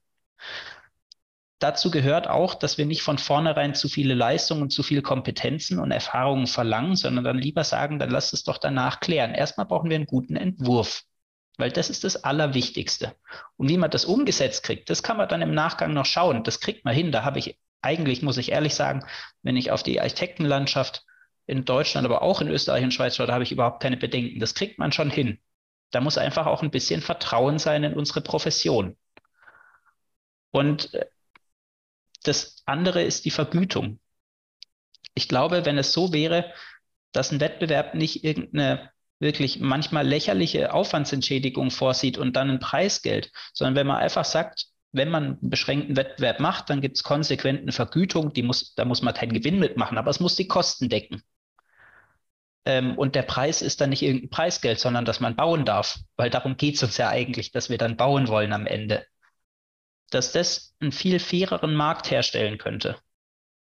Dazu 1.59 1.89
gehört 1.91 2.29
auch, 2.29 2.53
dass 2.53 2.77
wir 2.77 2.85
nicht 2.85 3.01
von 3.01 3.17
vornherein 3.17 3.73
zu 3.73 3.89
viele 3.89 4.13
Leistungen, 4.13 4.69
zu 4.69 4.83
viele 4.83 5.01
Kompetenzen 5.01 5.79
und 5.79 5.91
Erfahrungen 5.91 6.47
verlangen, 6.47 6.95
sondern 6.95 7.23
dann 7.23 7.39
lieber 7.39 7.63
sagen, 7.63 7.99
dann 7.99 8.11
lasst 8.11 8.33
es 8.33 8.43
doch 8.43 8.59
danach 8.59 8.99
klären. 8.99 9.33
Erstmal 9.33 9.65
brauchen 9.65 9.89
wir 9.89 9.95
einen 9.95 10.05
guten 10.05 10.35
Entwurf, 10.35 11.03
weil 11.57 11.71
das 11.71 11.89
ist 11.89 12.03
das 12.03 12.23
Allerwichtigste. 12.23 13.15
Und 13.57 13.69
wie 13.69 13.77
man 13.77 13.89
das 13.89 14.05
umgesetzt 14.05 14.63
kriegt, 14.63 14.89
das 14.89 15.01
kann 15.01 15.17
man 15.17 15.27
dann 15.27 15.41
im 15.41 15.53
Nachgang 15.53 15.93
noch 15.93 16.05
schauen. 16.05 16.43
Das 16.43 16.59
kriegt 16.59 16.85
man 16.85 16.93
hin. 16.93 17.11
Da 17.11 17.23
habe 17.23 17.39
ich 17.39 17.57
eigentlich, 17.81 18.21
muss 18.21 18.37
ich 18.37 18.51
ehrlich 18.51 18.75
sagen, 18.75 19.03
wenn 19.41 19.57
ich 19.57 19.71
auf 19.71 19.81
die 19.81 19.99
Architektenlandschaft 19.99 21.05
in 21.47 21.65
Deutschland, 21.65 22.05
aber 22.05 22.21
auch 22.21 22.41
in 22.41 22.49
Österreich 22.49 22.83
und 22.83 22.93
Schweiz, 22.93 23.15
da 23.15 23.27
habe 23.27 23.43
ich 23.43 23.51
überhaupt 23.51 23.81
keine 23.81 23.97
Bedenken. 23.97 24.39
Das 24.39 24.53
kriegt 24.53 24.77
man 24.77 24.91
schon 24.91 25.09
hin. 25.09 25.39
Da 25.91 26.01
muss 26.01 26.17
einfach 26.17 26.45
auch 26.45 26.61
ein 26.61 26.71
bisschen 26.71 27.01
Vertrauen 27.01 27.57
sein 27.59 27.83
in 27.83 27.93
unsere 27.93 28.21
Profession. 28.21 28.97
Und 30.51 30.93
äh, 30.93 31.05
das 32.23 32.63
andere 32.65 33.03
ist 33.03 33.25
die 33.25 33.31
Vergütung. 33.31 33.99
Ich 35.13 35.27
glaube, 35.29 35.65
wenn 35.65 35.77
es 35.77 35.93
so 35.93 36.13
wäre, 36.13 36.53
dass 37.13 37.31
ein 37.31 37.39
Wettbewerb 37.39 37.95
nicht 37.95 38.23
irgendeine 38.23 38.91
wirklich 39.19 39.59
manchmal 39.59 40.05
lächerliche 40.05 40.73
Aufwandsentschädigung 40.73 41.71
vorsieht 41.71 42.17
und 42.17 42.35
dann 42.35 42.51
ein 42.51 42.59
Preisgeld, 42.59 43.31
sondern 43.53 43.75
wenn 43.75 43.87
man 43.87 43.97
einfach 43.97 44.25
sagt, 44.25 44.67
wenn 44.91 45.09
man 45.09 45.23
einen 45.23 45.49
beschränkten 45.49 45.95
Wettbewerb 45.95 46.39
macht, 46.39 46.69
dann 46.69 46.81
gibt 46.81 46.97
es 46.97 47.03
konsequent 47.03 47.61
eine 47.61 47.71
Vergütung, 47.71 48.33
die 48.33 48.43
muss, 48.43 48.75
da 48.75 48.85
muss 48.85 49.01
man 49.01 49.13
keinen 49.13 49.33
Gewinn 49.33 49.59
mitmachen, 49.59 49.97
aber 49.97 50.11
es 50.11 50.19
muss 50.19 50.35
die 50.35 50.47
Kosten 50.47 50.89
decken. 50.89 51.23
Ähm, 52.67 52.97
und 52.97 53.15
der 53.15 53.21
Preis 53.21 53.61
ist 53.61 53.79
dann 53.79 53.91
nicht 53.91 54.01
irgendein 54.01 54.29
Preisgeld, 54.29 54.77
sondern 54.77 55.05
dass 55.05 55.21
man 55.21 55.37
bauen 55.37 55.63
darf, 55.63 55.99
weil 56.17 56.29
darum 56.29 56.57
geht 56.57 56.75
es 56.75 56.83
uns 56.83 56.97
ja 56.97 57.07
eigentlich, 57.07 57.53
dass 57.53 57.69
wir 57.69 57.77
dann 57.77 57.95
bauen 57.95 58.27
wollen 58.27 58.51
am 58.51 58.67
Ende. 58.67 59.05
Dass 60.09 60.33
das 60.33 60.75
einen 60.81 60.91
viel 60.91 61.19
faireren 61.19 61.75
Markt 61.75 62.11
herstellen 62.11 62.57
könnte. 62.57 62.97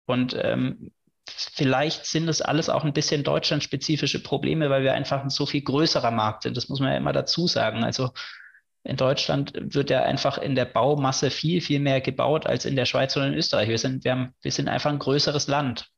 Und 0.06 0.34
ähm, 0.40 0.92
vielleicht 1.28 2.06
sind 2.06 2.26
das 2.26 2.40
alles 2.40 2.70
auch 2.70 2.84
ein 2.84 2.94
bisschen 2.94 3.22
deutschlandspezifische 3.22 4.22
Probleme, 4.22 4.70
weil 4.70 4.82
wir 4.82 4.94
einfach 4.94 5.22
ein 5.22 5.28
so 5.28 5.44
viel 5.44 5.62
größerer 5.62 6.10
Markt 6.10 6.44
sind. 6.44 6.56
Das 6.56 6.70
muss 6.70 6.80
man 6.80 6.92
ja 6.92 6.96
immer 6.96 7.12
dazu 7.12 7.46
sagen. 7.46 7.84
Also 7.84 8.12
in 8.82 8.96
Deutschland 8.96 9.52
wird 9.54 9.90
ja 9.90 10.04
einfach 10.04 10.38
in 10.38 10.54
der 10.54 10.64
Baumasse 10.64 11.30
viel, 11.30 11.60
viel 11.60 11.80
mehr 11.80 12.00
gebaut 12.00 12.46
als 12.46 12.64
in 12.64 12.76
der 12.76 12.86
Schweiz 12.86 13.14
oder 13.14 13.26
in 13.26 13.34
Österreich. 13.34 13.68
Wir 13.68 13.78
sind, 13.78 14.04
wir 14.04 14.12
haben, 14.12 14.34
wir 14.40 14.52
sind 14.52 14.68
einfach 14.68 14.90
ein 14.90 15.00
größeres 15.00 15.48
Land. 15.48 15.90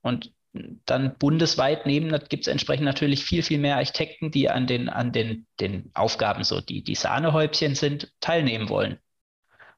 Und 0.00 0.32
dann 0.52 1.16
bundesweit 1.18 1.86
neben, 1.86 2.10
gibt 2.28 2.46
es 2.46 2.48
entsprechend 2.48 2.84
natürlich 2.84 3.24
viel, 3.24 3.42
viel 3.42 3.58
mehr 3.58 3.76
Architekten, 3.76 4.30
die 4.30 4.50
an 4.50 4.66
den, 4.66 4.88
an 4.88 5.12
den, 5.12 5.46
den 5.60 5.90
Aufgaben, 5.94 6.42
so 6.42 6.60
die, 6.60 6.82
die 6.82 6.96
Sahnehäubchen 6.96 7.74
sind, 7.74 8.12
teilnehmen 8.20 8.68
wollen. 8.68 8.98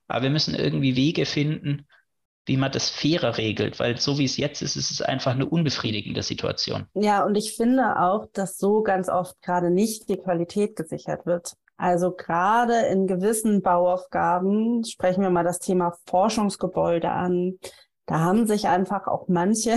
Aber 0.08 0.22
wir 0.22 0.30
müssen 0.30 0.54
irgendwie 0.54 0.96
Wege 0.96 1.26
finden, 1.26 1.86
wie 2.44 2.56
man 2.56 2.72
das 2.72 2.90
fairer 2.90 3.38
regelt, 3.38 3.78
weil 3.78 3.98
so 3.98 4.18
wie 4.18 4.24
es 4.24 4.36
jetzt 4.36 4.62
ist, 4.62 4.76
ist 4.76 4.90
es 4.90 5.00
einfach 5.00 5.32
eine 5.32 5.46
unbefriedigende 5.46 6.22
Situation. 6.22 6.86
Ja, 6.94 7.24
und 7.24 7.36
ich 7.36 7.54
finde 7.54 8.00
auch, 8.00 8.26
dass 8.32 8.58
so 8.58 8.82
ganz 8.82 9.08
oft 9.08 9.40
gerade 9.42 9.70
nicht 9.70 10.08
die 10.08 10.16
Qualität 10.16 10.74
gesichert 10.74 11.24
wird. 11.24 11.52
Also 11.76 12.12
gerade 12.12 12.86
in 12.86 13.06
gewissen 13.06 13.62
Bauaufgaben 13.62 14.84
sprechen 14.84 15.22
wir 15.22 15.30
mal 15.30 15.44
das 15.44 15.58
Thema 15.58 15.96
Forschungsgebäude 16.06 17.10
an. 17.10 17.58
Da 18.06 18.20
haben 18.20 18.46
sich 18.46 18.66
einfach 18.66 19.06
auch 19.06 19.28
manche 19.28 19.76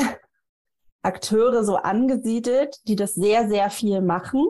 Akteure 1.05 1.63
so 1.63 1.75
angesiedelt, 1.77 2.79
die 2.87 2.95
das 2.95 3.13
sehr, 3.13 3.47
sehr 3.47 3.69
viel 3.69 4.01
machen. 4.01 4.45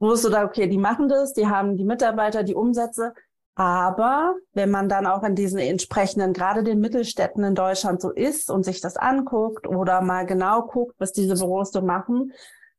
Wo 0.00 0.12
es 0.12 0.22
so 0.22 0.30
da, 0.30 0.44
okay, 0.44 0.68
die 0.68 0.78
machen 0.78 1.08
das, 1.08 1.32
die 1.32 1.46
haben 1.46 1.76
die 1.76 1.84
Mitarbeiter, 1.84 2.42
die 2.42 2.54
Umsätze. 2.54 3.14
Aber 3.54 4.36
wenn 4.52 4.70
man 4.70 4.88
dann 4.88 5.06
auch 5.06 5.24
in 5.24 5.34
diesen 5.34 5.58
entsprechenden, 5.58 6.32
gerade 6.32 6.62
den 6.62 6.78
Mittelstädten 6.78 7.42
in 7.42 7.56
Deutschland 7.56 8.00
so 8.00 8.10
ist 8.10 8.50
und 8.50 8.64
sich 8.64 8.80
das 8.80 8.96
anguckt 8.96 9.66
oder 9.66 10.00
mal 10.00 10.26
genau 10.26 10.62
guckt, 10.62 10.94
was 10.98 11.12
diese 11.12 11.34
Büros 11.34 11.72
so 11.72 11.82
machen, 11.82 12.32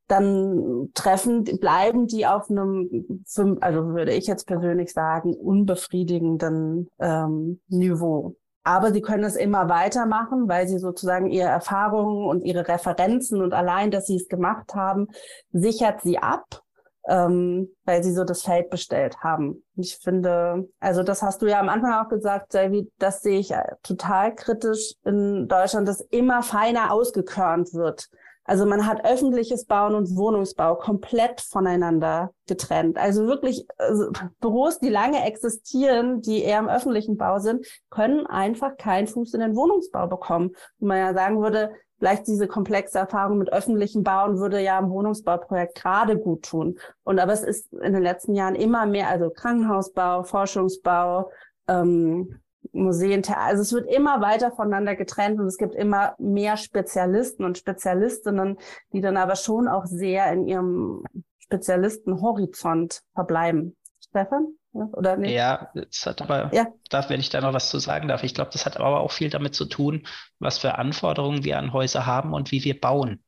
dann 0.07 0.89
treffen, 0.93 1.43
bleiben 1.43 2.07
die 2.07 2.25
auf 2.25 2.49
einem, 2.49 3.23
also 3.61 3.87
würde 3.89 4.13
ich 4.13 4.25
jetzt 4.27 4.47
persönlich 4.47 4.93
sagen, 4.93 5.33
unbefriedigenden 5.33 6.89
ähm, 6.99 7.59
Niveau. 7.67 8.35
Aber 8.63 8.91
sie 8.91 9.01
können 9.01 9.23
es 9.23 9.35
immer 9.35 9.69
weitermachen, 9.69 10.47
weil 10.47 10.67
sie 10.67 10.79
sozusagen 10.79 11.27
ihre 11.27 11.47
Erfahrungen 11.47 12.27
und 12.27 12.43
ihre 12.43 12.67
Referenzen 12.67 13.41
und 13.41 13.53
allein, 13.53 13.89
dass 13.91 14.07
sie 14.07 14.17
es 14.17 14.27
gemacht 14.27 14.75
haben, 14.75 15.07
sichert 15.51 16.01
sie 16.01 16.17
ab, 16.17 16.61
ähm, 17.07 17.69
weil 17.85 18.03
sie 18.03 18.13
so 18.13 18.23
das 18.23 18.43
Feld 18.43 18.69
bestellt 18.69 19.17
haben. 19.19 19.63
Ich 19.75 19.97
finde, 19.97 20.69
also 20.79 21.03
das 21.03 21.21
hast 21.21 21.41
du 21.41 21.47
ja 21.47 21.59
am 21.59 21.69
Anfang 21.69 21.93
auch 21.93 22.09
gesagt, 22.09 22.51
Selvi, 22.51 22.91
das 22.99 23.21
sehe 23.21 23.39
ich 23.39 23.53
total 23.81 24.35
kritisch 24.35 24.93
in 25.05 25.47
Deutschland, 25.47 25.87
dass 25.87 26.01
immer 26.01 26.43
feiner 26.43 26.91
ausgekörnt 26.91 27.73
wird. 27.73 28.09
Also 28.49 28.65
man 28.65 28.87
hat 28.87 29.05
öffentliches 29.05 29.65
Bauen 29.65 29.93
und 29.93 30.15
Wohnungsbau 30.15 30.73
komplett 30.73 31.39
voneinander 31.39 32.33
getrennt. 32.47 32.97
Also 32.97 33.27
wirklich 33.27 33.67
also 33.77 34.09
Büros, 34.41 34.79
die 34.79 34.89
lange 34.89 35.23
existieren, 35.23 36.23
die 36.23 36.41
eher 36.41 36.57
im 36.57 36.67
öffentlichen 36.67 37.15
Bau 37.15 37.37
sind, 37.37 37.63
können 37.91 38.25
einfach 38.25 38.75
keinen 38.75 39.05
Fuß 39.05 39.35
in 39.35 39.41
den 39.41 39.55
Wohnungsbau 39.55 40.07
bekommen. 40.07 40.55
Wo 40.79 40.87
man 40.87 40.97
ja 40.97 41.13
sagen 41.13 41.43
würde, 41.43 41.69
vielleicht 41.99 42.25
diese 42.25 42.47
komplexe 42.47 42.97
Erfahrung 42.97 43.37
mit 43.37 43.53
öffentlichen 43.53 44.01
Bauen 44.01 44.39
würde 44.39 44.59
ja 44.59 44.79
im 44.79 44.89
Wohnungsbauprojekt 44.89 45.75
gerade 45.75 46.17
gut 46.17 46.41
tun. 46.41 46.79
Und 47.03 47.19
aber 47.19 47.33
es 47.33 47.43
ist 47.43 47.71
in 47.71 47.93
den 47.93 48.01
letzten 48.01 48.33
Jahren 48.33 48.55
immer 48.55 48.87
mehr, 48.87 49.09
also 49.09 49.29
Krankenhausbau, 49.29 50.23
Forschungsbau, 50.23 51.29
ähm, 51.67 52.39
Museen, 52.71 53.23
also 53.25 53.61
es 53.61 53.73
wird 53.73 53.91
immer 53.91 54.21
weiter 54.21 54.51
voneinander 54.51 54.95
getrennt 54.95 55.39
und 55.39 55.47
es 55.47 55.57
gibt 55.57 55.75
immer 55.75 56.15
mehr 56.19 56.57
Spezialisten 56.57 57.43
und 57.43 57.57
Spezialistinnen, 57.57 58.57
die 58.93 59.01
dann 59.01 59.17
aber 59.17 59.35
schon 59.35 59.67
auch 59.67 59.85
sehr 59.85 60.31
in 60.31 60.47
ihrem 60.47 61.03
Spezialistenhorizont 61.39 63.01
verbleiben. 63.13 63.75
Stefan? 64.07 64.53
Oder 64.71 65.17
nicht? 65.17 65.33
Ja, 65.33 65.71
es 65.73 66.05
hat 66.05 66.21
aber, 66.21 66.53
ja. 66.53 66.67
darf, 66.89 67.09
wenn 67.09 67.19
ich 67.19 67.29
da 67.29 67.41
noch 67.41 67.53
was 67.53 67.69
zu 67.69 67.79
sagen 67.79 68.07
darf, 68.07 68.23
ich 68.23 68.35
glaube, 68.35 68.51
das 68.53 68.65
hat 68.65 68.77
aber 68.77 68.99
auch 68.99 69.11
viel 69.11 69.29
damit 69.29 69.55
zu 69.55 69.65
tun, 69.65 70.05
was 70.37 70.59
für 70.59 70.77
Anforderungen 70.77 71.43
wir 71.43 71.57
an 71.57 71.73
Häuser 71.73 72.05
haben 72.05 72.33
und 72.33 72.51
wie 72.51 72.63
wir 72.63 72.79
bauen. 72.79 73.23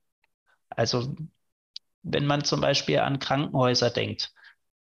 Also, 0.69 1.15
wenn 2.03 2.27
man 2.27 2.43
zum 2.43 2.61
Beispiel 2.61 2.99
an 2.99 3.19
Krankenhäuser 3.19 3.89
denkt, 3.89 4.33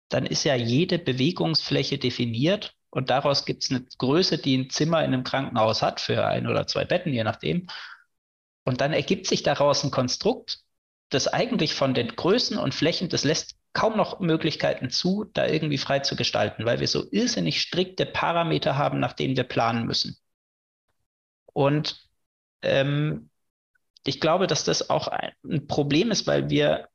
dann 0.09 0.26
ist 0.26 0.43
ja 0.45 0.55
jede 0.55 0.97
Bewegungsfläche 0.97 1.97
definiert 1.97 2.73
und 2.95 3.09
daraus 3.09 3.43
gibt 3.43 3.61
es 3.61 3.72
eine 3.72 3.85
Größe, 3.97 4.38
die 4.38 4.57
ein 4.57 4.69
Zimmer 4.69 4.99
in 5.03 5.13
einem 5.13 5.26
Krankenhaus 5.26 5.81
hat, 5.81 5.99
für 5.99 6.26
ein 6.26 6.47
oder 6.47 6.65
zwei 6.65 6.85
Betten, 6.85 7.11
je 7.11 7.26
nachdem. 7.26 7.67
Und 8.63 8.80
dann 8.80 8.93
ergibt 8.93 9.27
sich 9.27 9.43
daraus 9.43 9.84
ein 9.84 9.91
Konstrukt, 9.91 10.59
das 11.09 11.27
eigentlich 11.27 11.73
von 11.73 11.93
den 11.93 12.15
Größen 12.15 12.57
und 12.57 12.73
Flächen, 12.73 13.09
das 13.09 13.26
lässt 13.26 13.57
kaum 13.73 13.97
noch 13.97 14.22
Möglichkeiten 14.22 14.91
zu, 14.91 15.26
da 15.34 15.45
irgendwie 15.45 15.77
frei 15.77 15.99
zu 15.99 16.15
gestalten, 16.15 16.63
weil 16.63 16.80
wir 16.80 16.88
so 16.88 17.03
irrsinnig 17.11 17.59
strikte 17.59 18.05
Parameter 18.05 18.77
haben, 18.77 19.01
nach 19.01 19.11
denen 19.11 19.35
wir 19.35 19.43
planen 19.43 19.85
müssen. 19.85 20.15
Und 21.47 22.01
ähm, 22.61 23.30
ich 24.05 24.22
glaube, 24.22 24.47
dass 24.47 24.63
das 24.63 24.89
auch 24.89 25.09
ein 25.09 25.67
Problem 25.67 26.11
ist, 26.11 26.27
weil 26.27 26.49
wir 26.49 26.88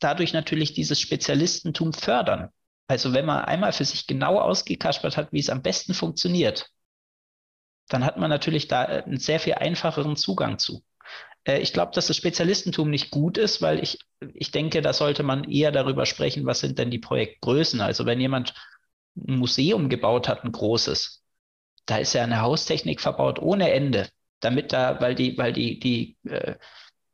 dadurch 0.00 0.34
natürlich 0.34 0.74
dieses 0.74 1.00
Spezialistentum 1.00 1.94
fördern. 1.94 2.50
Also 2.88 3.12
wenn 3.12 3.26
man 3.26 3.44
einmal 3.44 3.72
für 3.72 3.84
sich 3.84 4.06
genau 4.06 4.38
ausgekaspert 4.38 5.16
hat, 5.16 5.32
wie 5.32 5.40
es 5.40 5.50
am 5.50 5.62
besten 5.62 5.94
funktioniert, 5.94 6.70
dann 7.88 8.04
hat 8.04 8.16
man 8.16 8.30
natürlich 8.30 8.68
da 8.68 8.82
einen 8.82 9.18
sehr 9.18 9.40
viel 9.40 9.54
einfacheren 9.54 10.16
Zugang 10.16 10.58
zu. 10.58 10.82
Äh, 11.44 11.60
ich 11.60 11.72
glaube, 11.72 11.92
dass 11.94 12.06
das 12.06 12.16
Spezialistentum 12.16 12.90
nicht 12.90 13.10
gut 13.10 13.38
ist, 13.38 13.62
weil 13.62 13.82
ich, 13.82 13.98
ich 14.34 14.50
denke, 14.50 14.82
da 14.82 14.92
sollte 14.92 15.22
man 15.22 15.44
eher 15.44 15.72
darüber 15.72 16.06
sprechen, 16.06 16.46
was 16.46 16.60
sind 16.60 16.78
denn 16.78 16.90
die 16.90 16.98
Projektgrößen. 16.98 17.80
Also 17.80 18.06
wenn 18.06 18.20
jemand 18.20 18.54
ein 19.16 19.38
Museum 19.38 19.88
gebaut 19.88 20.28
hat, 20.28 20.44
ein 20.44 20.52
großes, 20.52 21.24
da 21.86 21.98
ist 21.98 22.12
ja 22.14 22.22
eine 22.24 22.40
Haustechnik 22.42 23.00
verbaut 23.00 23.38
ohne 23.40 23.70
Ende, 23.72 24.08
damit 24.40 24.72
da, 24.72 25.00
weil 25.00 25.14
die, 25.14 25.38
weil 25.38 25.52
die, 25.52 25.78
die, 25.80 26.16
äh, 26.28 26.56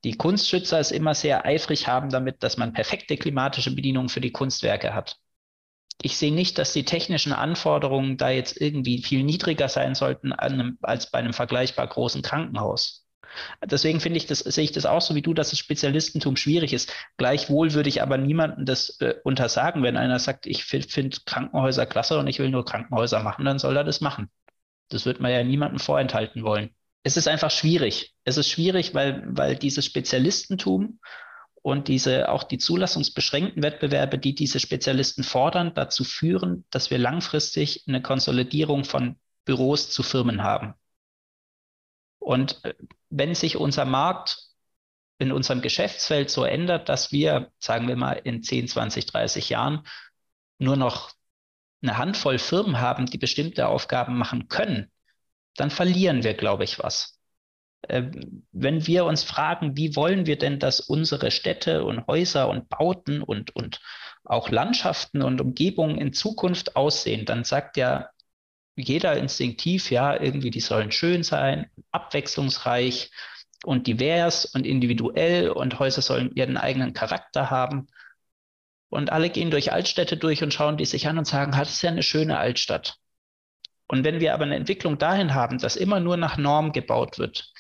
die 0.05 0.17
Kunstschützer 0.17 0.81
es 0.81 0.91
immer 0.91 1.15
sehr 1.15 1.45
eifrig 1.47 1.87
haben 1.87 2.11
damit, 2.11 2.43
dass 2.43 2.57
man 2.57 2.73
perfekte 2.73 3.17
klimatische 3.17 3.75
Bedienung 3.75 4.09
für 4.09 4.21
die 4.21 4.33
Kunstwerke 4.33 4.95
hat 4.95 5.19
ich 6.03 6.17
sehe 6.17 6.33
nicht, 6.33 6.59
dass 6.59 6.73
die 6.73 6.85
technischen 6.85 7.33
Anforderungen 7.33 8.17
da 8.17 8.31
jetzt 8.31 8.61
irgendwie 8.61 9.03
viel 9.03 9.23
niedriger 9.23 9.69
sein 9.69 9.95
sollten 9.95 10.33
einem, 10.33 10.79
als 10.83 11.11
bei 11.11 11.19
einem 11.19 11.33
vergleichbar 11.33 11.87
großen 11.87 12.23
Krankenhaus. 12.23 13.07
Deswegen 13.65 14.01
finde 14.01 14.19
ich 14.19 14.27
das, 14.27 14.41
sehe 14.41 14.65
ich 14.65 14.73
das 14.73 14.85
auch 14.87 15.01
so 15.01 15.15
wie 15.15 15.23
du, 15.23 15.33
dass 15.33 15.51
das 15.51 15.59
Spezialistentum 15.59 16.37
schwierig 16.37 16.73
ist. 16.73 16.93
Gleichwohl 17.17 17.73
würde 17.73 17.89
ich 17.89 18.03
aber 18.03 18.19
niemandem 18.19 18.67
das 18.67 19.01
äh, 19.01 19.15
untersagen, 19.25 19.83
wenn 19.83 19.97
einer 19.97 20.19
sagt, 20.19 20.47
ich 20.47 20.65
finde 20.65 21.17
Krankenhäuser 21.25 21.87
klasse 21.87 22.19
und 22.19 22.27
ich 22.27 22.39
will 22.39 22.51
nur 22.51 22.65
Krankenhäuser 22.65 23.21
machen, 23.23 23.45
dann 23.45 23.59
soll 23.59 23.77
er 23.77 23.85
das 23.85 24.01
machen. 24.01 24.31
Das 24.91 25.07
wird 25.07 25.21
man 25.21 25.33
ja 25.33 25.43
niemandem 25.43 25.79
vorenthalten 25.79 26.43
wollen. 26.43 26.71
Es 27.05 27.17
ist 27.17 27.27
einfach 27.27 27.51
schwierig. 27.51 28.15
Es 28.25 28.37
ist 28.37 28.49
schwierig, 28.51 28.95
weil, 28.95 29.23
weil 29.27 29.57
dieses 29.57 29.87
Spezialistentum 29.87 31.01
und 31.63 31.89
diese 31.89 32.29
auch 32.29 32.43
die 32.43 32.59
zulassungsbeschränkten 32.59 33.63
Wettbewerbe, 33.63 34.19
die 34.19 34.35
diese 34.35 34.59
Spezialisten 34.59 35.23
fordern, 35.23 35.75
dazu 35.75 36.05
führen, 36.05 36.65
dass 36.71 36.91
wir 36.91 36.99
langfristig 36.99 37.85
eine 37.87 38.03
Konsolidierung 38.03 38.85
von 38.85 39.17
Büros 39.45 39.91
zu 39.91 40.03
Firmen 40.03 40.43
haben. 40.43 40.75
Und 42.19 42.65
äh, 42.65 42.75
wenn 43.11 43.35
sich 43.35 43.57
unser 43.57 43.85
Markt 43.85 44.39
in 45.19 45.31
unserem 45.31 45.61
Geschäftsfeld 45.61 46.31
so 46.31 46.45
ändert, 46.45 46.89
dass 46.89 47.13
wir, 47.13 47.53
sagen 47.61 47.87
wir 47.87 47.97
mal, 47.97 48.15
in 48.15 48.43
10, 48.43 48.67
20, 48.69 49.07
30 49.07 49.49
Jahren 49.51 49.87
nur 50.59 50.77
noch 50.77 51.13
eine 51.81 51.99
Handvoll 51.99 52.39
Firmen 52.39 52.81
haben, 52.81 53.07
die 53.07 53.19
bestimmte 53.19 53.69
Aufgaben 53.69 54.17
machen 54.17 54.49
können, 54.49 54.91
dann 55.57 55.71
verlieren 55.71 56.25
wir, 56.25 56.35
glaube 56.35 56.65
ich, 56.65 56.79
was. 56.79 57.21
Ähm, 57.89 58.45
wenn 58.53 58.87
wir 58.87 59.05
uns 59.05 59.25
fragen, 59.25 59.77
wie 59.77 59.97
wollen 59.97 60.27
wir 60.27 60.39
denn, 60.39 60.59
dass 60.59 60.81
unsere 60.81 61.31
Städte 61.31 61.85
und 61.85 62.07
Häuser 62.07 62.49
und 62.49 62.69
Bauten 62.69 63.23
und, 63.23 63.55
und 63.57 63.81
auch 64.25 64.51
Landschaften 64.51 65.23
und 65.23 65.41
Umgebungen 65.41 65.99
in 65.99 66.13
Zukunft 66.13 66.77
aussehen, 66.77 67.25
dann 67.25 67.45
sagt 67.45 67.77
ja 67.77 68.09
jeder 68.77 69.17
instinktiv, 69.17 69.91
ja, 69.91 70.19
irgendwie, 70.19 70.51
die 70.51 70.61
sollen 70.61 70.93
schön 70.93 71.23
sein, 71.23 71.71
abwechslungsreich 71.91 73.11
und 73.65 73.87
divers 73.87 74.47
und 74.47 74.67
individuell 74.67 75.51
und 75.51 75.79
Häuser 75.79 76.03
sollen 76.03 76.35
ihren 76.35 76.57
eigenen 76.57 76.95
Charakter 76.95 77.51
haben. 77.51 77.89
Und 78.89 79.11
alle 79.11 79.31
gehen 79.31 79.51
durch 79.51 79.73
Altstädte 79.73 80.17
durch 80.17 80.43
und 80.43 80.53
schauen 80.55 80.77
die 80.77 80.85
sich 80.85 81.09
an 81.09 81.19
und 81.19 81.27
sagen, 81.27 81.57
hat 81.57 81.69
es 81.69 81.83
ja 81.83 81.91
eine 81.91 82.03
schöne 82.03 82.39
Altstadt. 82.39 82.97
Und 83.89 84.05
wenn 84.05 84.21
wir 84.21 84.35
aber 84.35 84.45
eine 84.45 84.57
Entwicklung 84.57 84.99
dahin 84.99 85.35
haben, 85.35 85.59
dass 85.59 85.77
immer 85.77 86.01
nur 86.01 86.17
nach 86.17 86.37
Norm 86.37 86.73
gebaut 86.73 87.19
wird, 87.19 87.53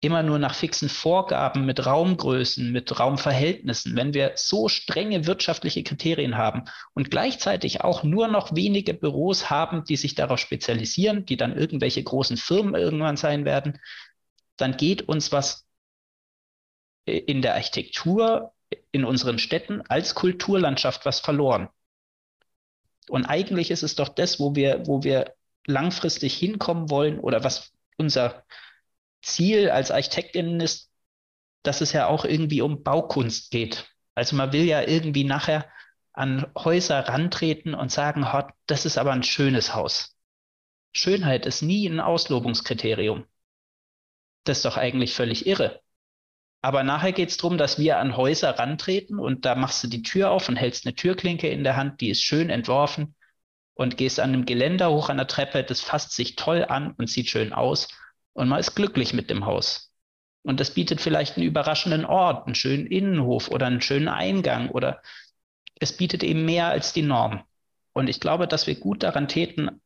immer 0.00 0.22
nur 0.22 0.38
nach 0.38 0.54
fixen 0.54 0.88
Vorgaben 0.88 1.66
mit 1.66 1.84
Raumgrößen, 1.84 2.72
mit 2.72 2.98
Raumverhältnissen, 2.98 3.96
wenn 3.96 4.14
wir 4.14 4.32
so 4.34 4.68
strenge 4.68 5.26
wirtschaftliche 5.26 5.82
Kriterien 5.82 6.38
haben 6.38 6.64
und 6.94 7.10
gleichzeitig 7.10 7.82
auch 7.82 8.02
nur 8.02 8.28
noch 8.28 8.54
wenige 8.54 8.94
Büros 8.94 9.50
haben, 9.50 9.84
die 9.84 9.96
sich 9.96 10.14
darauf 10.14 10.40
spezialisieren, 10.40 11.26
die 11.26 11.36
dann 11.36 11.56
irgendwelche 11.56 12.02
großen 12.02 12.38
Firmen 12.38 12.74
irgendwann 12.74 13.18
sein 13.18 13.44
werden, 13.44 13.78
dann 14.56 14.76
geht 14.76 15.02
uns 15.02 15.32
was 15.32 15.66
in 17.04 17.42
der 17.42 17.54
Architektur 17.54 18.52
in 18.92 19.04
unseren 19.04 19.38
Städten 19.38 19.82
als 19.82 20.14
Kulturlandschaft 20.14 21.04
was 21.04 21.20
verloren. 21.20 21.68
Und 23.08 23.26
eigentlich 23.26 23.70
ist 23.70 23.82
es 23.82 23.96
doch 23.96 24.08
das, 24.08 24.40
wo 24.40 24.54
wir, 24.54 24.86
wo 24.86 25.02
wir 25.02 25.34
langfristig 25.66 26.34
hinkommen 26.36 26.88
wollen 26.88 27.18
oder 27.18 27.44
was 27.44 27.72
unser 27.98 28.44
Ziel 29.22 29.70
als 29.70 29.90
Architektin 29.90 30.60
ist, 30.60 30.90
dass 31.62 31.80
es 31.80 31.92
ja 31.92 32.06
auch 32.06 32.24
irgendwie 32.24 32.62
um 32.62 32.82
Baukunst 32.82 33.50
geht. 33.50 33.88
Also 34.14 34.36
man 34.36 34.52
will 34.52 34.64
ja 34.64 34.82
irgendwie 34.82 35.24
nachher 35.24 35.70
an 36.12 36.46
Häuser 36.56 37.00
rantreten 37.00 37.74
und 37.74 37.92
sagen, 37.92 38.26
das 38.66 38.86
ist 38.86 38.98
aber 38.98 39.12
ein 39.12 39.22
schönes 39.22 39.74
Haus. 39.74 40.16
Schönheit 40.92 41.46
ist 41.46 41.62
nie 41.62 41.86
ein 41.86 42.00
Auslobungskriterium. 42.00 43.24
Das 44.44 44.58
ist 44.58 44.64
doch 44.64 44.76
eigentlich 44.76 45.14
völlig 45.14 45.46
irre. 45.46 45.80
Aber 46.62 46.82
nachher 46.82 47.12
geht 47.12 47.30
es 47.30 47.36
darum, 47.36 47.56
dass 47.56 47.78
wir 47.78 47.98
an 47.98 48.16
Häuser 48.16 48.58
rantreten 48.58 49.18
und 49.18 49.44
da 49.44 49.54
machst 49.54 49.82
du 49.82 49.88
die 49.88 50.02
Tür 50.02 50.30
auf 50.30 50.48
und 50.48 50.56
hältst 50.56 50.84
eine 50.84 50.94
Türklinke 50.94 51.48
in 51.48 51.64
der 51.64 51.76
Hand, 51.76 52.00
die 52.00 52.10
ist 52.10 52.22
schön 52.22 52.50
entworfen 52.50 53.14
und 53.74 53.96
gehst 53.96 54.20
an 54.20 54.34
einem 54.34 54.44
Geländer 54.44 54.90
hoch 54.90 55.08
an 55.08 55.16
der 55.16 55.26
Treppe, 55.26 55.64
das 55.64 55.80
fasst 55.80 56.12
sich 56.12 56.36
toll 56.36 56.64
an 56.64 56.92
und 56.92 57.08
sieht 57.08 57.30
schön 57.30 57.52
aus 57.52 57.88
und 58.40 58.48
man 58.48 58.58
ist 58.58 58.74
glücklich 58.74 59.12
mit 59.12 59.28
dem 59.28 59.44
Haus. 59.44 59.92
Und 60.42 60.60
das 60.60 60.72
bietet 60.72 61.02
vielleicht 61.02 61.36
einen 61.36 61.46
überraschenden 61.46 62.06
Ort, 62.06 62.46
einen 62.46 62.54
schönen 62.54 62.86
Innenhof 62.86 63.50
oder 63.50 63.66
einen 63.66 63.82
schönen 63.82 64.08
Eingang 64.08 64.70
oder 64.70 65.02
es 65.78 65.94
bietet 65.94 66.22
eben 66.22 66.46
mehr 66.46 66.68
als 66.68 66.94
die 66.94 67.02
Norm. 67.02 67.42
Und 67.92 68.08
ich 68.08 68.18
glaube, 68.18 68.48
dass 68.48 68.66
wir 68.66 68.76
gut 68.76 69.02
daran 69.02 69.28
täten, 69.28 69.82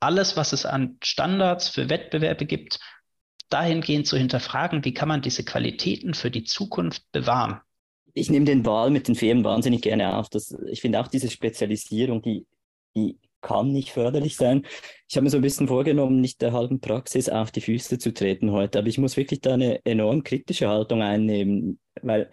alles, 0.00 0.38
was 0.38 0.54
es 0.54 0.64
an 0.64 0.96
Standards 1.04 1.68
für 1.68 1.90
Wettbewerbe 1.90 2.46
gibt, 2.46 2.80
dahingehend 3.50 4.06
zu 4.06 4.16
hinterfragen, 4.16 4.86
wie 4.86 4.94
kann 4.94 5.08
man 5.08 5.20
diese 5.20 5.44
Qualitäten 5.44 6.14
für 6.14 6.30
die 6.30 6.44
Zukunft 6.44 7.02
bewahren. 7.12 7.60
Ich 8.14 8.30
nehme 8.30 8.46
den 8.46 8.64
Wahl 8.64 8.88
mit 8.88 9.06
den 9.06 9.16
Firmen 9.16 9.44
wahnsinnig 9.44 9.82
gerne 9.82 10.16
auf. 10.16 10.30
Das, 10.30 10.56
ich 10.66 10.80
finde 10.80 10.98
auch 10.98 11.08
diese 11.08 11.28
Spezialisierung, 11.28 12.22
die, 12.22 12.46
die 12.96 13.18
kann 13.42 13.72
nicht 13.72 13.90
förderlich 13.90 14.36
sein. 14.36 14.64
Ich 15.08 15.16
habe 15.16 15.24
mir 15.24 15.30
so 15.30 15.36
ein 15.36 15.42
bisschen 15.42 15.68
vorgenommen, 15.68 16.20
nicht 16.20 16.40
der 16.40 16.52
halben 16.52 16.80
Praxis 16.80 17.28
auf 17.28 17.50
die 17.50 17.60
Füße 17.60 17.98
zu 17.98 18.14
treten 18.14 18.52
heute, 18.52 18.78
aber 18.78 18.88
ich 18.88 18.98
muss 18.98 19.16
wirklich 19.16 19.40
da 19.42 19.54
eine 19.54 19.84
enorm 19.84 20.22
kritische 20.22 20.68
Haltung 20.68 21.02
einnehmen, 21.02 21.78
weil 22.00 22.30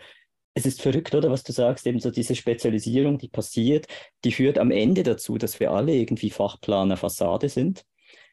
es 0.53 0.65
ist 0.65 0.81
verrückt, 0.81 1.13
oder 1.15 1.31
was 1.31 1.43
du 1.43 1.51
sagst, 1.51 1.85
eben 1.87 1.99
so 1.99 2.11
diese 2.11 2.35
Spezialisierung, 2.35 3.17
die 3.17 3.29
passiert, 3.29 3.87
die 4.23 4.31
führt 4.31 4.57
am 4.57 4.71
Ende 4.71 5.03
dazu, 5.03 5.37
dass 5.37 5.59
wir 5.59 5.71
alle 5.71 5.93
irgendwie 5.95 6.29
Fachplaner 6.29 6.97
Fassade 6.97 7.49
sind. 7.49 7.85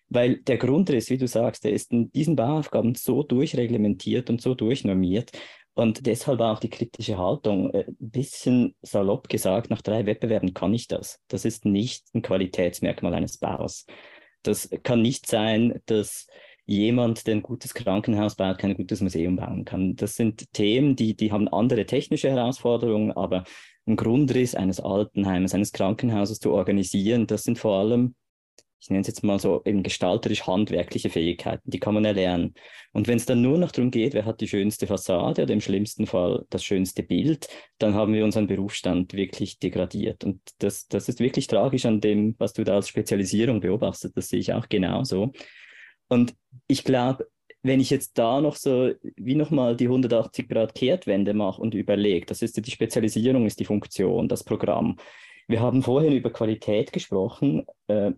Weil 0.09 0.37
der 0.43 0.57
Grundriss, 0.57 1.11
wie 1.11 1.19
du 1.19 1.27
sagst, 1.27 1.65
der 1.65 1.73
ist 1.73 1.93
in 1.93 2.13
diesen 2.13 2.37
Bauaufgaben 2.37 2.95
so 2.95 3.23
durchreglementiert 3.23 4.31
und 4.31 4.41
so 4.41 4.55
durchnormiert, 4.55 5.33
und 5.77 6.07
deshalb 6.07 6.41
auch 6.41 6.59
die 6.59 6.71
kritische 6.71 7.19
Haltung. 7.19 7.71
Ein 7.71 7.81
äh, 7.81 7.85
bisschen 7.99 8.75
salopp 8.81 9.29
gesagt, 9.29 9.69
nach 9.69 9.83
drei 9.83 10.07
Wettbewerben 10.07 10.55
kann 10.55 10.73
ich 10.73 10.89
das. 10.89 11.21
Das 11.29 11.45
ist 11.45 11.67
nicht 11.67 12.07
ein 12.15 12.23
Qualitätsmerkmal 12.23 13.13
eines 13.13 13.37
Baus. 13.37 13.85
Das 14.43 14.71
kann 14.83 15.03
nicht 15.03 15.27
sein, 15.27 15.83
dass 15.85 16.29
jemand, 16.65 17.27
der 17.27 17.37
ein 17.37 17.43
gutes 17.43 17.75
Krankenhaus 17.75 18.37
baut, 18.37 18.59
kein 18.59 18.75
gutes 18.75 19.03
Museum 19.03 19.37
bauen 19.37 19.67
kann. 19.67 19.97
Das 19.97 20.17
sind 20.17 20.51
Themen, 20.55 20.97
die, 20.97 21.15
die 21.15 21.31
haben 21.31 21.47
andere 21.47 21.85
technische 21.85 22.31
Herausforderungen, 22.31 23.13
aber 23.13 23.45
ein 23.87 23.97
Grundriss 23.97 24.55
eines 24.55 24.81
Altenheimes, 24.81 25.55
eines 25.55 25.73
Krankenhauses 25.73 26.41
zu 26.41 26.53
organisieren, 26.53 27.27
das 27.27 27.43
sind 27.43 27.59
vor 27.59 27.79
allem 27.79 28.15
ich 28.79 28.91
nenne 28.91 29.01
es 29.01 29.07
jetzt 29.07 29.25
mal 29.25 29.39
so 29.39 29.63
eben 29.65 29.83
gestalterisch-handwerkliche 29.83 31.11
Fähigkeiten, 31.11 31.71
die 31.71 31.81
kann 31.81 31.95
man 31.95 32.05
erlernen. 32.05 32.55
Und 32.93 33.09
wenn 33.09 33.17
es 33.17 33.27
dann 33.27 33.43
nur 33.43 33.59
noch 33.59 33.73
darum 33.73 33.91
geht, 33.91 34.15
wer 34.15 34.25
hat 34.25 34.41
die 34.41 34.49
schönste 34.49 34.87
Fassade 34.87 35.43
oder 35.43 35.53
im 35.53 35.61
schlimmsten 35.61 36.07
Fall 36.07 36.45
das 36.51 36.65
schönste 36.65 37.03
Bild, 37.03 37.49
dann 37.79 37.95
haben 37.95 38.13
wir 38.13 38.25
unseren 38.25 38.47
Berufsstand 38.47 39.15
wirklich 39.15 39.59
degradiert. 39.59 40.25
Und 40.25 40.41
das, 40.59 40.87
das 40.89 41.09
ist 41.09 41.21
wirklich 41.21 41.47
tragisch 41.47 41.87
an 41.87 42.01
dem, 42.01 42.35
was 42.39 42.53
du 42.53 42.65
da 42.65 42.77
als 42.77 42.89
Spezialisierung 42.89 43.61
beobachtest. 43.61 44.17
Das 44.17 44.29
sehe 44.29 44.41
ich 44.41 44.53
auch 44.53 44.69
genauso. 44.69 45.33
Und 46.09 46.35
ich 46.69 46.85
glaube, 46.85 47.27
wenn 47.63 47.81
ich 47.81 47.91
jetzt 47.91 48.17
da 48.19 48.41
noch 48.41 48.57
so 48.57 48.93
wie 49.17 49.35
nochmal 49.35 49.77
die 49.77 49.87
180 49.87 50.49
Grad 50.49 50.75
Kehrtwende 50.75 51.35
mache 51.35 51.61
und 51.61 51.75
überlege, 51.75 52.27
das 52.27 52.43
ist 52.43 52.65
die 52.65 52.71
Spezialisierung, 52.71 53.47
ist 53.47 53.59
die 53.59 53.65
Funktion, 53.65 54.29
das 54.29 54.45
Programm. 54.45 54.97
Wir 55.49 55.61
haben 55.61 55.83
vorhin 55.83 56.13
über 56.13 56.31
Qualität 56.31 56.93
gesprochen. 56.93 57.67
Äh, 57.89 58.13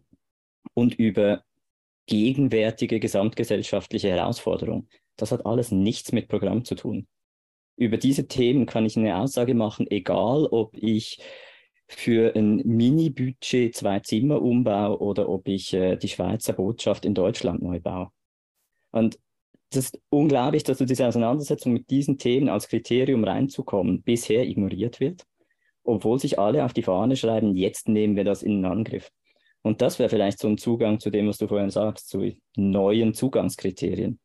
und 0.74 0.94
über 0.94 1.44
gegenwärtige 2.06 3.01
gesamtgesellschaftliche 3.01 4.09
Herausforderungen. 4.09 4.89
Das 5.16 5.32
hat 5.32 5.47
alles 5.47 5.70
nichts 5.70 6.12
mit 6.12 6.28
Programm 6.28 6.64
zu 6.64 6.74
tun. 6.74 7.06
Über 7.76 7.97
diese 7.97 8.26
Themen 8.26 8.66
kann 8.66 8.86
ich 8.86 8.97
eine 8.97 9.16
Aussage 9.16 9.55
machen, 9.55 9.86
egal 9.90 10.47
ob 10.47 10.76
ich 10.76 11.20
für 11.86 12.35
ein 12.35 12.56
Mini-Budget 12.64 13.74
zwei 13.74 14.01
Zimmer 14.01 14.43
umbaue 14.43 15.01
oder 15.01 15.28
ob 15.28 15.48
ich 15.48 15.72
äh, 15.72 15.97
die 15.97 16.09
Schweizer 16.09 16.52
Botschaft 16.52 17.05
in 17.05 17.14
Deutschland 17.14 17.62
neu 17.62 17.80
baue. 17.80 18.10
Und 18.90 19.18
das 19.70 19.85
ist 19.86 20.01
unglaublich, 20.10 20.64
dass 20.64 20.78
du 20.78 20.86
diese 20.86 21.06
Auseinandersetzung 21.06 21.72
mit 21.72 21.90
diesen 21.90 22.18
Themen 22.18 22.48
als 22.48 22.68
Kriterium 22.68 23.24
reinzukommen 23.24 24.02
bisher 24.02 24.47
ignoriert 24.47 25.01
wird, 25.01 25.24
obwohl 25.82 26.18
sich 26.18 26.39
alle 26.39 26.64
auf 26.64 26.72
die 26.72 26.82
Fahne 26.82 27.16
schreiben, 27.16 27.55
jetzt 27.55 27.89
nehmen 27.89 28.16
wir 28.16 28.24
das 28.24 28.43
in 28.43 28.64
Angriff. 28.64 29.10
Und 29.62 29.82
das 29.82 29.98
wäre 29.98 30.09
vielleicht 30.09 30.39
so 30.39 30.48
ein 30.48 30.59
Zugang 30.59 31.01
zu 31.01 31.10
dem, 31.10 31.28
was 31.28 31.39
du 31.39 31.48
vorhin 31.48 31.70
sagst, 31.70 32.09
zu 32.09 32.32
neuen 32.56 33.14
Zugangskriterien. 33.14 34.18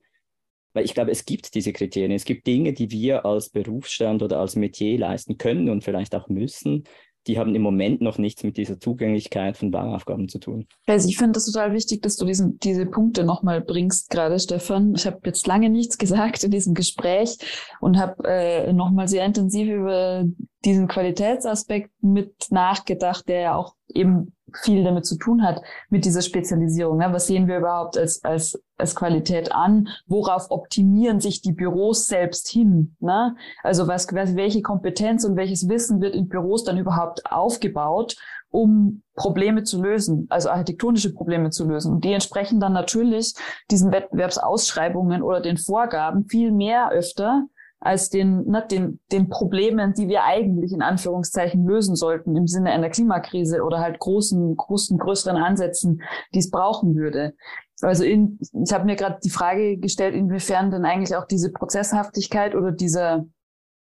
Weil 0.74 0.86
ich 0.86 0.94
glaube, 0.94 1.12
es 1.12 1.26
gibt 1.26 1.54
diese 1.54 1.72
Kriterien. 1.72 2.12
Es 2.12 2.26
gibt 2.26 2.48
Dinge, 2.48 2.74
die 2.74 2.90
wir 2.92 3.26
als 3.26 3.50
Berufsstand 3.50 4.24
oder 4.24 4.40
als 4.40 4.56
Metier 4.56 4.98
leisten 4.98 5.38
können 5.38 5.70
und 5.70 5.84
vielleicht 5.84 6.16
auch 6.16 6.28
müssen. 6.30 6.84
Die 7.28 7.40
haben 7.40 7.56
im 7.56 7.62
Moment 7.62 8.02
noch 8.02 8.18
nichts 8.18 8.44
mit 8.44 8.58
dieser 8.58 8.80
Zugänglichkeit 8.80 9.56
von 9.56 9.72
Bauaufgaben 9.72 10.28
zu 10.28 10.40
tun. 10.40 10.68
Also 10.88 11.08
ich 11.08 11.18
finde 11.18 11.34
das 11.34 11.46
total 11.46 11.72
wichtig, 11.72 12.02
dass 12.02 12.18
du 12.18 12.26
diesen, 12.26 12.60
diese 12.60 12.86
Punkte 12.86 13.24
nochmal 13.24 13.62
bringst, 13.62 14.10
gerade 14.10 14.38
Stefan. 14.40 14.94
Ich 14.96 15.06
habe 15.06 15.20
jetzt 15.26 15.48
lange 15.48 15.70
nichts 15.70 15.98
gesagt 16.00 16.44
in 16.44 16.52
diesem 16.52 16.74
Gespräch 16.74 17.38
und 17.80 17.98
habe 17.98 18.28
äh, 18.28 18.74
nochmal 18.74 19.08
sehr 19.08 19.26
intensiv 19.26 19.70
über 19.70 20.26
diesen 20.66 20.88
Qualitätsaspekt 20.88 21.92
mit 22.02 22.34
nachgedacht, 22.50 23.28
der 23.30 23.40
ja 23.40 23.56
auch 23.56 23.76
eben 23.94 24.34
viel 24.62 24.84
damit 24.84 25.06
zu 25.06 25.18
tun 25.18 25.44
hat, 25.44 25.62
mit 25.90 26.06
dieser 26.06 26.22
Spezialisierung. 26.22 26.98
Ne? 26.98 27.08
Was 27.12 27.28
sehen 27.28 27.48
wir 27.48 27.58
überhaupt 27.58 27.98
als, 27.98 28.24
als, 28.24 28.62
als 28.78 28.96
Qualität 28.96 29.52
an? 29.52 29.88
Worauf 30.08 30.52
optimieren 30.52 31.20
sich 31.20 31.42
die 31.42 31.54
Büros 31.54 32.08
selbst 32.08 32.48
hin? 32.50 32.96
Ne? 33.00 33.36
Also 33.64 33.88
was, 33.88 34.08
welche 34.14 34.62
Kompetenz 34.62 35.24
und 35.26 35.36
welches 35.36 35.68
Wissen 35.70 36.02
wird 36.02 36.16
in 36.16 36.28
Büros 36.28 36.64
dann 36.64 36.78
überhaupt 36.78 37.32
aufgebaut, 37.32 38.16
um 38.50 39.02
Probleme 39.16 39.64
zu 39.64 39.82
lösen, 39.82 40.28
also 40.30 40.50
architektonische 40.50 41.12
Probleme 41.12 41.50
zu 41.50 41.68
lösen. 41.68 41.94
Und 41.94 42.04
die 42.04 42.14
entsprechen 42.14 42.60
dann 42.60 42.74
natürlich 42.74 43.34
diesen 43.72 43.92
Wettbewerbsausschreibungen 43.92 45.24
oder 45.24 45.42
den 45.42 45.58
Vorgaben 45.58 46.26
viel 46.26 46.52
mehr 46.52 46.92
öfter 46.92 47.48
als 47.84 48.10
den, 48.10 48.46
ne, 48.48 48.66
den, 48.70 49.00
den 49.12 49.28
Problemen, 49.28 49.94
die 49.94 50.08
wir 50.08 50.24
eigentlich 50.24 50.72
in 50.72 50.82
Anführungszeichen 50.82 51.66
lösen 51.66 51.96
sollten 51.96 52.36
im 52.38 52.48
Sinne 52.48 52.72
einer 52.72 52.90
Klimakrise 52.90 53.62
oder 53.64 53.80
halt 53.80 54.00
großen, 54.00 54.56
großen, 54.56 54.98
größeren 54.98 55.36
Ansätzen, 55.36 56.02
die 56.34 56.40
es 56.40 56.50
brauchen 56.50 56.96
würde. 56.96 57.34
Also 57.82 58.06
in, 58.06 58.40
ich 58.40 58.72
habe 58.74 58.86
mir 58.86 58.96
gerade 58.96 59.20
die 59.22 59.30
Frage 59.30 59.78
gestellt, 59.78 60.16
inwiefern 60.16 60.72
denn 60.72 60.86
eigentlich 60.86 61.16
auch 61.18 61.26
diese 61.26 61.52
Prozesshaftigkeit 61.52 62.56
oder 62.56 62.72
dieser 62.72 63.26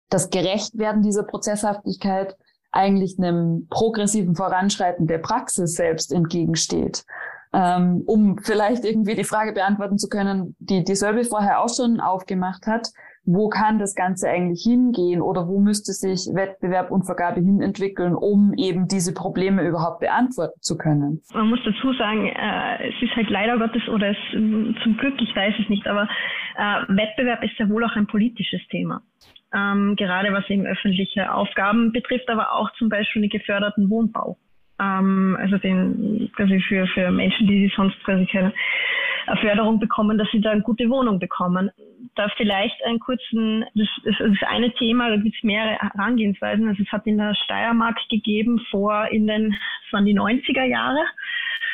das 0.09 0.29
Gerechtwerden 0.29 1.01
dieser 1.01 1.23
Prozesshaftigkeit 1.23 2.37
eigentlich 2.71 3.17
einem 3.17 3.67
progressiven 3.69 4.35
Voranschreiten 4.35 5.07
der 5.07 5.17
Praxis 5.17 5.73
selbst 5.73 6.13
entgegensteht. 6.13 7.03
Ähm, 7.51 8.03
um 8.05 8.37
vielleicht 8.37 8.85
irgendwie 8.85 9.15
die 9.15 9.23
Frage 9.23 9.53
beantworten 9.53 9.97
zu 9.97 10.07
können, 10.07 10.55
die 10.59 10.83
die 10.83 10.95
Sölbe 10.95 11.23
vorher 11.23 11.61
auch 11.61 11.73
schon 11.73 11.99
aufgemacht 11.99 12.67
hat 12.67 12.91
wo 13.27 13.49
kann 13.49 13.77
das 13.77 13.93
Ganze 13.93 14.29
eigentlich 14.29 14.63
hingehen 14.63 15.21
oder 15.21 15.47
wo 15.47 15.59
müsste 15.59 15.91
sich 15.91 16.33
Wettbewerb 16.33 16.91
und 16.91 17.03
Vergabe 17.03 17.41
hin 17.41 17.61
entwickeln, 17.61 18.15
um 18.15 18.53
eben 18.57 18.87
diese 18.87 19.13
Probleme 19.13 19.67
überhaupt 19.67 19.99
beantworten 19.99 20.59
zu 20.61 20.77
können? 20.77 21.21
Man 21.33 21.49
muss 21.49 21.59
dazu 21.65 21.93
sagen, 21.93 22.27
äh, 22.27 22.87
es 22.87 22.95
ist 23.01 23.15
halt 23.15 23.29
leider 23.29 23.57
Gottes 23.57 23.87
oder 23.89 24.11
es, 24.11 24.17
zum 24.31 24.97
Glück, 24.97 25.21
ich 25.21 25.35
weiß 25.35 25.53
es 25.61 25.69
nicht, 25.69 25.85
aber 25.87 26.07
äh, 26.57 26.81
Wettbewerb 26.87 27.43
ist 27.43 27.59
ja 27.59 27.69
wohl 27.69 27.83
auch 27.83 27.95
ein 27.95 28.07
politisches 28.07 28.61
Thema. 28.69 29.01
Ähm, 29.53 29.95
gerade 29.97 30.31
was 30.31 30.49
eben 30.49 30.65
öffentliche 30.65 31.33
Aufgaben 31.33 31.91
betrifft, 31.91 32.29
aber 32.29 32.53
auch 32.53 32.71
zum 32.77 32.89
Beispiel 32.89 33.23
den 33.23 33.29
geförderten 33.29 33.89
Wohnbau. 33.89 34.37
Ähm, 34.79 35.37
also 35.39 35.57
den 35.57 36.29
quasi 36.35 36.61
für, 36.61 36.87
für 36.87 37.11
Menschen, 37.11 37.47
die 37.47 37.71
sonst 37.75 38.01
quasi 38.03 38.25
keine 38.25 38.53
Förderung 39.35 39.79
bekommen, 39.79 40.17
dass 40.17 40.29
sie 40.31 40.39
da 40.39 40.51
eine 40.51 40.61
gute 40.61 40.89
Wohnung 40.89 41.19
bekommen. 41.19 41.69
Da 42.15 42.29
vielleicht 42.37 42.81
einen 42.85 42.99
kurzen, 42.99 43.65
das, 43.75 43.87
das 44.05 44.19
ist 44.19 44.43
eine 44.43 44.71
Thema, 44.73 45.09
da 45.09 45.17
gibt 45.17 45.35
es 45.35 45.43
mehrere 45.43 45.77
Herangehensweisen. 45.79 46.67
Also 46.67 46.83
es 46.83 46.91
hat 46.91 47.05
in 47.05 47.17
der 47.17 47.35
Steiermark 47.35 47.97
gegeben 48.09 48.59
vor 48.71 49.07
in 49.11 49.27
den, 49.27 49.51
das 49.51 49.93
waren 49.93 50.05
die 50.05 50.17
90er 50.17 50.63
Jahre, 50.63 51.03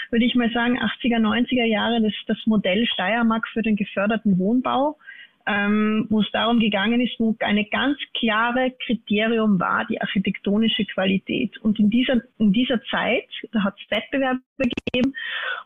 würde 0.09 0.25
ich 0.25 0.35
mal 0.35 0.51
sagen, 0.51 0.79
80er, 0.79 1.19
90er 1.19 1.65
Jahre, 1.65 2.01
das, 2.01 2.13
das 2.27 2.37
Modell 2.45 2.85
Steiermark 2.87 3.47
für 3.49 3.61
den 3.61 3.75
geförderten 3.75 4.39
Wohnbau 4.39 4.97
ähm, 5.45 6.07
wo 6.09 6.21
es 6.21 6.31
darum 6.31 6.59
gegangen 6.59 7.01
ist, 7.01 7.19
wo 7.19 7.35
eine 7.39 7.65
ganz 7.65 7.97
klare 8.17 8.71
Kriterium 8.85 9.59
war, 9.59 9.85
die 9.85 10.01
architektonische 10.01 10.85
Qualität. 10.85 11.57
Und 11.61 11.79
in 11.79 11.89
dieser, 11.89 12.21
in 12.37 12.53
dieser 12.53 12.81
Zeit, 12.85 13.27
da 13.51 13.63
hat 13.63 13.75
es 13.77 13.91
Wettbewerbe 13.91 14.39
gegeben, 14.57 15.13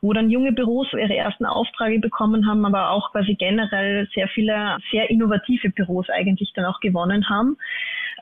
wo 0.02 0.14
dann 0.14 0.32
junge 0.32 0.52
Büros 0.52 0.88
ihre 0.94 1.16
ersten 1.16 1.46
Aufträge 1.46 2.00
bekommen 2.00 2.48
haben, 2.48 2.66
aber 2.66 2.90
auch 2.92 3.12
quasi 3.12 3.36
generell 3.36 4.08
sehr 4.14 4.28
viele, 4.30 4.78
sehr 4.92 5.10
innovative 5.10 5.70
Büros 5.70 6.10
eigentlich 6.10 6.52
dann 6.56 6.66
auch 6.66 6.80
gewonnen 6.80 7.30
haben, 7.30 7.58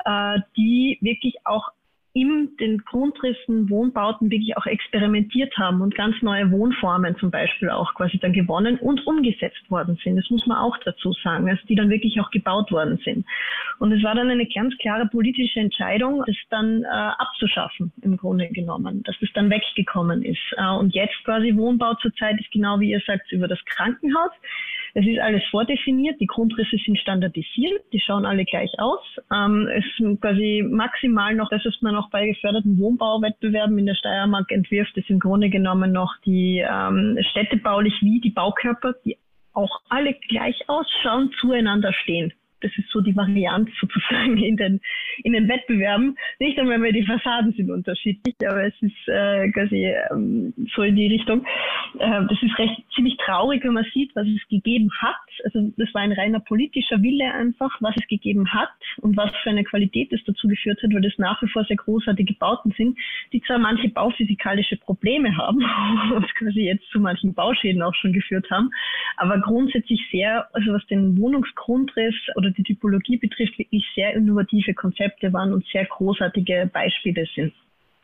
äh, 0.05 0.39
die 0.57 0.97
wirklich 1.01 1.35
auch 1.45 1.69
in 2.15 2.55
den 2.61 2.77
Grundrissen 2.77 3.69
Wohnbauten 3.69 4.31
wirklich 4.31 4.55
auch 4.55 4.65
experimentiert 4.65 5.53
haben 5.57 5.81
und 5.81 5.95
ganz 5.95 6.15
neue 6.21 6.49
Wohnformen 6.49 7.17
zum 7.17 7.29
Beispiel 7.29 7.69
auch 7.69 7.93
quasi 7.93 8.17
dann 8.17 8.31
gewonnen 8.31 8.79
und 8.79 9.05
umgesetzt 9.05 9.69
worden 9.69 9.99
sind. 10.01 10.15
Das 10.15 10.29
muss 10.29 10.47
man 10.47 10.57
auch 10.57 10.77
dazu 10.85 11.11
sagen, 11.21 11.49
also 11.49 11.61
die 11.67 11.75
dann 11.75 11.89
wirklich 11.89 12.17
auch 12.21 12.31
gebaut 12.31 12.71
worden 12.71 12.97
sind. 13.03 13.25
Und 13.79 13.91
es 13.91 14.01
war 14.01 14.15
dann 14.15 14.29
eine 14.29 14.47
ganz 14.47 14.77
klare 14.77 15.07
politische 15.07 15.59
Entscheidung, 15.59 16.23
das 16.25 16.37
dann 16.49 16.83
äh, 16.83 16.87
abzuschaffen 16.87 17.91
im 18.01 18.15
Grunde 18.15 18.47
genommen, 18.47 19.03
dass 19.03 19.17
das 19.19 19.29
dann 19.33 19.49
weggekommen 19.49 20.23
ist. 20.23 20.39
Äh, 20.55 20.69
und 20.69 20.95
jetzt 20.95 21.21
quasi 21.25 21.53
Wohnbau 21.53 21.95
zurzeit 21.95 22.39
ist 22.39 22.49
genau 22.49 22.79
wie 22.79 22.91
ihr 22.91 23.01
sagt 23.05 23.29
über 23.33 23.49
das 23.49 23.59
Krankenhaus. 23.65 24.31
Es 24.97 25.05
ist 25.05 25.19
alles 25.19 25.43
vordefiniert, 25.51 26.21
die 26.21 26.25
Grundrisse 26.25 26.77
sind 26.85 26.97
standardisiert, 26.97 27.83
die 27.91 27.99
schauen 27.99 28.25
alle 28.25 28.45
gleich 28.45 28.71
aus. 28.79 29.01
Ähm, 29.29 29.67
es 29.67 29.83
ist 29.83 30.21
quasi 30.21 30.63
maximal 30.65 31.35
noch 31.35 31.49
das, 31.49 31.65
was 31.65 31.81
man 31.81 31.95
noch 31.95 32.09
bei 32.11 32.27
geförderten 32.27 32.79
Wohnbauwettbewerben 32.79 33.77
in 33.77 33.87
der 33.87 33.95
Steiermark 33.95 34.49
entwirft, 34.53 34.95
ist 34.95 35.09
im 35.09 35.19
Grunde 35.19 35.49
genommen 35.49 35.91
noch 35.91 36.15
die 36.25 36.65
ähm, 36.65 37.17
städtebaulich 37.29 37.93
wie 37.99 38.21
die 38.21 38.29
Baukörper, 38.29 38.95
die 39.03 39.17
auch 39.51 39.81
alle 39.89 40.13
gleich 40.29 40.63
ausschauen, 40.69 41.29
zueinander 41.41 41.91
stehen 41.91 42.31
das 42.65 42.71
ist 42.77 42.89
so 42.91 43.01
die 43.01 43.15
Variante 43.15 43.71
sozusagen 43.79 44.37
in 44.37 44.57
den, 44.57 44.81
in 45.23 45.33
den 45.33 45.47
Wettbewerben. 45.47 46.17
Nicht 46.39 46.57
einmal 46.59 46.79
mehr 46.79 46.91
die 46.91 47.05
Fassaden 47.05 47.53
sind 47.53 47.69
unterschiedlich, 47.69 48.35
aber 48.45 48.65
es 48.65 48.73
ist 48.81 49.07
äh, 49.07 49.49
quasi 49.51 49.93
ähm, 50.11 50.53
so 50.75 50.81
in 50.81 50.95
die 50.95 51.07
Richtung. 51.07 51.45
Äh, 51.99 52.25
das 52.27 52.41
ist 52.41 52.57
recht 52.57 52.83
ziemlich 52.95 53.17
traurig, 53.17 53.63
wenn 53.63 53.73
man 53.73 53.85
sieht, 53.93 54.15
was 54.15 54.27
es 54.27 54.47
gegeben 54.49 54.89
hat. 54.99 55.15
Also 55.43 55.71
das 55.77 55.93
war 55.93 56.01
ein 56.01 56.11
reiner 56.11 56.39
politischer 56.39 57.01
Wille 57.01 57.31
einfach, 57.31 57.71
was 57.81 57.95
es 57.97 58.07
gegeben 58.07 58.51
hat 58.51 58.69
und 59.01 59.15
was 59.15 59.31
für 59.43 59.49
eine 59.51 59.63
Qualität 59.63 60.11
es 60.11 60.23
dazu 60.25 60.47
geführt 60.47 60.81
hat, 60.81 60.93
weil 60.93 61.01
das 61.01 61.17
nach 61.17 61.41
wie 61.41 61.47
vor 61.49 61.65
sehr 61.65 61.77
großartige 61.77 62.33
Bauten 62.35 62.73
sind, 62.77 62.97
die 63.31 63.41
zwar 63.41 63.59
manche 63.59 63.89
bauphysikalische 63.89 64.77
Probleme 64.77 65.37
haben 65.37 65.59
und 66.15 66.35
quasi 66.35 66.61
jetzt 66.61 66.89
zu 66.91 66.99
manchen 66.99 67.33
Bauschäden 67.33 67.81
auch 67.83 67.93
schon 67.95 68.13
geführt 68.13 68.49
haben, 68.49 68.71
aber 69.17 69.39
grundsätzlich 69.39 70.01
sehr, 70.11 70.47
also 70.53 70.73
was 70.73 70.85
den 70.87 71.17
Wohnungsgrundriss 71.17 72.15
oder 72.35 72.51
die 72.57 72.63
Typologie 72.63 73.17
betrifft, 73.17 73.57
wirklich 73.57 73.85
sehr 73.95 74.13
innovative 74.13 74.73
Konzepte 74.73 75.31
waren 75.33 75.53
und 75.53 75.65
sehr 75.67 75.85
großartige 75.85 76.69
Beispiele 76.71 77.25
sind. 77.35 77.53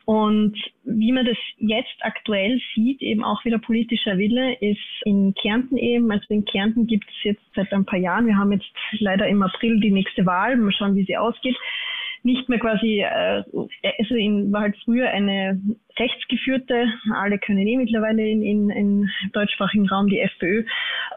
Und 0.04 0.56
wie 0.84 1.12
man 1.12 1.24
das 1.24 1.36
jetzt 1.58 1.94
aktuell 2.00 2.60
sieht, 2.74 3.00
eben 3.02 3.22
auch 3.22 3.44
wieder 3.44 3.58
politischer 3.58 4.18
Wille, 4.18 4.54
ist 4.54 4.80
in 5.04 5.32
Kärnten 5.34 5.76
eben, 5.76 6.10
also 6.10 6.24
in 6.28 6.44
Kärnten 6.44 6.86
gibt 6.86 7.08
es 7.08 7.24
jetzt 7.24 7.42
seit 7.54 7.72
ein 7.72 7.84
paar 7.84 8.00
Jahren, 8.00 8.26
wir 8.26 8.36
haben 8.36 8.52
jetzt 8.52 8.66
leider 8.98 9.28
im 9.28 9.42
April 9.42 9.78
die 9.80 9.92
nächste 9.92 10.26
Wahl, 10.26 10.56
mal 10.56 10.72
schauen, 10.72 10.96
wie 10.96 11.04
sie 11.04 11.16
ausgeht, 11.16 11.56
nicht 12.22 12.48
mehr 12.48 12.58
quasi, 12.58 13.00
äh, 13.00 13.42
also 13.98 14.14
in, 14.14 14.52
war 14.52 14.62
halt 14.62 14.76
früher 14.84 15.08
eine 15.10 15.60
rechtsgeführte, 15.98 16.86
alle 17.14 17.38
können 17.38 17.66
eh 17.66 17.76
mittlerweile 17.76 18.26
in, 18.26 18.42
in, 18.42 18.70
in 18.70 19.10
deutschsprachigen 19.32 19.88
Raum 19.88 20.06
die 20.08 20.20
FPÖ 20.20 20.64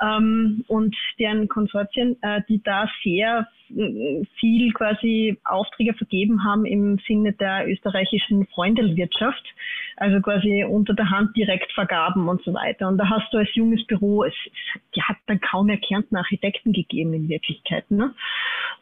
ähm, 0.02 0.64
und 0.68 0.95
deren 1.19 1.48
Konsortien, 1.48 2.18
äh, 2.22 2.41
die 2.49 2.61
da 2.64 2.90
sehr 3.03 3.48
viel 3.67 4.71
quasi 4.73 5.37
Aufträge 5.43 5.93
vergeben 5.93 6.43
haben 6.43 6.65
im 6.65 6.99
Sinne 7.07 7.33
der 7.33 7.67
österreichischen 7.67 8.45
Freundelwirtschaft, 8.47 9.43
also 9.97 10.21
quasi 10.21 10.63
unter 10.63 10.93
der 10.93 11.09
Hand 11.09 11.35
direkt 11.35 11.71
vergaben 11.73 12.27
und 12.27 12.43
so 12.43 12.53
weiter. 12.53 12.87
Und 12.87 12.97
da 12.97 13.09
hast 13.09 13.33
du 13.33 13.37
als 13.37 13.53
junges 13.55 13.85
Büro, 13.87 14.23
es, 14.23 14.33
es 14.95 15.03
hat 15.03 15.17
dann 15.27 15.39
kaum 15.41 15.67
mehr 15.67 15.77
Kärntner 15.77 16.19
Architekten 16.19 16.73
gegeben 16.73 17.13
in 17.13 17.29
Wirklichkeit. 17.29 17.89
Ne? 17.89 18.13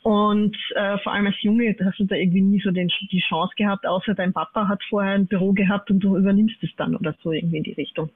Und 0.03 0.57
äh, 0.75 0.97
vor 0.99 1.13
allem 1.13 1.27
als 1.27 1.41
Junge 1.41 1.75
hast 1.83 1.99
du 1.99 2.05
da 2.05 2.15
irgendwie 2.15 2.41
nie 2.41 2.59
so 2.59 2.71
den, 2.71 2.91
die 3.11 3.23
Chance 3.27 3.53
gehabt, 3.55 3.85
außer 3.85 4.13
dein 4.15 4.33
Papa 4.33 4.67
hat 4.67 4.83
vorher 4.89 5.13
ein 5.13 5.27
Büro 5.27 5.53
gehabt 5.53 5.89
und 5.91 5.99
du 5.99 6.17
übernimmst 6.17 6.61
es 6.61 6.75
dann 6.75 6.95
oder 6.95 7.15
so 7.23 7.31
irgendwie 7.31 7.57
in 7.57 7.63
die 7.63 7.73
Richtung. 7.73 8.09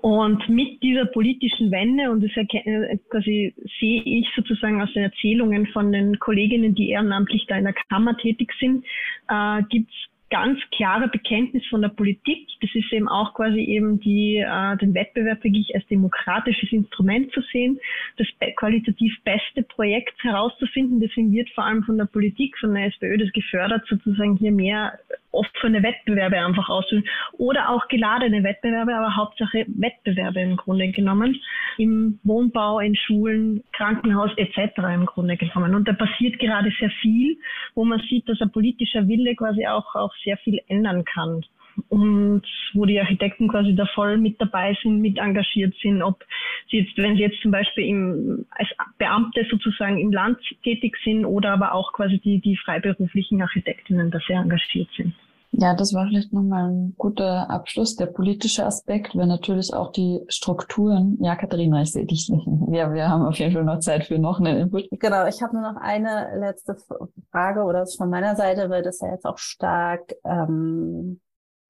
Und 0.00 0.48
mit 0.48 0.82
dieser 0.82 1.06
politischen 1.06 1.70
Wende, 1.70 2.10
und 2.10 2.24
das 2.24 2.30
äh, 2.36 2.98
quasi 3.08 3.54
sehe 3.78 4.02
ich 4.02 4.28
sozusagen 4.34 4.82
aus 4.82 4.92
den 4.94 5.04
Erzählungen 5.04 5.66
von 5.68 5.92
den 5.92 6.18
Kolleginnen, 6.18 6.74
die 6.74 6.90
ehrenamtlich 6.90 7.46
da 7.46 7.56
in 7.56 7.64
der 7.64 7.74
Kammer 7.88 8.16
tätig 8.16 8.52
sind, 8.58 8.84
äh, 9.28 9.62
gibt 9.68 9.90
es 9.90 10.12
ganz 10.32 10.58
klare 10.74 11.08
Bekenntnis 11.08 11.62
von 11.68 11.82
der 11.82 11.90
Politik. 11.90 12.48
Das 12.62 12.70
ist 12.74 12.90
eben 12.90 13.06
auch 13.06 13.34
quasi 13.34 13.60
eben 13.60 14.00
die, 14.00 14.38
äh, 14.38 14.76
den 14.78 14.94
Wettbewerb 14.94 15.44
wirklich 15.44 15.74
als 15.74 15.86
demokratisches 15.88 16.72
Instrument 16.72 17.30
zu 17.32 17.42
sehen, 17.52 17.78
das 18.16 18.26
qualitativ 18.56 19.12
beste 19.24 19.62
Projekt 19.62 20.14
herauszufinden. 20.24 21.00
Deswegen 21.00 21.32
wird 21.32 21.50
vor 21.50 21.64
allem 21.64 21.84
von 21.84 21.98
der 21.98 22.06
Politik, 22.06 22.56
von 22.58 22.74
der 22.74 22.86
SPÖ 22.86 23.18
das 23.18 23.30
gefördert, 23.32 23.86
sozusagen 23.86 24.36
hier 24.36 24.52
mehr 24.52 24.98
offene 25.32 25.82
Wettbewerbe 25.82 26.38
einfach 26.38 26.68
auszuüben 26.68 27.08
oder 27.32 27.70
auch 27.70 27.88
geladene 27.88 28.44
Wettbewerbe, 28.44 28.94
aber 28.94 29.16
Hauptsache 29.16 29.64
Wettbewerbe 29.68 30.40
im 30.40 30.56
Grunde 30.56 30.90
genommen 30.92 31.40
im 31.78 32.18
Wohnbau, 32.22 32.80
in 32.80 32.94
Schulen, 32.94 33.64
Krankenhaus 33.72 34.30
etc. 34.36 34.78
im 34.94 35.06
Grunde 35.06 35.36
genommen. 35.36 35.74
Und 35.74 35.88
da 35.88 35.92
passiert 35.94 36.38
gerade 36.38 36.70
sehr 36.78 36.90
viel, 37.00 37.38
wo 37.74 37.84
man 37.84 38.00
sieht, 38.08 38.28
dass 38.28 38.40
ein 38.40 38.52
politischer 38.52 39.08
Wille 39.08 39.34
quasi 39.34 39.66
auch, 39.66 39.94
auch 39.94 40.14
sehr 40.24 40.36
viel 40.38 40.60
ändern 40.68 41.04
kann 41.04 41.44
und 41.88 42.42
wo 42.74 42.84
die 42.84 43.00
Architekten 43.00 43.48
quasi 43.48 43.74
da 43.74 43.86
voll 43.94 44.18
mit 44.18 44.40
dabei 44.40 44.76
sind, 44.82 45.00
mit 45.00 45.18
engagiert 45.18 45.74
sind, 45.82 46.02
ob 46.02 46.24
sie 46.70 46.78
jetzt, 46.78 46.96
wenn 46.96 47.16
sie 47.16 47.22
jetzt 47.22 47.40
zum 47.42 47.50
Beispiel 47.50 47.86
im, 47.86 48.46
als 48.50 48.68
Beamte 48.98 49.46
sozusagen 49.50 49.98
im 49.98 50.12
Land 50.12 50.38
tätig 50.62 50.96
sind 51.04 51.24
oder 51.24 51.52
aber 51.52 51.74
auch 51.74 51.92
quasi 51.92 52.18
die, 52.18 52.40
die 52.40 52.56
freiberuflichen 52.56 53.42
Architektinnen 53.42 54.10
da 54.10 54.18
sehr 54.26 54.40
engagiert 54.40 54.88
sind. 54.96 55.14
Ja, 55.54 55.74
das 55.74 55.92
war 55.92 56.06
vielleicht 56.06 56.32
nochmal 56.32 56.70
ein 56.70 56.94
guter 56.96 57.50
Abschluss. 57.50 57.94
Der 57.96 58.06
politische 58.06 58.64
Aspekt, 58.64 59.14
wenn 59.14 59.28
natürlich 59.28 59.74
auch 59.74 59.92
die 59.92 60.20
Strukturen. 60.28 61.18
Ja, 61.20 61.36
Katharina, 61.36 61.82
ich 61.82 61.92
sehe 61.92 62.06
dich 62.06 62.28
nicht. 62.30 62.46
Ja, 62.72 62.90
wir 62.94 63.06
haben 63.06 63.26
auf 63.26 63.36
jeden 63.38 63.52
Fall 63.52 63.64
noch 63.64 63.80
Zeit 63.80 64.06
für 64.06 64.18
noch 64.18 64.40
einen 64.40 64.56
Input. 64.56 64.88
Genau, 64.92 65.26
ich 65.26 65.42
habe 65.42 65.52
nur 65.54 65.72
noch 65.72 65.78
eine 65.78 66.38
letzte 66.38 66.74
Frage 67.30 67.64
oder 67.64 67.84
von 67.86 68.08
meiner 68.08 68.34
Seite, 68.34 68.70
weil 68.70 68.82
das 68.82 69.00
ja 69.00 69.10
jetzt 69.10 69.26
auch 69.26 69.36
stark 69.36 70.14
ähm, 70.24 71.20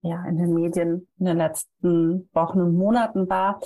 ja, 0.03 0.25
in 0.25 0.37
den 0.39 0.55
Medien 0.55 1.09
in 1.19 1.27
den 1.27 1.39
letzten 1.39 2.29
Wochen 2.33 2.61
und 2.61 2.77
Monaten 2.77 3.29
war. 3.29 3.61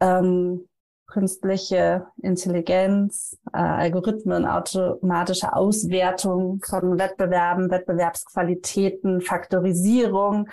Ähm, 0.00 0.68
künstliche 1.06 2.06
Intelligenz, 2.22 3.38
äh, 3.52 3.58
Algorithmen, 3.58 4.46
automatische 4.46 5.54
Auswertung 5.54 6.60
von 6.64 6.98
Wettbewerben, 6.98 7.70
Wettbewerbsqualitäten, 7.70 9.20
Faktorisierung. 9.20 10.48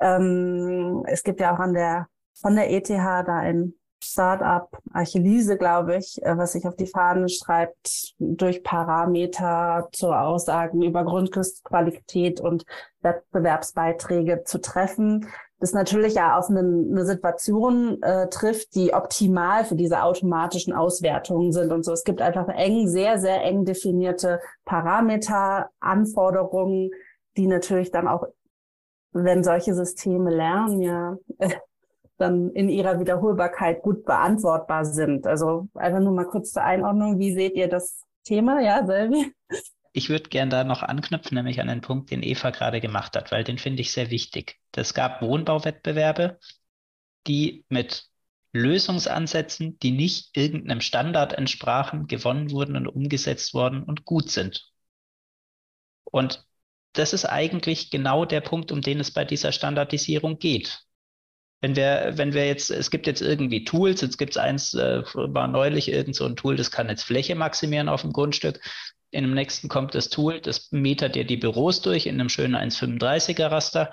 Ähm, 0.00 1.02
es 1.06 1.22
gibt 1.22 1.40
ja 1.40 1.54
auch 1.54 1.58
an 1.58 1.74
der 1.74 2.08
von 2.34 2.54
der 2.54 2.70
ETH 2.70 2.88
da 2.88 3.38
ein 3.38 3.74
Startup 4.02 4.68
Archivise, 4.92 5.56
glaube 5.56 5.96
ich, 5.96 6.22
äh, 6.22 6.36
was 6.36 6.52
sich 6.52 6.66
auf 6.66 6.76
die 6.76 6.86
Fahnen 6.86 7.28
schreibt, 7.28 8.14
durch 8.18 8.62
Parameter 8.62 9.88
zu 9.92 10.12
Aussagen 10.12 10.82
über 10.82 11.04
Grundqualität 11.04 12.40
und 12.40 12.64
Wettbewerbsbeiträge 13.00 14.44
zu 14.44 14.60
treffen. 14.60 15.26
Das 15.58 15.72
natürlich 15.72 16.14
ja 16.14 16.36
auf 16.38 16.50
eine, 16.50 16.60
eine 16.60 17.06
Situation 17.06 18.02
äh, 18.02 18.28
trifft, 18.28 18.74
die 18.74 18.92
optimal 18.92 19.64
für 19.64 19.74
diese 19.74 20.02
automatischen 20.02 20.74
Auswertungen 20.74 21.52
sind 21.52 21.72
und 21.72 21.82
so. 21.82 21.92
Es 21.92 22.04
gibt 22.04 22.20
einfach 22.20 22.48
eng, 22.48 22.88
sehr, 22.88 23.18
sehr 23.18 23.42
eng 23.42 23.64
definierte 23.64 24.40
Parameter, 24.66 25.70
Anforderungen, 25.80 26.90
die 27.38 27.46
natürlich 27.46 27.90
dann 27.90 28.06
auch, 28.06 28.26
wenn 29.12 29.42
solche 29.42 29.74
Systeme 29.74 30.30
lernen, 30.30 30.80
ja, 30.82 31.16
dann 32.18 32.50
in 32.50 32.68
ihrer 32.68 32.98
Wiederholbarkeit 32.98 33.82
gut 33.82 34.04
beantwortbar 34.04 34.84
sind. 34.84 35.26
Also 35.26 35.68
einfach 35.74 36.00
nur 36.00 36.12
mal 36.12 36.26
kurz 36.26 36.52
zur 36.52 36.62
Einordnung. 36.62 37.18
Wie 37.18 37.34
seht 37.34 37.54
ihr 37.54 37.68
das 37.68 38.02
Thema? 38.24 38.60
Ja, 38.60 38.86
Selvi? 38.86 39.32
Ich 39.92 40.08
würde 40.10 40.28
gern 40.28 40.50
da 40.50 40.64
noch 40.64 40.82
anknüpfen, 40.82 41.36
nämlich 41.36 41.60
an 41.60 41.68
den 41.68 41.80
Punkt, 41.80 42.10
den 42.10 42.22
Eva 42.22 42.50
gerade 42.50 42.80
gemacht 42.80 43.16
hat, 43.16 43.32
weil 43.32 43.44
den 43.44 43.58
finde 43.58 43.80
ich 43.80 43.92
sehr 43.92 44.10
wichtig. 44.10 44.58
Es 44.74 44.92
gab 44.92 45.22
Wohnbauwettbewerbe, 45.22 46.38
die 47.26 47.64
mit 47.70 48.06
Lösungsansätzen, 48.52 49.78
die 49.78 49.92
nicht 49.92 50.36
irgendeinem 50.36 50.80
Standard 50.80 51.32
entsprachen, 51.32 52.06
gewonnen 52.06 52.50
wurden 52.50 52.76
und 52.76 52.86
umgesetzt 52.86 53.54
worden 53.54 53.82
und 53.84 54.04
gut 54.04 54.30
sind. 54.30 54.70
Und 56.04 56.46
das 56.92 57.12
ist 57.12 57.24
eigentlich 57.24 57.90
genau 57.90 58.24
der 58.24 58.40
Punkt, 58.40 58.72
um 58.72 58.80
den 58.80 59.00
es 59.00 59.10
bei 59.10 59.24
dieser 59.24 59.52
Standardisierung 59.52 60.38
geht 60.38 60.85
wenn 61.60 61.76
wir, 61.76 62.12
wenn 62.16 62.34
wir 62.34 62.46
jetzt, 62.46 62.70
es 62.70 62.90
gibt 62.90 63.06
jetzt 63.06 63.22
irgendwie 63.22 63.64
Tools, 63.64 64.00
jetzt 64.00 64.18
gibt 64.18 64.32
es 64.32 64.36
eins, 64.36 64.74
äh, 64.74 65.02
war 65.14 65.48
neulich 65.48 65.88
irgend 65.90 66.14
so 66.14 66.26
ein 66.26 66.36
Tool, 66.36 66.56
das 66.56 66.70
kann 66.70 66.88
jetzt 66.88 67.04
Fläche 67.04 67.34
maximieren 67.34 67.88
auf 67.88 68.02
dem 68.02 68.12
Grundstück. 68.12 68.60
In 69.10 69.24
dem 69.24 69.34
nächsten 69.34 69.68
kommt 69.68 69.94
das 69.94 70.10
Tool, 70.10 70.40
das 70.40 70.70
metert 70.72 71.14
dir 71.14 71.24
die 71.24 71.36
Büros 71.36 71.80
durch 71.80 72.06
in 72.06 72.20
einem 72.20 72.28
schönen 72.28 72.54
1,35er 72.56 73.50
Raster. 73.50 73.92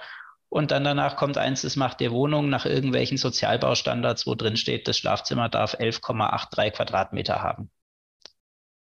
Und 0.49 0.71
dann 0.71 0.83
danach 0.83 1.15
kommt 1.15 1.37
eins, 1.37 1.61
das 1.63 1.75
macht 1.75 1.99
dir 1.99 2.11
Wohnungen 2.11 2.49
nach 2.49 2.65
irgendwelchen 2.65 3.17
Sozialbaustandards, 3.17 4.27
wo 4.27 4.35
drin 4.35 4.57
steht, 4.57 4.87
das 4.87 4.97
Schlafzimmer 4.97 5.49
darf 5.49 5.75
11,83 5.75 6.71
Quadratmeter 6.71 7.41
haben. 7.41 7.71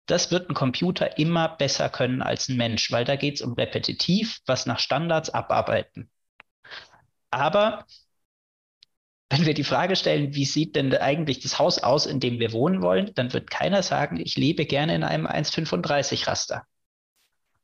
Das 0.07 0.31
wird 0.31 0.51
ein 0.51 0.55
Computer 0.55 1.19
immer 1.19 1.49
besser 1.49 1.89
können 1.89 2.23
als 2.23 2.49
ein 2.49 2.57
Mensch, 2.57 2.91
weil 2.91 3.05
da 3.05 3.17
geht 3.17 3.37
es 3.37 3.43
um 3.43 3.53
repetitiv, 3.55 4.41
was 4.47 4.67
nach 4.67 4.79
Standards 4.79 5.31
abarbeiten. 5.31 6.11
Aber 7.31 7.87
wenn 9.35 9.47
wir 9.47 9.55
die 9.55 9.65
Frage 9.65 9.97
stellen, 9.97 10.35
wie 10.35 10.45
sieht 10.45 10.77
denn 10.77 10.95
eigentlich 10.95 11.41
das 11.41 11.59
Haus 11.59 11.79
aus, 11.79 12.07
in 12.07 12.21
dem 12.21 12.39
wir 12.39 12.53
wohnen 12.53 12.83
wollen, 12.83 13.13
dann 13.15 13.33
wird 13.33 13.51
keiner 13.51 13.83
sagen, 13.83 14.21
ich 14.21 14.37
lebe 14.37 14.65
gerne 14.65 14.95
in 14.95 15.03
einem 15.03 15.27
1,35 15.27 16.29
Raster. 16.29 16.63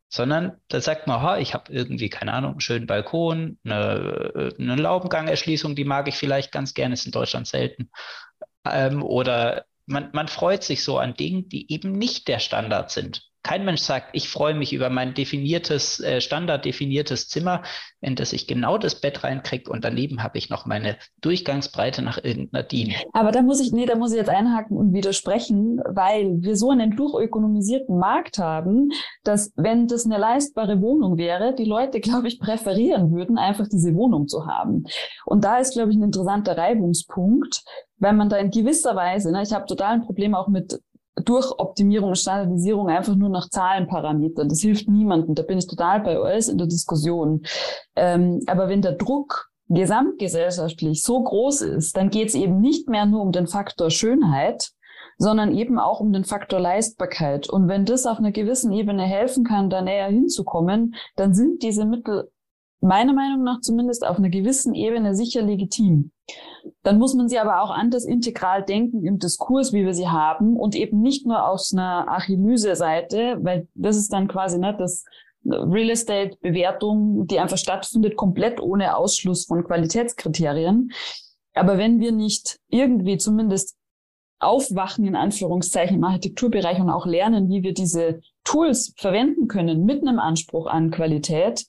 Sondern 0.08 0.56
da 0.66 0.80
sagt 0.80 1.06
man, 1.06 1.22
ha, 1.22 1.38
ich 1.38 1.54
habe 1.54 1.72
irgendwie, 1.72 2.08
keine 2.08 2.32
Ahnung, 2.32 2.52
einen 2.52 2.60
schönen 2.60 2.88
Balkon, 2.88 3.58
eine, 3.64 4.52
eine 4.58 4.74
Laubengangerschließung, 4.74 5.76
die 5.76 5.84
mag 5.84 6.08
ich 6.08 6.16
vielleicht 6.16 6.50
ganz 6.50 6.74
gerne, 6.74 6.94
ist 6.94 7.06
in 7.06 7.12
Deutschland 7.12 7.46
selten. 7.46 7.90
Ähm, 8.68 9.04
oder 9.04 9.66
man, 9.86 10.10
man 10.12 10.26
freut 10.26 10.64
sich 10.64 10.82
so 10.82 10.98
an 10.98 11.14
Dingen, 11.14 11.48
die 11.48 11.72
eben 11.72 11.92
nicht 11.92 12.26
der 12.26 12.40
Standard 12.40 12.90
sind 12.90 13.29
kein 13.42 13.64
Mensch 13.64 13.80
sagt, 13.80 14.10
ich 14.12 14.28
freue 14.28 14.54
mich 14.54 14.72
über 14.72 14.90
mein 14.90 15.14
definiertes, 15.14 16.00
äh, 16.00 16.20
standarddefiniertes 16.20 17.28
Zimmer, 17.28 17.62
in 18.00 18.14
das 18.14 18.32
ich 18.32 18.46
genau 18.46 18.76
das 18.76 19.00
Bett 19.00 19.24
reinkriege 19.24 19.70
und 19.70 19.84
daneben 19.84 20.22
habe 20.22 20.38
ich 20.38 20.50
noch 20.50 20.66
meine 20.66 20.96
Durchgangsbreite 21.20 22.02
nach 22.02 22.22
irgendeiner 22.22 22.62
DIN. 22.64 22.94
Aber 23.12 23.32
da 23.32 23.42
muss 23.42 23.60
ich, 23.60 23.72
nee, 23.72 23.86
da 23.86 23.96
muss 23.96 24.12
ich 24.12 24.18
jetzt 24.18 24.30
einhaken 24.30 24.76
und 24.76 24.92
widersprechen, 24.92 25.80
weil 25.88 26.42
wir 26.42 26.56
so 26.56 26.70
einen 26.70 26.96
durchökonomisierten 26.96 27.98
Markt 27.98 28.38
haben, 28.38 28.90
dass 29.24 29.52
wenn 29.56 29.86
das 29.86 30.04
eine 30.04 30.18
leistbare 30.18 30.80
Wohnung 30.80 31.16
wäre, 31.16 31.54
die 31.54 31.64
Leute, 31.64 32.00
glaube 32.00 32.28
ich, 32.28 32.40
präferieren 32.40 33.10
würden, 33.10 33.38
einfach 33.38 33.68
diese 33.68 33.94
Wohnung 33.94 34.28
zu 34.28 34.46
haben. 34.46 34.84
Und 35.24 35.44
da 35.44 35.58
ist, 35.58 35.72
glaube 35.72 35.90
ich, 35.90 35.96
ein 35.96 36.02
interessanter 36.02 36.56
Reibungspunkt, 36.56 37.62
weil 37.98 38.12
man 38.12 38.28
da 38.28 38.36
in 38.36 38.50
gewisser 38.50 38.96
Weise, 38.96 39.30
ne, 39.32 39.42
ich 39.42 39.52
habe 39.52 39.66
total 39.66 39.94
ein 39.94 40.02
Problem 40.02 40.34
auch 40.34 40.48
mit 40.48 40.80
durch 41.16 41.50
Optimierung 41.58 42.10
und 42.10 42.18
Standardisierung 42.18 42.88
einfach 42.88 43.14
nur 43.14 43.28
nach 43.28 43.48
Zahlenparametern. 43.48 44.48
Das 44.48 44.60
hilft 44.60 44.88
niemandem. 44.88 45.34
Da 45.34 45.42
bin 45.42 45.58
ich 45.58 45.66
total 45.66 46.00
bei 46.00 46.18
euch 46.18 46.48
in 46.48 46.58
der 46.58 46.66
Diskussion. 46.66 47.42
Ähm, 47.96 48.40
aber 48.46 48.68
wenn 48.68 48.82
der 48.82 48.92
Druck 48.92 49.50
gesamtgesellschaftlich 49.68 51.02
so 51.02 51.22
groß 51.22 51.62
ist, 51.62 51.96
dann 51.96 52.10
geht 52.10 52.28
es 52.28 52.34
eben 52.34 52.60
nicht 52.60 52.88
mehr 52.88 53.06
nur 53.06 53.22
um 53.22 53.32
den 53.32 53.46
Faktor 53.46 53.90
Schönheit, 53.90 54.70
sondern 55.18 55.54
eben 55.54 55.78
auch 55.78 56.00
um 56.00 56.12
den 56.12 56.24
Faktor 56.24 56.60
Leistbarkeit. 56.60 57.48
Und 57.48 57.68
wenn 57.68 57.84
das 57.84 58.06
auf 58.06 58.18
einer 58.18 58.32
gewissen 58.32 58.72
Ebene 58.72 59.04
helfen 59.04 59.44
kann, 59.44 59.70
da 59.70 59.82
näher 59.82 60.08
hinzukommen, 60.08 60.94
dann 61.16 61.34
sind 61.34 61.62
diese 61.62 61.84
Mittel 61.84 62.30
meiner 62.80 63.12
Meinung 63.12 63.44
nach 63.44 63.60
zumindest 63.60 64.06
auf 64.06 64.18
einer 64.18 64.30
gewissen 64.30 64.74
Ebene 64.74 65.14
sicher 65.14 65.42
legitim. 65.42 66.10
Dann 66.82 66.98
muss 66.98 67.14
man 67.14 67.28
sie 67.28 67.38
aber 67.38 67.62
auch 67.62 67.70
anders 67.70 68.04
integral 68.04 68.62
denken 68.64 69.04
im 69.04 69.18
Diskurs, 69.18 69.72
wie 69.72 69.84
wir 69.84 69.94
sie 69.94 70.08
haben 70.08 70.56
und 70.56 70.74
eben 70.74 71.00
nicht 71.00 71.26
nur 71.26 71.46
aus 71.46 71.72
einer 71.72 72.08
Archilyse-Seite, 72.08 73.38
weil 73.42 73.68
das 73.74 73.96
ist 73.96 74.12
dann 74.12 74.28
quasi 74.28 74.58
ne, 74.58 74.74
das 74.78 75.04
Real 75.44 75.90
Estate 75.90 76.36
Bewertung, 76.40 77.26
die 77.26 77.38
einfach 77.38 77.56
stattfindet, 77.56 78.16
komplett 78.16 78.60
ohne 78.60 78.96
Ausschluss 78.96 79.46
von 79.46 79.64
Qualitätskriterien. 79.64 80.90
Aber 81.54 81.78
wenn 81.78 81.98
wir 81.98 82.12
nicht 82.12 82.58
irgendwie 82.68 83.16
zumindest 83.16 83.76
aufwachen, 84.38 85.06
in 85.06 85.16
Anführungszeichen, 85.16 85.96
im 85.96 86.04
Architekturbereich 86.04 86.80
und 86.80 86.90
auch 86.90 87.06
lernen, 87.06 87.48
wie 87.48 87.62
wir 87.62 87.74
diese 87.74 88.20
Tools 88.44 88.94
verwenden 88.96 89.48
können 89.48 89.84
mit 89.84 90.02
einem 90.02 90.18
Anspruch 90.18 90.66
an 90.66 90.90
Qualität, 90.90 91.66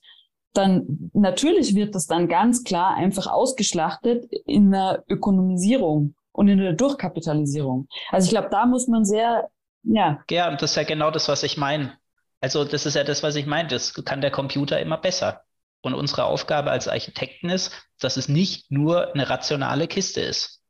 dann 0.52 1.10
natürlich 1.12 1.74
wird 1.74 1.94
das 1.94 2.06
dann 2.06 2.28
ganz 2.28 2.64
klar 2.64 2.94
einfach 2.94 3.26
ausgeschlachtet 3.26 4.26
in 4.46 4.74
einer 4.74 5.02
Ökonomisierung 5.08 6.14
und 6.32 6.48
in 6.48 6.60
einer 6.60 6.72
Durchkapitalisierung. 6.72 7.88
Also 8.10 8.26
ich 8.26 8.30
glaube, 8.30 8.48
da 8.50 8.66
muss 8.66 8.88
man 8.88 9.04
sehr, 9.04 9.48
ja. 9.82 10.20
Ja, 10.30 10.48
und 10.48 10.62
das 10.62 10.70
ist 10.70 10.76
ja 10.76 10.84
genau 10.84 11.10
das, 11.10 11.28
was 11.28 11.42
ich 11.42 11.56
meine. 11.56 11.94
Also 12.40 12.64
das 12.64 12.86
ist 12.86 12.94
ja 12.94 13.04
das, 13.04 13.22
was 13.22 13.36
ich 13.36 13.46
meine. 13.46 13.68
Das 13.68 13.94
kann 14.04 14.20
der 14.20 14.30
Computer 14.30 14.80
immer 14.80 14.98
besser. 14.98 15.42
Und 15.80 15.94
unsere 15.94 16.24
Aufgabe 16.24 16.70
als 16.70 16.88
Architekten 16.88 17.50
ist, 17.50 17.72
dass 18.00 18.16
es 18.16 18.28
nicht 18.28 18.70
nur 18.70 19.12
eine 19.14 19.28
rationale 19.28 19.88
Kiste 19.88 20.20
ist. 20.20 20.62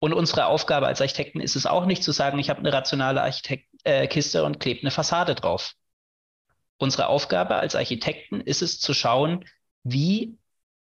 Und 0.00 0.14
unsere 0.14 0.46
Aufgabe 0.46 0.86
als 0.86 1.00
Architekten 1.00 1.40
ist 1.40 1.56
es 1.56 1.66
auch 1.66 1.84
nicht 1.84 2.02
zu 2.02 2.12
sagen, 2.12 2.38
ich 2.38 2.48
habe 2.48 2.60
eine 2.60 2.72
rationale 2.72 3.22
Architekt 3.22 3.68
äh, 3.84 4.06
Kiste 4.08 4.44
und 4.44 4.58
klebe 4.58 4.80
eine 4.80 4.90
Fassade 4.90 5.34
drauf. 5.34 5.74
Unsere 6.80 7.08
Aufgabe 7.08 7.56
als 7.56 7.76
Architekten 7.76 8.40
ist 8.40 8.62
es 8.62 8.80
zu 8.80 8.94
schauen, 8.94 9.44
wie 9.82 10.38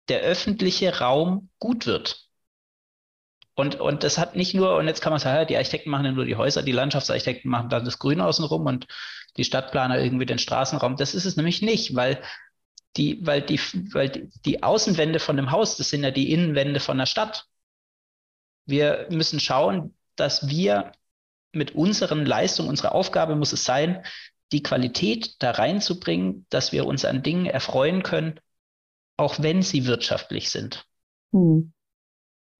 der 0.06 0.20
öffentliche 0.20 1.00
Raum 1.00 1.50
gut 1.58 1.86
wird. 1.86 2.28
Und, 3.56 3.80
und 3.80 4.04
das 4.04 4.16
hat 4.16 4.36
nicht 4.36 4.54
nur, 4.54 4.76
und 4.76 4.86
jetzt 4.86 5.00
kann 5.00 5.12
man 5.12 5.18
sagen, 5.18 5.48
die 5.48 5.56
Architekten 5.56 5.90
machen 5.90 6.04
ja 6.04 6.12
nur 6.12 6.24
die 6.24 6.36
Häuser, 6.36 6.62
die 6.62 6.70
Landschaftsarchitekten 6.70 7.50
machen 7.50 7.68
dann 7.68 7.84
das 7.84 7.98
Grün 7.98 8.20
außenrum 8.20 8.64
und 8.66 8.86
die 9.36 9.42
Stadtplaner 9.42 9.98
irgendwie 9.98 10.24
den 10.24 10.38
Straßenraum. 10.38 10.96
Das 10.96 11.16
ist 11.16 11.24
es 11.24 11.36
nämlich 11.36 11.62
nicht, 11.62 11.96
weil 11.96 12.22
die, 12.96 13.18
weil 13.26 13.42
die, 13.42 13.58
weil 13.92 14.08
die, 14.08 14.30
die 14.44 14.62
Außenwände 14.62 15.18
von 15.18 15.36
dem 15.36 15.50
Haus, 15.50 15.76
das 15.76 15.90
sind 15.90 16.04
ja 16.04 16.12
die 16.12 16.30
Innenwände 16.30 16.78
von 16.78 16.96
der 16.96 17.06
Stadt. 17.06 17.46
Wir 18.66 19.08
müssen 19.10 19.40
schauen, 19.40 19.96
dass 20.14 20.46
wir 20.46 20.92
mit 21.50 21.74
unseren 21.74 22.24
Leistungen, 22.24 22.68
unsere 22.68 22.92
Aufgabe 22.92 23.34
muss 23.34 23.52
es 23.52 23.64
sein, 23.64 24.04
die 24.52 24.62
Qualität 24.62 25.36
da 25.42 25.52
reinzubringen, 25.52 26.46
dass 26.50 26.72
wir 26.72 26.86
uns 26.86 27.04
an 27.04 27.22
Dingen 27.22 27.46
erfreuen 27.46 28.02
können, 28.02 28.40
auch 29.16 29.40
wenn 29.40 29.62
sie 29.62 29.86
wirtschaftlich 29.86 30.50
sind. 30.50 30.86
Hm. 31.32 31.72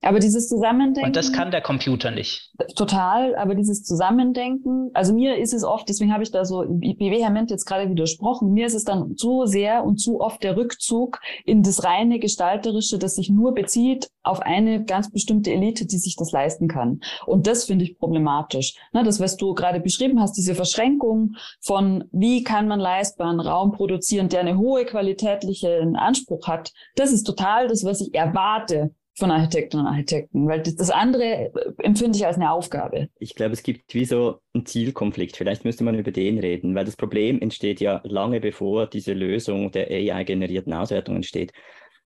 Aber 0.00 0.20
dieses 0.20 0.48
Zusammendenken. 0.48 1.08
Und 1.08 1.16
das 1.16 1.32
kann 1.32 1.50
der 1.50 1.60
Computer 1.60 2.12
nicht. 2.12 2.52
Total, 2.76 3.34
aber 3.34 3.56
dieses 3.56 3.82
Zusammendenken, 3.82 4.90
also 4.94 5.12
mir 5.12 5.36
ist 5.36 5.52
es 5.52 5.64
oft, 5.64 5.88
deswegen 5.88 6.12
habe 6.12 6.22
ich 6.22 6.30
da 6.30 6.44
so 6.44 6.60
vehement 6.60 7.50
jetzt 7.50 7.64
gerade 7.64 7.90
widersprochen, 7.90 8.52
mir 8.52 8.66
ist 8.66 8.74
es 8.74 8.84
dann 8.84 9.16
zu 9.16 9.46
sehr 9.46 9.84
und 9.84 9.96
zu 9.96 10.20
oft 10.20 10.42
der 10.44 10.56
Rückzug 10.56 11.20
in 11.44 11.64
das 11.64 11.82
reine 11.82 12.20
Gestalterische, 12.20 12.98
das 12.98 13.16
sich 13.16 13.28
nur 13.28 13.54
bezieht 13.54 14.08
auf 14.22 14.40
eine 14.40 14.84
ganz 14.84 15.10
bestimmte 15.10 15.50
Elite, 15.50 15.86
die 15.86 15.98
sich 15.98 16.14
das 16.16 16.30
leisten 16.30 16.68
kann. 16.68 17.00
Und 17.26 17.48
das 17.48 17.64
finde 17.64 17.84
ich 17.84 17.98
problematisch. 17.98 18.74
Na, 18.92 19.02
das, 19.02 19.18
was 19.18 19.36
du 19.36 19.54
gerade 19.54 19.80
beschrieben 19.80 20.20
hast, 20.20 20.34
diese 20.34 20.54
Verschränkung 20.54 21.34
von, 21.60 22.04
wie 22.12 22.44
kann 22.44 22.68
man 22.68 22.78
leistbaren 22.78 23.40
Raum 23.40 23.72
produzieren, 23.72 24.28
der 24.28 24.40
eine 24.40 24.58
hohe 24.58 24.84
qualitätlichen 24.84 25.96
Anspruch 25.96 26.46
hat, 26.46 26.72
das 26.94 27.10
ist 27.10 27.24
total 27.24 27.66
das, 27.66 27.84
was 27.84 28.00
ich 28.00 28.14
erwarte 28.14 28.94
von 29.18 29.30
Architekten 29.30 29.80
und 29.80 29.86
Architekten, 29.86 30.46
weil 30.48 30.62
das 30.62 30.90
andere 30.90 31.24
äh, 31.24 31.50
empfinde 31.82 32.16
ich 32.16 32.26
als 32.26 32.36
eine 32.36 32.50
Aufgabe. 32.50 33.08
Ich 33.18 33.34
glaube, 33.34 33.52
es 33.52 33.62
gibt 33.62 33.94
wie 33.94 34.04
so 34.04 34.40
einen 34.54 34.66
Zielkonflikt. 34.66 35.36
Vielleicht 35.36 35.64
müsste 35.64 35.84
man 35.84 35.98
über 35.98 36.12
den 36.12 36.38
reden, 36.38 36.74
weil 36.74 36.84
das 36.84 36.96
Problem 36.96 37.40
entsteht 37.40 37.80
ja 37.80 38.00
lange 38.04 38.40
bevor 38.40 38.86
diese 38.86 39.12
Lösung 39.12 39.70
der 39.70 39.90
AI-generierten 39.90 40.72
Auswertung 40.72 41.16
entsteht. 41.16 41.52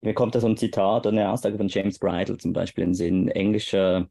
Mir 0.00 0.14
kommt 0.14 0.34
da 0.34 0.40
so 0.40 0.48
ein 0.48 0.56
Zitat 0.56 1.06
oder 1.06 1.10
eine 1.10 1.30
Aussage 1.30 1.56
von 1.56 1.68
James 1.68 1.98
Bridle 1.98 2.36
zum 2.38 2.52
Beispiel 2.52 2.84
in 2.84 2.90
den 2.90 2.94
Sinn, 2.94 3.28
englischer 3.28 4.08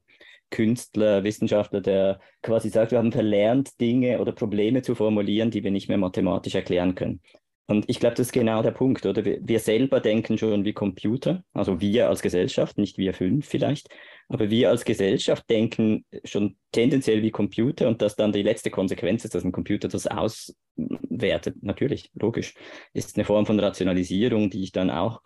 Künstler, 0.52 1.24
Wissenschaftler, 1.24 1.82
der 1.82 2.20
quasi 2.42 2.70
sagt, 2.70 2.92
wir 2.92 3.00
haben 3.00 3.12
verlernt, 3.12 3.80
Dinge 3.80 4.20
oder 4.20 4.34
Probleme 4.34 4.82
zu 4.82 4.96
formulieren, 4.96 5.50
die 5.50 5.64
wir 5.64 5.72
nicht 5.72 5.88
mehr 5.88 5.98
mathematisch 5.98 6.56
erklären 6.56 6.94
können. 6.94 7.22
Und 7.68 7.86
ich 7.88 8.00
glaube, 8.00 8.16
das 8.16 8.28
ist 8.28 8.34
genau 8.34 8.62
der 8.62 8.72
Punkt, 8.72 9.06
oder? 9.06 9.24
Wir, 9.24 9.60
selber 9.60 10.00
denken 10.00 10.38
schon 10.38 10.66
wie 10.66 10.74
Computer, 10.74 11.44
also 11.54 11.80
wir 11.80 12.10
als 12.10 12.22
Gesellschaft, 12.22 12.78
nicht 12.78 12.98
wir 12.98 13.14
fünf 13.14 13.48
vielleicht, 13.48 13.88
aber 14.28 14.50
wir 14.50 14.70
als 14.70 14.84
Gesellschaft 14.84 15.50
denken 15.50 16.06
schon 16.24 16.58
tendenziell 16.72 17.22
wie 17.22 17.32
Computer 17.32 17.88
und 17.88 18.02
dass 18.02 18.16
dann 18.16 18.32
die 18.32 18.44
letzte 18.44 18.72
Konsequenz 18.72 19.24
ist, 19.24 19.36
dass 19.36 19.46
ein 19.46 19.52
Computer 19.52 19.88
das 19.88 20.08
auswertet. 20.08 21.56
Natürlich, 21.62 22.12
logisch. 22.14 22.56
Ist 22.94 23.18
eine 23.18 23.26
Form 23.26 23.46
von 23.46 23.60
Rationalisierung, 23.60 24.50
die 24.50 24.64
ich 24.64 24.72
dann 24.72 24.90
auch 24.90 25.22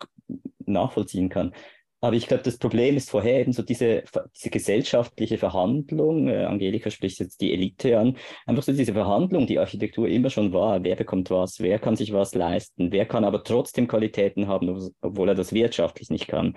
nachvollziehen 0.66 1.28
kann. 1.28 1.52
Aber 2.00 2.14
ich 2.14 2.26
glaube, 2.26 2.42
das 2.42 2.58
Problem 2.58 2.96
ist 2.96 3.10
vorher 3.10 3.40
eben 3.40 3.52
so 3.52 3.62
diese, 3.62 4.04
diese 4.36 4.50
gesellschaftliche 4.50 5.38
Verhandlung, 5.38 6.28
äh, 6.28 6.44
Angelika 6.44 6.90
spricht 6.90 7.18
jetzt 7.20 7.40
die 7.40 7.52
Elite 7.52 7.98
an, 7.98 8.18
einfach 8.44 8.62
so 8.62 8.72
diese 8.72 8.92
Verhandlung, 8.92 9.46
die 9.46 9.58
Architektur 9.58 10.06
immer 10.06 10.28
schon 10.28 10.52
war, 10.52 10.84
wer 10.84 10.94
bekommt 10.94 11.30
was, 11.30 11.60
wer 11.60 11.78
kann 11.78 11.96
sich 11.96 12.12
was 12.12 12.34
leisten, 12.34 12.92
wer 12.92 13.06
kann 13.06 13.24
aber 13.24 13.42
trotzdem 13.44 13.88
Qualitäten 13.88 14.46
haben, 14.46 14.90
obwohl 15.00 15.30
er 15.30 15.34
das 15.34 15.54
wirtschaftlich 15.54 16.10
nicht 16.10 16.28
kann. 16.28 16.56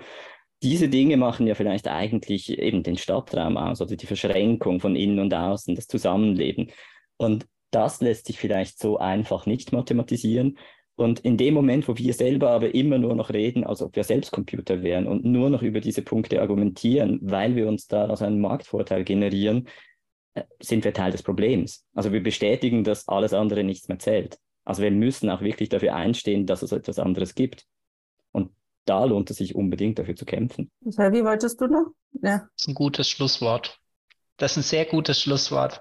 Diese 0.62 0.90
Dinge 0.90 1.16
machen 1.16 1.46
ja 1.46 1.54
vielleicht 1.54 1.88
eigentlich 1.88 2.50
eben 2.58 2.82
den 2.82 2.98
Stadtraum 2.98 3.56
aus, 3.56 3.80
also 3.80 3.96
die 3.96 4.06
Verschränkung 4.06 4.78
von 4.78 4.94
innen 4.94 5.20
und 5.20 5.32
außen, 5.32 5.74
das 5.74 5.86
Zusammenleben. 5.86 6.70
Und 7.16 7.46
das 7.70 8.02
lässt 8.02 8.26
sich 8.26 8.38
vielleicht 8.38 8.78
so 8.78 8.98
einfach 8.98 9.46
nicht 9.46 9.72
mathematisieren. 9.72 10.58
Und 11.00 11.20
in 11.20 11.38
dem 11.38 11.54
Moment, 11.54 11.88
wo 11.88 11.96
wir 11.96 12.12
selber 12.12 12.50
aber 12.50 12.74
immer 12.74 12.98
nur 12.98 13.14
noch 13.14 13.30
reden, 13.30 13.64
als 13.64 13.80
ob 13.80 13.96
wir 13.96 14.04
selbst 14.04 14.32
Computer 14.32 14.82
wären 14.82 15.06
und 15.06 15.24
nur 15.24 15.48
noch 15.48 15.62
über 15.62 15.80
diese 15.80 16.02
Punkte 16.02 16.42
argumentieren, 16.42 17.18
weil 17.22 17.56
wir 17.56 17.68
uns 17.68 17.86
daraus 17.86 18.20
einen 18.20 18.38
Marktvorteil 18.38 19.02
generieren, 19.02 19.66
äh, 20.34 20.42
sind 20.60 20.84
wir 20.84 20.92
Teil 20.92 21.10
des 21.10 21.22
Problems. 21.22 21.86
Also 21.94 22.12
wir 22.12 22.22
bestätigen, 22.22 22.84
dass 22.84 23.08
alles 23.08 23.32
andere 23.32 23.64
nichts 23.64 23.88
mehr 23.88 23.98
zählt. 23.98 24.36
Also 24.66 24.82
wir 24.82 24.90
müssen 24.90 25.30
auch 25.30 25.40
wirklich 25.40 25.70
dafür 25.70 25.94
einstehen, 25.94 26.44
dass 26.44 26.60
es 26.60 26.70
etwas 26.70 26.98
anderes 26.98 27.34
gibt. 27.34 27.64
Und 28.32 28.50
da 28.84 29.06
lohnt 29.06 29.30
es 29.30 29.38
sich 29.38 29.54
unbedingt 29.54 29.98
dafür 29.98 30.16
zu 30.16 30.26
kämpfen. 30.26 30.70
Wie 30.82 31.24
wolltest 31.24 31.62
du 31.62 31.66
noch? 31.66 31.86
Ja. 32.20 32.40
Das 32.40 32.50
ist 32.58 32.68
ein 32.68 32.74
gutes 32.74 33.08
Schlusswort. 33.08 33.80
Das 34.36 34.52
ist 34.52 34.56
ein 34.58 34.62
sehr 34.64 34.84
gutes 34.84 35.22
Schlusswort. 35.22 35.80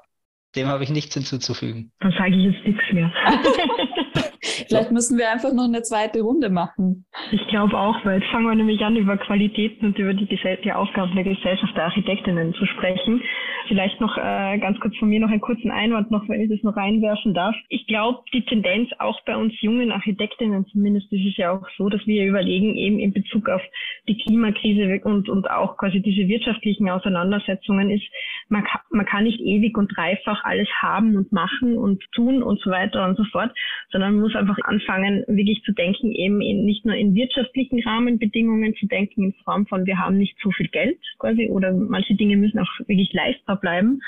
Dem 0.56 0.68
habe 0.68 0.84
ich 0.84 0.90
nichts 0.90 1.14
hinzuzufügen. 1.14 1.92
Dann 2.00 2.12
sage 2.12 2.36
ich 2.36 2.54
jetzt 2.54 2.66
nichts 2.66 2.84
mehr. 2.92 3.12
Vielleicht 4.68 4.92
müssen 4.92 5.18
wir 5.18 5.30
einfach 5.32 5.54
noch 5.54 5.66
eine 5.66 5.82
zweite 5.82 6.22
Runde 6.22 6.50
machen. 6.50 7.06
Ich 7.32 7.46
glaube 7.48 7.78
auch, 7.78 8.04
weil 8.06 8.20
jetzt 8.20 8.32
fangen 8.32 8.46
wir 8.46 8.56
nämlich 8.56 8.82
an, 8.82 8.96
über 8.96 9.18
Qualitäten 9.18 9.88
und 9.88 9.98
über 9.98 10.14
die, 10.14 10.26
die 10.28 10.72
Aufgaben 10.72 11.16
der 11.16 11.24
Gesellschaft 11.24 11.76
der 11.76 11.86
Architektinnen 11.86 12.54
zu 12.54 12.66
sprechen. 12.66 13.22
Vielleicht 13.68 14.00
noch 14.00 14.18
äh, 14.18 14.58
ganz 14.60 14.80
kurz 14.80 14.96
von 14.98 15.10
mir 15.10 15.20
noch 15.20 15.30
einen 15.30 15.42
kurzen 15.42 15.72
Einwand 15.72 16.12
noch, 16.12 16.28
wenn 16.28 16.42
ich 16.42 16.50
das 16.50 16.64
noch 16.64 16.76
reinwerfen 16.76 17.34
darf. 17.34 17.56
Ich 17.70 17.86
glaube, 17.88 18.20
die 18.34 18.46
Tendenz 18.46 18.90
auch 19.00 19.20
bei 19.26 19.36
uns 19.36 19.54
jungen 19.62 19.92
Architektinnen 19.92 20.66
zumindest, 20.68 21.12
ist 21.12 21.38
ja 21.38 21.52
auch 21.52 21.68
so, 21.78 21.90
dass 21.90 22.06
wir 22.06 22.26
überlegen, 22.26 22.76
eben 22.76 23.00
in 23.00 23.14
Bezug 23.14 23.50
auf 23.50 23.62
die 24.08 24.18
Klimakrise 24.18 25.02
und, 25.04 25.30
und 25.30 25.50
auch 25.50 25.78
quasi 25.78 26.02
diese 26.02 26.28
wirtschaftlichen 26.28 26.90
Auseinandersetzungen 26.90 27.90
ist, 27.92 28.06
man 28.50 28.64
kann, 28.64 28.82
man 28.90 29.06
kann 29.06 29.24
nicht 29.24 29.40
ewig 29.40 29.78
und 29.78 29.96
dreifach 29.96 30.44
alles 30.44 30.68
haben 30.82 31.16
und 31.16 31.32
machen 31.32 31.78
und 31.78 32.04
tun 32.14 32.44
und 32.44 32.60
so 32.62 32.72
weiter 32.72 33.08
und 33.08 33.16
so 33.16 33.24
fort, 33.32 33.52
sondern 33.92 34.14
man 34.14 34.24
muss 34.24 34.36
einfach 34.36 34.58
anfangen, 34.64 35.24
wirklich 35.28 35.62
zu 35.64 35.72
denken, 35.72 36.12
eben 36.12 36.42
in, 36.42 36.66
nicht 36.66 36.86
nur 36.86 36.96
in 36.96 37.14
wirtschaftlichen 37.14 37.82
Rahmenbedingungen 37.84 38.76
zu 38.76 38.88
denken, 38.88 39.24
in 39.24 39.34
Form 39.44 39.68
von, 39.68 39.86
wir 39.86 40.00
haben 40.00 40.18
nicht 40.18 40.36
so 40.42 40.52
viel 40.52 40.68
Geld 40.68 41.00
quasi 41.20 41.48
oder 41.50 41.72
manche 41.72 42.16
Dinge 42.16 42.38
müssen 42.38 42.60
auch 42.60 42.80
wirklich 42.88 43.14
leistbar 43.14 43.60
bleiben. 43.60 44.02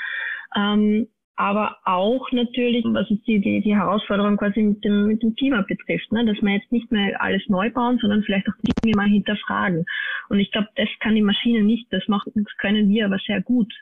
Ähm, 0.56 1.06
aber 1.36 1.78
auch 1.84 2.30
natürlich, 2.30 2.84
was 2.84 3.10
ist 3.10 3.26
die, 3.26 3.40
die, 3.40 3.62
die 3.62 3.74
Herausforderung 3.74 4.36
quasi 4.36 4.62
mit 4.62 4.84
dem, 4.84 5.06
mit 5.06 5.22
dem 5.22 5.34
Klima 5.34 5.62
betrifft, 5.62 6.12
ne? 6.12 6.24
dass 6.26 6.42
wir 6.42 6.52
jetzt 6.52 6.70
nicht 6.70 6.92
mehr 6.92 7.20
alles 7.22 7.42
neu 7.48 7.70
bauen, 7.70 7.98
sondern 8.00 8.22
vielleicht 8.22 8.48
auch 8.48 8.54
Dinge 8.84 8.96
mal 8.96 9.08
hinterfragen. 9.08 9.84
Und 10.28 10.40
ich 10.40 10.50
glaube, 10.52 10.68
das 10.76 10.88
kann 11.00 11.14
die 11.14 11.22
Maschine 11.22 11.62
nicht, 11.62 11.90
das, 11.90 12.06
macht, 12.06 12.28
das 12.34 12.56
können 12.58 12.88
wir 12.90 13.06
aber 13.06 13.18
sehr 13.26 13.40
gut. 13.40 13.72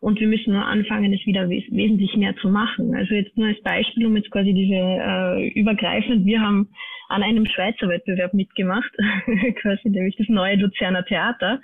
Und 0.00 0.20
wir 0.20 0.28
müssen 0.28 0.52
nur 0.52 0.64
anfangen, 0.64 1.12
es 1.12 1.26
wieder 1.26 1.48
wes 1.48 1.64
wesentlich 1.70 2.16
mehr 2.16 2.36
zu 2.36 2.48
machen. 2.48 2.94
Also 2.94 3.14
jetzt 3.14 3.36
nur 3.36 3.48
als 3.48 3.60
Beispiel, 3.62 4.06
um 4.06 4.16
jetzt 4.16 4.30
quasi 4.30 4.52
diese 4.52 4.74
äh, 4.74 5.48
übergreifend, 5.50 6.24
wir 6.24 6.40
haben 6.40 6.68
an 7.08 7.22
einem 7.22 7.46
Schweizer 7.46 7.88
Wettbewerb 7.88 8.34
mitgemacht, 8.34 8.90
quasi 9.62 9.88
nämlich 9.88 10.16
das 10.16 10.28
neue 10.28 10.56
Luzerner 10.56 11.04
Theater. 11.04 11.60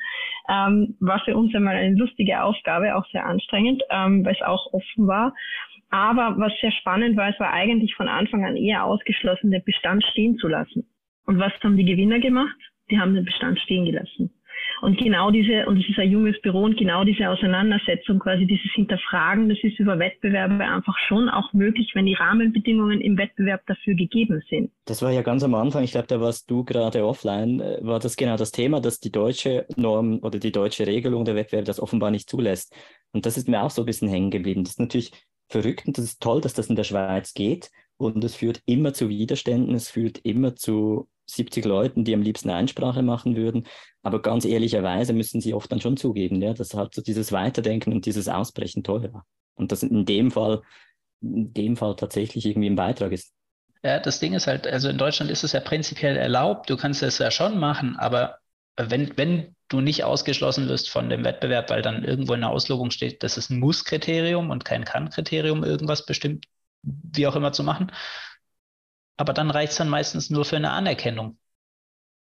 Ähm, 0.49 0.97
war 1.01 1.21
für 1.25 1.37
uns 1.37 1.55
einmal 1.55 1.77
eine 1.77 1.97
lustige 1.97 2.43
Aufgabe, 2.43 2.97
auch 2.97 3.07
sehr 3.13 3.27
anstrengend, 3.27 3.83
ähm, 3.91 4.25
weil 4.25 4.35
es 4.35 4.43
auch 4.43 4.73
offen 4.73 5.07
war. 5.07 5.35
Aber 5.91 6.35
was 6.39 6.53
sehr 6.61 6.73
spannend 6.73 7.17
war, 7.17 7.29
es 7.29 7.39
war 7.39 7.53
eigentlich 7.53 7.95
von 7.95 8.09
Anfang 8.09 8.45
an 8.45 8.57
eher 8.57 8.85
ausgeschlossen, 8.85 9.53
den 9.53 9.63
Bestand 9.63 10.03
stehen 10.11 10.37
zu 10.39 10.49
lassen. 10.49 10.89
Und 11.27 11.39
was 11.39 11.53
haben 11.63 11.77
die 11.77 11.85
Gewinner 11.85 12.19
gemacht? 12.19 12.57
Die 12.91 12.99
haben 12.99 13.15
den 13.15 13.25
Bestand 13.25 13.61
stehen 13.61 13.85
gelassen. 13.85 14.34
Und 14.81 14.99
genau 14.99 15.31
diese, 15.31 15.67
und 15.67 15.79
es 15.79 15.89
ist 15.89 15.99
ein 15.99 16.11
junges 16.11 16.41
Büro, 16.43 16.63
und 16.63 16.77
genau 16.77 17.05
diese 17.05 17.29
Auseinandersetzung, 17.29 18.19
quasi 18.19 18.47
dieses 18.47 18.71
Hinterfragen, 18.75 19.49
das 19.49 19.59
ist 19.63 19.79
über 19.79 19.99
Wettbewerbe 19.99 20.65
einfach 20.65 20.97
schon 21.07 21.29
auch 21.29 21.53
möglich, 21.53 21.91
wenn 21.95 22.07
die 22.07 22.15
Rahmenbedingungen 22.15 23.01
im 23.01 23.17
Wettbewerb 23.17 23.63
dafür 23.67 23.95
gegeben 23.95 24.43
sind. 24.49 24.71
Das 24.85 25.03
war 25.03 25.13
ja 25.13 25.23
ganz 25.23 25.43
am 25.43 25.55
Anfang, 25.55 25.85
ich 25.85 25.93
glaube, 25.93 26.07
da 26.09 26.21
warst 26.21 26.51
du 26.51 26.65
gerade 26.65 27.05
offline, 27.07 27.61
äh, 27.61 27.79
war 27.83 27.99
das 27.99 28.17
genau 28.17 28.37
das 28.37 28.53
Thema, 28.53 28.81
dass 28.81 29.01
die 29.01 29.13
deutsche 29.13 29.67
Norm 29.77 30.21
oder 30.23 30.39
die 30.39 30.53
deutsche 30.53 30.87
Regelung 30.87 31.25
der 31.25 31.35
Wettbewerbe 31.35 31.67
das 31.67 31.81
offenbar 31.81 32.11
nicht 32.11 32.29
zulässt. 32.29 32.75
Und 33.13 33.27
das 33.27 33.37
ist 33.37 33.49
mir 33.49 33.63
auch 33.63 33.71
so 33.71 33.83
ein 33.83 33.87
bisschen 33.87 34.09
hängen 34.09 34.31
geblieben. 34.31 34.65
Das 34.65 34.73
ist 34.73 34.81
natürlich 34.81 35.13
verrückt 35.49 35.87
und 35.87 35.99
das 35.99 36.05
ist 36.05 36.23
toll, 36.23 36.41
dass 36.41 36.55
das 36.55 36.69
in 36.69 36.77
der 36.77 36.85
Schweiz 36.85 37.35
geht. 37.35 37.71
Und 37.97 38.25
es 38.25 38.35
führt 38.35 38.61
immer 38.67 38.93
zu 38.93 39.09
Widerständen, 39.09 39.75
es 39.75 39.89
führt 39.89 40.19
immer 40.19 40.57
zu 40.57 41.09
70 41.27 41.65
Leuten, 41.65 42.05
die 42.05 42.15
am 42.15 42.23
liebsten 42.23 42.51
Einsprache 42.51 43.03
machen 43.03 43.37
würden. 43.37 43.67
Aber 44.03 44.21
ganz 44.21 44.45
ehrlicherweise 44.45 45.13
müssen 45.13 45.41
sie 45.41 45.55
oft 45.55 45.71
dann 45.73 45.81
schon 45.81 45.97
zugeben, 45.97 46.41
ja, 46.43 46.53
dass 46.53 46.75
halt 46.75 46.95
so 46.95 47.03
dieses 47.03 47.33
Weiterdenken 47.33 47.93
und 47.93 48.07
dieses 48.07 48.29
Ausbrechen 48.29 48.83
toll 48.83 49.13
war. 49.13 49.27
Und 49.55 49.73
das 49.73 49.83
in 49.83 50.05
dem 50.05 50.31
Fall, 50.31 50.63
in 51.23 51.53
dem 51.55 51.77
Fall 51.77 51.97
tatsächlich 51.97 52.45
irgendwie 52.45 52.69
ein 52.69 52.77
Beitrag 52.77 53.13
ist. 53.13 53.33
Ja, 53.83 54.01
das 54.01 54.19
Ding 54.19 54.33
ist 54.33 54.47
halt, 54.47 54.67
also 54.67 54.89
in 54.89 54.99
Deutschland 54.99 55.31
ist 55.31 55.45
es 55.45 55.53
ja 55.53 55.61
prinzipiell 55.61 56.17
erlaubt, 56.17 56.71
du 56.71 56.77
kannst 56.77 57.03
es 57.03 57.19
ja 57.19 57.31
schon 57.31 57.59
machen, 57.59 57.97
aber 57.99 58.39
wenn, 58.77 59.17
wenn 59.17 59.55
du 59.69 59.81
nicht 59.81 60.05
ausgeschlossen 60.05 60.69
wirst 60.69 60.91
von 60.91 61.09
dem 61.09 61.25
Wettbewerb, 61.25 61.71
weil 61.71 61.83
dann 61.83 62.05
irgendwo 62.05 62.35
in 62.35 62.41
der 62.41 62.51
Auslobung 62.51 62.91
steht, 62.91 63.23
das 63.23 63.37
ist 63.37 63.51
ein 63.51 63.61
Muss-Kriterium 63.61 64.51
und 64.51 64.65
kein 64.65 64.85
Kann-Kriterium, 64.85 65.65
irgendwas 65.65 66.07
bestimmt, 66.07 66.47
wie 66.83 67.27
auch 67.27 67.37
immer 67.37 67.53
zu 67.53 67.63
machen, 67.63 67.93
aber 69.17 69.33
dann 69.33 69.51
reicht 69.51 69.73
es 69.73 69.79
dann 69.79 69.89
meistens 69.89 70.31
nur 70.31 70.45
für 70.45 70.57
eine 70.57 70.73
Anerkennung. 70.73 71.39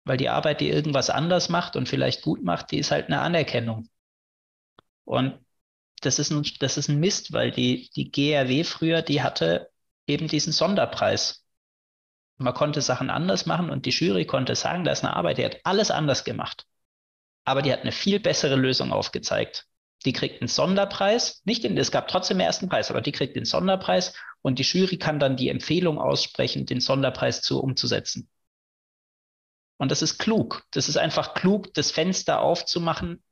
Weil 0.05 0.19
die 0.19 0.29
Arbeit, 0.29 0.61
die 0.61 0.69
irgendwas 0.69 1.09
anders 1.11 1.49
macht 1.49 1.77
und 1.77 1.89
vielleicht 1.89 2.23
gut 2.23 2.43
macht, 2.45 2.71
die 2.71 2.79
ist 2.79 2.91
halt 2.91 3.07
eine 3.07 3.21
Anerkennung. 3.21 3.89
Und 5.05 5.39
das 6.01 6.19
ist 6.19 6.31
ein, 6.31 6.47
das 6.61 6.77
ist 6.77 6.89
ein 6.89 7.01
Mist, 7.01 7.33
weil 7.33 7.51
die, 7.51 7.91
die 7.97 8.11
GRW 8.11 8.65
früher, 8.65 9.03
die 9.03 9.23
hatte 9.23 9.71
eben 10.07 10.29
diesen 10.29 10.53
Sonderpreis. 10.53 11.45
Man 12.37 12.53
konnte 12.53 12.83
Sachen 12.83 13.11
anders 13.11 13.47
machen 13.47 13.71
und 13.71 13.87
die 13.87 13.91
Jury 13.91 14.27
konnte 14.27 14.55
sagen, 14.57 14.85
da 14.85 14.93
ist 14.93 15.05
eine 15.05 15.17
Arbeit, 15.17 15.39
die 15.39 15.45
hat 15.45 15.61
alles 15.65 15.91
anders 15.91 16.25
gemacht. 16.25 16.67
Aber 17.45 17.63
die 17.63 17.73
hat 17.73 17.83
eine 17.83 17.93
viel 17.93 18.21
bessere 18.21 18.57
Lösung 18.57 18.93
aufgezeigt. 18.93 19.67
Die 20.05 20.13
kriegt 20.13 20.43
einen 20.43 20.49
Sonderpreis, 20.49 21.43
nicht 21.45 21.65
in, 21.65 21.79
es 21.79 21.91
gab 21.91 22.09
trotzdem 22.09 22.39
den 22.39 22.47
ersten 22.47 22.69
Preis, 22.69 22.91
aber 22.91 23.01
die 23.01 23.13
kriegt 23.13 23.37
den 23.37 23.47
Sonderpreis 23.47 24.15
und 24.45 24.59
die 24.59 24.63
Jury 24.63 24.99
kann 24.99 25.19
dann 25.19 25.37
die 25.37 25.49
Empfehlung 25.49 25.99
aussprechen, 25.99 26.67
den 26.67 26.81
Sonderpreis 26.81 27.41
zu 27.41 27.63
umzusetzen. 27.63 28.29
Und 29.79 29.91
das 29.91 30.03
ist 30.03 30.19
klug. 30.19 30.65
Das 30.73 30.89
ist 30.89 30.99
einfach 30.99 31.33
klug, 31.35 31.73
das 31.73 31.91
Fenster 31.91 32.43
aufzumachen, 32.43 33.23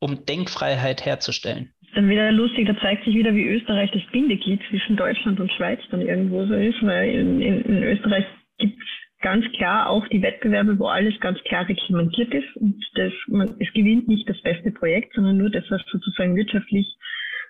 um 0.00 0.24
Denkfreiheit 0.24 1.04
herzustellen. 1.04 1.74
Dann 1.94 2.08
wieder 2.08 2.32
lustig, 2.32 2.66
da 2.66 2.80
zeigt 2.80 3.04
sich 3.04 3.14
wieder, 3.14 3.34
wie 3.34 3.46
Österreich 3.46 3.90
das 3.92 4.02
Bindeglied 4.10 4.60
zwischen 4.70 4.96
Deutschland 4.96 5.38
und 5.38 5.52
Schweiz 5.52 5.80
dann 5.90 6.00
irgendwo 6.00 6.46
so 6.46 6.54
ist, 6.54 6.82
weil 6.82 7.10
in, 7.10 7.40
in, 7.42 7.62
in 7.62 7.82
Österreich 7.82 8.24
gibt 8.56 8.80
es 8.80 8.88
ganz 9.20 9.44
klar 9.56 9.90
auch 9.90 10.06
die 10.08 10.22
Wettbewerbe, 10.22 10.78
wo 10.78 10.86
alles 10.86 11.18
ganz 11.20 11.38
klar 11.44 11.68
reglementiert 11.68 12.32
ist 12.32 12.56
und 12.56 12.82
das, 12.94 13.12
man, 13.26 13.54
es 13.58 13.70
gewinnt 13.74 14.08
nicht 14.08 14.28
das 14.28 14.40
beste 14.40 14.70
Projekt, 14.70 15.14
sondern 15.14 15.36
nur 15.36 15.50
das, 15.50 15.64
was 15.70 15.82
sozusagen 15.90 16.36
wirtschaftlich 16.36 16.86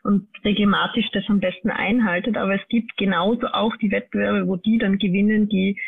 und 0.08 0.26
reglematisch 0.42 1.04
das 1.12 1.24
am 1.28 1.38
besten 1.38 1.68
einhaltet. 1.68 2.38
Aber 2.38 2.54
es 2.54 2.66
gibt 2.68 2.96
genauso 2.96 3.46
auch 3.48 3.76
die 3.76 3.90
Wettbewerbe, 3.90 4.48
wo 4.48 4.56
die 4.56 4.78
dann 4.78 4.96
gewinnen, 4.96 5.50
die 5.50 5.78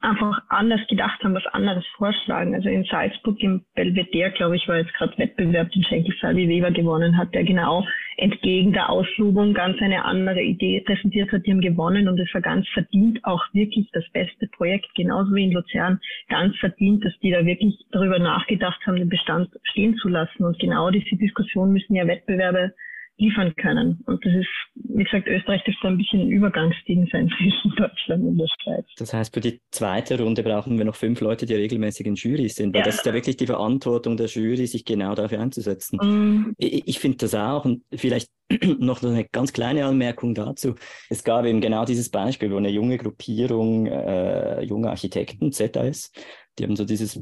einfach 0.00 0.38
anders 0.48 0.80
gedacht 0.88 1.20
haben, 1.24 1.34
was 1.34 1.46
anderes 1.46 1.84
vorschlagen. 1.96 2.54
Also 2.54 2.68
in 2.68 2.84
Salzburg 2.84 3.36
im 3.40 3.64
Belvedere, 3.74 4.30
glaube 4.30 4.54
ich, 4.54 4.68
war 4.68 4.78
jetzt 4.78 4.94
gerade 4.94 5.18
Wettbewerb, 5.18 5.72
den 5.72 5.82
Schenkel 5.82 6.14
Salvi 6.20 6.48
Weber 6.48 6.70
gewonnen 6.70 7.18
hat, 7.18 7.34
der 7.34 7.42
genau 7.42 7.84
entgegen 8.16 8.72
der 8.72 8.90
Auslobung 8.90 9.54
ganz 9.54 9.82
eine 9.82 10.04
andere 10.04 10.40
Idee 10.40 10.80
präsentiert 10.86 11.32
hat. 11.32 11.44
Die 11.44 11.50
haben 11.50 11.60
gewonnen 11.60 12.06
und 12.06 12.20
es 12.20 12.32
war 12.32 12.40
ganz 12.40 12.68
verdient 12.68 13.24
auch 13.24 13.42
wirklich 13.52 13.90
das 13.92 14.08
beste 14.12 14.46
Projekt, 14.56 14.86
genauso 14.94 15.34
wie 15.34 15.46
in 15.46 15.52
Luzern, 15.52 15.98
ganz 16.28 16.56
verdient, 16.58 17.04
dass 17.04 17.18
die 17.18 17.32
da 17.32 17.44
wirklich 17.44 17.74
darüber 17.90 18.20
nachgedacht 18.20 18.80
haben, 18.86 18.98
den 18.98 19.08
Bestand 19.08 19.48
stehen 19.64 19.96
zu 19.96 20.08
lassen. 20.08 20.44
Und 20.44 20.60
genau 20.60 20.90
diese 20.90 21.16
Diskussion 21.16 21.72
müssen 21.72 21.96
ja 21.96 22.06
Wettbewerbe 22.06 22.72
liefern 23.18 23.54
können. 23.56 24.00
Und 24.06 24.24
das 24.24 24.32
ist, 24.32 24.48
wie 24.74 25.04
gesagt, 25.04 25.26
Österreich 25.26 25.62
dürfte 25.64 25.88
ein 25.88 25.98
bisschen 25.98 26.20
ein 26.20 26.30
Übergangsding 26.30 27.08
sein 27.12 27.28
zwischen 27.36 27.76
Deutschland 27.76 28.24
und 28.24 28.38
der 28.38 28.46
Schweiz. 28.62 28.86
Das 28.96 29.12
heißt, 29.12 29.34
für 29.34 29.40
die 29.40 29.60
zweite 29.70 30.20
Runde 30.20 30.42
brauchen 30.42 30.78
wir 30.78 30.84
noch 30.84 30.94
fünf 30.94 31.20
Leute, 31.20 31.44
die 31.44 31.54
regelmäßig 31.54 32.06
in 32.06 32.14
Jury 32.14 32.48
sind, 32.48 32.74
weil 32.74 32.80
ja. 32.80 32.86
das 32.86 32.96
ist 32.96 33.06
ja 33.06 33.12
wirklich 33.12 33.36
die 33.36 33.46
Verantwortung 33.46 34.16
der 34.16 34.26
Jury, 34.26 34.66
sich 34.66 34.84
genau 34.84 35.14
dafür 35.14 35.40
einzusetzen. 35.40 35.98
Mm. 35.98 36.54
Ich, 36.58 36.86
ich 36.86 36.98
finde 37.00 37.18
das 37.18 37.34
auch 37.34 37.64
und 37.64 37.82
vielleicht 37.94 38.30
noch 38.78 39.02
eine 39.02 39.24
ganz 39.24 39.52
kleine 39.52 39.84
Anmerkung 39.84 40.34
dazu. 40.34 40.76
Es 41.10 41.24
gab 41.24 41.44
eben 41.44 41.60
genau 41.60 41.84
dieses 41.84 42.10
Beispiel, 42.10 42.50
wo 42.50 42.56
eine 42.56 42.70
junge 42.70 42.98
Gruppierung, 42.98 43.86
äh, 43.86 44.62
junge 44.62 44.90
Architekten, 44.90 45.52
ZAS, 45.52 46.12
die 46.58 46.64
haben 46.64 46.76
so 46.76 46.84
dieses 46.84 47.20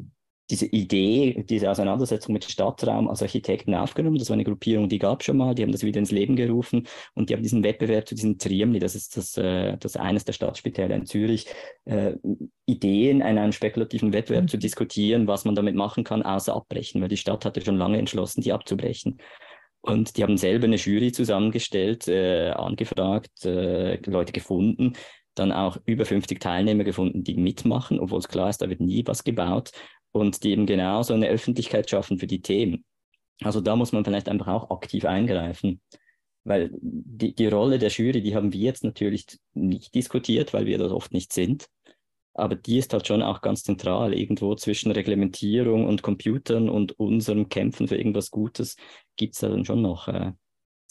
diese 0.51 0.67
Idee, 0.67 1.45
diese 1.49 1.71
Auseinandersetzung 1.71 2.33
mit 2.33 2.45
Stadtraum 2.45 3.09
als 3.09 3.23
Architekten 3.23 3.75
aufgenommen. 3.75 4.19
Das 4.19 4.31
war 4.31 4.35
eine 4.35 4.45
Gruppierung, 4.45 4.89
die 4.89 4.99
gab 4.99 5.21
es 5.21 5.27
schon 5.27 5.37
mal, 5.37 5.55
die 5.55 5.63
haben 5.63 5.73
das 5.73 5.83
wieder 5.83 5.99
ins 5.99 6.13
Leben 6.13 6.37
gerufen 6.37 6.87
und 7.15 7.29
die 7.29 7.35
haben 7.35 7.43
diesen 7.43 7.65
Wettbewerb 7.65 8.07
zu 8.07 8.15
diesem 8.15 8.39
Triemli, 8.39 8.79
das 8.79 8.95
ist 8.95 9.17
das, 9.17 9.37
äh, 9.37 9.77
das 9.79 9.97
eines 9.97 10.25
der 10.25 10.35
Stadtspitäle 10.35 10.95
in 10.95 11.07
Zürich, 11.07 11.47
äh, 11.85 12.15
Ideen 12.67 13.21
in 13.21 13.39
einem 13.39 13.53
spekulativen 13.53 14.13
Wettbewerb 14.13 14.45
mhm. 14.45 14.49
zu 14.49 14.59
diskutieren, 14.59 15.27
was 15.27 15.45
man 15.45 15.57
damit 15.57 15.75
machen 15.75 16.05
kann, 16.05 16.23
außer 16.23 16.55
abbrechen, 16.55 17.01
weil 17.03 17.09
die 17.09 17.17
Stadt 17.17 17.45
hatte 17.45 17.61
schon 17.61 17.77
lange 17.77 17.99
entschlossen, 17.99 18.41
die 18.41 18.53
abzubrechen. 18.53 19.19
Und 19.81 20.17
die 20.17 20.23
haben 20.23 20.37
selber 20.37 20.65
eine 20.65 20.77
Jury 20.77 21.13
zusammengestellt, 21.13 22.09
äh, 22.09 22.51
angefragt, 22.51 23.45
äh, 23.45 23.97
Leute 24.07 24.33
gefunden, 24.33 24.95
dann 25.37 25.53
auch 25.53 25.77
über 25.85 26.05
50 26.05 26.41
Teilnehmer 26.41 26.83
gefunden, 26.85 27.23
die 27.23 27.37
mitmachen, 27.37 28.01
obwohl 28.01 28.19
es 28.19 28.29
klar 28.29 28.49
ist, 28.49 28.63
da 28.63 28.71
wird 28.71 28.81
nie 28.81 29.07
was 29.07 29.23
gebaut 29.23 29.71
und 30.17 30.43
die 30.43 30.51
eben 30.51 30.67
genauso 30.67 31.15
eine 31.15 31.29
Öffentlichkeit 31.29 31.89
schaffen 31.91 32.19
für 32.19 32.27
die 32.27 32.43
Themen. 32.43 32.85
Also 33.43 33.61
da 33.61 33.77
muss 33.77 33.93
man 33.93 34.05
vielleicht 34.05 34.29
einfach 34.29 34.49
auch 34.49 34.71
aktiv 34.71 35.05
eingreifen, 35.05 35.81
weil 36.45 36.71
die, 36.81 37.35
die 37.35 37.47
Rolle 37.49 37.79
der 37.79 37.91
Jury, 37.91 38.23
die 38.23 38.35
haben 38.35 38.53
wir 38.53 38.61
jetzt 38.61 38.85
natürlich 38.85 39.27
nicht 39.55 39.95
diskutiert, 39.95 40.55
weil 40.55 40.67
wir 40.67 40.79
das 40.79 40.93
oft 40.93 41.13
nicht 41.13 41.33
sind. 41.33 41.69
Aber 42.35 42.55
die 42.55 42.79
ist 42.79 42.93
halt 42.93 43.07
schon 43.07 43.23
auch 43.23 43.41
ganz 43.41 43.63
zentral. 43.63 44.13
Irgendwo 44.15 44.55
zwischen 44.55 44.93
Reglementierung 44.93 45.87
und 45.87 46.03
Computern 46.03 46.69
und 46.69 46.99
unserem 46.99 47.49
Kämpfen 47.49 47.89
für 47.89 47.97
irgendwas 47.97 48.31
Gutes 48.31 48.77
gibt 49.17 49.35
es 49.35 49.41
da 49.41 49.49
dann 49.49 49.65
schon 49.65 49.81
noch 49.81 50.09
äh, 50.09 50.33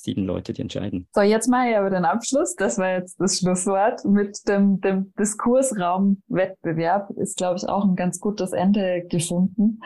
sieben 0.05 0.25
Leute, 0.25 0.53
die 0.53 0.61
entscheiden. 0.61 1.07
So, 1.13 1.21
jetzt 1.21 1.47
mal 1.47 1.73
aber 1.75 1.89
den 1.89 2.05
Abschluss. 2.05 2.55
Das 2.55 2.77
war 2.77 2.93
jetzt 2.93 3.19
das 3.19 3.39
Schlusswort 3.39 4.05
mit 4.05 4.37
dem, 4.47 4.79
dem 4.79 5.13
Diskursraumwettbewerb. 5.19 7.09
Ist, 7.17 7.37
glaube 7.37 7.57
ich, 7.57 7.67
auch 7.67 7.83
ein 7.83 7.95
ganz 7.95 8.19
gutes 8.19 8.53
Ende 8.53 9.03
gefunden. 9.09 9.81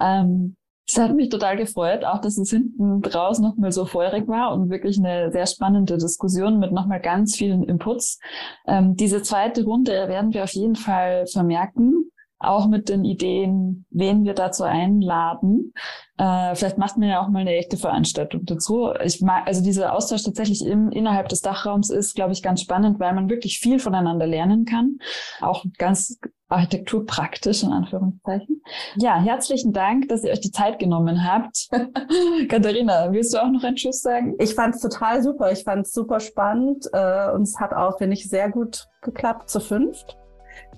Ähm, 0.00 0.56
es 0.86 0.98
hat 0.98 1.14
mich 1.14 1.30
total 1.30 1.56
gefreut, 1.56 2.04
auch 2.04 2.20
dass 2.20 2.36
es 2.36 2.50
hinten 2.50 3.00
draußen 3.00 3.42
nochmal 3.42 3.72
so 3.72 3.86
feurig 3.86 4.28
war 4.28 4.52
und 4.52 4.68
wirklich 4.68 4.98
eine 4.98 5.32
sehr 5.32 5.46
spannende 5.46 5.96
Diskussion 5.96 6.58
mit 6.58 6.72
nochmal 6.72 7.00
ganz 7.00 7.36
vielen 7.36 7.62
Inputs. 7.62 8.18
Ähm, 8.66 8.94
diese 8.94 9.22
zweite 9.22 9.64
Runde 9.64 9.92
werden 9.92 10.34
wir 10.34 10.44
auf 10.44 10.52
jeden 10.52 10.76
Fall 10.76 11.26
vermerken 11.26 12.10
auch 12.48 12.68
mit 12.68 12.88
den 12.88 13.04
Ideen, 13.04 13.86
wen 13.90 14.24
wir 14.24 14.34
dazu 14.34 14.64
einladen. 14.64 15.72
Äh, 16.16 16.54
vielleicht 16.54 16.78
macht 16.78 16.96
man 16.96 17.08
ja 17.08 17.22
auch 17.22 17.28
mal 17.28 17.40
eine 17.40 17.56
echte 17.56 17.76
Veranstaltung 17.76 18.44
dazu. 18.44 18.92
Ich 19.02 19.20
mag, 19.20 19.46
also 19.46 19.62
dieser 19.62 19.94
Austausch 19.94 20.22
tatsächlich 20.22 20.64
im, 20.64 20.90
innerhalb 20.90 21.28
des 21.28 21.40
Dachraums 21.40 21.90
ist, 21.90 22.14
glaube 22.14 22.32
ich, 22.32 22.42
ganz 22.42 22.60
spannend, 22.60 23.00
weil 23.00 23.14
man 23.14 23.28
wirklich 23.28 23.58
viel 23.58 23.78
voneinander 23.78 24.26
lernen 24.26 24.64
kann. 24.64 24.98
Auch 25.40 25.64
ganz 25.78 26.18
architekturpraktisch 26.48 27.62
in 27.62 27.72
Anführungszeichen. 27.72 28.62
Ja, 28.96 29.20
herzlichen 29.20 29.72
Dank, 29.72 30.08
dass 30.08 30.22
ihr 30.22 30.30
euch 30.30 30.40
die 30.40 30.52
Zeit 30.52 30.78
genommen 30.78 31.26
habt. 31.28 31.68
Katharina, 32.48 33.12
willst 33.12 33.34
du 33.34 33.42
auch 33.42 33.50
noch 33.50 33.64
einen 33.64 33.76
Schuss 33.76 34.02
sagen? 34.02 34.36
Ich 34.38 34.54
fand 34.54 34.76
es 34.76 34.80
total 34.80 35.22
super. 35.22 35.50
Ich 35.50 35.64
fand 35.64 35.86
es 35.86 35.92
super 35.92 36.20
spannend 36.20 36.86
äh, 36.92 37.30
und 37.32 37.42
es 37.42 37.58
hat 37.58 37.72
auch, 37.72 37.98
finde 37.98 38.14
ich, 38.14 38.28
sehr 38.28 38.50
gut 38.50 38.86
geklappt 39.02 39.50
zu 39.50 39.58
fünft. 39.58 40.16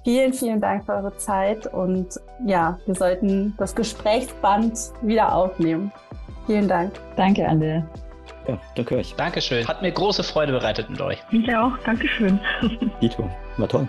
Vielen, 0.06 0.32
vielen 0.32 0.60
Dank 0.60 0.86
für 0.86 0.92
eure 0.92 1.16
Zeit 1.16 1.66
und 1.66 2.20
ja, 2.46 2.78
wir 2.86 2.94
sollten 2.94 3.54
das 3.58 3.74
Gesprächsband 3.74 4.78
wieder 5.02 5.34
aufnehmen. 5.34 5.90
Vielen 6.46 6.68
Dank. 6.68 6.92
Danke, 7.16 7.44
Ande. 7.48 7.84
Ja, 8.46 8.56
danke 8.76 8.98
euch. 8.98 9.16
Dankeschön. 9.16 9.66
Hat 9.66 9.82
mir 9.82 9.90
große 9.90 10.22
Freude 10.22 10.52
bereitet 10.52 10.88
mit 10.90 11.00
euch. 11.00 11.18
Mich 11.32 11.52
auch. 11.56 11.76
Dankeschön. 11.84 12.38
Dito, 13.02 13.28
war 13.56 13.66
toll. 13.66 13.88